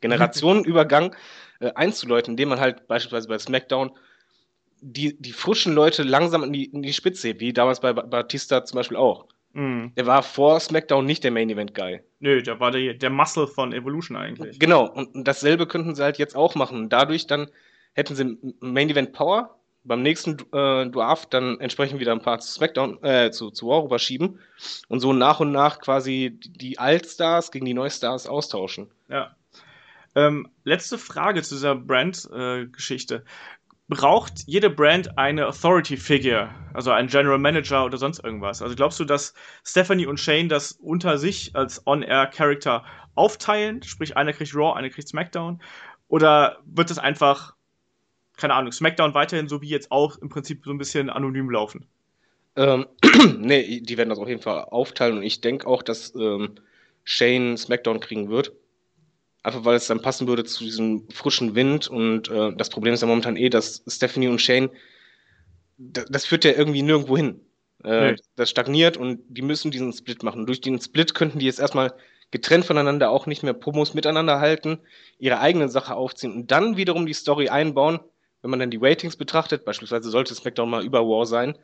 Generationenübergang 0.00 1.14
äh, 1.60 1.70
einzuläuten, 1.74 2.32
indem 2.32 2.48
man 2.48 2.58
halt 2.58 2.88
beispielsweise 2.88 3.28
bei 3.28 3.38
SmackDown 3.38 3.92
die, 4.80 5.16
die 5.20 5.32
frischen 5.32 5.72
Leute 5.72 6.02
langsam 6.02 6.42
in 6.42 6.52
die, 6.52 6.64
in 6.64 6.82
die 6.82 6.92
Spitze 6.92 7.28
hebt, 7.28 7.40
wie 7.40 7.52
damals 7.52 7.80
bei 7.80 7.92
Batista 7.92 8.64
zum 8.64 8.76
Beispiel 8.76 8.96
auch. 8.96 9.26
Mhm. 9.52 9.92
Der 9.96 10.06
war 10.06 10.22
vor 10.22 10.60
SmackDown 10.60 11.04
nicht 11.04 11.24
der 11.24 11.30
Main 11.30 11.50
Event 11.50 11.74
Guy. 11.74 12.00
Nö, 12.20 12.42
der 12.42 12.60
war 12.60 12.70
der, 12.70 12.94
der 12.94 13.10
Muscle 13.10 13.46
von 13.46 13.72
Evolution 13.72 14.16
eigentlich. 14.16 14.58
Genau, 14.58 14.86
und 14.86 15.26
dasselbe 15.26 15.66
könnten 15.66 15.94
sie 15.94 16.02
halt 16.02 16.18
jetzt 16.18 16.36
auch 16.36 16.54
machen. 16.54 16.88
Dadurch 16.88 17.26
dann 17.26 17.50
hätten 17.94 18.14
sie 18.14 18.38
Main 18.60 18.90
Event 18.90 19.12
Power, 19.12 19.58
beim 19.84 20.02
nächsten 20.02 20.36
äh, 20.52 20.88
Draft 20.90 21.32
dann 21.32 21.58
entsprechend 21.60 21.98
wieder 21.98 22.12
ein 22.12 22.22
paar 22.22 22.38
zu 22.38 22.52
SmackDown, 22.52 23.02
äh, 23.02 23.30
zu, 23.30 23.50
zu 23.50 23.68
Raw 23.68 23.84
rüberschieben 23.84 24.38
und 24.88 25.00
so 25.00 25.12
nach 25.12 25.40
und 25.40 25.50
nach 25.50 25.80
quasi 25.80 26.38
die 26.38 26.78
Altstars 26.78 27.50
gegen 27.50 27.64
die 27.64 27.74
Neustars 27.74 28.26
austauschen. 28.26 28.90
Ja. 29.08 29.34
Ähm, 30.14 30.48
letzte 30.64 30.98
Frage 30.98 31.42
zu 31.42 31.54
dieser 31.54 31.74
Brand-Geschichte. 31.74 33.24
Braucht 33.88 34.42
jede 34.44 34.68
Brand 34.68 35.16
eine 35.16 35.46
Authority 35.46 35.96
Figure, 35.96 36.54
also 36.74 36.90
einen 36.90 37.08
General 37.08 37.38
Manager 37.38 37.86
oder 37.86 37.96
sonst 37.96 38.22
irgendwas? 38.22 38.60
Also 38.60 38.74
glaubst 38.74 39.00
du, 39.00 39.06
dass 39.06 39.32
Stephanie 39.64 40.04
und 40.04 40.20
Shane 40.20 40.50
das 40.50 40.72
unter 40.72 41.16
sich 41.16 41.56
als 41.56 41.86
On-Air-Character 41.86 42.84
aufteilen? 43.14 43.82
Sprich, 43.82 44.14
einer 44.14 44.34
kriegt 44.34 44.54
Raw, 44.54 44.76
einer 44.76 44.90
kriegt 44.90 45.08
SmackDown? 45.08 45.62
Oder 46.08 46.58
wird 46.66 46.90
es 46.90 46.98
einfach, 46.98 47.54
keine 48.36 48.52
Ahnung, 48.52 48.72
SmackDown 48.72 49.14
weiterhin 49.14 49.48
so 49.48 49.62
wie 49.62 49.68
jetzt 49.68 49.90
auch 49.90 50.18
im 50.18 50.28
Prinzip 50.28 50.64
so 50.66 50.70
ein 50.70 50.78
bisschen 50.78 51.08
anonym 51.08 51.48
laufen? 51.48 51.86
Ähm, 52.56 52.86
nee, 53.38 53.80
die 53.80 53.96
werden 53.96 54.10
das 54.10 54.18
auf 54.18 54.28
jeden 54.28 54.42
Fall 54.42 54.64
aufteilen 54.64 55.16
und 55.16 55.22
ich 55.22 55.40
denke 55.40 55.66
auch, 55.66 55.82
dass 55.82 56.14
ähm, 56.14 56.56
Shane 57.04 57.56
SmackDown 57.56 58.00
kriegen 58.00 58.28
wird. 58.28 58.52
Einfach 59.42 59.64
weil 59.64 59.76
es 59.76 59.86
dann 59.86 60.02
passen 60.02 60.26
würde 60.26 60.44
zu 60.44 60.64
diesem 60.64 61.08
frischen 61.10 61.54
Wind. 61.54 61.88
Und 61.88 62.28
äh, 62.28 62.52
das 62.56 62.70
Problem 62.70 62.94
ist 62.94 63.00
ja 63.00 63.06
momentan 63.06 63.36
eh, 63.36 63.48
dass 63.48 63.82
Stephanie 63.86 64.28
und 64.28 64.40
Shane, 64.40 64.70
das, 65.76 66.26
führt 66.26 66.44
ja 66.44 66.52
irgendwie 66.52 66.82
nirgendwo 66.82 67.16
hin. 67.16 67.40
Äh, 67.84 68.12
nee. 68.12 68.16
Das 68.36 68.50
stagniert 68.50 68.96
und 68.96 69.20
die 69.28 69.42
müssen 69.42 69.70
diesen 69.70 69.92
Split 69.92 70.22
machen. 70.22 70.46
durch 70.46 70.60
den 70.60 70.80
Split 70.80 71.14
könnten 71.14 71.38
die 71.38 71.46
jetzt 71.46 71.60
erstmal 71.60 71.94
getrennt 72.30 72.64
voneinander 72.64 73.10
auch 73.10 73.26
nicht 73.26 73.42
mehr 73.42 73.54
Promos 73.54 73.94
miteinander 73.94 74.40
halten, 74.40 74.80
ihre 75.18 75.38
eigene 75.38 75.68
Sache 75.68 75.94
aufziehen 75.94 76.32
und 76.32 76.50
dann 76.50 76.76
wiederum 76.76 77.06
die 77.06 77.14
Story 77.14 77.48
einbauen, 77.48 78.00
wenn 78.42 78.50
man 78.50 78.58
dann 78.58 78.70
die 78.70 78.78
Ratings 78.80 79.16
betrachtet, 79.16 79.64
beispielsweise 79.64 80.10
sollte 80.10 80.34
SmackDown 80.34 80.68
mal 80.68 80.84
über 80.84 81.00
War 81.06 81.24
sein, 81.24 81.56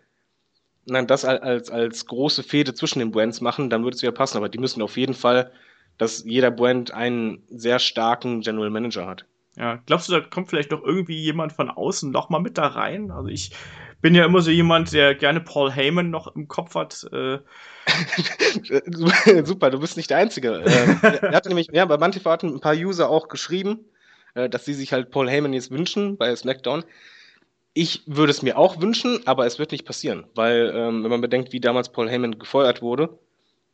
und 0.87 0.95
dann 0.95 1.07
das 1.07 1.25
als, 1.25 1.71
als 1.71 2.07
große 2.07 2.43
Fehde 2.43 2.75
zwischen 2.75 2.99
den 2.99 3.11
Brands 3.11 3.41
machen, 3.41 3.71
dann 3.71 3.85
würde 3.85 3.97
es 3.97 4.03
wieder 4.03 4.13
passen. 4.13 4.37
Aber 4.37 4.49
die 4.49 4.59
müssen 4.59 4.83
auf 4.83 4.97
jeden 4.97 5.15
Fall 5.15 5.51
dass 5.99 6.25
jeder 6.25 6.51
Brand 6.51 6.93
einen 6.93 7.43
sehr 7.49 7.79
starken 7.79 8.41
General 8.41 8.71
Manager 8.71 9.07
hat. 9.07 9.27
Ja, 9.57 9.81
glaubst 9.87 10.09
du, 10.09 10.13
da 10.13 10.21
kommt 10.21 10.49
vielleicht 10.49 10.73
doch 10.73 10.83
irgendwie 10.83 11.17
jemand 11.21 11.53
von 11.53 11.71
außen 11.71 12.11
nochmal 12.11 12.41
mit 12.41 12.59
da 12.59 12.67
rein? 12.67 13.13
Also 13.13 13.29
ich 13.29 13.53
bin 14.01 14.15
ja 14.15 14.25
immer 14.25 14.43
so 14.43 14.51
jemand, 14.51 14.93
der 14.93 15.15
gerne 15.15 15.41
Paul 15.41 15.71
Heyman 15.71 16.11
noch 16.11 16.35
im 16.35 16.49
Kopf 16.49 16.75
hat. 16.75 17.07
Äh. 17.13 17.39
Super, 19.45 19.71
du 19.71 19.79
bist 19.79 19.97
nicht 19.97 20.11
der 20.11 20.19
Einzige. 20.19 20.63
Äh, 20.63 21.19
er 21.23 21.33
hatte 21.33 21.49
nämlich, 21.49 21.69
ja, 21.73 21.85
bei 21.85 21.97
Mantifa 21.97 22.33
hatten 22.33 22.49
ein 22.49 22.61
paar 22.61 22.75
User 22.75 23.09
auch 23.09 23.29
geschrieben, 23.29 23.87
äh, 24.35 24.49
dass 24.51 24.65
sie 24.65 24.75
sich 24.75 24.93
halt 24.93 25.11
Paul 25.11 25.31
Heyman 25.31 25.53
jetzt 25.53 25.71
wünschen 25.71 26.17
bei 26.17 26.35
SmackDown. 26.35 26.85
Ich 27.73 28.03
würde 28.07 28.31
es 28.31 28.43
mir 28.43 28.59
auch 28.59 28.81
wünschen, 28.81 29.21
aber 29.27 29.47
es 29.47 29.59
wird 29.59 29.73
nicht 29.73 29.87
passieren, 29.87 30.27
weil, 30.35 30.73
ähm, 30.75 31.03
wenn 31.03 31.11
man 31.11 31.21
bedenkt, 31.21 31.53
wie 31.53 31.61
damals 31.61 31.91
Paul 31.91 32.11
Heyman 32.11 32.39
gefeuert 32.39 32.83
wurde, 32.83 33.19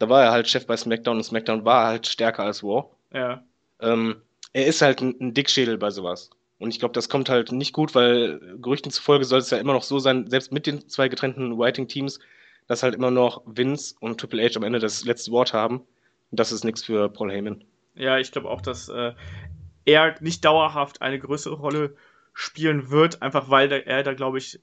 da 0.00 0.08
war 0.08 0.24
er 0.24 0.32
halt 0.32 0.48
Chef 0.48 0.66
bei 0.66 0.76
SmackDown 0.76 1.18
und 1.18 1.22
SmackDown 1.22 1.64
war 1.64 1.86
halt 1.86 2.06
stärker 2.06 2.42
als 2.42 2.64
War. 2.64 2.90
Ja. 3.12 3.44
Ähm, 3.80 4.16
er 4.52 4.66
ist 4.66 4.82
halt 4.82 5.02
ein, 5.02 5.14
ein 5.20 5.34
Dickschädel 5.34 5.78
bei 5.78 5.90
sowas. 5.90 6.30
Und 6.58 6.70
ich 6.70 6.78
glaube, 6.78 6.94
das 6.94 7.08
kommt 7.08 7.28
halt 7.28 7.52
nicht 7.52 7.74
gut, 7.74 7.94
weil 7.94 8.40
Gerüchten 8.60 8.90
zufolge 8.90 9.24
soll 9.24 9.40
es 9.40 9.50
ja 9.50 9.58
immer 9.58 9.74
noch 9.74 9.82
so 9.82 9.98
sein, 9.98 10.28
selbst 10.28 10.52
mit 10.52 10.66
den 10.66 10.88
zwei 10.88 11.08
getrennten 11.08 11.58
Writing-Teams, 11.58 12.18
dass 12.66 12.82
halt 12.82 12.94
immer 12.94 13.10
noch 13.10 13.42
Vince 13.44 13.94
und 14.00 14.18
Triple 14.18 14.42
H 14.42 14.56
am 14.56 14.62
Ende 14.62 14.78
das 14.78 15.04
letzte 15.04 15.32
Wort 15.32 15.52
haben. 15.52 15.76
Und 16.30 16.40
das 16.40 16.50
ist 16.50 16.64
nichts 16.64 16.82
für 16.82 17.10
Paul 17.10 17.30
Heyman. 17.30 17.62
Ja, 17.94 18.18
ich 18.18 18.32
glaube 18.32 18.48
auch, 18.48 18.62
dass 18.62 18.88
äh, 18.88 19.12
er 19.84 20.14
nicht 20.20 20.44
dauerhaft 20.46 21.02
eine 21.02 21.18
größere 21.18 21.56
Rolle 21.56 21.94
spielen 22.32 22.90
wird, 22.90 23.20
einfach 23.20 23.50
weil 23.50 23.68
der, 23.68 23.86
er 23.86 24.02
da, 24.02 24.14
glaube 24.14 24.38
ich, 24.38 24.60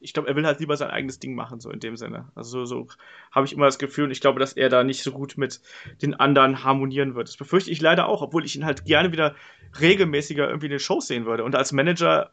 ich 0.00 0.14
glaube, 0.14 0.28
er 0.28 0.36
will 0.36 0.46
halt 0.46 0.60
lieber 0.60 0.76
sein 0.76 0.90
eigenes 0.90 1.18
Ding 1.18 1.34
machen, 1.34 1.60
so 1.60 1.70
in 1.70 1.78
dem 1.78 1.96
Sinne. 1.96 2.30
Also 2.34 2.64
so, 2.64 2.86
so 2.86 2.88
habe 3.30 3.46
ich 3.46 3.52
immer 3.52 3.66
das 3.66 3.78
Gefühl 3.78 4.04
und 4.04 4.10
ich 4.10 4.20
glaube, 4.20 4.40
dass 4.40 4.54
er 4.54 4.70
da 4.70 4.82
nicht 4.82 5.02
so 5.02 5.12
gut 5.12 5.36
mit 5.36 5.60
den 6.02 6.14
anderen 6.14 6.64
harmonieren 6.64 7.14
wird. 7.14 7.28
Das 7.28 7.36
befürchte 7.36 7.70
ich 7.70 7.80
leider 7.80 8.08
auch, 8.08 8.22
obwohl 8.22 8.44
ich 8.44 8.56
ihn 8.56 8.64
halt 8.64 8.86
gerne 8.86 9.12
wieder 9.12 9.34
regelmäßiger 9.78 10.48
irgendwie 10.48 10.66
in 10.66 10.72
den 10.72 10.80
Shows 10.80 11.06
sehen 11.06 11.26
würde. 11.26 11.44
Und 11.44 11.54
als 11.54 11.72
Manager 11.72 12.30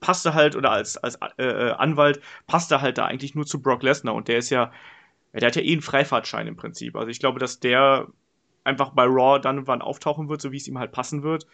passte 0.00 0.34
halt, 0.34 0.56
oder 0.56 0.72
als, 0.72 0.96
als 0.96 1.16
äh, 1.38 1.44
äh 1.44 1.70
Anwalt 1.72 2.20
passte 2.48 2.80
halt 2.80 2.98
da 2.98 3.06
eigentlich 3.06 3.36
nur 3.36 3.46
zu 3.46 3.62
Brock 3.62 3.84
Lesnar 3.84 4.14
und 4.14 4.26
der 4.26 4.38
ist 4.38 4.50
ja, 4.50 4.72
der 5.32 5.46
hat 5.46 5.56
ja 5.56 5.62
eh 5.62 5.72
einen 5.72 5.80
Freifahrtschein 5.80 6.48
im 6.48 6.56
Prinzip. 6.56 6.96
Also 6.96 7.08
ich 7.08 7.20
glaube, 7.20 7.38
dass 7.38 7.60
der 7.60 8.08
einfach 8.64 8.90
bei 8.90 9.04
Raw 9.04 9.40
dann 9.40 9.66
wann 9.66 9.80
auftauchen 9.80 10.28
wird, 10.28 10.40
so 10.40 10.52
wie 10.52 10.56
es 10.56 10.68
ihm 10.68 10.78
halt 10.78 10.92
passen 10.92 11.22
wird. 11.22 11.46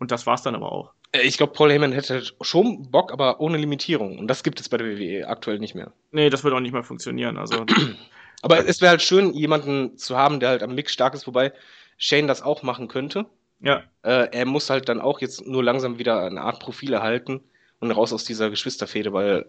Und 0.00 0.10
das 0.10 0.26
war's 0.26 0.42
dann 0.42 0.56
aber 0.56 0.72
auch. 0.72 0.92
Äh, 1.12 1.20
ich 1.22 1.36
glaube, 1.36 1.52
Paul 1.52 1.70
Heyman 1.70 1.92
hätte 1.92 2.22
schon 2.40 2.90
Bock, 2.90 3.12
aber 3.12 3.40
ohne 3.40 3.58
Limitierung. 3.58 4.18
Und 4.18 4.26
das 4.26 4.42
gibt 4.42 4.58
es 4.58 4.68
bei 4.68 4.78
der 4.78 4.86
WWE 4.86 5.28
aktuell 5.28 5.58
nicht 5.58 5.74
mehr. 5.74 5.92
Nee, 6.10 6.30
das 6.30 6.42
wird 6.42 6.54
auch 6.54 6.60
nicht 6.60 6.72
mehr 6.72 6.82
funktionieren. 6.82 7.36
Also. 7.36 7.66
aber 8.42 8.66
es 8.66 8.80
wäre 8.80 8.90
halt 8.90 9.02
schön, 9.02 9.32
jemanden 9.34 9.96
zu 9.96 10.16
haben, 10.16 10.40
der 10.40 10.48
halt 10.48 10.62
am 10.62 10.74
Mix 10.74 10.92
stark 10.92 11.14
ist, 11.14 11.26
wobei 11.26 11.52
Shane 11.98 12.26
das 12.26 12.42
auch 12.42 12.62
machen 12.62 12.88
könnte. 12.88 13.26
Ja. 13.60 13.84
Äh, 14.02 14.28
er 14.32 14.46
muss 14.46 14.70
halt 14.70 14.88
dann 14.88 15.00
auch 15.00 15.20
jetzt 15.20 15.46
nur 15.46 15.62
langsam 15.62 15.98
wieder 15.98 16.22
eine 16.22 16.40
Art 16.40 16.60
Profil 16.60 16.94
erhalten 16.94 17.42
und 17.78 17.90
raus 17.90 18.12
aus 18.14 18.24
dieser 18.24 18.48
Geschwisterfehde, 18.48 19.12
weil 19.12 19.46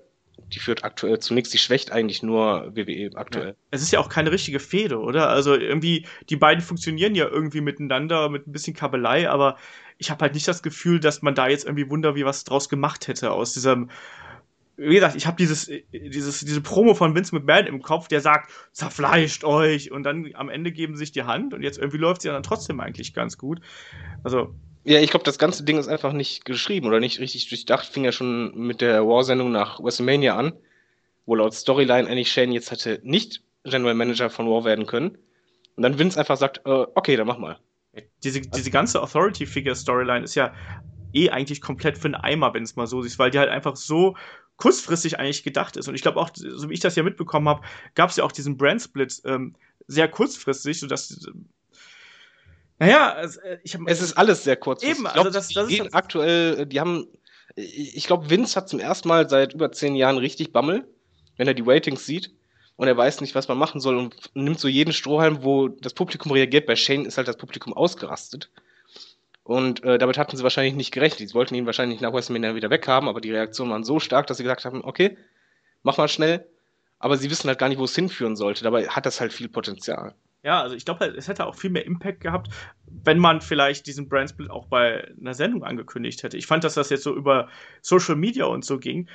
die 0.54 0.60
führt 0.60 0.84
aktuell 0.84 1.20
zu 1.20 1.34
nichts, 1.34 1.50
die 1.50 1.58
schwächt 1.58 1.92
eigentlich 1.92 2.24
nur 2.24 2.76
WWE 2.76 3.12
aktuell. 3.16 3.50
Ja. 3.50 3.56
Es 3.72 3.82
ist 3.82 3.92
ja 3.92 4.00
auch 4.00 4.10
keine 4.10 4.32
richtige 4.32 4.60
Fehde, 4.60 5.00
oder? 5.00 5.30
Also 5.30 5.56
irgendwie, 5.56 6.06
die 6.30 6.36
beiden 6.36 6.64
funktionieren 6.64 7.16
ja 7.16 7.28
irgendwie 7.28 7.62
miteinander 7.62 8.30
mit 8.30 8.48
ein 8.48 8.52
bisschen 8.52 8.74
Kabelei, 8.74 9.30
aber 9.30 9.58
ich 10.02 10.10
habe 10.10 10.24
halt 10.24 10.34
nicht 10.34 10.48
das 10.48 10.64
Gefühl, 10.64 11.00
dass 11.00 11.22
man 11.22 11.36
da 11.36 11.48
jetzt 11.48 11.64
irgendwie 11.64 11.90
Wunder 11.90 12.16
wie 12.16 12.26
was 12.26 12.44
draus 12.44 12.70
gemacht 12.70 13.08
hätte 13.08 13.32
aus 13.32 13.54
diesem 13.54 13.90
wie 14.78 14.96
gesagt, 14.96 15.16
ich 15.16 15.28
habe 15.28 15.38
dieses, 15.38 15.70
dieses, 15.92 16.40
diese 16.40 16.62
Promo 16.62 16.96
von 16.96 17.14
Vince 17.14 17.36
McMahon 17.36 17.68
im 17.68 17.84
Kopf, 17.84 18.08
der 18.08 18.20
sagt, 18.20 18.52
zerfleischt 18.72 19.44
euch 19.44 19.92
und 19.92 20.02
dann 20.02 20.32
am 20.34 20.50
Ende 20.50 20.72
geben 20.72 20.96
sich 20.96 21.12
die 21.12 21.24
Hand 21.24 21.54
und 21.54 21.62
jetzt 21.62 21.78
irgendwie 21.78 22.00
läuft 22.00 22.24
sie 22.24 22.30
dann 22.30 22.42
trotzdem 22.42 22.80
eigentlich 22.80 23.14
ganz 23.14 23.38
gut. 23.38 23.62
Also. 24.24 24.56
Ja, 24.84 25.00
ich 25.00 25.12
glaube, 25.12 25.24
das 25.24 25.38
ganze 25.38 25.64
Ding 25.64 25.78
ist 25.78 25.88
einfach 25.88 26.14
nicht 26.14 26.46
geschrieben 26.46 26.88
oder 26.88 27.00
nicht 27.00 27.20
richtig 27.20 27.48
durchdacht. 27.50 27.86
Fing 27.86 28.04
ja 28.04 28.12
schon 28.12 28.58
mit 28.58 28.82
der 28.82 29.06
War-Sendung 29.06 29.52
nach 29.52 29.80
WrestleMania 29.80 30.36
an, 30.36 30.54
wo 31.28 31.36
laut 31.36 31.54
Storyline 31.54 32.10
eigentlich 32.10 32.32
Shane 32.32 32.52
jetzt 32.52 32.72
hätte 32.72 33.00
nicht 33.04 33.44
General 33.64 33.94
Manager 33.94 34.32
von 34.32 34.48
War 34.48 34.66
werden 34.66 34.88
können. 34.88 35.20
Und 35.76 35.84
dann 35.84 36.00
Vince 36.00 36.20
einfach 36.20 36.38
sagt, 36.38 36.62
äh, 36.66 36.88
okay, 36.96 37.16
dann 37.16 37.28
mach 37.28 37.38
mal. 37.38 37.60
Diese, 38.24 38.42
diese 38.42 38.72
ganze 38.72 39.02
Authority-Figure-Storyline 39.02 40.24
ist 40.24 40.36
ja 40.36 40.54
eh 41.14 41.30
eigentlich 41.30 41.60
komplett 41.62 41.98
für 41.98 42.06
einen 42.06 42.16
Eimer, 42.16 42.54
wenn 42.54 42.64
es 42.64 42.76
mal 42.76 42.88
so 42.88 43.02
ist, 43.02 43.20
weil 43.20 43.32
die 43.32 43.40
halt 43.40 43.50
einfach 43.50 43.76
so 43.76 44.16
kurzfristig 44.56 45.20
eigentlich 45.20 45.44
gedacht 45.44 45.76
ist. 45.76 45.88
Und 45.88 45.96
ich 45.96 46.02
glaube 46.02 46.20
auch, 46.20 46.30
so 46.34 46.70
wie 46.70 46.74
ich 46.74 46.80
das 46.80 46.96
ja 46.96 47.04
mitbekommen 47.04 47.50
habe, 47.50 47.62
gab 47.96 48.10
es 48.10 48.16
ja 48.16 48.24
auch 48.24 48.32
diesen 48.32 48.58
Brand-Split 48.58 49.22
ähm, 49.26 49.56
sehr 49.88 50.08
kurzfristig, 50.08 50.80
sodass. 50.80 51.28
Naja, 52.80 53.22
äh, 53.22 53.58
ich 53.64 53.76
hab, 53.76 53.82
Es 53.88 54.02
ist 54.02 54.18
alles 54.18 54.44
sehr 54.44 54.56
kurzfristig. 54.56 55.00
Eben, 55.00 55.08
also 55.08 55.30
das, 55.30 55.50
das 55.50 55.70
ist. 55.70 55.94
aktuell, 55.94 56.60
äh, 56.60 56.68
die 56.68 56.80
haben. 56.80 57.08
Ich 57.56 58.08
glaube, 58.08 58.30
Vince 58.30 58.56
hat 58.56 58.70
zum 58.70 58.80
ersten 58.80 59.10
Mal 59.10 59.30
seit 59.30 59.54
über 59.54 59.74
zehn 59.74 59.96
Jahren 59.96 60.18
richtig 60.18 60.54
Bammel, 60.54 60.88
wenn 61.36 61.48
er 61.48 61.54
die 61.54 61.64
Ratings 61.66 62.06
sieht 62.06 62.32
und 62.76 62.88
er 62.88 62.98
weiß 62.98 63.22
nicht, 63.22 63.36
was 63.36 63.48
man 63.48 63.58
machen 63.58 63.80
soll 63.80 63.98
und 63.98 64.16
nimmt 64.34 64.60
so 64.60 64.68
jeden 64.68 64.94
Strohhalm, 64.94 65.44
wo 65.44 65.68
das 65.68 65.94
Publikum 65.94 66.32
reagiert. 66.32 66.66
Bei 66.66 66.76
Shane 66.76 67.06
ist 67.06 67.18
halt 67.18 67.28
das 67.28 67.38
Publikum 67.38 67.74
ausgerastet. 67.74 68.50
Und 69.44 69.84
äh, 69.84 69.98
damit 69.98 70.18
hatten 70.18 70.38
sie 70.38 70.44
wahrscheinlich 70.44 70.76
nicht 70.76 70.92
gerechnet. 70.92 71.30
Sie 71.30 71.36
wollten 71.36 71.56
ihn 71.56 71.66
wahrscheinlich 71.66 72.02
nach 72.02 72.14
WrestleMania 72.14 72.56
wieder 72.56 72.70
weghaben, 72.70 73.10
aber 73.10 73.22
die 73.22 73.32
Reaktionen 73.32 73.72
waren 73.72 73.84
so 73.84 74.00
stark, 74.00 74.28
dass 74.28 74.38
sie 74.38 74.44
gesagt 74.44 74.66
haben, 74.66 74.84
okay, 74.84 75.18
mach 75.84 75.98
mal 75.98 76.08
schnell. 76.08 76.48
Aber 77.00 77.18
sie 77.18 77.30
wissen 77.32 77.48
halt 77.48 77.60
gar 77.60 77.70
nicht, 77.70 77.80
wo 77.80 77.86
es 77.86 77.96
hinführen 77.96 78.36
sollte. 78.36 78.64
Dabei 78.64 78.88
hat 78.88 79.06
das 79.06 79.20
halt 79.20 79.34
viel 79.34 79.50
Potenzial. 79.50 80.14
Ja, 80.44 80.62
also 80.62 80.76
ich 80.76 80.86
glaube, 80.86 81.06
es 81.06 81.28
hätte 81.28 81.46
auch 81.46 81.56
viel 81.56 81.70
mehr 81.70 81.86
Impact 81.86 82.20
gehabt, 82.22 82.50
wenn 82.88 83.20
man 83.20 83.42
vielleicht 83.42 83.86
diesen 83.86 84.10
Brandsplit 84.10 84.50
auch 84.50 84.66
bei 84.66 85.08
einer 85.20 85.36
Sendung 85.36 85.64
angekündigt 85.64 86.24
hätte. 86.24 86.38
Ich 86.38 86.48
fand, 86.48 86.64
dass 86.64 86.74
das 86.74 86.90
jetzt 86.90 87.04
so 87.04 87.16
über 87.16 87.48
Social 87.82 88.16
Media 88.16 88.46
und 88.46 88.66
so 88.66 88.80
ging. 88.80 89.08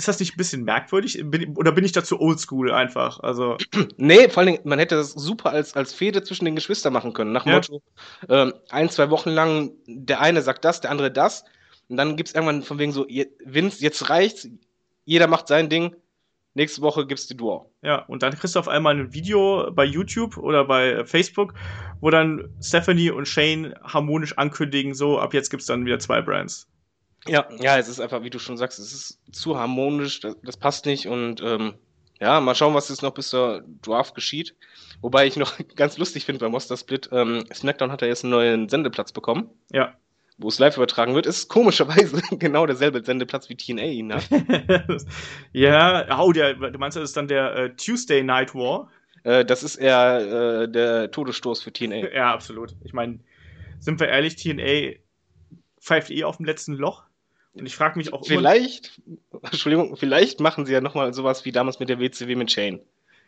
Ist 0.00 0.08
das 0.08 0.18
nicht 0.18 0.32
ein 0.32 0.38
bisschen 0.38 0.64
merkwürdig? 0.64 1.20
Bin, 1.22 1.54
oder 1.58 1.72
bin 1.72 1.84
ich 1.84 1.92
dazu 1.92 2.18
oldschool 2.18 2.72
einfach? 2.72 3.20
Also. 3.20 3.58
Nee, 3.98 4.30
vor 4.30 4.38
allen 4.38 4.54
Dingen, 4.54 4.60
man 4.64 4.78
hätte 4.78 4.94
das 4.94 5.10
super 5.10 5.50
als, 5.50 5.76
als 5.76 5.92
Fehde 5.92 6.22
zwischen 6.22 6.46
den 6.46 6.54
Geschwistern 6.54 6.94
machen 6.94 7.12
können. 7.12 7.32
Nach 7.32 7.44
dem 7.44 7.50
ja. 7.50 7.56
Motto, 7.56 7.82
äh, 8.28 8.50
ein, 8.70 8.88
zwei 8.88 9.10
Wochen 9.10 9.28
lang, 9.28 9.72
der 9.86 10.22
eine 10.22 10.40
sagt 10.40 10.64
das, 10.64 10.80
der 10.80 10.90
andere 10.90 11.10
das. 11.10 11.44
Und 11.90 11.98
dann 11.98 12.16
gibt 12.16 12.30
es 12.30 12.34
irgendwann 12.34 12.62
von 12.62 12.78
wegen 12.78 12.92
so, 12.92 13.06
Vince, 13.44 13.82
jetzt 13.82 14.08
reicht's, 14.08 14.48
jeder 15.04 15.26
macht 15.26 15.48
sein 15.48 15.68
Ding, 15.68 15.94
nächste 16.54 16.80
Woche 16.80 17.06
gibt's 17.06 17.26
die 17.26 17.36
Duo. 17.36 17.70
Ja, 17.82 18.06
und 18.06 18.22
dann 18.22 18.34
kriegst 18.34 18.54
du 18.54 18.58
auf 18.58 18.68
einmal 18.68 18.94
ein 18.94 19.12
Video 19.12 19.70
bei 19.70 19.84
YouTube 19.84 20.38
oder 20.38 20.64
bei 20.64 21.04
Facebook, 21.04 21.52
wo 22.00 22.08
dann 22.08 22.48
Stephanie 22.62 23.10
und 23.10 23.28
Shane 23.28 23.74
harmonisch 23.82 24.38
ankündigen, 24.38 24.94
so, 24.94 25.18
ab 25.18 25.34
jetzt 25.34 25.50
gibt's 25.50 25.66
dann 25.66 25.84
wieder 25.84 25.98
zwei 25.98 26.22
Brands. 26.22 26.69
Ja, 27.26 27.48
ja, 27.60 27.78
es 27.78 27.88
ist 27.88 28.00
einfach, 28.00 28.22
wie 28.22 28.30
du 28.30 28.38
schon 28.38 28.56
sagst, 28.56 28.78
es 28.78 28.92
ist 28.92 29.20
zu 29.32 29.58
harmonisch, 29.58 30.20
das, 30.20 30.36
das 30.42 30.56
passt 30.56 30.86
nicht 30.86 31.06
und 31.06 31.42
ähm, 31.42 31.74
ja, 32.20 32.40
mal 32.40 32.54
schauen, 32.54 32.74
was 32.74 32.88
jetzt 32.88 33.02
noch 33.02 33.14
bis 33.14 33.30
zur 33.30 33.64
Draft 33.82 34.14
geschieht. 34.14 34.54
Wobei 35.00 35.26
ich 35.26 35.36
noch 35.36 35.54
ganz 35.76 35.98
lustig 35.98 36.24
finde 36.24 36.40
beim 36.40 36.52
Monster 36.52 36.76
Split, 36.76 37.08
ähm, 37.12 37.44
SmackDown 37.52 37.90
hat 37.90 38.02
ja 38.02 38.08
jetzt 38.08 38.24
einen 38.24 38.32
neuen 38.32 38.68
Sendeplatz 38.68 39.12
bekommen. 39.12 39.50
Ja. 39.70 39.94
Wo 40.36 40.48
es 40.48 40.58
live 40.58 40.76
übertragen 40.76 41.14
wird, 41.14 41.26
ist 41.26 41.48
komischerweise 41.48 42.22
genau 42.38 42.64
derselbe 42.66 43.04
Sendeplatz 43.04 43.48
wie 43.48 43.56
TNA 43.56 43.84
ihn 43.84 44.14
hat. 44.14 44.28
ja, 45.52 46.18
oh, 46.18 46.32
der, 46.32 46.54
du 46.54 46.78
meinst, 46.78 46.96
das 46.96 47.04
ist 47.04 47.16
dann 47.16 47.28
der 47.28 47.54
äh, 47.54 47.76
Tuesday 47.76 48.22
Night 48.22 48.54
War? 48.54 48.90
Äh, 49.22 49.44
das 49.44 49.62
ist 49.62 49.76
eher 49.76 50.62
äh, 50.62 50.68
der 50.70 51.10
Todesstoß 51.10 51.62
für 51.62 51.72
TNA. 51.72 52.14
Ja, 52.14 52.32
absolut. 52.32 52.74
Ich 52.84 52.94
meine, 52.94 53.20
sind 53.78 54.00
wir 54.00 54.08
ehrlich, 54.08 54.36
TNA 54.36 54.98
pfeift 55.78 56.10
eh 56.10 56.24
auf 56.24 56.38
dem 56.38 56.46
letzten 56.46 56.74
Loch. 56.74 57.04
Und 57.54 57.66
ich 57.66 57.74
frage 57.74 57.98
mich 57.98 58.12
auch 58.12 58.24
Vielleicht, 58.24 59.00
immer, 59.06 59.40
Entschuldigung, 59.42 59.96
vielleicht 59.96 60.40
machen 60.40 60.66
sie 60.66 60.72
ja 60.72 60.80
nochmal 60.80 61.12
sowas 61.14 61.44
wie 61.44 61.52
damals 61.52 61.80
mit 61.80 61.88
der 61.88 61.98
WCW 61.98 62.36
mit 62.36 62.50
Shane. 62.50 62.80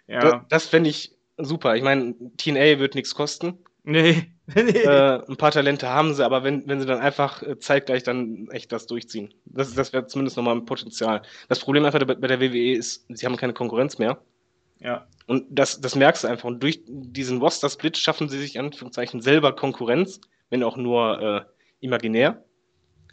Ja. 0.06 0.20
Das, 0.20 0.34
das 0.48 0.66
fände 0.66 0.90
ich 0.90 1.16
super. 1.38 1.76
Ich 1.76 1.82
meine, 1.82 2.14
TNA 2.36 2.78
wird 2.78 2.94
nichts 2.94 3.14
kosten. 3.14 3.58
Nee. 3.84 4.28
Äh, 4.54 5.22
ein 5.28 5.36
paar 5.36 5.50
Talente 5.50 5.88
haben 5.88 6.14
sie, 6.14 6.24
aber 6.24 6.44
wenn, 6.44 6.68
wenn 6.68 6.78
sie 6.78 6.86
dann 6.86 7.00
einfach 7.00 7.42
äh, 7.42 7.58
zeitgleich 7.58 8.02
dann 8.02 8.48
echt 8.50 8.70
das 8.70 8.86
durchziehen. 8.86 9.32
Das, 9.44 9.74
das 9.74 9.92
wäre 9.92 10.06
zumindest 10.06 10.36
nochmal 10.36 10.56
ein 10.56 10.66
Potenzial. 10.66 11.22
Das 11.48 11.60
Problem 11.60 11.84
einfach 11.84 11.98
bei 12.04 12.14
der 12.14 12.40
WWE 12.40 12.72
ist, 12.72 13.06
sie 13.08 13.24
haben 13.24 13.36
keine 13.36 13.54
Konkurrenz 13.54 13.98
mehr. 13.98 14.18
Ja. 14.78 15.06
Und 15.26 15.46
das, 15.48 15.80
das 15.80 15.94
merkst 15.94 16.24
du 16.24 16.28
einfach. 16.28 16.44
Und 16.44 16.62
durch 16.62 16.82
diesen 16.86 17.38
Roster-Split 17.38 17.96
schaffen 17.96 18.28
sie 18.28 18.38
sich 18.38 18.56
in 18.56 18.66
Anführungszeichen 18.66 19.20
selber 19.20 19.54
Konkurrenz, 19.54 20.20
wenn 20.50 20.62
auch 20.62 20.76
nur 20.76 21.20
äh, 21.20 21.40
imaginär. 21.80 22.44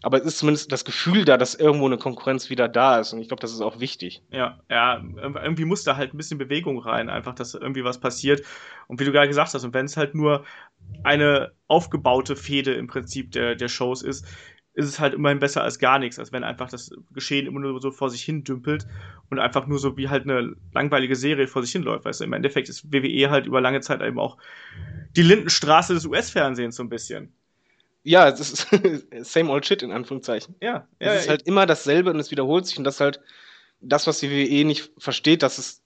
Aber 0.02 0.18
es 0.18 0.26
ist 0.26 0.38
zumindest 0.38 0.72
das 0.72 0.86
Gefühl 0.86 1.26
da, 1.26 1.38
dass 1.38 1.56
irgendwo 1.56 1.86
eine 1.86 1.97
Konkurrenz 1.97 2.50
wieder 2.50 2.70
da 2.70 3.00
ist. 3.00 3.12
Und 3.12 3.20
ich 3.20 3.28
glaube, 3.28 3.41
das 3.41 3.52
ist 3.52 3.62
auch 3.62 3.80
wichtig. 3.80 4.24
Ja, 4.32 4.60
ja, 4.70 5.04
irgendwie 5.16 5.66
muss 5.66 5.84
da 5.84 5.97
halt 5.97 6.14
ein 6.14 6.18
bisschen 6.18 6.38
Bewegung 6.38 6.80
rein, 6.80 7.10
einfach, 7.10 7.36
dass 7.36 7.54
irgendwie 7.54 7.84
was 7.84 8.00
passiert. 8.00 8.43
Und 8.88 9.00
wie 9.00 9.06
du 9.06 9.12
gerade 9.12 9.28
gesagt 9.28 9.54
hast, 9.54 9.64
und 9.64 9.74
wenn 9.74 9.86
es 9.86 9.97
halt 9.97 10.16
nur 10.16 10.45
eine 11.04 11.52
aufgebaute 11.68 12.36
Fehde 12.36 12.74
im 12.74 12.88
Prinzip 12.88 13.32
der, 13.32 13.56
der 13.56 13.68
Shows 13.68 14.02
ist, 14.02 14.26
ist 14.74 14.88
es 14.88 15.00
halt 15.00 15.14
immerhin 15.14 15.39
besser 15.39 15.64
als 15.64 15.80
gar 15.80 16.00
nichts, 16.00 16.20
als 16.20 16.32
wenn 16.32 16.45
einfach 16.45 16.70
das 16.70 16.91
Geschehen 17.12 17.47
immer 17.47 17.60
nur 17.60 17.82
so 17.82 17.91
vor 17.91 18.10
sich 18.10 18.24
hin 18.24 18.45
dümpelt 18.45 18.88
und 19.30 19.38
einfach 19.39 19.68
nur 19.68 19.80
so 19.80 19.97
wie 19.97 20.08
halt 20.08 20.24
eine 20.24 20.56
langweilige 20.74 21.18
Serie 21.18 21.47
vor 21.47 21.64
sich 21.64 21.74
hinläuft. 21.74 22.06
Weißt 22.06 22.22
du, 22.22 22.24
im 22.24 22.34
Endeffekt 22.34 22.70
ist 22.70 22.93
WWE 22.93 23.30
halt 23.30 23.45
über 23.45 23.60
lange 23.60 23.82
Zeit 23.82 24.02
eben 24.02 24.20
auch 24.20 24.38
die 25.18 25.24
Lindenstraße 25.24 25.93
des 25.93 26.06
US-Fernsehens 26.06 26.78
so 26.78 26.84
ein 26.84 26.89
bisschen. 26.89 27.34
Ja, 28.04 28.28
es 28.28 28.39
ist 28.39 28.68
same 29.22 29.52
old 29.52 29.66
shit 29.66 29.82
in 29.84 29.91
Anführungszeichen. 29.91 30.56
Ja, 30.62 30.88
Es 31.00 31.06
ja, 31.06 31.14
ist 31.14 31.30
halt 31.30 31.41
immer 31.43 31.66
dasselbe 31.66 32.12
und 32.12 32.20
es 32.20 32.32
wiederholt 32.32 32.66
sich 32.66 32.78
und 32.78 32.84
das 32.84 32.95
ist 32.95 33.02
halt 33.02 33.20
das, 33.82 34.08
was 34.08 34.20
die 34.20 34.30
WWE 34.30 34.66
nicht 34.66 34.91
versteht, 34.97 35.43
dass 35.43 35.58
es 35.58 35.84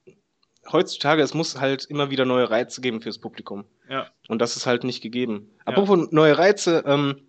heutzutage, 0.72 1.22
es 1.22 1.34
muss 1.34 1.60
halt 1.60 1.86
immer 1.86 2.10
wieder 2.10 2.26
neue 2.26 2.50
Reize 2.50 2.82
geben 2.82 3.02
fürs 3.02 3.20
Publikum. 3.20 3.66
ja. 3.90 4.08
Und 4.28 4.40
das 4.40 4.56
ist 4.56 4.66
halt 4.66 4.84
nicht 4.84 5.02
gegeben. 5.02 5.50
Ja. 5.58 5.74
Apropos 5.74 6.12
neue 6.12 6.38
Reize, 6.38 6.84
ähm, 6.86 7.22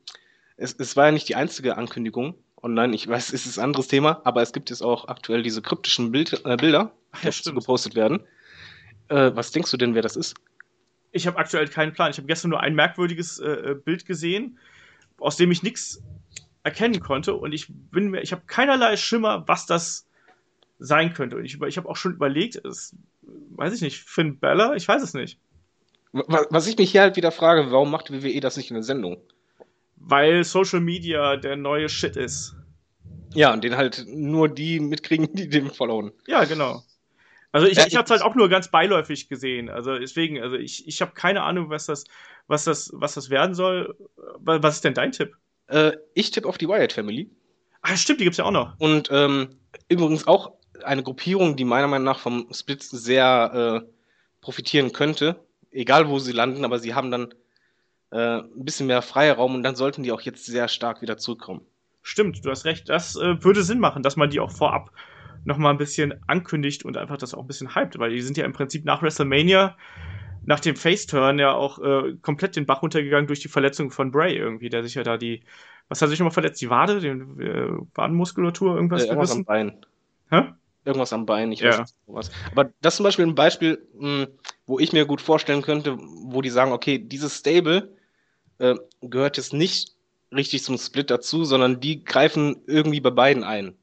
es, 0.56 0.74
es 0.78 0.96
war 0.96 1.06
ja 1.06 1.12
nicht 1.12 1.28
die 1.28 1.34
einzige 1.34 1.76
Ankündigung 1.76 2.34
online. 2.62 2.94
Ich 2.94 3.06
weiß, 3.06 3.32
es 3.32 3.46
ist 3.46 3.58
ein 3.58 3.64
anderes 3.64 3.88
Thema, 3.88 4.20
aber 4.24 4.42
es 4.42 4.52
gibt 4.52 4.70
jetzt 4.70 4.82
auch 4.82 5.08
aktuell 5.08 5.42
diese 5.42 5.62
kryptischen 5.62 6.12
Bild, 6.12 6.42
äh, 6.44 6.56
Bilder, 6.56 6.92
die 7.22 7.26
ja, 7.26 7.52
gepostet 7.52 7.94
werden. 7.94 8.20
Äh, 9.08 9.32
was 9.34 9.50
denkst 9.52 9.70
du 9.70 9.76
denn, 9.76 9.94
wer 9.94 10.02
das 10.02 10.16
ist? 10.16 10.34
Ich 11.12 11.26
habe 11.26 11.38
aktuell 11.38 11.68
keinen 11.68 11.92
Plan. 11.92 12.10
Ich 12.10 12.16
habe 12.16 12.26
gestern 12.26 12.50
nur 12.50 12.60
ein 12.60 12.74
merkwürdiges 12.74 13.38
äh, 13.38 13.50
äh, 13.50 13.74
Bild 13.74 14.06
gesehen, 14.06 14.58
aus 15.24 15.36
dem 15.36 15.50
ich 15.50 15.62
nichts 15.62 16.02
erkennen 16.62 17.00
konnte 17.00 17.34
und 17.34 17.52
ich 17.52 17.66
bin 17.70 18.10
mir, 18.10 18.22
ich 18.22 18.32
habe 18.32 18.42
keinerlei 18.46 18.96
Schimmer, 18.96 19.44
was 19.46 19.66
das 19.66 20.06
sein 20.78 21.12
könnte. 21.14 21.36
Und 21.36 21.44
ich, 21.44 21.60
ich 21.60 21.76
habe 21.76 21.88
auch 21.88 21.96
schon 21.96 22.14
überlegt, 22.14 22.56
es, 22.64 22.94
weiß 23.56 23.74
ich 23.74 23.80
nicht, 23.82 23.98
Finn 24.02 24.38
Balor, 24.38 24.74
ich 24.74 24.86
weiß 24.88 25.02
es 25.02 25.14
nicht. 25.14 25.38
Wa- 26.12 26.46
Was 26.50 26.66
ich 26.66 26.76
mich 26.78 26.90
hier 26.92 27.02
halt 27.02 27.16
wieder 27.16 27.32
frage, 27.32 27.70
warum 27.70 27.90
macht 27.90 28.10
WWE 28.12 28.40
das 28.40 28.56
nicht 28.56 28.70
in 28.70 28.74
der 28.74 28.82
Sendung? 28.82 29.18
Weil 29.96 30.44
Social 30.44 30.80
Media 30.80 31.36
der 31.36 31.56
neue 31.56 31.88
Shit 31.88 32.16
ist. 32.16 32.56
Ja, 33.34 33.52
und 33.52 33.64
den 33.64 33.76
halt 33.76 34.04
nur 34.08 34.48
die 34.48 34.78
mitkriegen, 34.80 35.28
die 35.34 35.48
dem 35.48 35.70
followen. 35.70 36.12
Ja, 36.26 36.44
genau. 36.44 36.82
Also 37.54 37.68
ich, 37.68 37.78
Ja, 37.78 37.86
ich 37.86 37.94
habe 37.94 38.04
es 38.04 38.10
halt 38.10 38.22
auch 38.22 38.34
nur 38.34 38.48
ganz 38.48 38.68
beiläufig 38.68 39.28
gesehen. 39.28 39.68
Also 39.70 39.96
deswegen, 39.96 40.40
also 40.42 40.56
ich, 40.56 40.88
ich 40.88 41.00
habe 41.00 41.12
keine 41.12 41.42
Ahnung, 41.44 41.70
was 41.70 41.86
das, 41.86 42.04
was 42.48 42.64
das, 42.64 42.90
was 42.94 43.14
das 43.14 43.30
werden 43.30 43.54
soll. 43.54 43.96
Wa- 44.38 44.60
Was 44.60 44.74
ist 44.76 44.84
denn 44.84 44.94
dein 44.94 45.12
Tipp? 45.12 45.36
Äh, 45.68 45.92
ich 46.14 46.32
tippe 46.32 46.48
auf 46.48 46.58
die 46.58 46.68
Wyatt 46.68 46.92
Family. 46.92 47.30
Ah, 47.80 47.96
stimmt, 47.96 48.18
die 48.18 48.24
gibt's 48.24 48.38
ja 48.38 48.44
auch 48.44 48.50
noch. 48.50 48.78
Und 48.80 49.08
ähm, 49.12 49.50
übrigens 49.88 50.26
auch 50.26 50.52
eine 50.82 51.04
Gruppierung, 51.04 51.54
die 51.54 51.64
meiner 51.64 51.86
Meinung 51.86 52.06
nach 52.06 52.18
vom 52.18 52.48
Split 52.52 52.82
sehr 52.82 53.84
äh, 53.84 53.88
profitieren 54.40 54.92
könnte. 54.92 55.36
Egal 55.70 56.08
wo 56.08 56.18
sie 56.18 56.32
landen, 56.32 56.64
aber 56.64 56.80
sie 56.80 56.94
haben 56.94 57.12
dann 57.12 57.34
äh, 58.10 58.38
ein 58.38 58.64
bisschen 58.64 58.88
mehr 58.88 59.02
Freiraum 59.02 59.54
und 59.54 59.62
dann 59.62 59.76
sollten 59.76 60.02
die 60.02 60.12
auch 60.12 60.22
jetzt 60.22 60.44
sehr 60.46 60.66
stark 60.66 61.02
wieder 61.02 61.18
zurückkommen. 61.18 61.62
Stimmt, 62.02 62.44
du 62.44 62.50
hast 62.50 62.64
recht. 62.64 62.88
Das 62.88 63.16
äh, 63.16 63.42
würde 63.44 63.62
Sinn 63.62 63.78
machen, 63.80 64.02
dass 64.02 64.16
man 64.16 64.30
die 64.30 64.40
auch 64.40 64.50
vorab 64.50 64.90
noch 65.44 65.58
mal 65.58 65.70
ein 65.70 65.78
bisschen 65.78 66.14
ankündigt 66.26 66.84
und 66.84 66.96
einfach 66.96 67.16
das 67.18 67.34
auch 67.34 67.40
ein 67.42 67.46
bisschen 67.46 67.74
hypt, 67.74 67.98
weil 67.98 68.10
die 68.10 68.20
sind 68.22 68.36
ja 68.36 68.44
im 68.44 68.52
Prinzip 68.52 68.84
nach 68.84 69.02
WrestleMania, 69.02 69.76
nach 70.46 70.60
dem 70.60 70.76
Face-Turn 70.76 71.38
ja 71.38 71.52
auch 71.52 71.78
äh, 71.78 72.14
komplett 72.22 72.56
den 72.56 72.66
Bach 72.66 72.82
runtergegangen 72.82 73.26
durch 73.26 73.40
die 73.40 73.48
Verletzung 73.48 73.90
von 73.90 74.10
Bray 74.10 74.36
irgendwie, 74.36 74.68
der 74.68 74.82
sich 74.82 74.94
ja 74.94 75.02
da 75.02 75.16
die, 75.16 75.42
was 75.88 76.00
hat 76.02 76.08
er 76.08 76.10
sich 76.10 76.18
nochmal 76.18 76.32
verletzt? 76.32 76.60
Die 76.60 76.70
Wade, 76.70 77.00
die 77.00 77.08
äh, 77.08 77.70
Wadenmuskulatur, 77.94 78.76
irgendwas 78.76 79.02
Äh, 79.02 79.08
irgendwas 79.08 79.30
am? 79.32 79.44
Bein. 79.44 79.86
Hä? 80.30 80.42
Irgendwas 80.84 81.12
am 81.14 81.24
Bein, 81.24 81.50
ich 81.52 81.62
Ja. 81.62 81.70
weiß 81.70 81.80
nicht 81.80 81.94
was. 82.06 82.30
Aber 82.52 82.70
das 82.82 82.94
ist 82.94 82.96
zum 82.98 83.04
Beispiel 83.04 83.26
ein 83.26 83.34
Beispiel, 83.34 83.86
mh, 83.98 84.26
wo 84.66 84.78
ich 84.78 84.92
mir 84.92 85.06
gut 85.06 85.22
vorstellen 85.22 85.62
könnte, 85.62 85.96
wo 85.98 86.42
die 86.42 86.50
sagen, 86.50 86.72
okay, 86.72 86.98
dieses 86.98 87.38
Stable 87.38 87.96
äh, 88.58 88.74
gehört 89.00 89.36
jetzt 89.38 89.52
nicht 89.52 89.92
richtig 90.32 90.62
zum 90.64 90.78
Split 90.78 91.10
dazu, 91.10 91.44
sondern 91.44 91.80
die 91.80 92.04
greifen 92.04 92.56
irgendwie 92.66 93.00
bei 93.00 93.10
beiden 93.10 93.44
ein. 93.44 93.76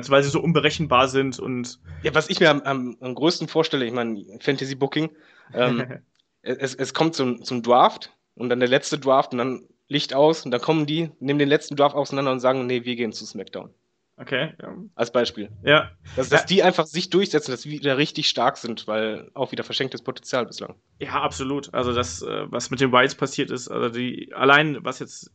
Du, 0.00 0.10
weil 0.10 0.22
sie 0.22 0.30
so 0.30 0.40
unberechenbar 0.40 1.08
sind 1.08 1.38
und 1.38 1.78
Ja, 2.02 2.14
was 2.14 2.30
ich 2.30 2.40
mir 2.40 2.50
am, 2.50 2.60
am, 2.62 2.96
am 3.00 3.14
größten 3.14 3.48
vorstelle, 3.48 3.84
ich 3.84 3.92
meine, 3.92 4.24
Fantasy 4.40 4.74
Booking, 4.74 5.10
ähm, 5.54 6.00
es, 6.42 6.74
es 6.74 6.94
kommt 6.94 7.14
zum, 7.14 7.42
zum 7.42 7.62
Draft 7.62 8.12
und 8.34 8.48
dann 8.48 8.60
der 8.60 8.68
letzte 8.68 8.98
Draft 8.98 9.32
und 9.32 9.38
dann 9.38 9.62
Licht 9.88 10.14
aus 10.14 10.44
und 10.44 10.50
dann 10.50 10.60
kommen 10.60 10.86
die, 10.86 11.10
nehmen 11.18 11.38
den 11.38 11.48
letzten 11.48 11.76
Draft 11.76 11.96
auseinander 11.96 12.32
und 12.32 12.40
sagen, 12.40 12.66
nee, 12.66 12.84
wir 12.84 12.96
gehen 12.96 13.12
zu 13.12 13.24
SmackDown. 13.24 13.70
okay, 14.18 14.52
ja. 14.60 14.76
Als 14.94 15.10
Beispiel. 15.10 15.50
ja. 15.62 15.90
Dass, 16.14 16.28
dass 16.28 16.46
die 16.46 16.62
einfach 16.62 16.86
sich 16.86 17.08
durchsetzen, 17.10 17.50
dass 17.50 17.62
sie 17.62 17.70
wieder 17.70 17.96
richtig 17.96 18.28
stark 18.28 18.58
sind, 18.58 18.86
weil 18.86 19.30
auch 19.34 19.52
wieder 19.52 19.64
verschenktes 19.64 20.02
Potenzial 20.02 20.44
bislang. 20.44 20.74
Ja, 20.98 21.22
absolut. 21.22 21.72
Also 21.72 21.94
das, 21.94 22.22
äh, 22.22 22.50
was 22.50 22.70
mit 22.70 22.80
den 22.80 22.92
Whites 22.92 23.14
passiert 23.14 23.50
ist, 23.50 23.68
also 23.68 23.88
die, 23.88 24.32
allein 24.34 24.78
was 24.84 24.98
jetzt 24.98 25.32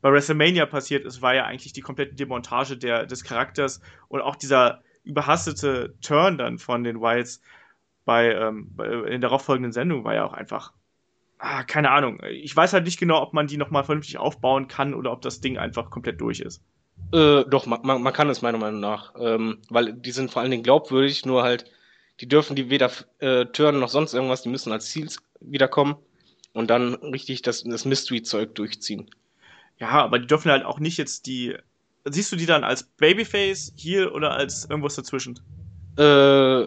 bei 0.00 0.12
WrestleMania 0.12 0.66
passiert 0.66 1.04
ist, 1.04 1.22
war 1.22 1.34
ja 1.34 1.44
eigentlich 1.44 1.72
die 1.72 1.82
komplette 1.82 2.14
Demontage 2.14 2.76
der, 2.76 3.06
des 3.06 3.24
Charakters 3.24 3.80
und 4.08 4.20
auch 4.20 4.36
dieser 4.36 4.82
überhastete 5.04 5.94
Turn 6.00 6.38
dann 6.38 6.58
von 6.58 6.84
den 6.84 7.00
Whites 7.00 7.40
bei, 8.04 8.34
ähm, 8.34 8.68
bei 8.74 8.86
in 8.86 9.20
der 9.20 9.30
darauffolgenden 9.30 9.72
Sendung 9.72 10.04
war 10.04 10.14
ja 10.14 10.24
auch 10.24 10.32
einfach, 10.32 10.72
ah, 11.38 11.62
keine 11.64 11.90
Ahnung. 11.90 12.20
Ich 12.30 12.54
weiß 12.56 12.72
halt 12.72 12.84
nicht 12.84 12.98
genau, 12.98 13.22
ob 13.22 13.32
man 13.32 13.46
die 13.46 13.56
nochmal 13.56 13.84
vernünftig 13.84 14.18
aufbauen 14.18 14.68
kann 14.68 14.94
oder 14.94 15.12
ob 15.12 15.22
das 15.22 15.40
Ding 15.40 15.58
einfach 15.58 15.90
komplett 15.90 16.20
durch 16.20 16.40
ist. 16.40 16.62
Äh, 17.12 17.44
doch, 17.44 17.66
man, 17.66 17.80
man, 17.82 18.02
man 18.02 18.12
kann 18.12 18.28
es 18.28 18.42
meiner 18.42 18.58
Meinung 18.58 18.80
nach, 18.80 19.14
ähm, 19.18 19.58
weil 19.68 19.92
die 19.92 20.12
sind 20.12 20.30
vor 20.30 20.42
allen 20.42 20.50
Dingen 20.50 20.62
glaubwürdig, 20.62 21.26
nur 21.26 21.42
halt, 21.42 21.64
die 22.20 22.28
dürfen 22.28 22.56
die 22.56 22.70
weder 22.70 22.90
äh, 23.18 23.46
turnen 23.46 23.80
noch 23.80 23.88
sonst 23.88 24.14
irgendwas, 24.14 24.42
die 24.42 24.48
müssen 24.48 24.72
als 24.72 24.90
Ziels 24.90 25.18
wiederkommen 25.40 25.96
und 26.52 26.70
dann 26.70 26.94
richtig 26.94 27.42
das, 27.42 27.64
das 27.64 27.84
Mystery-Zeug 27.84 28.54
durchziehen. 28.54 29.10
Ja, 29.80 29.88
aber 29.90 30.18
die 30.18 30.26
dürfen 30.26 30.50
halt 30.50 30.64
auch 30.64 30.78
nicht 30.78 30.98
jetzt 30.98 31.26
die. 31.26 31.56
Siehst 32.04 32.32
du 32.32 32.36
die 32.36 32.46
dann 32.46 32.64
als 32.64 32.82
Babyface, 32.82 33.72
Heel 33.76 34.08
oder 34.08 34.32
als 34.32 34.64
irgendwas 34.68 34.94
dazwischen? 34.94 35.38
Äh, 35.96 36.66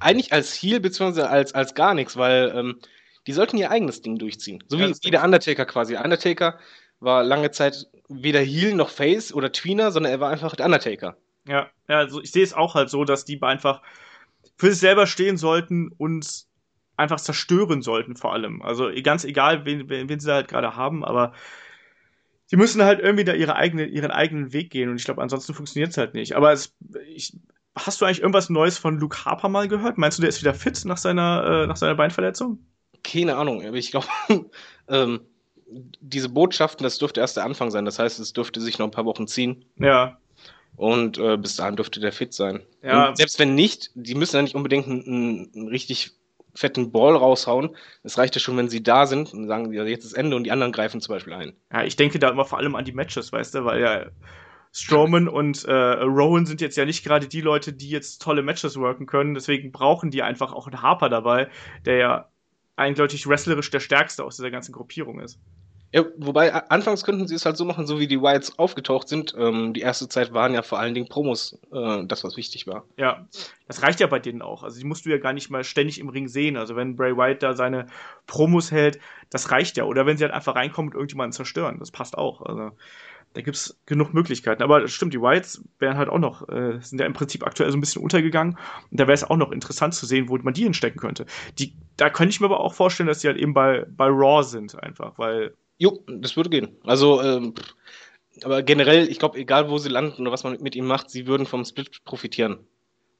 eigentlich 0.00 0.32
als 0.32 0.54
Heel 0.54 0.80
beziehungsweise 0.80 1.28
als, 1.28 1.54
als 1.54 1.74
gar 1.74 1.94
nichts, 1.94 2.16
weil 2.16 2.52
ähm, 2.54 2.78
die 3.26 3.32
sollten 3.32 3.56
ihr 3.56 3.70
eigenes 3.70 4.02
Ding 4.02 4.18
durchziehen. 4.18 4.62
So 4.68 4.78
Ja, 4.78 4.88
wie, 4.88 4.94
wie 5.02 5.10
der 5.10 5.24
Undertaker 5.24 5.64
quasi. 5.64 5.96
Undertaker 5.96 6.58
war 7.00 7.24
lange 7.24 7.50
Zeit 7.50 7.86
weder 8.08 8.40
Heel 8.40 8.74
noch 8.74 8.90
Face 8.90 9.32
oder 9.32 9.52
Tweener, 9.52 9.90
sondern 9.90 10.12
er 10.12 10.20
war 10.20 10.30
einfach 10.30 10.54
der 10.56 10.66
Undertaker. 10.66 11.16
Ja, 11.46 11.70
ja, 11.88 11.98
also 11.98 12.20
ich 12.20 12.30
sehe 12.30 12.44
es 12.44 12.54
auch 12.54 12.74
halt 12.74 12.90
so, 12.90 13.04
dass 13.04 13.24
die 13.24 13.40
einfach 13.42 13.82
für 14.56 14.70
sich 14.70 14.78
selber 14.78 15.06
stehen 15.06 15.36
sollten 15.36 15.88
und 15.88 16.44
einfach 16.96 17.20
zerstören 17.20 17.82
sollten, 17.82 18.16
vor 18.16 18.32
allem. 18.32 18.62
Also 18.62 18.90
ganz 19.02 19.24
egal, 19.24 19.64
wen, 19.64 19.88
wen, 19.88 20.08
wen 20.08 20.20
sie 20.20 20.28
da 20.28 20.34
halt 20.34 20.48
gerade 20.48 20.76
haben, 20.76 21.04
aber 21.04 21.32
die 22.52 22.56
müssen 22.56 22.82
halt 22.82 23.00
irgendwie 23.00 23.24
da 23.24 23.32
ihre 23.32 23.56
eigene, 23.56 23.86
ihren 23.86 24.10
eigenen 24.10 24.52
Weg 24.52 24.70
gehen 24.70 24.90
und 24.90 24.96
ich 24.96 25.04
glaube, 25.04 25.22
ansonsten 25.22 25.54
funktioniert 25.54 25.90
es 25.90 25.96
halt 25.96 26.14
nicht. 26.14 26.36
Aber 26.36 26.52
es, 26.52 26.76
ich, 27.14 27.36
hast 27.74 28.00
du 28.00 28.04
eigentlich 28.04 28.20
irgendwas 28.20 28.50
Neues 28.50 28.78
von 28.78 28.98
Luke 28.98 29.24
Harper 29.24 29.48
mal 29.48 29.68
gehört? 29.68 29.98
Meinst 29.98 30.18
du, 30.18 30.22
der 30.22 30.28
ist 30.28 30.42
wieder 30.42 30.54
fit 30.54 30.84
nach 30.84 30.98
seiner, 30.98 31.62
äh, 31.64 31.66
nach 31.66 31.76
seiner 31.76 31.94
Beinverletzung? 31.94 32.58
Keine 33.02 33.36
Ahnung, 33.36 33.66
aber 33.66 33.76
ich 33.76 33.90
glaube, 33.90 34.06
ähm, 34.88 35.22
diese 36.00 36.28
Botschaften, 36.28 36.84
das 36.84 36.98
dürfte 36.98 37.20
erst 37.20 37.38
der 37.38 37.44
Anfang 37.44 37.70
sein. 37.70 37.86
Das 37.86 37.98
heißt, 37.98 38.20
es 38.20 38.34
dürfte 38.34 38.60
sich 38.60 38.78
noch 38.78 38.86
ein 38.86 38.92
paar 38.92 39.06
Wochen 39.06 39.26
ziehen 39.26 39.64
Ja, 39.78 40.18
und 40.76 41.18
äh, 41.18 41.36
bis 41.36 41.56
dahin 41.56 41.76
dürfte 41.76 42.00
der 42.00 42.12
fit 42.12 42.32
sein. 42.32 42.62
Ja. 42.82 43.08
Und 43.08 43.16
selbst 43.16 43.38
wenn 43.38 43.54
nicht, 43.54 43.90
die 43.94 44.14
müssen 44.14 44.36
ja 44.36 44.42
nicht 44.42 44.54
unbedingt 44.54 44.86
einen, 44.86 45.50
einen 45.54 45.68
richtig 45.68 46.12
fetten 46.54 46.92
Ball 46.92 47.16
raushauen. 47.16 47.76
Es 48.02 48.18
reicht 48.18 48.34
ja 48.34 48.40
schon, 48.40 48.56
wenn 48.56 48.68
sie 48.68 48.82
da 48.82 49.06
sind 49.06 49.32
und 49.32 49.46
sagen, 49.46 49.72
jetzt 49.72 50.04
ist 50.04 50.12
Ende 50.12 50.36
und 50.36 50.44
die 50.44 50.50
anderen 50.50 50.72
greifen 50.72 51.00
zum 51.00 51.14
Beispiel 51.14 51.32
ein. 51.32 51.52
Ja, 51.72 51.84
ich 51.84 51.96
denke 51.96 52.18
da 52.18 52.28
immer 52.28 52.44
vor 52.44 52.58
allem 52.58 52.74
an 52.74 52.84
die 52.84 52.92
Matches, 52.92 53.32
weißt 53.32 53.54
du, 53.54 53.64
weil 53.64 53.80
ja 53.80 54.06
Strowman 54.72 55.28
und 55.28 55.64
äh, 55.66 55.72
Rowan 55.72 56.46
sind 56.46 56.60
jetzt 56.60 56.76
ja 56.76 56.86
nicht 56.86 57.04
gerade 57.04 57.28
die 57.28 57.42
Leute, 57.42 57.72
die 57.74 57.90
jetzt 57.90 58.22
tolle 58.22 58.42
Matches 58.42 58.78
worken 58.78 59.06
können. 59.06 59.34
Deswegen 59.34 59.70
brauchen 59.70 60.10
die 60.10 60.22
einfach 60.22 60.52
auch 60.52 60.66
einen 60.66 60.80
Harper 60.80 61.10
dabei, 61.10 61.48
der 61.84 61.96
ja 61.96 62.28
eindeutig 62.76 63.26
wrestlerisch 63.26 63.70
der 63.70 63.80
stärkste 63.80 64.24
aus 64.24 64.36
dieser 64.36 64.50
ganzen 64.50 64.72
Gruppierung 64.72 65.20
ist. 65.20 65.38
Ja, 65.94 66.06
wobei, 66.16 66.54
anfangs 66.70 67.04
könnten 67.04 67.28
sie 67.28 67.34
es 67.34 67.44
halt 67.44 67.58
so 67.58 67.66
machen, 67.66 67.86
so 67.86 68.00
wie 68.00 68.06
die 68.06 68.20
Whites 68.20 68.58
aufgetaucht 68.58 69.08
sind. 69.08 69.34
Ähm, 69.38 69.74
die 69.74 69.82
erste 69.82 70.08
Zeit 70.08 70.32
waren 70.32 70.54
ja 70.54 70.62
vor 70.62 70.78
allen 70.78 70.94
Dingen 70.94 71.06
Promos 71.06 71.58
äh, 71.70 72.04
das, 72.06 72.24
was 72.24 72.38
wichtig 72.38 72.66
war. 72.66 72.84
Ja, 72.96 73.26
das 73.68 73.82
reicht 73.82 74.00
ja 74.00 74.06
bei 74.06 74.18
denen 74.18 74.40
auch. 74.40 74.62
Also 74.62 74.78
die 74.78 74.86
musst 74.86 75.04
du 75.04 75.10
ja 75.10 75.18
gar 75.18 75.34
nicht 75.34 75.50
mal 75.50 75.64
ständig 75.64 76.00
im 76.00 76.08
Ring 76.08 76.28
sehen. 76.28 76.56
Also 76.56 76.76
wenn 76.76 76.96
Bray 76.96 77.14
Wyatt 77.14 77.42
da 77.42 77.54
seine 77.54 77.88
Promos 78.26 78.70
hält, 78.70 79.00
das 79.28 79.50
reicht 79.50 79.76
ja. 79.76 79.84
Oder 79.84 80.06
wenn 80.06 80.16
sie 80.16 80.24
halt 80.24 80.32
einfach 80.32 80.54
reinkommen 80.54 80.90
und 80.90 80.94
irgendjemanden 80.94 81.32
zerstören, 81.32 81.78
das 81.78 81.90
passt 81.90 82.16
auch. 82.16 82.40
Also 82.40 82.70
da 83.34 83.40
gibt's 83.42 83.78
genug 83.84 84.14
Möglichkeiten. 84.14 84.62
Aber 84.62 84.88
stimmt, 84.88 85.12
die 85.12 85.20
Whites 85.20 85.62
wären 85.78 85.98
halt 85.98 86.08
auch 86.08 86.18
noch, 86.18 86.48
äh, 86.48 86.78
sind 86.80 87.00
ja 87.00 87.06
im 87.06 87.12
Prinzip 87.12 87.46
aktuell 87.46 87.70
so 87.70 87.76
ein 87.76 87.80
bisschen 87.80 88.02
untergegangen. 88.02 88.58
Und 88.90 89.00
da 89.00 89.04
wäre 89.04 89.14
es 89.14 89.24
auch 89.24 89.36
noch 89.36 89.52
interessant 89.52 89.94
zu 89.94 90.06
sehen, 90.06 90.30
wo 90.30 90.38
man 90.38 90.54
die 90.54 90.62
hinstecken 90.62 91.00
könnte. 91.00 91.26
Die, 91.58 91.74
da 91.96 92.08
könnte 92.08 92.30
ich 92.30 92.40
mir 92.40 92.46
aber 92.46 92.60
auch 92.60 92.74
vorstellen, 92.74 93.06
dass 93.06 93.20
die 93.20 93.28
halt 93.28 93.38
eben 93.38 93.54
bei, 93.54 93.84
bei 93.88 94.06
Raw 94.06 94.42
sind, 94.42 94.82
einfach, 94.82 95.18
weil 95.18 95.54
Jo, 95.82 96.04
das 96.06 96.36
würde 96.36 96.48
gehen. 96.48 96.76
Also, 96.84 97.20
ähm, 97.20 97.54
aber 98.44 98.62
generell, 98.62 99.08
ich 99.08 99.18
glaube, 99.18 99.36
egal 99.36 99.68
wo 99.68 99.78
sie 99.78 99.88
landen 99.88 100.22
oder 100.22 100.30
was 100.30 100.44
man 100.44 100.56
mit 100.62 100.76
ihnen 100.76 100.86
macht, 100.86 101.10
sie 101.10 101.26
würden 101.26 101.44
vom 101.44 101.64
Split 101.64 102.04
profitieren. 102.04 102.60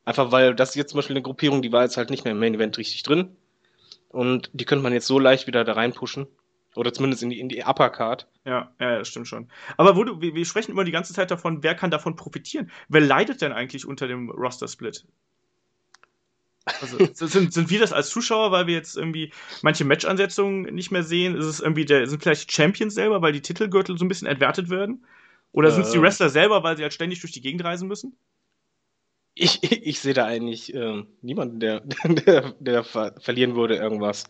Einfach 0.04 0.30
weil 0.30 0.54
das 0.54 0.76
jetzt 0.76 0.90
zum 0.90 0.98
Beispiel 0.98 1.16
eine 1.16 1.24
Gruppierung, 1.24 1.60
die 1.60 1.72
war 1.72 1.82
jetzt 1.82 1.96
halt 1.96 2.10
nicht 2.10 2.22
mehr 2.22 2.34
im 2.34 2.38
Main 2.38 2.54
Event 2.54 2.78
richtig 2.78 3.02
drin. 3.02 3.36
Und 4.10 4.48
die 4.52 4.64
könnte 4.64 4.84
man 4.84 4.92
jetzt 4.92 5.08
so 5.08 5.18
leicht 5.18 5.48
wieder 5.48 5.64
da 5.64 5.72
reinpushen. 5.72 6.28
Oder 6.76 6.92
zumindest 6.92 7.24
in 7.24 7.30
die, 7.30 7.40
in 7.40 7.48
die 7.48 7.64
Upper 7.64 7.90
Card. 7.90 8.28
Ja, 8.44 8.70
ja, 8.78 9.04
stimmt 9.04 9.26
schon. 9.26 9.50
Aber 9.76 9.96
wo 9.96 10.04
du, 10.04 10.20
wir, 10.20 10.36
wir 10.36 10.46
sprechen 10.46 10.70
immer 10.70 10.84
die 10.84 10.92
ganze 10.92 11.14
Zeit 11.14 11.32
davon, 11.32 11.64
wer 11.64 11.74
kann 11.74 11.90
davon 11.90 12.14
profitieren? 12.14 12.70
Wer 12.88 13.00
leidet 13.00 13.42
denn 13.42 13.50
eigentlich 13.50 13.88
unter 13.88 14.06
dem 14.06 14.30
Roster-Split? 14.30 15.04
Also 16.64 16.98
sind, 17.26 17.52
sind 17.52 17.70
wir 17.70 17.80
das 17.80 17.92
als 17.92 18.10
Zuschauer, 18.10 18.52
weil 18.52 18.66
wir 18.66 18.74
jetzt 18.74 18.96
irgendwie 18.96 19.32
manche 19.62 19.84
Matchansetzungen 19.84 20.74
nicht 20.74 20.90
mehr 20.90 21.02
sehen? 21.02 21.36
Ist 21.36 21.46
es 21.46 21.60
irgendwie 21.60 21.84
der, 21.84 22.06
sind 22.06 22.22
vielleicht 22.22 22.50
die 22.50 22.54
Champions 22.54 22.94
selber, 22.94 23.22
weil 23.22 23.32
die 23.32 23.42
Titelgürtel 23.42 23.98
so 23.98 24.04
ein 24.04 24.08
bisschen 24.08 24.28
entwertet 24.28 24.70
werden? 24.70 25.04
Oder 25.52 25.70
sind 25.70 25.84
es 25.84 25.92
die 25.92 25.98
äh. 25.98 26.02
Wrestler 26.02 26.30
selber, 26.30 26.62
weil 26.62 26.76
sie 26.76 26.82
halt 26.82 26.94
ständig 26.94 27.20
durch 27.20 27.32
die 27.32 27.40
Gegend 27.40 27.64
reisen 27.64 27.88
müssen? 27.88 28.16
Ich, 29.34 29.62
ich, 29.62 29.72
ich 29.86 30.00
sehe 30.00 30.14
da 30.14 30.26
eigentlich 30.26 30.74
äh, 30.74 31.04
niemanden, 31.20 31.60
der, 31.60 31.80
der, 31.80 32.54
der 32.58 32.84
ver 32.84 33.14
verlieren 33.20 33.56
würde, 33.56 33.76
irgendwas. 33.76 34.24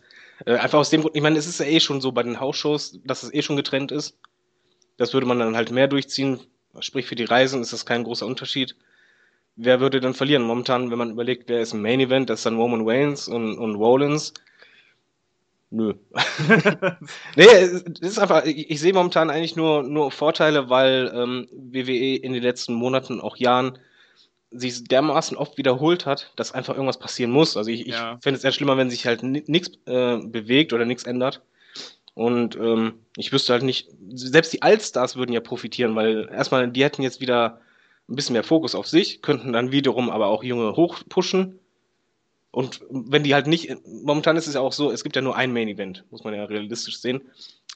Äh, 0.45 0.55
einfach 0.55 0.79
aus 0.79 0.89
dem 0.89 1.01
Grund, 1.01 1.15
ich 1.15 1.21
meine, 1.21 1.37
es 1.37 1.47
ist 1.47 1.59
ja 1.59 1.65
eh 1.65 1.79
schon 1.79 2.01
so 2.01 2.11
bei 2.11 2.23
den 2.23 2.39
Hausshows, 2.39 2.99
dass 3.05 3.23
es 3.23 3.33
eh 3.33 3.41
schon 3.41 3.55
getrennt 3.55 3.91
ist. 3.91 4.17
Das 4.97 5.13
würde 5.13 5.27
man 5.27 5.39
dann 5.39 5.55
halt 5.55 5.71
mehr 5.71 5.87
durchziehen. 5.87 6.39
Sprich, 6.79 7.05
für 7.05 7.15
die 7.15 7.23
Reisen 7.23 7.61
ist 7.61 7.73
das 7.73 7.85
kein 7.85 8.03
großer 8.03 8.25
Unterschied 8.25 8.75
wer 9.55 9.79
würde 9.79 9.99
dann 9.99 10.13
verlieren? 10.13 10.43
Momentan, 10.43 10.91
wenn 10.91 10.97
man 10.97 11.11
überlegt, 11.11 11.49
wer 11.49 11.61
ist 11.61 11.73
im 11.73 11.81
Main 11.81 11.99
Event, 11.99 12.29
das 12.29 12.39
ist 12.39 12.45
dann 12.45 12.57
Roman 12.57 12.87
Reigns 12.87 13.27
und, 13.27 13.57
und 13.57 13.75
Rollins. 13.75 14.33
Nö. 15.69 15.95
nee, 17.35 17.45
es 17.45 17.81
ist 17.81 18.19
einfach, 18.19 18.45
ich, 18.45 18.69
ich, 18.69 18.79
sehe 18.79 18.93
momentan 18.93 19.31
eigentlich 19.31 19.55
nur, 19.55 19.81
nur 19.81 20.11
Vorteile, 20.11 20.69
weil 20.69 21.11
ähm, 21.15 21.47
WWE 21.51 22.15
in 22.15 22.33
den 22.33 22.43
letzten 22.43 22.75
Monaten, 22.75 23.19
auch 23.19 23.37
Jahren, 23.37 23.79
sich 24.51 24.83
dermaßen 24.83 25.35
oft 25.35 25.57
wiederholt 25.57 26.05
hat, 26.05 26.31
dass 26.35 26.51
einfach 26.51 26.75
irgendwas 26.75 26.99
passieren 26.99 27.31
muss. 27.31 27.57
Also 27.57 27.71
ich, 27.71 27.87
ja. 27.87 28.15
ich 28.15 28.23
fände 28.23 28.37
es 28.37 28.43
eher 28.43 28.51
schlimmer, 28.51 28.77
wenn 28.77 28.91
sich 28.91 29.07
halt 29.07 29.23
nichts 29.23 29.71
äh, 29.87 30.17
bewegt 30.17 30.73
oder 30.73 30.85
nichts 30.85 31.05
ändert. 31.05 31.41
Und 32.13 32.55
ähm, 32.55 32.99
ich 33.17 33.31
wüsste 33.31 33.53
halt 33.53 33.63
nicht, 33.63 33.89
selbst 34.13 34.53
die 34.53 34.61
Allstars 34.61 35.15
würden 35.15 35.33
ja 35.33 35.39
profitieren, 35.39 35.95
weil 35.95 36.29
erstmal, 36.31 36.69
die 36.69 36.83
hätten 36.83 37.01
jetzt 37.01 37.19
wieder 37.19 37.61
ein 38.09 38.15
bisschen 38.15 38.33
mehr 38.33 38.43
Fokus 38.43 38.75
auf 38.75 38.87
sich, 38.87 39.21
könnten 39.21 39.53
dann 39.53 39.71
wiederum 39.71 40.09
aber 40.09 40.27
auch 40.27 40.43
Junge 40.43 40.75
hochpushen. 40.75 41.59
Und 42.51 42.81
wenn 42.89 43.23
die 43.23 43.33
halt 43.33 43.47
nicht, 43.47 43.75
momentan 43.87 44.37
ist 44.37 44.47
es 44.47 44.53
ja 44.53 44.61
auch 44.61 44.73
so, 44.73 44.91
es 44.91 45.03
gibt 45.03 45.15
ja 45.15 45.21
nur 45.21 45.35
ein 45.35 45.53
Main 45.53 45.67
Event, 45.67 46.05
muss 46.11 46.23
man 46.23 46.33
ja 46.33 46.43
realistisch 46.45 46.99
sehen. 46.99 47.21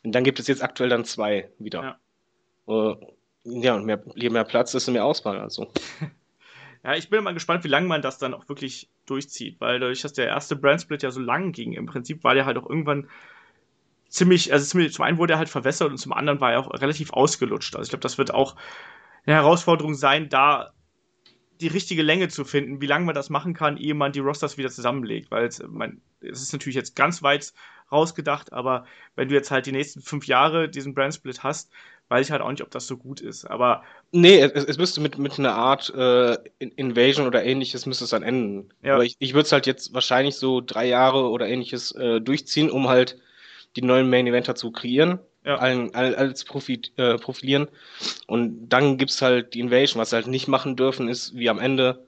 Und 0.03 0.13
dann 0.13 0.23
gibt 0.23 0.39
es 0.39 0.47
jetzt 0.47 0.63
aktuell 0.63 0.89
dann 0.89 1.05
zwei 1.05 1.49
wieder. 1.57 1.97
Ja, 2.67 2.91
äh, 2.91 2.95
ja 3.45 3.75
und 3.75 3.85
mehr, 3.85 4.03
je 4.15 4.29
mehr 4.29 4.43
Platz, 4.43 4.73
desto 4.73 4.91
mehr 4.91 5.05
Auswahl. 5.05 5.39
Also. 5.39 5.71
Ja, 6.83 6.95
ich 6.95 7.09
bin 7.09 7.21
mal 7.21 7.33
gespannt, 7.33 7.65
wie 7.65 7.69
lange 7.69 7.87
man 7.87 8.01
das 8.01 8.17
dann 8.17 8.33
auch 8.33 8.47
wirklich 8.47 8.87
durchzieht, 9.07 9.59
weil 9.59 9.79
dadurch, 9.79 10.03
dass 10.03 10.13
der 10.13 10.27
erste 10.27 10.55
Brandsplit 10.55 11.03
ja 11.03 11.11
so 11.11 11.19
lang 11.19 11.51
ging, 11.51 11.73
im 11.73 11.85
Prinzip 11.85 12.23
war 12.23 12.33
der 12.33 12.45
halt 12.45 12.57
auch 12.57 12.69
irgendwann 12.69 13.09
ziemlich, 14.07 14.53
also 14.53 14.87
zum 14.87 15.03
einen 15.03 15.17
wurde 15.17 15.33
er 15.33 15.39
halt 15.39 15.49
verwässert 15.49 15.89
und 15.89 15.97
zum 15.97 16.13
anderen 16.13 16.39
war 16.39 16.53
er 16.53 16.59
auch 16.59 16.71
relativ 16.71 17.11
ausgelutscht. 17.11 17.75
Also 17.75 17.87
ich 17.87 17.89
glaube, 17.89 18.03
das 18.03 18.17
wird 18.17 18.33
auch 18.33 18.55
eine 19.27 19.35
Herausforderung 19.35 19.93
sein, 19.93 20.29
da 20.29 20.73
die 21.59 21.67
richtige 21.67 22.01
Länge 22.01 22.29
zu 22.29 22.45
finden, 22.45 22.81
wie 22.81 22.85
lange 22.85 23.05
man 23.05 23.15
das 23.15 23.29
machen 23.29 23.53
kann, 23.53 23.77
ehe 23.77 23.93
man 23.93 24.11
die 24.11 24.19
Rosters 24.19 24.57
wieder 24.57 24.69
zusammenlegt. 24.69 25.31
Weil 25.31 25.45
es, 25.45 25.61
man, 25.67 26.01
es 26.21 26.41
ist 26.41 26.53
natürlich 26.53 26.75
jetzt 26.75 26.95
ganz 26.95 27.23
weit 27.23 27.53
rausgedacht, 27.91 28.53
aber 28.53 28.85
wenn 29.15 29.27
du 29.27 29.35
jetzt 29.35 29.51
halt 29.51 29.65
die 29.65 29.71
nächsten 29.71 30.01
fünf 30.01 30.27
Jahre 30.27 30.69
diesen 30.69 30.93
Brandsplit 30.93 31.43
hast, 31.43 31.71
weiß 32.09 32.27
ich 32.27 32.31
halt 32.31 32.41
auch 32.41 32.51
nicht, 32.51 32.61
ob 32.61 32.71
das 32.71 32.87
so 32.87 32.95
gut 32.95 33.19
ist. 33.19 33.45
Aber. 33.45 33.83
Nee, 34.11 34.39
es, 34.39 34.63
es 34.63 34.77
müsste 34.77 35.01
mit, 35.01 35.17
mit 35.17 35.39
einer 35.39 35.55
Art 35.55 35.93
äh, 35.93 36.37
Invasion 36.59 37.27
oder 37.27 37.43
ähnliches 37.43 37.85
müsste 37.85 38.05
es 38.05 38.11
dann 38.11 38.23
enden. 38.23 38.69
Ja. 38.81 38.93
Aber 38.93 39.03
ich, 39.03 39.17
ich 39.19 39.33
würde 39.33 39.45
es 39.45 39.51
halt 39.51 39.67
jetzt 39.67 39.93
wahrscheinlich 39.93 40.35
so 40.35 40.61
drei 40.61 40.87
Jahre 40.87 41.29
oder 41.29 41.47
ähnliches 41.47 41.91
äh, 41.93 42.21
durchziehen, 42.21 42.69
um 42.69 42.87
halt 42.87 43.17
die 43.75 43.81
neuen 43.81 44.09
Main 44.09 44.27
Eventer 44.27 44.55
zu 44.55 44.71
kreieren 44.71 45.19
ja. 45.47 45.57
allen, 45.57 45.93
als 45.95 46.43
Profit, 46.45 46.91
äh, 46.97 47.17
profilieren. 47.17 47.67
Und 48.27 48.69
dann 48.69 48.97
gibt's 48.97 49.21
halt 49.21 49.53
die 49.53 49.59
Invasion. 49.59 50.01
Was 50.01 50.11
sie 50.11 50.17
halt 50.17 50.27
nicht 50.27 50.47
machen 50.47 50.75
dürfen, 50.75 51.07
ist 51.07 51.35
wie 51.35 51.49
am 51.49 51.59
Ende 51.59 52.05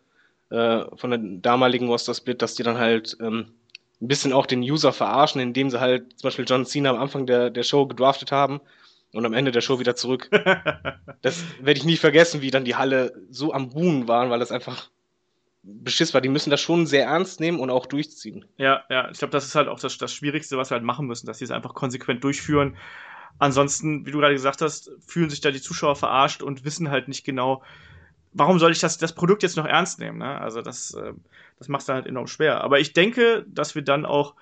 äh, 0.49 0.83
von 0.95 1.09
der 1.09 1.19
damaligen 1.19 1.87
Roster 1.87 2.13
Split, 2.13 2.41
dass 2.41 2.55
die 2.55 2.63
dann 2.63 2.77
halt 2.77 3.17
ähm, 3.21 3.53
ein 4.01 4.07
bisschen 4.07 4.33
auch 4.33 4.45
den 4.45 4.61
User 4.61 4.93
verarschen, 4.93 5.41
indem 5.41 5.69
sie 5.69 5.79
halt 5.79 6.19
zum 6.19 6.27
Beispiel 6.27 6.45
John 6.47 6.65
Cena 6.65 6.91
am 6.91 6.99
Anfang 6.99 7.25
der, 7.25 7.49
der 7.49 7.63
Show 7.63 7.85
gedraftet 7.85 8.31
haben 8.31 8.61
und 9.13 9.25
am 9.25 9.33
Ende 9.33 9.51
der 9.51 9.61
Show 9.61 9.79
wieder 9.79 9.95
zurück. 9.95 10.29
das 11.21 11.43
werde 11.59 11.79
ich 11.79 11.85
nie 11.85 11.97
vergessen, 11.97 12.41
wie 12.41 12.51
dann 12.51 12.65
die 12.65 12.75
Halle 12.75 13.13
so 13.29 13.53
am 13.53 13.69
Buhen 13.69 14.07
waren, 14.07 14.29
weil 14.29 14.39
das 14.39 14.51
einfach 14.51 14.89
beschiss 15.63 16.13
war. 16.13 16.21
Die 16.21 16.29
müssen 16.29 16.49
das 16.49 16.61
schon 16.61 16.85
sehr 16.87 17.05
ernst 17.05 17.39
nehmen 17.39 17.59
und 17.59 17.69
auch 17.69 17.85
durchziehen. 17.85 18.45
Ja, 18.57 18.83
ja, 18.89 19.09
ich 19.11 19.17
glaube, 19.17 19.31
das 19.31 19.45
ist 19.45 19.55
halt 19.55 19.67
auch 19.67 19.79
das, 19.79 19.97
das 19.97 20.13
Schwierigste, 20.13 20.57
was 20.57 20.71
wir 20.71 20.75
halt 20.75 20.85
machen 20.85 21.07
müssen, 21.07 21.27
dass 21.27 21.39
sie 21.39 21.45
es 21.45 21.51
einfach 21.51 21.73
konsequent 21.73 22.23
durchführen. 22.23 22.77
Ansonsten, 23.39 24.05
wie 24.05 24.11
du 24.11 24.19
gerade 24.19 24.33
gesagt 24.33 24.61
hast, 24.61 24.91
fühlen 25.05 25.29
sich 25.29 25.41
da 25.41 25.49
die 25.49 25.61
Zuschauer 25.61 25.95
verarscht 25.95 26.43
und 26.43 26.65
wissen 26.65 26.91
halt 26.91 27.07
nicht 27.07 27.25
genau, 27.25 27.63
warum 28.33 28.59
soll 28.59 28.71
ich 28.71 28.79
das, 28.79 28.97
das 28.97 29.15
Produkt 29.15 29.43
jetzt 29.43 29.57
noch 29.57 29.65
ernst 29.65 29.99
nehmen. 29.99 30.19
Ne? 30.19 30.39
Also 30.39 30.61
das, 30.61 30.93
äh, 30.93 31.13
das 31.57 31.69
macht 31.69 31.81
es 31.81 31.85
dann 31.87 31.95
halt 31.95 32.05
enorm 32.05 32.27
schwer. 32.27 32.61
Aber 32.61 32.79
ich 32.79 32.93
denke, 32.93 33.45
dass 33.47 33.75
wir 33.75 33.81
dann 33.81 34.05
auch 34.05 34.35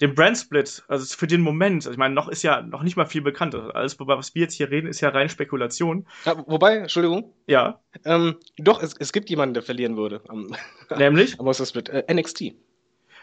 den 0.00 0.14
Brand-Split, 0.14 0.84
also 0.88 1.14
für 1.14 1.26
den 1.26 1.42
Moment, 1.42 1.82
also 1.82 1.90
ich 1.90 1.98
meine, 1.98 2.14
noch 2.14 2.28
ist 2.28 2.42
ja 2.42 2.62
noch 2.62 2.82
nicht 2.82 2.96
mal 2.96 3.04
viel 3.04 3.20
bekannt. 3.20 3.54
Also 3.54 3.70
alles, 3.72 3.96
was 4.00 4.34
wir 4.34 4.42
jetzt 4.42 4.54
hier 4.54 4.70
reden, 4.70 4.86
ist 4.86 5.02
ja 5.02 5.10
rein 5.10 5.28
Spekulation. 5.28 6.06
Ja, 6.24 6.42
wobei, 6.46 6.78
Entschuldigung. 6.78 7.34
Ja. 7.46 7.80
Ähm, 8.06 8.36
doch, 8.56 8.82
es, 8.82 8.94
es 8.98 9.12
gibt 9.12 9.28
jemanden, 9.28 9.52
der 9.52 9.62
verlieren 9.62 9.98
würde. 9.98 10.22
Am, 10.28 10.56
Nämlich? 10.96 11.38
Am 11.40 11.52
Split. 11.52 11.90
Äh, 11.90 12.04
NXT. 12.12 12.54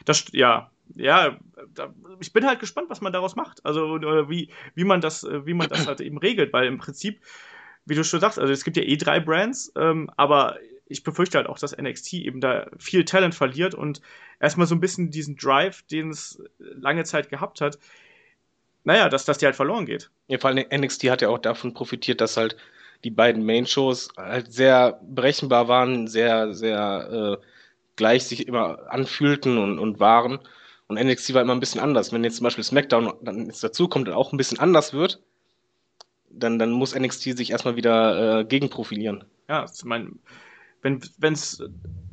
Das, 0.06 0.26
ja, 0.32 0.70
ja, 0.96 1.38
da, 1.74 1.94
ich 2.20 2.34
bin 2.34 2.46
halt 2.46 2.60
gespannt, 2.60 2.90
was 2.90 3.02
man 3.02 3.14
daraus 3.14 3.36
macht. 3.36 3.66
Also 3.66 4.00
wie, 4.30 4.50
wie 4.76 4.84
man 4.84 5.02
das, 5.02 5.24
wie 5.24 5.54
man 5.54 5.70
das 5.70 5.88
halt 5.88 6.02
eben 6.02 6.18
regelt, 6.18 6.54
weil 6.54 6.68
im 6.68 6.78
Prinzip, 6.78 7.22
wie 7.86 7.96
du 7.96 8.04
schon 8.04 8.20
sagst, 8.20 8.40
also 8.40 8.52
es 8.52 8.64
gibt 8.64 8.78
ja 8.78 8.84
eh 8.84 8.98
drei 8.98 9.20
Brands, 9.20 9.72
ähm, 9.76 10.10
aber 10.18 10.58
ich 10.86 11.04
befürchte 11.04 11.38
halt 11.38 11.48
auch, 11.48 11.60
dass 11.60 11.78
NXT 11.78 12.14
eben 12.14 12.42
da 12.42 12.68
viel 12.78 13.06
Talent 13.06 13.36
verliert 13.36 13.76
und 13.76 14.02
erstmal 14.40 14.68
so 14.68 14.76
ein 14.76 14.80
bisschen 14.80 15.12
diesen 15.12 15.36
Drive, 15.36 15.84
den 15.84 16.10
es 16.10 16.42
lange 16.60 17.04
Zeit 17.04 17.30
gehabt 17.30 17.62
hat, 17.62 17.78
naja, 18.84 19.10
dass 19.10 19.26
das 19.26 19.38
dir 19.38 19.48
halt 19.48 19.56
verloren 19.56 19.86
geht. 19.86 20.10
Ja, 20.28 20.38
vor 20.38 20.50
allem 20.50 20.66
NXT 20.74 21.10
hat 21.10 21.22
ja 21.22 21.28
auch 21.30 21.40
davon 21.40 21.74
profitiert, 21.74 22.22
dass 22.22 22.38
halt 22.38 22.56
die 23.04 23.12
beiden 23.12 23.46
Main-Shows 23.46 24.10
halt 24.16 24.52
sehr 24.52 25.00
berechenbar 25.04 25.68
waren, 25.68 26.08
sehr, 26.08 26.54
sehr 26.54 27.40
äh, 27.42 27.46
gleich 27.98 28.24
sich 28.24 28.48
immer 28.48 28.90
anfühlten 28.90 29.58
und, 29.58 29.78
und 29.78 30.00
waren. 30.00 30.40
Und 30.88 31.00
NXT 31.00 31.34
war 31.34 31.42
immer 31.42 31.54
ein 31.54 31.60
bisschen 31.60 31.82
anders. 31.82 32.14
Wenn 32.14 32.24
jetzt 32.24 32.38
zum 32.38 32.46
Beispiel 32.46 32.64
SmackDown 32.64 33.14
dann 33.22 33.46
jetzt 33.48 33.64
dazu 33.64 33.88
kommt 33.88 34.08
und 34.08 34.14
auch 34.14 34.32
ein 34.32 34.38
bisschen 34.38 34.60
anders 34.60 34.94
wird, 34.94 35.22
dann, 36.30 36.60
dann 36.60 36.72
muss 36.72 36.96
NXT 36.96 37.38
sich 37.38 37.52
erstmal 37.52 37.76
wieder 37.76 38.40
äh, 38.40 38.46
gegenprofilieren. 38.46 39.26
Ja, 39.50 39.66
ich 39.74 39.84
meine, 39.84 40.12
wenn 40.82 41.34
es 41.34 41.64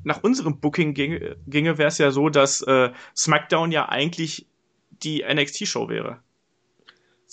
nach 0.02 0.22
unserem 0.22 0.60
Booking 0.60 0.94
ginge, 0.94 1.36
ginge 1.46 1.78
wäre 1.78 1.88
es 1.88 1.98
ja 1.98 2.10
so, 2.10 2.28
dass 2.28 2.62
äh, 2.62 2.90
SmackDown 3.16 3.72
ja 3.72 3.88
eigentlich 3.88 4.46
die 4.90 5.24
NXT-Show 5.24 5.88
wäre. 5.88 6.20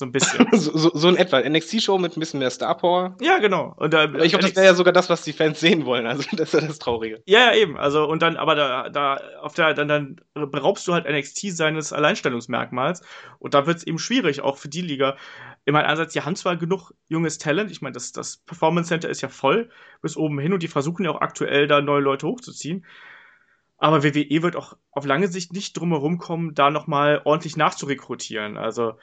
So 0.02 0.08
ein 0.08 0.12
bisschen. 0.12 0.48
so, 0.54 0.76
so, 0.76 0.92
so, 0.96 1.10
in 1.10 1.16
etwa. 1.16 1.40
NXT-Show 1.48 2.00
mit 2.00 2.18
ein 2.18 2.20
bisschen 2.20 2.40
mehr 2.40 2.50
Star 2.50 2.76
Power. 2.76 3.16
Ja, 3.22 3.38
genau. 3.38 3.76
Und 3.78 3.94
da, 3.94 4.06
ich 4.06 4.32
glaube, 4.32 4.42
das 4.44 4.56
wäre 4.56 4.66
ja 4.66 4.74
sogar 4.74 4.94
das, 4.94 5.12
was 5.12 5.22
die 5.22 5.32
Fans 5.32 5.60
sehen 5.60 5.86
wollen. 5.86 6.08
Also 6.08 6.24
das 6.32 6.56
ist 6.56 6.60
ja 6.60 6.68
das 6.68 6.80
Traurige. 6.80 7.22
Ja, 7.28 7.52
ja, 7.52 7.54
eben. 7.54 7.78
Also 7.78 8.10
und 8.10 8.24
dann, 8.24 8.36
aber 8.36 8.56
da, 8.56 8.90
da 8.90 9.22
auf 9.42 9.54
der, 9.54 9.76
dann, 9.76 9.88
dann 9.88 10.50
beraubst 10.50 10.88
du 10.88 10.94
halt 10.94 11.08
NXT 11.08 11.56
seines 11.56 11.94
Alleinstellungsmerkmals. 11.94 13.04
Und 13.38 13.54
da 13.54 13.68
wird 13.68 13.78
es 13.78 13.84
eben 13.86 14.00
schwierig, 14.00 14.42
auch 14.42 14.58
für 14.58 14.70
die 14.70 14.82
Liga. 14.82 15.18
In 15.66 15.74
meinem 15.74 15.86
Ansatz, 15.86 16.14
die 16.14 16.22
haben 16.22 16.36
zwar 16.36 16.58
genug 16.58 16.96
junges 17.08 17.38
Talent. 17.38 17.70
Ich 17.70 17.84
meine, 17.84 17.94
das, 17.94 18.12
das 18.12 18.38
Performance 18.38 18.88
Center 18.88 19.08
ist 19.08 19.22
ja 19.22 19.30
voll 19.30 19.70
bis 20.02 20.18
oben 20.18 20.40
hin 20.40 20.52
und 20.52 20.64
die 20.64 20.68
versuchen 20.68 21.06
ja 21.06 21.12
auch 21.12 21.22
aktuell 21.22 21.68
da 21.68 21.80
neue 21.80 22.02
Leute 22.02 22.26
hochzuziehen. 22.26 22.88
Aber 23.78 24.04
WWE 24.04 24.42
wird 24.42 24.56
auch 24.56 24.78
auf 24.90 25.06
lange 25.06 25.28
Sicht 25.28 25.54
nicht 25.54 25.78
drumherum 25.78 26.18
kommen, 26.18 26.56
da 26.56 26.72
nochmal 26.72 27.22
ordentlich 27.24 27.56
nachzurekrutieren. 27.56 28.58
Also 28.58 28.94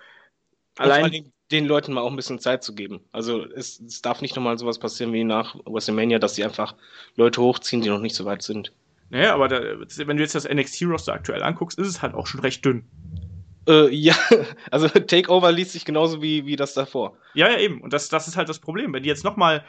Allein 0.78 1.32
den 1.50 1.66
Leuten 1.66 1.92
mal 1.92 2.02
auch 2.02 2.10
ein 2.10 2.16
bisschen 2.16 2.38
Zeit 2.38 2.62
zu 2.62 2.74
geben. 2.74 3.00
Also 3.12 3.44
es, 3.44 3.80
es 3.80 4.02
darf 4.02 4.20
nicht 4.20 4.36
nochmal 4.36 4.58
sowas 4.58 4.78
passieren 4.78 5.12
wie 5.12 5.24
nach 5.24 5.56
WrestleMania, 5.64 6.18
dass 6.18 6.34
sie 6.34 6.44
einfach 6.44 6.74
Leute 7.16 7.40
hochziehen, 7.40 7.80
die 7.80 7.88
noch 7.88 8.00
nicht 8.00 8.14
so 8.14 8.24
weit 8.24 8.42
sind. 8.42 8.72
Naja, 9.10 9.34
aber 9.34 9.48
da, 9.48 9.60
wenn 10.06 10.18
du 10.18 10.22
jetzt 10.22 10.34
das 10.34 10.46
NXT-Roster 10.46 11.14
aktuell 11.14 11.42
anguckst, 11.42 11.78
ist 11.78 11.88
es 11.88 12.02
halt 12.02 12.14
auch 12.14 12.26
schon 12.26 12.40
recht 12.40 12.64
dünn. 12.64 12.84
Äh, 13.66 13.94
ja, 13.94 14.14
also 14.70 14.88
Takeover 14.88 15.50
liest 15.52 15.72
sich 15.72 15.84
genauso 15.84 16.20
wie, 16.20 16.44
wie 16.44 16.56
das 16.56 16.74
davor. 16.74 17.16
Ja, 17.34 17.48
ja, 17.50 17.58
eben. 17.58 17.80
Und 17.80 17.92
das, 17.92 18.08
das 18.08 18.28
ist 18.28 18.36
halt 18.36 18.48
das 18.48 18.58
Problem. 18.58 18.92
Wenn 18.92 19.02
die 19.02 19.08
jetzt 19.08 19.24
nochmal, 19.24 19.64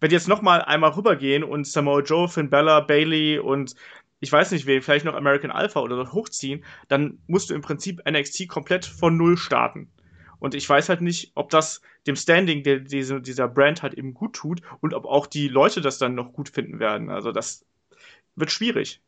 wenn 0.00 0.08
die 0.08 0.14
jetzt 0.14 0.28
nochmal 0.28 0.62
einmal 0.62 0.92
rübergehen 0.92 1.44
und 1.44 1.66
Samoa 1.66 2.00
Joe, 2.00 2.28
Finn 2.28 2.48
Bella, 2.48 2.80
Bailey 2.80 3.38
und 3.38 3.74
ich 4.20 4.32
weiß 4.32 4.52
nicht 4.52 4.66
wen, 4.66 4.80
vielleicht 4.80 5.04
noch 5.04 5.14
American 5.14 5.50
Alpha 5.50 5.80
oder 5.80 5.96
so 5.96 6.12
hochziehen, 6.12 6.64
dann 6.88 7.18
musst 7.26 7.50
du 7.50 7.54
im 7.54 7.60
Prinzip 7.60 8.00
NXT 8.08 8.48
komplett 8.48 8.86
von 8.86 9.16
Null 9.16 9.36
starten. 9.36 9.90
Und 10.42 10.56
ich 10.56 10.68
weiß 10.68 10.88
halt 10.88 11.02
nicht, 11.02 11.30
ob 11.36 11.50
das 11.50 11.82
dem 12.08 12.16
Standing 12.16 12.64
der, 12.64 12.80
diese, 12.80 13.20
dieser 13.20 13.46
Brand 13.46 13.84
halt 13.84 13.94
eben 13.94 14.12
gut 14.12 14.32
tut 14.32 14.60
und 14.80 14.92
ob 14.92 15.04
auch 15.04 15.28
die 15.28 15.46
Leute 15.46 15.80
das 15.80 15.98
dann 15.98 16.16
noch 16.16 16.32
gut 16.32 16.48
finden 16.48 16.80
werden. 16.80 17.10
Also 17.10 17.30
das 17.30 17.64
wird 18.34 18.50
schwierig. 18.50 19.00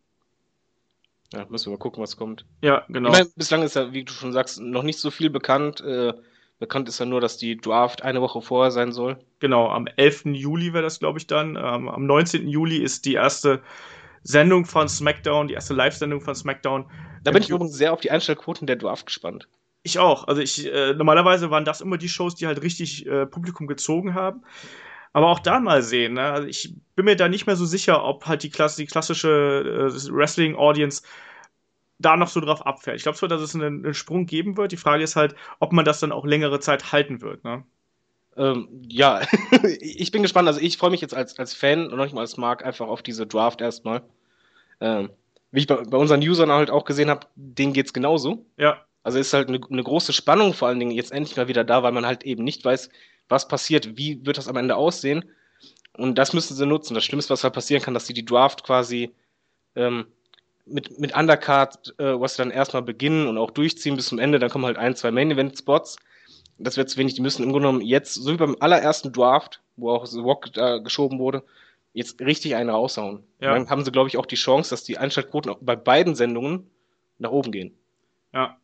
Ja, 1.33 1.45
müssen 1.49 1.67
wir 1.67 1.73
mal 1.73 1.79
gucken, 1.79 2.01
was 2.01 2.17
kommt. 2.17 2.47
Ja, 2.63 2.85
genau. 2.89 3.09
Ich 3.09 3.17
meine, 3.17 3.31
bislang 3.35 3.65
ist 3.65 3.75
ja, 3.75 3.93
wie 3.93 4.05
du 4.05 4.13
schon 4.13 4.33
sagst, 4.33 4.61
noch 4.61 4.85
nicht 4.85 5.01
so 5.01 5.11
viel 5.11 5.29
bekannt. 5.29 5.81
Äh, 5.81 6.13
bekannt 6.61 6.89
ist 6.89 7.01
ja 7.01 7.07
nur, 7.07 7.21
dass 7.21 7.37
die 7.37 7.57
Draft 7.57 8.03
eine 8.03 8.21
Woche 8.21 8.41
vorher 8.41 8.71
sein 8.71 8.93
soll. 8.93 9.19
Genau, 9.41 9.69
am 9.71 9.89
11. 9.89 10.27
Juli 10.27 10.73
wäre 10.73 10.85
das, 10.85 11.01
glaube 11.01 11.19
ich, 11.19 11.27
dann. 11.27 11.57
Ähm, 11.57 11.89
am 11.89 12.07
19. 12.07 12.47
Juli 12.47 12.77
ist 12.77 13.07
die 13.07 13.15
erste 13.15 13.61
Sendung 14.23 14.67
von 14.67 14.89
SmackDown, 14.89 15.49
die 15.49 15.55
erste 15.55 15.75
Live-Sendung 15.75 16.21
von 16.21 16.37
SmackDown. 16.37 16.89
Da 17.25 17.33
bin 17.33 17.43
ich 17.43 17.51
übrigens 17.51 17.75
sehr 17.75 17.93
auf 17.93 18.01
die 18.01 18.13
Einstellquoten 18.13 18.69
der 18.69 18.77
Draft 18.77 19.07
gespannt. 19.07 19.49
Ich 19.87 19.99
auch. 19.99 20.27
Also 20.27 20.41
ich, 20.41 20.67
äh, 20.67 20.95
normalerweise 20.95 21.51
waren 21.51 21.67
das 21.67 21.83
immer 21.83 21.99
die 21.99 22.09
Shows, 22.09 22.35
die 22.35 22.47
halt 22.47 22.63
richtig 22.63 23.07
äh, 23.07 23.27
Publikum 23.27 23.67
gezogen 23.67 24.15
haben. 24.15 24.43
Aber 25.13 25.29
auch 25.29 25.39
da 25.39 25.61
mal 25.61 25.83
sehen. 25.83 26.15
Ne? 26.15 26.23
Also 26.23 26.49
ich 26.49 26.75
bin 26.97 27.05
mir 27.05 27.17
da 27.17 27.29
nicht 27.29 27.47
mehr 27.47 27.55
so 27.55 27.67
sicher, 27.67 28.03
ob 28.03 28.27
halt 28.27 28.43
die, 28.43 28.51
Klasse, 28.51 28.79
die 28.79 28.87
klassische 28.87 29.29
äh, 29.29 30.11
Wrestling-Audience 30.11 31.03
da 31.99 32.17
noch 32.17 32.29
so 32.29 32.41
drauf 32.41 32.67
abfällt. 32.67 32.97
Ich 32.97 33.03
glaube 33.03 33.19
zwar, 33.19 33.29
dass 33.29 33.43
es 33.43 33.55
einen, 33.55 33.85
einen, 33.85 33.95
Sprung 33.95 34.25
geben 34.25 34.57
wird. 34.57 34.73
Die 34.73 34.79
Frage 34.79 35.05
ist 35.05 35.17
halt, 35.17 35.35
ob 35.61 35.73
man 35.73 35.85
das 35.85 36.01
dann 36.01 36.13
auch 36.13 36.25
längere 36.25 36.61
Zeit 36.61 36.91
halten 36.91 37.21
wird. 37.21 37.45
Ne? 37.45 37.63
Ähm, 38.39 38.69
ja, 38.89 39.21
ich 39.81 40.11
bin 40.11 40.23
gespannt. 40.23 40.49
Also 40.49 40.61
ich 40.61 40.79
freue 40.79 40.91
mich 40.91 41.03
jetzt 41.03 41.15
als, 41.15 41.39
als 41.39 41.53
Fan 41.53 41.91
und 41.91 41.97
noch 41.97 42.05
nicht 42.05 42.15
mal 42.15 42.23
als 42.23 42.39
Mark 42.39 42.65
einfach 42.65 42.89
auf 42.89 43.03
diese 43.03 43.27
Draft 43.27 43.61
erstmal. 43.61 44.03
Ähm, 44.81 45.11
wie 45.53 45.61
ich 45.61 45.67
bei, 45.67 45.77
bei, 45.77 45.99
unseren 45.99 46.23
Usern 46.23 46.51
halt 46.51 46.71
auch 46.71 46.87
gesehen 46.87 47.11
habe, 47.11 47.27
denen 47.37 47.75
geht 47.75 47.87
es 47.87 47.93
genauso. 47.93 48.47
Ja. 48.57 48.85
Also 49.05 49.19
ist 49.19 49.33
halt 49.33 49.49
eine, 49.49 49.61
eine 49.71 49.83
große 49.83 50.13
Spannung 50.13 50.55
vor 50.55 50.69
allen 50.69 50.81
Dingen 50.81 50.91
jetzt 50.91 51.13
endlich 51.13 51.37
mal 51.37 51.47
wieder 51.47 51.63
da, 51.63 51.83
weil 51.83 51.93
man 51.93 52.07
halt 52.07 52.25
eben 52.25 52.43
nicht 52.43 52.65
weiß, 52.65 52.89
was 53.29 53.47
passiert, 53.47 53.97
wie 53.97 54.25
wird 54.27 54.39
das 54.39 54.49
am 54.49 54.57
Ende 54.57 54.77
aussehen. 54.77 55.25
Und 55.97 56.17
das 56.17 56.33
müssen 56.33 56.57
sie 56.57 56.67
nutzen. 56.67 56.95
Das 56.95 57.05
Schlimmste, 57.05 57.33
was 57.33 57.45
halt 57.45 57.55
passieren 57.55 57.83
kann, 57.83 57.95
dass 57.95 58.07
sie 58.07 58.15
die 58.15 58.25
Draft 58.25 58.65
quasi 58.65 59.15
ähm, 59.77 60.07
mit, 60.67 60.99
mit 60.99 61.15
Undercard, 61.15 61.95
äh, 61.99 62.19
was 62.19 62.35
sie 62.35 62.43
dann 62.43 62.51
erstmal 62.51 62.83
beginnen 62.83 63.29
und 63.29 63.39
auch 63.39 63.51
durchziehen 63.51 63.95
bis 63.95 64.07
zum 64.07 64.19
Ende, 64.19 64.39
dann 64.39 64.51
kommen 64.51 64.65
halt 64.65 64.79
ein, 64.79 64.97
zwei 64.97 65.11
Main-Event-Spots. 65.11 65.99
Das 66.59 66.77
wird 66.77 66.89
zu 66.89 66.97
wenig. 66.97 67.15
Die 67.15 67.21
müssen 67.21 67.43
im 67.43 67.51
Grunde 67.51 67.69
genommen 67.69 67.85
jetzt, 67.85 68.15
so 68.15 68.33
wie 68.33 68.37
beim 68.37 68.57
allerersten 68.61 69.13
Draft, 69.13 69.61
wo 69.77 69.91
auch 69.91 70.07
The 70.07 70.21
Rock 70.21 70.53
da 70.53 70.79
geschoben 70.79 71.19
wurde, 71.19 71.43
jetzt 71.93 72.21
richtig 72.21 72.55
einen 72.57 72.71
raushauen. 72.71 73.23
Ja. 73.41 73.53
dann 73.55 73.69
haben 73.69 73.85
sie, 73.85 73.93
glaube 73.93 74.09
ich, 74.09 74.17
auch 74.17 74.27
die 74.27 74.37
Chance, 74.37 74.71
dass 74.71 74.85
die 74.85 74.99
Einschaltquoten 74.99 75.55
bei 75.61 75.77
beiden 75.77 76.15
Sendungen 76.15 76.71
nach 77.19 77.31
oben 77.31 77.53
gehen. 77.53 77.77
Ja. 78.33 78.57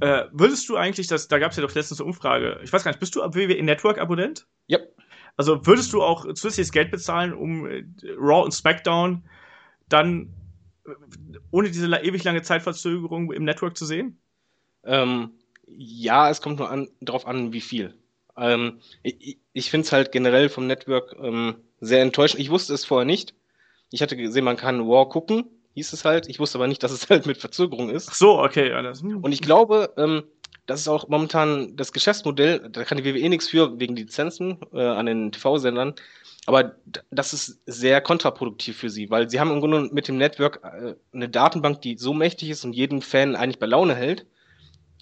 Äh, 0.00 0.24
würdest 0.32 0.68
du 0.68 0.76
eigentlich, 0.76 1.06
das, 1.06 1.28
da 1.28 1.38
gab 1.38 1.50
es 1.50 1.56
ja 1.56 1.62
doch 1.62 1.74
letztens 1.74 2.00
eine 2.00 2.06
Umfrage, 2.06 2.60
ich 2.62 2.72
weiß 2.72 2.84
gar 2.84 2.90
nicht, 2.90 3.00
bist 3.00 3.14
du 3.14 3.20
WWE 3.20 3.62
Network-Abonnent? 3.62 4.46
Ja. 4.66 4.78
Also 5.36 5.64
würdest 5.66 5.92
du 5.92 6.02
auch 6.02 6.24
zusätzliches 6.26 6.72
Geld 6.72 6.90
bezahlen, 6.90 7.32
um 7.32 7.66
äh, 7.66 7.84
Raw 8.16 8.44
und 8.44 8.52
SmackDown 8.52 9.24
dann 9.88 10.34
äh, 10.86 10.90
ohne 11.50 11.70
diese 11.70 11.86
ewig 11.86 12.24
lange 12.24 12.42
Zeitverzögerung 12.42 13.32
im 13.32 13.44
Network 13.44 13.76
zu 13.76 13.86
sehen? 13.86 14.18
Ähm, 14.84 15.32
ja, 15.66 16.30
es 16.30 16.40
kommt 16.40 16.58
nur 16.58 16.70
an, 16.70 16.88
darauf 17.00 17.26
an, 17.26 17.52
wie 17.52 17.60
viel. 17.60 17.94
Ähm, 18.36 18.80
ich 19.02 19.38
ich 19.52 19.70
finde 19.70 19.86
es 19.86 19.92
halt 19.92 20.12
generell 20.12 20.48
vom 20.48 20.66
Network 20.66 21.16
ähm, 21.20 21.56
sehr 21.80 22.02
enttäuschend. 22.02 22.40
Ich 22.40 22.50
wusste 22.50 22.74
es 22.74 22.84
vorher 22.84 23.04
nicht. 23.04 23.34
Ich 23.90 24.02
hatte 24.02 24.16
gesehen, 24.16 24.44
man 24.44 24.56
kann 24.56 24.86
War 24.86 25.08
gucken, 25.08 25.44
hieß 25.78 25.92
es 25.92 26.04
halt. 26.04 26.28
Ich 26.28 26.38
wusste 26.38 26.58
aber 26.58 26.66
nicht, 26.66 26.82
dass 26.82 26.92
es 26.92 27.08
halt 27.08 27.26
mit 27.26 27.38
Verzögerung 27.38 27.90
ist. 27.90 28.08
Ach 28.10 28.14
so, 28.14 28.38
okay. 28.40 28.72
Alles. 28.72 29.02
Hm. 29.02 29.18
Und 29.18 29.32
ich 29.32 29.40
glaube, 29.40 29.94
ähm, 29.96 30.24
das 30.66 30.80
ist 30.80 30.88
auch 30.88 31.08
momentan 31.08 31.76
das 31.76 31.92
Geschäftsmodell, 31.92 32.68
da 32.70 32.84
kann 32.84 32.98
die 32.98 33.04
WWE 33.04 33.28
nichts 33.30 33.48
für, 33.48 33.80
wegen 33.80 33.96
Lizenzen 33.96 34.58
äh, 34.72 34.82
an 34.82 35.06
den 35.06 35.32
TV-Sendern. 35.32 35.94
Aber 36.44 36.76
das 37.10 37.32
ist 37.32 37.60
sehr 37.66 38.00
kontraproduktiv 38.00 38.76
für 38.76 38.90
sie, 38.90 39.10
weil 39.10 39.30
sie 39.30 39.40
haben 39.40 39.50
im 39.50 39.60
Grunde 39.60 39.88
mit 39.92 40.08
dem 40.08 40.18
Network 40.18 40.60
äh, 40.62 40.94
eine 41.12 41.28
Datenbank, 41.28 41.80
die 41.80 41.96
so 41.96 42.12
mächtig 42.12 42.50
ist 42.50 42.64
und 42.64 42.74
jeden 42.74 43.00
Fan 43.00 43.34
eigentlich 43.34 43.58
bei 43.58 43.66
Laune 43.66 43.94
hält, 43.94 44.26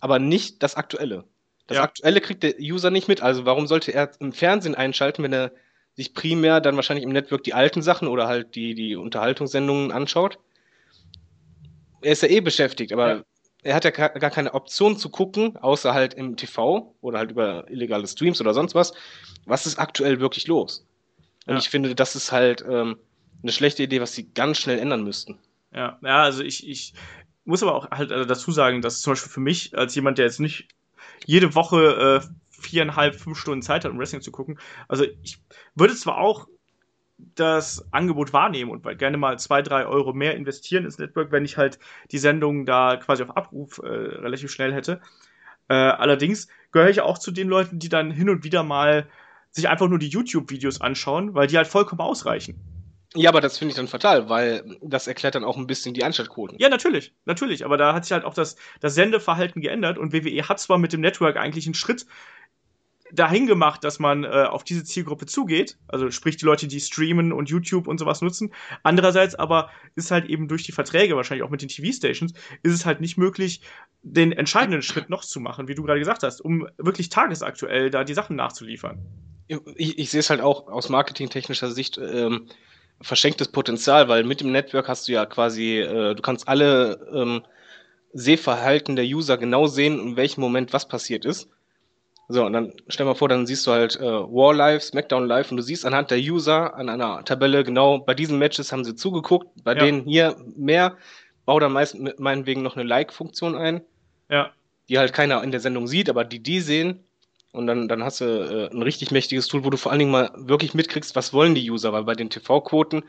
aber 0.01 0.19
nicht 0.19 0.63
das 0.63 0.77
Aktuelle. 0.77 1.25
Das 1.67 1.79
ja. 1.79 1.83
Aktuelle 1.83 2.21
kriegt 2.21 2.43
der 2.43 2.55
User 2.61 2.91
nicht 2.91 3.09
mit. 3.09 3.23
Also 3.23 3.45
warum 3.45 3.67
sollte 3.67 3.93
er 3.93 4.11
im 4.21 4.33
Fernsehen 4.33 4.77
einschalten, 4.77 5.23
wenn 5.25 5.33
er 5.33 5.53
sich 5.95 6.15
primär 6.15 6.61
dann 6.61 6.77
wahrscheinlich 6.77 7.05
im 7.05 7.13
Network 7.13 7.43
die 7.43 7.55
alten 7.55 7.83
Sachen 7.83 8.07
oder 8.07 8.29
halt 8.29 8.55
die, 8.55 8.75
die 8.75 8.95
Unterhaltungssendungen 8.95 9.91
anschaut? 9.91 10.39
Er 12.07 12.13
ist 12.13 12.23
ja 12.23 12.29
eh 12.29 12.41
beschäftigt, 12.41 12.93
aber 12.93 13.17
ja. 13.17 13.23
er 13.65 13.75
hat 13.75 13.85
ja 13.85 13.91
gar 13.91 14.31
keine 14.31 14.55
Option 14.55 14.97
zu 14.97 15.11
gucken, 15.11 15.57
außer 15.57 15.93
halt 15.93 16.15
im 16.15 16.37
TV 16.37 16.95
oder 17.01 17.19
halt 17.19 17.33
über 17.33 17.69
illegale 17.69 18.07
Streams 18.07 18.41
oder 18.41 18.55
sonst 18.55 18.77
was. 18.77 18.95
Was 19.45 19.67
ist 19.67 19.79
aktuell 19.79 20.21
wirklich 20.21 20.47
los? 20.47 20.87
Und 21.47 21.55
ja. 21.55 21.59
ich 21.59 21.69
finde, 21.69 21.97
das 21.97 22.15
ist 22.15 22.31
halt 22.31 22.65
ähm, 22.69 22.97
eine 23.43 23.51
schlechte 23.51 23.83
Idee, 23.83 24.01
was 24.01 24.15
sie 24.15 24.33
ganz 24.33 24.59
schnell 24.59 24.79
ändern 24.79 25.03
müssten. 25.03 25.39
Ja, 25.75 25.99
ja, 26.01 26.23
also 26.23 26.45
ich, 26.45 26.69
ich 26.69 26.95
muss 27.45 27.65
aber 27.65 27.75
auch 27.75 27.91
halt 27.91 28.13
äh, 28.13 28.25
dazu 28.25 28.53
sagen, 28.53 28.83
dass 28.83 29.03
zum 29.03 29.13
Beispiel 29.13 29.33
für 29.33 29.41
mich, 29.41 29.77
als 29.77 29.97
jemand, 29.97 30.19
der 30.19 30.27
jetzt 30.27 30.41
nicht 30.41 30.69
jede 31.25 31.57
Woche 31.57 32.23
äh, 32.23 32.29
viereinhalb, 32.51 33.17
fünf 33.17 33.37
Stunden 33.37 33.63
Zeit 33.63 33.85
hat, 33.85 33.91
um 33.91 33.99
Wrestling 33.99 34.23
zu 34.23 34.31
gucken, 34.31 34.61
also 34.87 35.05
ich 35.23 35.39
würde 35.75 35.97
zwar 35.97 36.19
auch 36.19 36.47
das 37.19 37.87
Angebot 37.93 38.33
wahrnehmen 38.33 38.71
und 38.71 38.99
gerne 38.99 39.17
mal 39.17 39.39
zwei, 39.39 39.63
drei 39.63 39.87
Euro 39.87 40.13
mehr 40.13 40.35
investieren 40.35 40.85
ins 40.85 40.99
Network, 40.99 41.33
wenn 41.33 41.45
ich 41.45 41.57
halt 41.57 41.79
die 42.11 42.19
Sendung 42.19 42.67
da 42.67 42.97
quasi 42.97 43.23
auf 43.23 43.37
Abruf 43.37 43.79
äh, 43.79 43.87
relativ 43.87 44.51
schnell 44.51 44.73
hätte. 44.73 45.01
Äh, 45.69 45.75
allerdings 45.75 46.49
gehöre 46.73 46.91
ich 46.91 47.01
auch 47.01 47.19
zu 47.19 47.31
den 47.31 47.49
Leuten, 47.49 47.79
die 47.79 47.89
dann 47.89 48.11
hin 48.11 48.29
und 48.29 48.45
wieder 48.45 48.63
mal 48.63 49.09
sich 49.51 49.69
einfach 49.69 49.89
nur 49.89 49.99
die 49.99 50.09
YouTube-Videos 50.09 50.81
anschauen, 50.81 51.35
weil 51.35 51.47
die 51.47 51.57
halt 51.57 51.67
vollkommen 51.67 52.03
ausreichen. 52.03 52.61
Ja, 53.15 53.31
aber 53.31 53.41
das 53.41 53.57
finde 53.57 53.71
ich 53.71 53.77
dann 53.77 53.89
fatal, 53.89 54.29
weil 54.29 54.77
das 54.83 55.07
erklärt 55.07 55.35
dann 55.35 55.45
auch 55.45 55.57
ein 55.57 55.67
bisschen 55.67 55.95
die 55.95 56.05
Einschaltquoten. 56.05 56.59
Ja, 56.59 56.69
natürlich, 56.69 57.15
natürlich. 57.25 57.65
Aber 57.65 57.79
da 57.79 57.95
hat 57.95 58.05
sich 58.05 58.13
halt 58.13 58.25
auch 58.25 58.35
das, 58.35 58.57
das 58.81 58.95
Sendeverhalten 58.95 59.63
geändert 59.63 59.97
und 59.97 60.13
WWE 60.13 60.49
hat 60.49 60.61
zwar 60.61 60.77
mit 60.77 60.93
dem 60.93 61.01
Network 61.01 61.37
eigentlich 61.37 61.67
einen 61.67 61.75
Schritt 61.75 62.05
dahin 63.13 63.47
gemacht, 63.47 63.85
dass 63.85 63.99
man 63.99 64.25
äh, 64.25 64.29
auf 64.29 64.65
diese 64.65 64.85
Zielgruppe 64.85 65.27
zugeht, 65.27 65.79
also 65.89 66.11
sprich 66.11 66.37
die 66.37 66.45
Leute, 66.45 66.67
die 66.67 66.81
streamen 66.81 67.33
und 67.33 67.49
YouTube 67.49 67.87
und 67.87 67.99
sowas 67.99 68.21
nutzen. 68.21 68.53
Andererseits 68.83 69.35
aber 69.35 69.71
ist 69.95 70.11
halt 70.11 70.27
eben 70.27 70.49
durch 70.49 70.65
die 70.65 70.73
Verträge, 70.73 71.17
wahrscheinlich 71.17 71.45
auch 71.45 71.51
mit 71.51 71.63
den 71.63 71.69
TV-Stations, 71.69 72.33
ist 72.63 72.73
es 72.73 72.87
halt 72.87 73.01
nicht 73.01 73.17
möglich, 73.17 73.61
den 74.03 74.33
entscheidenden 74.33 74.83
Schritt 74.83 75.11
noch 75.11 75.25
zu 75.25 75.41
machen, 75.41 75.69
wie 75.69 75.75
du 75.75 75.83
gerade 75.83 75.99
gesagt 75.99 76.23
hast, 76.23 76.41
um 76.41 76.69
wirklich 76.79 77.09
tagesaktuell 77.09 77.91
da 77.91 78.05
die 78.05 78.15
Sachen 78.15 78.37
nachzuliefern. 78.37 78.99
Ich, 79.77 79.99
ich 79.99 80.11
sehe 80.11 80.21
es 80.21 80.31
halt 80.31 80.41
auch 80.41 80.69
aus 80.69 80.89
marketingtechnischer 80.89 81.71
Sicht 81.71 81.99
ähm, 81.99 82.49
verschenktes 83.01 83.49
Potenzial, 83.49 84.09
weil 84.09 84.25
mit 84.25 84.41
dem 84.41 84.53
Network 84.53 84.89
hast 84.89 85.07
du 85.07 85.13
ja 85.13 85.27
quasi, 85.27 85.79
äh, 85.79 86.15
du 86.15 86.23
kannst 86.23 86.49
alle 86.49 87.07
ähm, 87.15 87.43
Sehverhalten 88.13 88.97
der 88.97 89.05
User 89.05 89.37
genau 89.37 89.67
sehen, 89.67 90.01
in 90.01 90.17
welchem 90.17 90.41
Moment 90.41 90.73
was 90.73 90.89
passiert 90.89 91.25
ist. 91.25 91.49
So, 92.29 92.45
und 92.45 92.53
dann 92.53 92.73
stell 92.89 93.07
mal 93.07 93.15
vor, 93.15 93.29
dann 93.29 93.47
siehst 93.47 93.67
du 93.67 93.71
halt 93.71 93.97
äh, 93.97 94.03
War 94.03 94.53
Live, 94.53 94.83
SmackDown 94.83 95.27
Live 95.27 95.51
und 95.51 95.59
du 95.59 95.63
siehst 95.63 95.87
anhand 95.87 96.11
der 96.11 96.19
User 96.19 96.75
an 96.75 96.89
einer 96.89 97.25
Tabelle 97.25 97.63
genau, 97.63 97.99
bei 97.99 98.15
diesen 98.15 98.39
Matches 98.39 98.73
haben 98.73 98.85
sie 98.85 98.97
zugeguckt, 98.97 99.49
bei 99.63 99.75
ja. 99.75 99.79
denen 99.79 100.03
hier 100.03 100.37
mehr, 100.57 100.97
bau 101.45 101.61
dann 101.61 101.73
meist 101.73 101.97
mit 101.99 102.19
meinetwegen 102.19 102.63
noch 102.63 102.77
eine 102.77 102.85
Like-Funktion 102.85 103.55
ein. 103.55 103.81
Ja. 104.29 104.51
Die 104.89 104.99
halt 104.99 105.13
keiner 105.13 105.43
in 105.43 105.53
der 105.53 105.61
Sendung 105.61 105.87
sieht, 105.87 106.11
aber 106.11 106.25
die 106.25 106.41
die 106.41 106.61
sehen. 106.61 107.05
Und 107.53 107.69
dann, 107.69 107.89
dann 107.89 108.03
hast 108.03 108.21
du 108.21 108.25
äh, 108.25 108.75
ein 108.75 108.83
richtig 108.83 109.13
mächtiges 109.13 109.47
Tool, 109.47 109.65
wo 109.65 109.71
du 109.71 109.77
vor 109.77 109.93
allen 109.93 110.01
Dingen 110.01 110.11
mal 110.11 110.31
wirklich 110.37 110.75
mitkriegst, 110.75 111.17
was 111.17 111.33
wollen 111.33 111.55
die 111.55 111.71
User, 111.71 111.93
weil 111.93 112.05
bei 112.05 112.15
den 112.15 112.29
TV-Quoten 112.29 113.05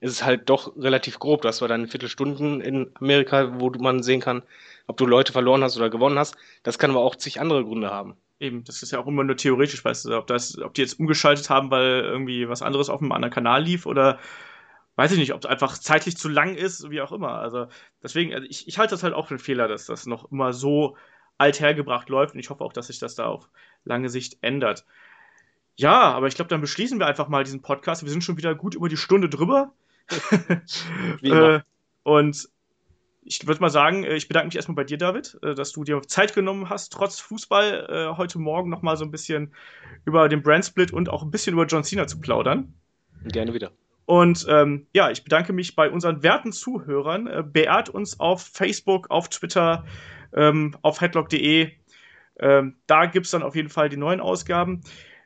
ist 0.00 0.12
es 0.12 0.24
halt 0.24 0.48
doch 0.48 0.76
relativ 0.76 1.18
grob. 1.18 1.42
Du 1.42 1.48
hast 1.48 1.56
zwar 1.56 1.68
dann 1.68 1.88
Viertelstunden 1.88 2.60
in 2.60 2.90
Amerika, 3.00 3.58
wo 3.58 3.70
man 3.70 4.02
sehen 4.02 4.20
kann, 4.20 4.42
ob 4.86 4.98
du 4.98 5.06
Leute 5.06 5.32
verloren 5.32 5.64
hast 5.64 5.76
oder 5.76 5.90
gewonnen 5.90 6.18
hast. 6.18 6.36
Das 6.62 6.78
kann 6.78 6.90
aber 6.90 7.00
auch 7.00 7.16
zig 7.16 7.40
andere 7.40 7.64
Gründe 7.64 7.90
haben. 7.90 8.16
Eben, 8.40 8.64
das 8.64 8.82
ist 8.82 8.92
ja 8.92 9.00
auch 9.00 9.06
immer 9.06 9.24
nur 9.24 9.36
theoretisch, 9.36 9.84
weißt 9.84 10.04
du, 10.04 10.16
ob, 10.16 10.26
das, 10.28 10.58
ob 10.58 10.74
die 10.74 10.82
jetzt 10.82 11.00
umgeschaltet 11.00 11.50
haben, 11.50 11.70
weil 11.70 12.00
irgendwie 12.04 12.48
was 12.48 12.62
anderes 12.62 12.88
auf 12.88 13.00
einem 13.00 13.12
anderen 13.12 13.34
Kanal 13.34 13.62
lief 13.62 13.84
oder 13.84 14.18
weiß 14.94 15.12
ich 15.12 15.18
nicht, 15.18 15.32
ob 15.32 15.40
es 15.40 15.46
einfach 15.46 15.78
zeitlich 15.78 16.16
zu 16.16 16.28
lang 16.28 16.54
ist, 16.54 16.90
wie 16.90 17.00
auch 17.00 17.12
immer. 17.12 17.34
Also 17.34 17.66
deswegen, 18.02 18.34
also 18.34 18.46
ich, 18.48 18.66
ich 18.68 18.78
halte 18.78 18.94
das 18.94 19.02
halt 19.02 19.14
auch 19.14 19.26
für 19.26 19.34
einen 19.34 19.38
Fehler, 19.38 19.68
dass 19.68 19.86
das 19.86 20.06
noch 20.06 20.30
immer 20.30 20.52
so 20.52 20.96
althergebracht 21.38 22.08
läuft 22.08 22.34
und 22.34 22.40
ich 22.40 22.50
hoffe 22.50 22.64
auch, 22.64 22.72
dass 22.72 22.88
sich 22.88 22.98
das 22.98 23.14
da 23.14 23.26
auf 23.26 23.48
lange 23.84 24.08
Sicht 24.08 24.38
ändert. 24.40 24.84
Ja, 25.76 26.12
aber 26.12 26.26
ich 26.26 26.34
glaube, 26.34 26.48
dann 26.48 26.60
beschließen 26.60 26.98
wir 26.98 27.06
einfach 27.06 27.28
mal 27.28 27.44
diesen 27.44 27.62
Podcast. 27.62 28.02
Wir 28.02 28.10
sind 28.10 28.24
schon 28.24 28.36
wieder 28.36 28.56
gut 28.56 28.74
über 28.74 28.88
die 28.88 28.96
Stunde 28.96 29.28
drüber. 29.28 29.72
wie 31.20 31.28
immer. 31.28 31.54
äh, 31.54 31.60
und 32.02 32.48
ich 33.28 33.46
würde 33.46 33.60
mal 33.60 33.68
sagen, 33.68 34.04
äh, 34.04 34.14
ich 34.14 34.26
bedanke 34.26 34.48
mich 34.48 34.56
erstmal 34.56 34.76
bei 34.76 34.84
dir, 34.84 34.98
David, 34.98 35.38
äh, 35.42 35.54
dass 35.54 35.72
du 35.72 35.84
dir 35.84 36.00
Zeit 36.02 36.34
genommen 36.34 36.70
hast, 36.70 36.92
trotz 36.92 37.20
Fußball 37.20 37.86
äh, 37.88 38.16
heute 38.16 38.38
Morgen 38.38 38.70
nochmal 38.70 38.96
so 38.96 39.04
ein 39.04 39.10
bisschen 39.10 39.52
über 40.04 40.28
den 40.28 40.42
Brandsplit 40.42 40.92
und 40.92 41.08
auch 41.08 41.22
ein 41.22 41.30
bisschen 41.30 41.52
über 41.52 41.66
John 41.66 41.84
Cena 41.84 42.06
zu 42.06 42.20
plaudern. 42.20 42.74
Gerne 43.24 43.52
wieder. 43.52 43.72
Und 44.06 44.46
ähm, 44.48 44.86
ja, 44.94 45.10
ich 45.10 45.22
bedanke 45.22 45.52
mich 45.52 45.76
bei 45.76 45.90
unseren 45.90 46.22
werten 46.22 46.52
Zuhörern. 46.52 47.26
Äh, 47.26 47.44
beehrt 47.46 47.90
uns 47.90 48.18
auf 48.18 48.42
Facebook, 48.42 49.10
auf 49.10 49.28
Twitter, 49.28 49.84
ähm, 50.34 50.74
auf 50.80 51.02
headlock.de. 51.02 51.72
Ähm, 52.40 52.76
da 52.86 53.06
gibt 53.06 53.26
es 53.26 53.32
dann 53.32 53.42
auf 53.42 53.54
jeden 53.54 53.68
Fall 53.68 53.90
die 53.90 53.98
neuen 53.98 54.20
Ausgaben. 54.20 54.80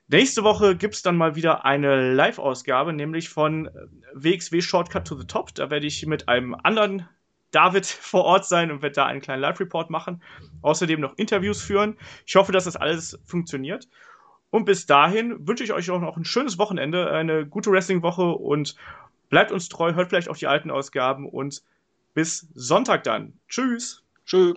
Nächste 0.09 0.43
Woche 0.43 0.77
gibt 0.77 0.95
es 0.95 1.03
dann 1.03 1.17
mal 1.17 1.37
wieder 1.37 1.65
eine 1.65 2.13
Live-Ausgabe, 2.13 2.93
nämlich 2.93 3.29
von 3.29 3.71
WXW 4.15 4.61
Shortcut 4.61 5.07
to 5.07 5.17
the 5.17 5.27
Top. 5.27 5.55
Da 5.55 5.71
werde 5.71 5.87
ich 5.87 6.05
mit 6.07 6.29
einem 6.29 6.55
anderen 6.55 7.09
David 7.53 7.87
vor 8.01 8.25
Ort 8.25 8.47
sein 8.47 8.71
und 8.71 8.83
wird 8.83 8.97
da 8.97 9.07
einen 9.07 9.21
kleinen 9.21 9.43
Live-Report 9.43 9.91
machen. 9.91 10.23
Außerdem 10.63 11.01
noch 11.01 11.17
Interviews 11.17 11.63
führen. 11.63 11.97
Ich 12.27 12.35
hoffe, 12.35 12.53
dass 12.53 12.65
das 12.65 12.77
alles 12.77 13.19
funktioniert. 13.25 13.89
Und 14.51 14.67
bis 14.67 14.85
dahin 14.85 15.47
wünsche 15.47 15.65
ich 15.65 15.73
euch 15.73 15.91
auch 15.91 16.01
noch 16.01 16.17
ein 16.17 16.27
schönes 16.27 16.59
Wochenende, 16.59 17.11
eine 17.11 17.47
gute 17.47 17.71
Wrestling-Woche 17.71 18.33
und 18.33 18.77
Bleibt 19.33 19.51
uns 19.51 19.71
treu, 19.71 19.95
hört 19.95 20.11
vielleicht 20.11 20.29
auch 20.29 20.37
die 20.37 20.47
alten 20.47 20.71
Ausgaben 20.71 21.27
und 21.27 21.63
bis 22.13 22.49
Sonntag 22.53 23.03
dann. 23.03 23.33
Tschüss. 23.49 24.05
Tschüss. 24.27 24.57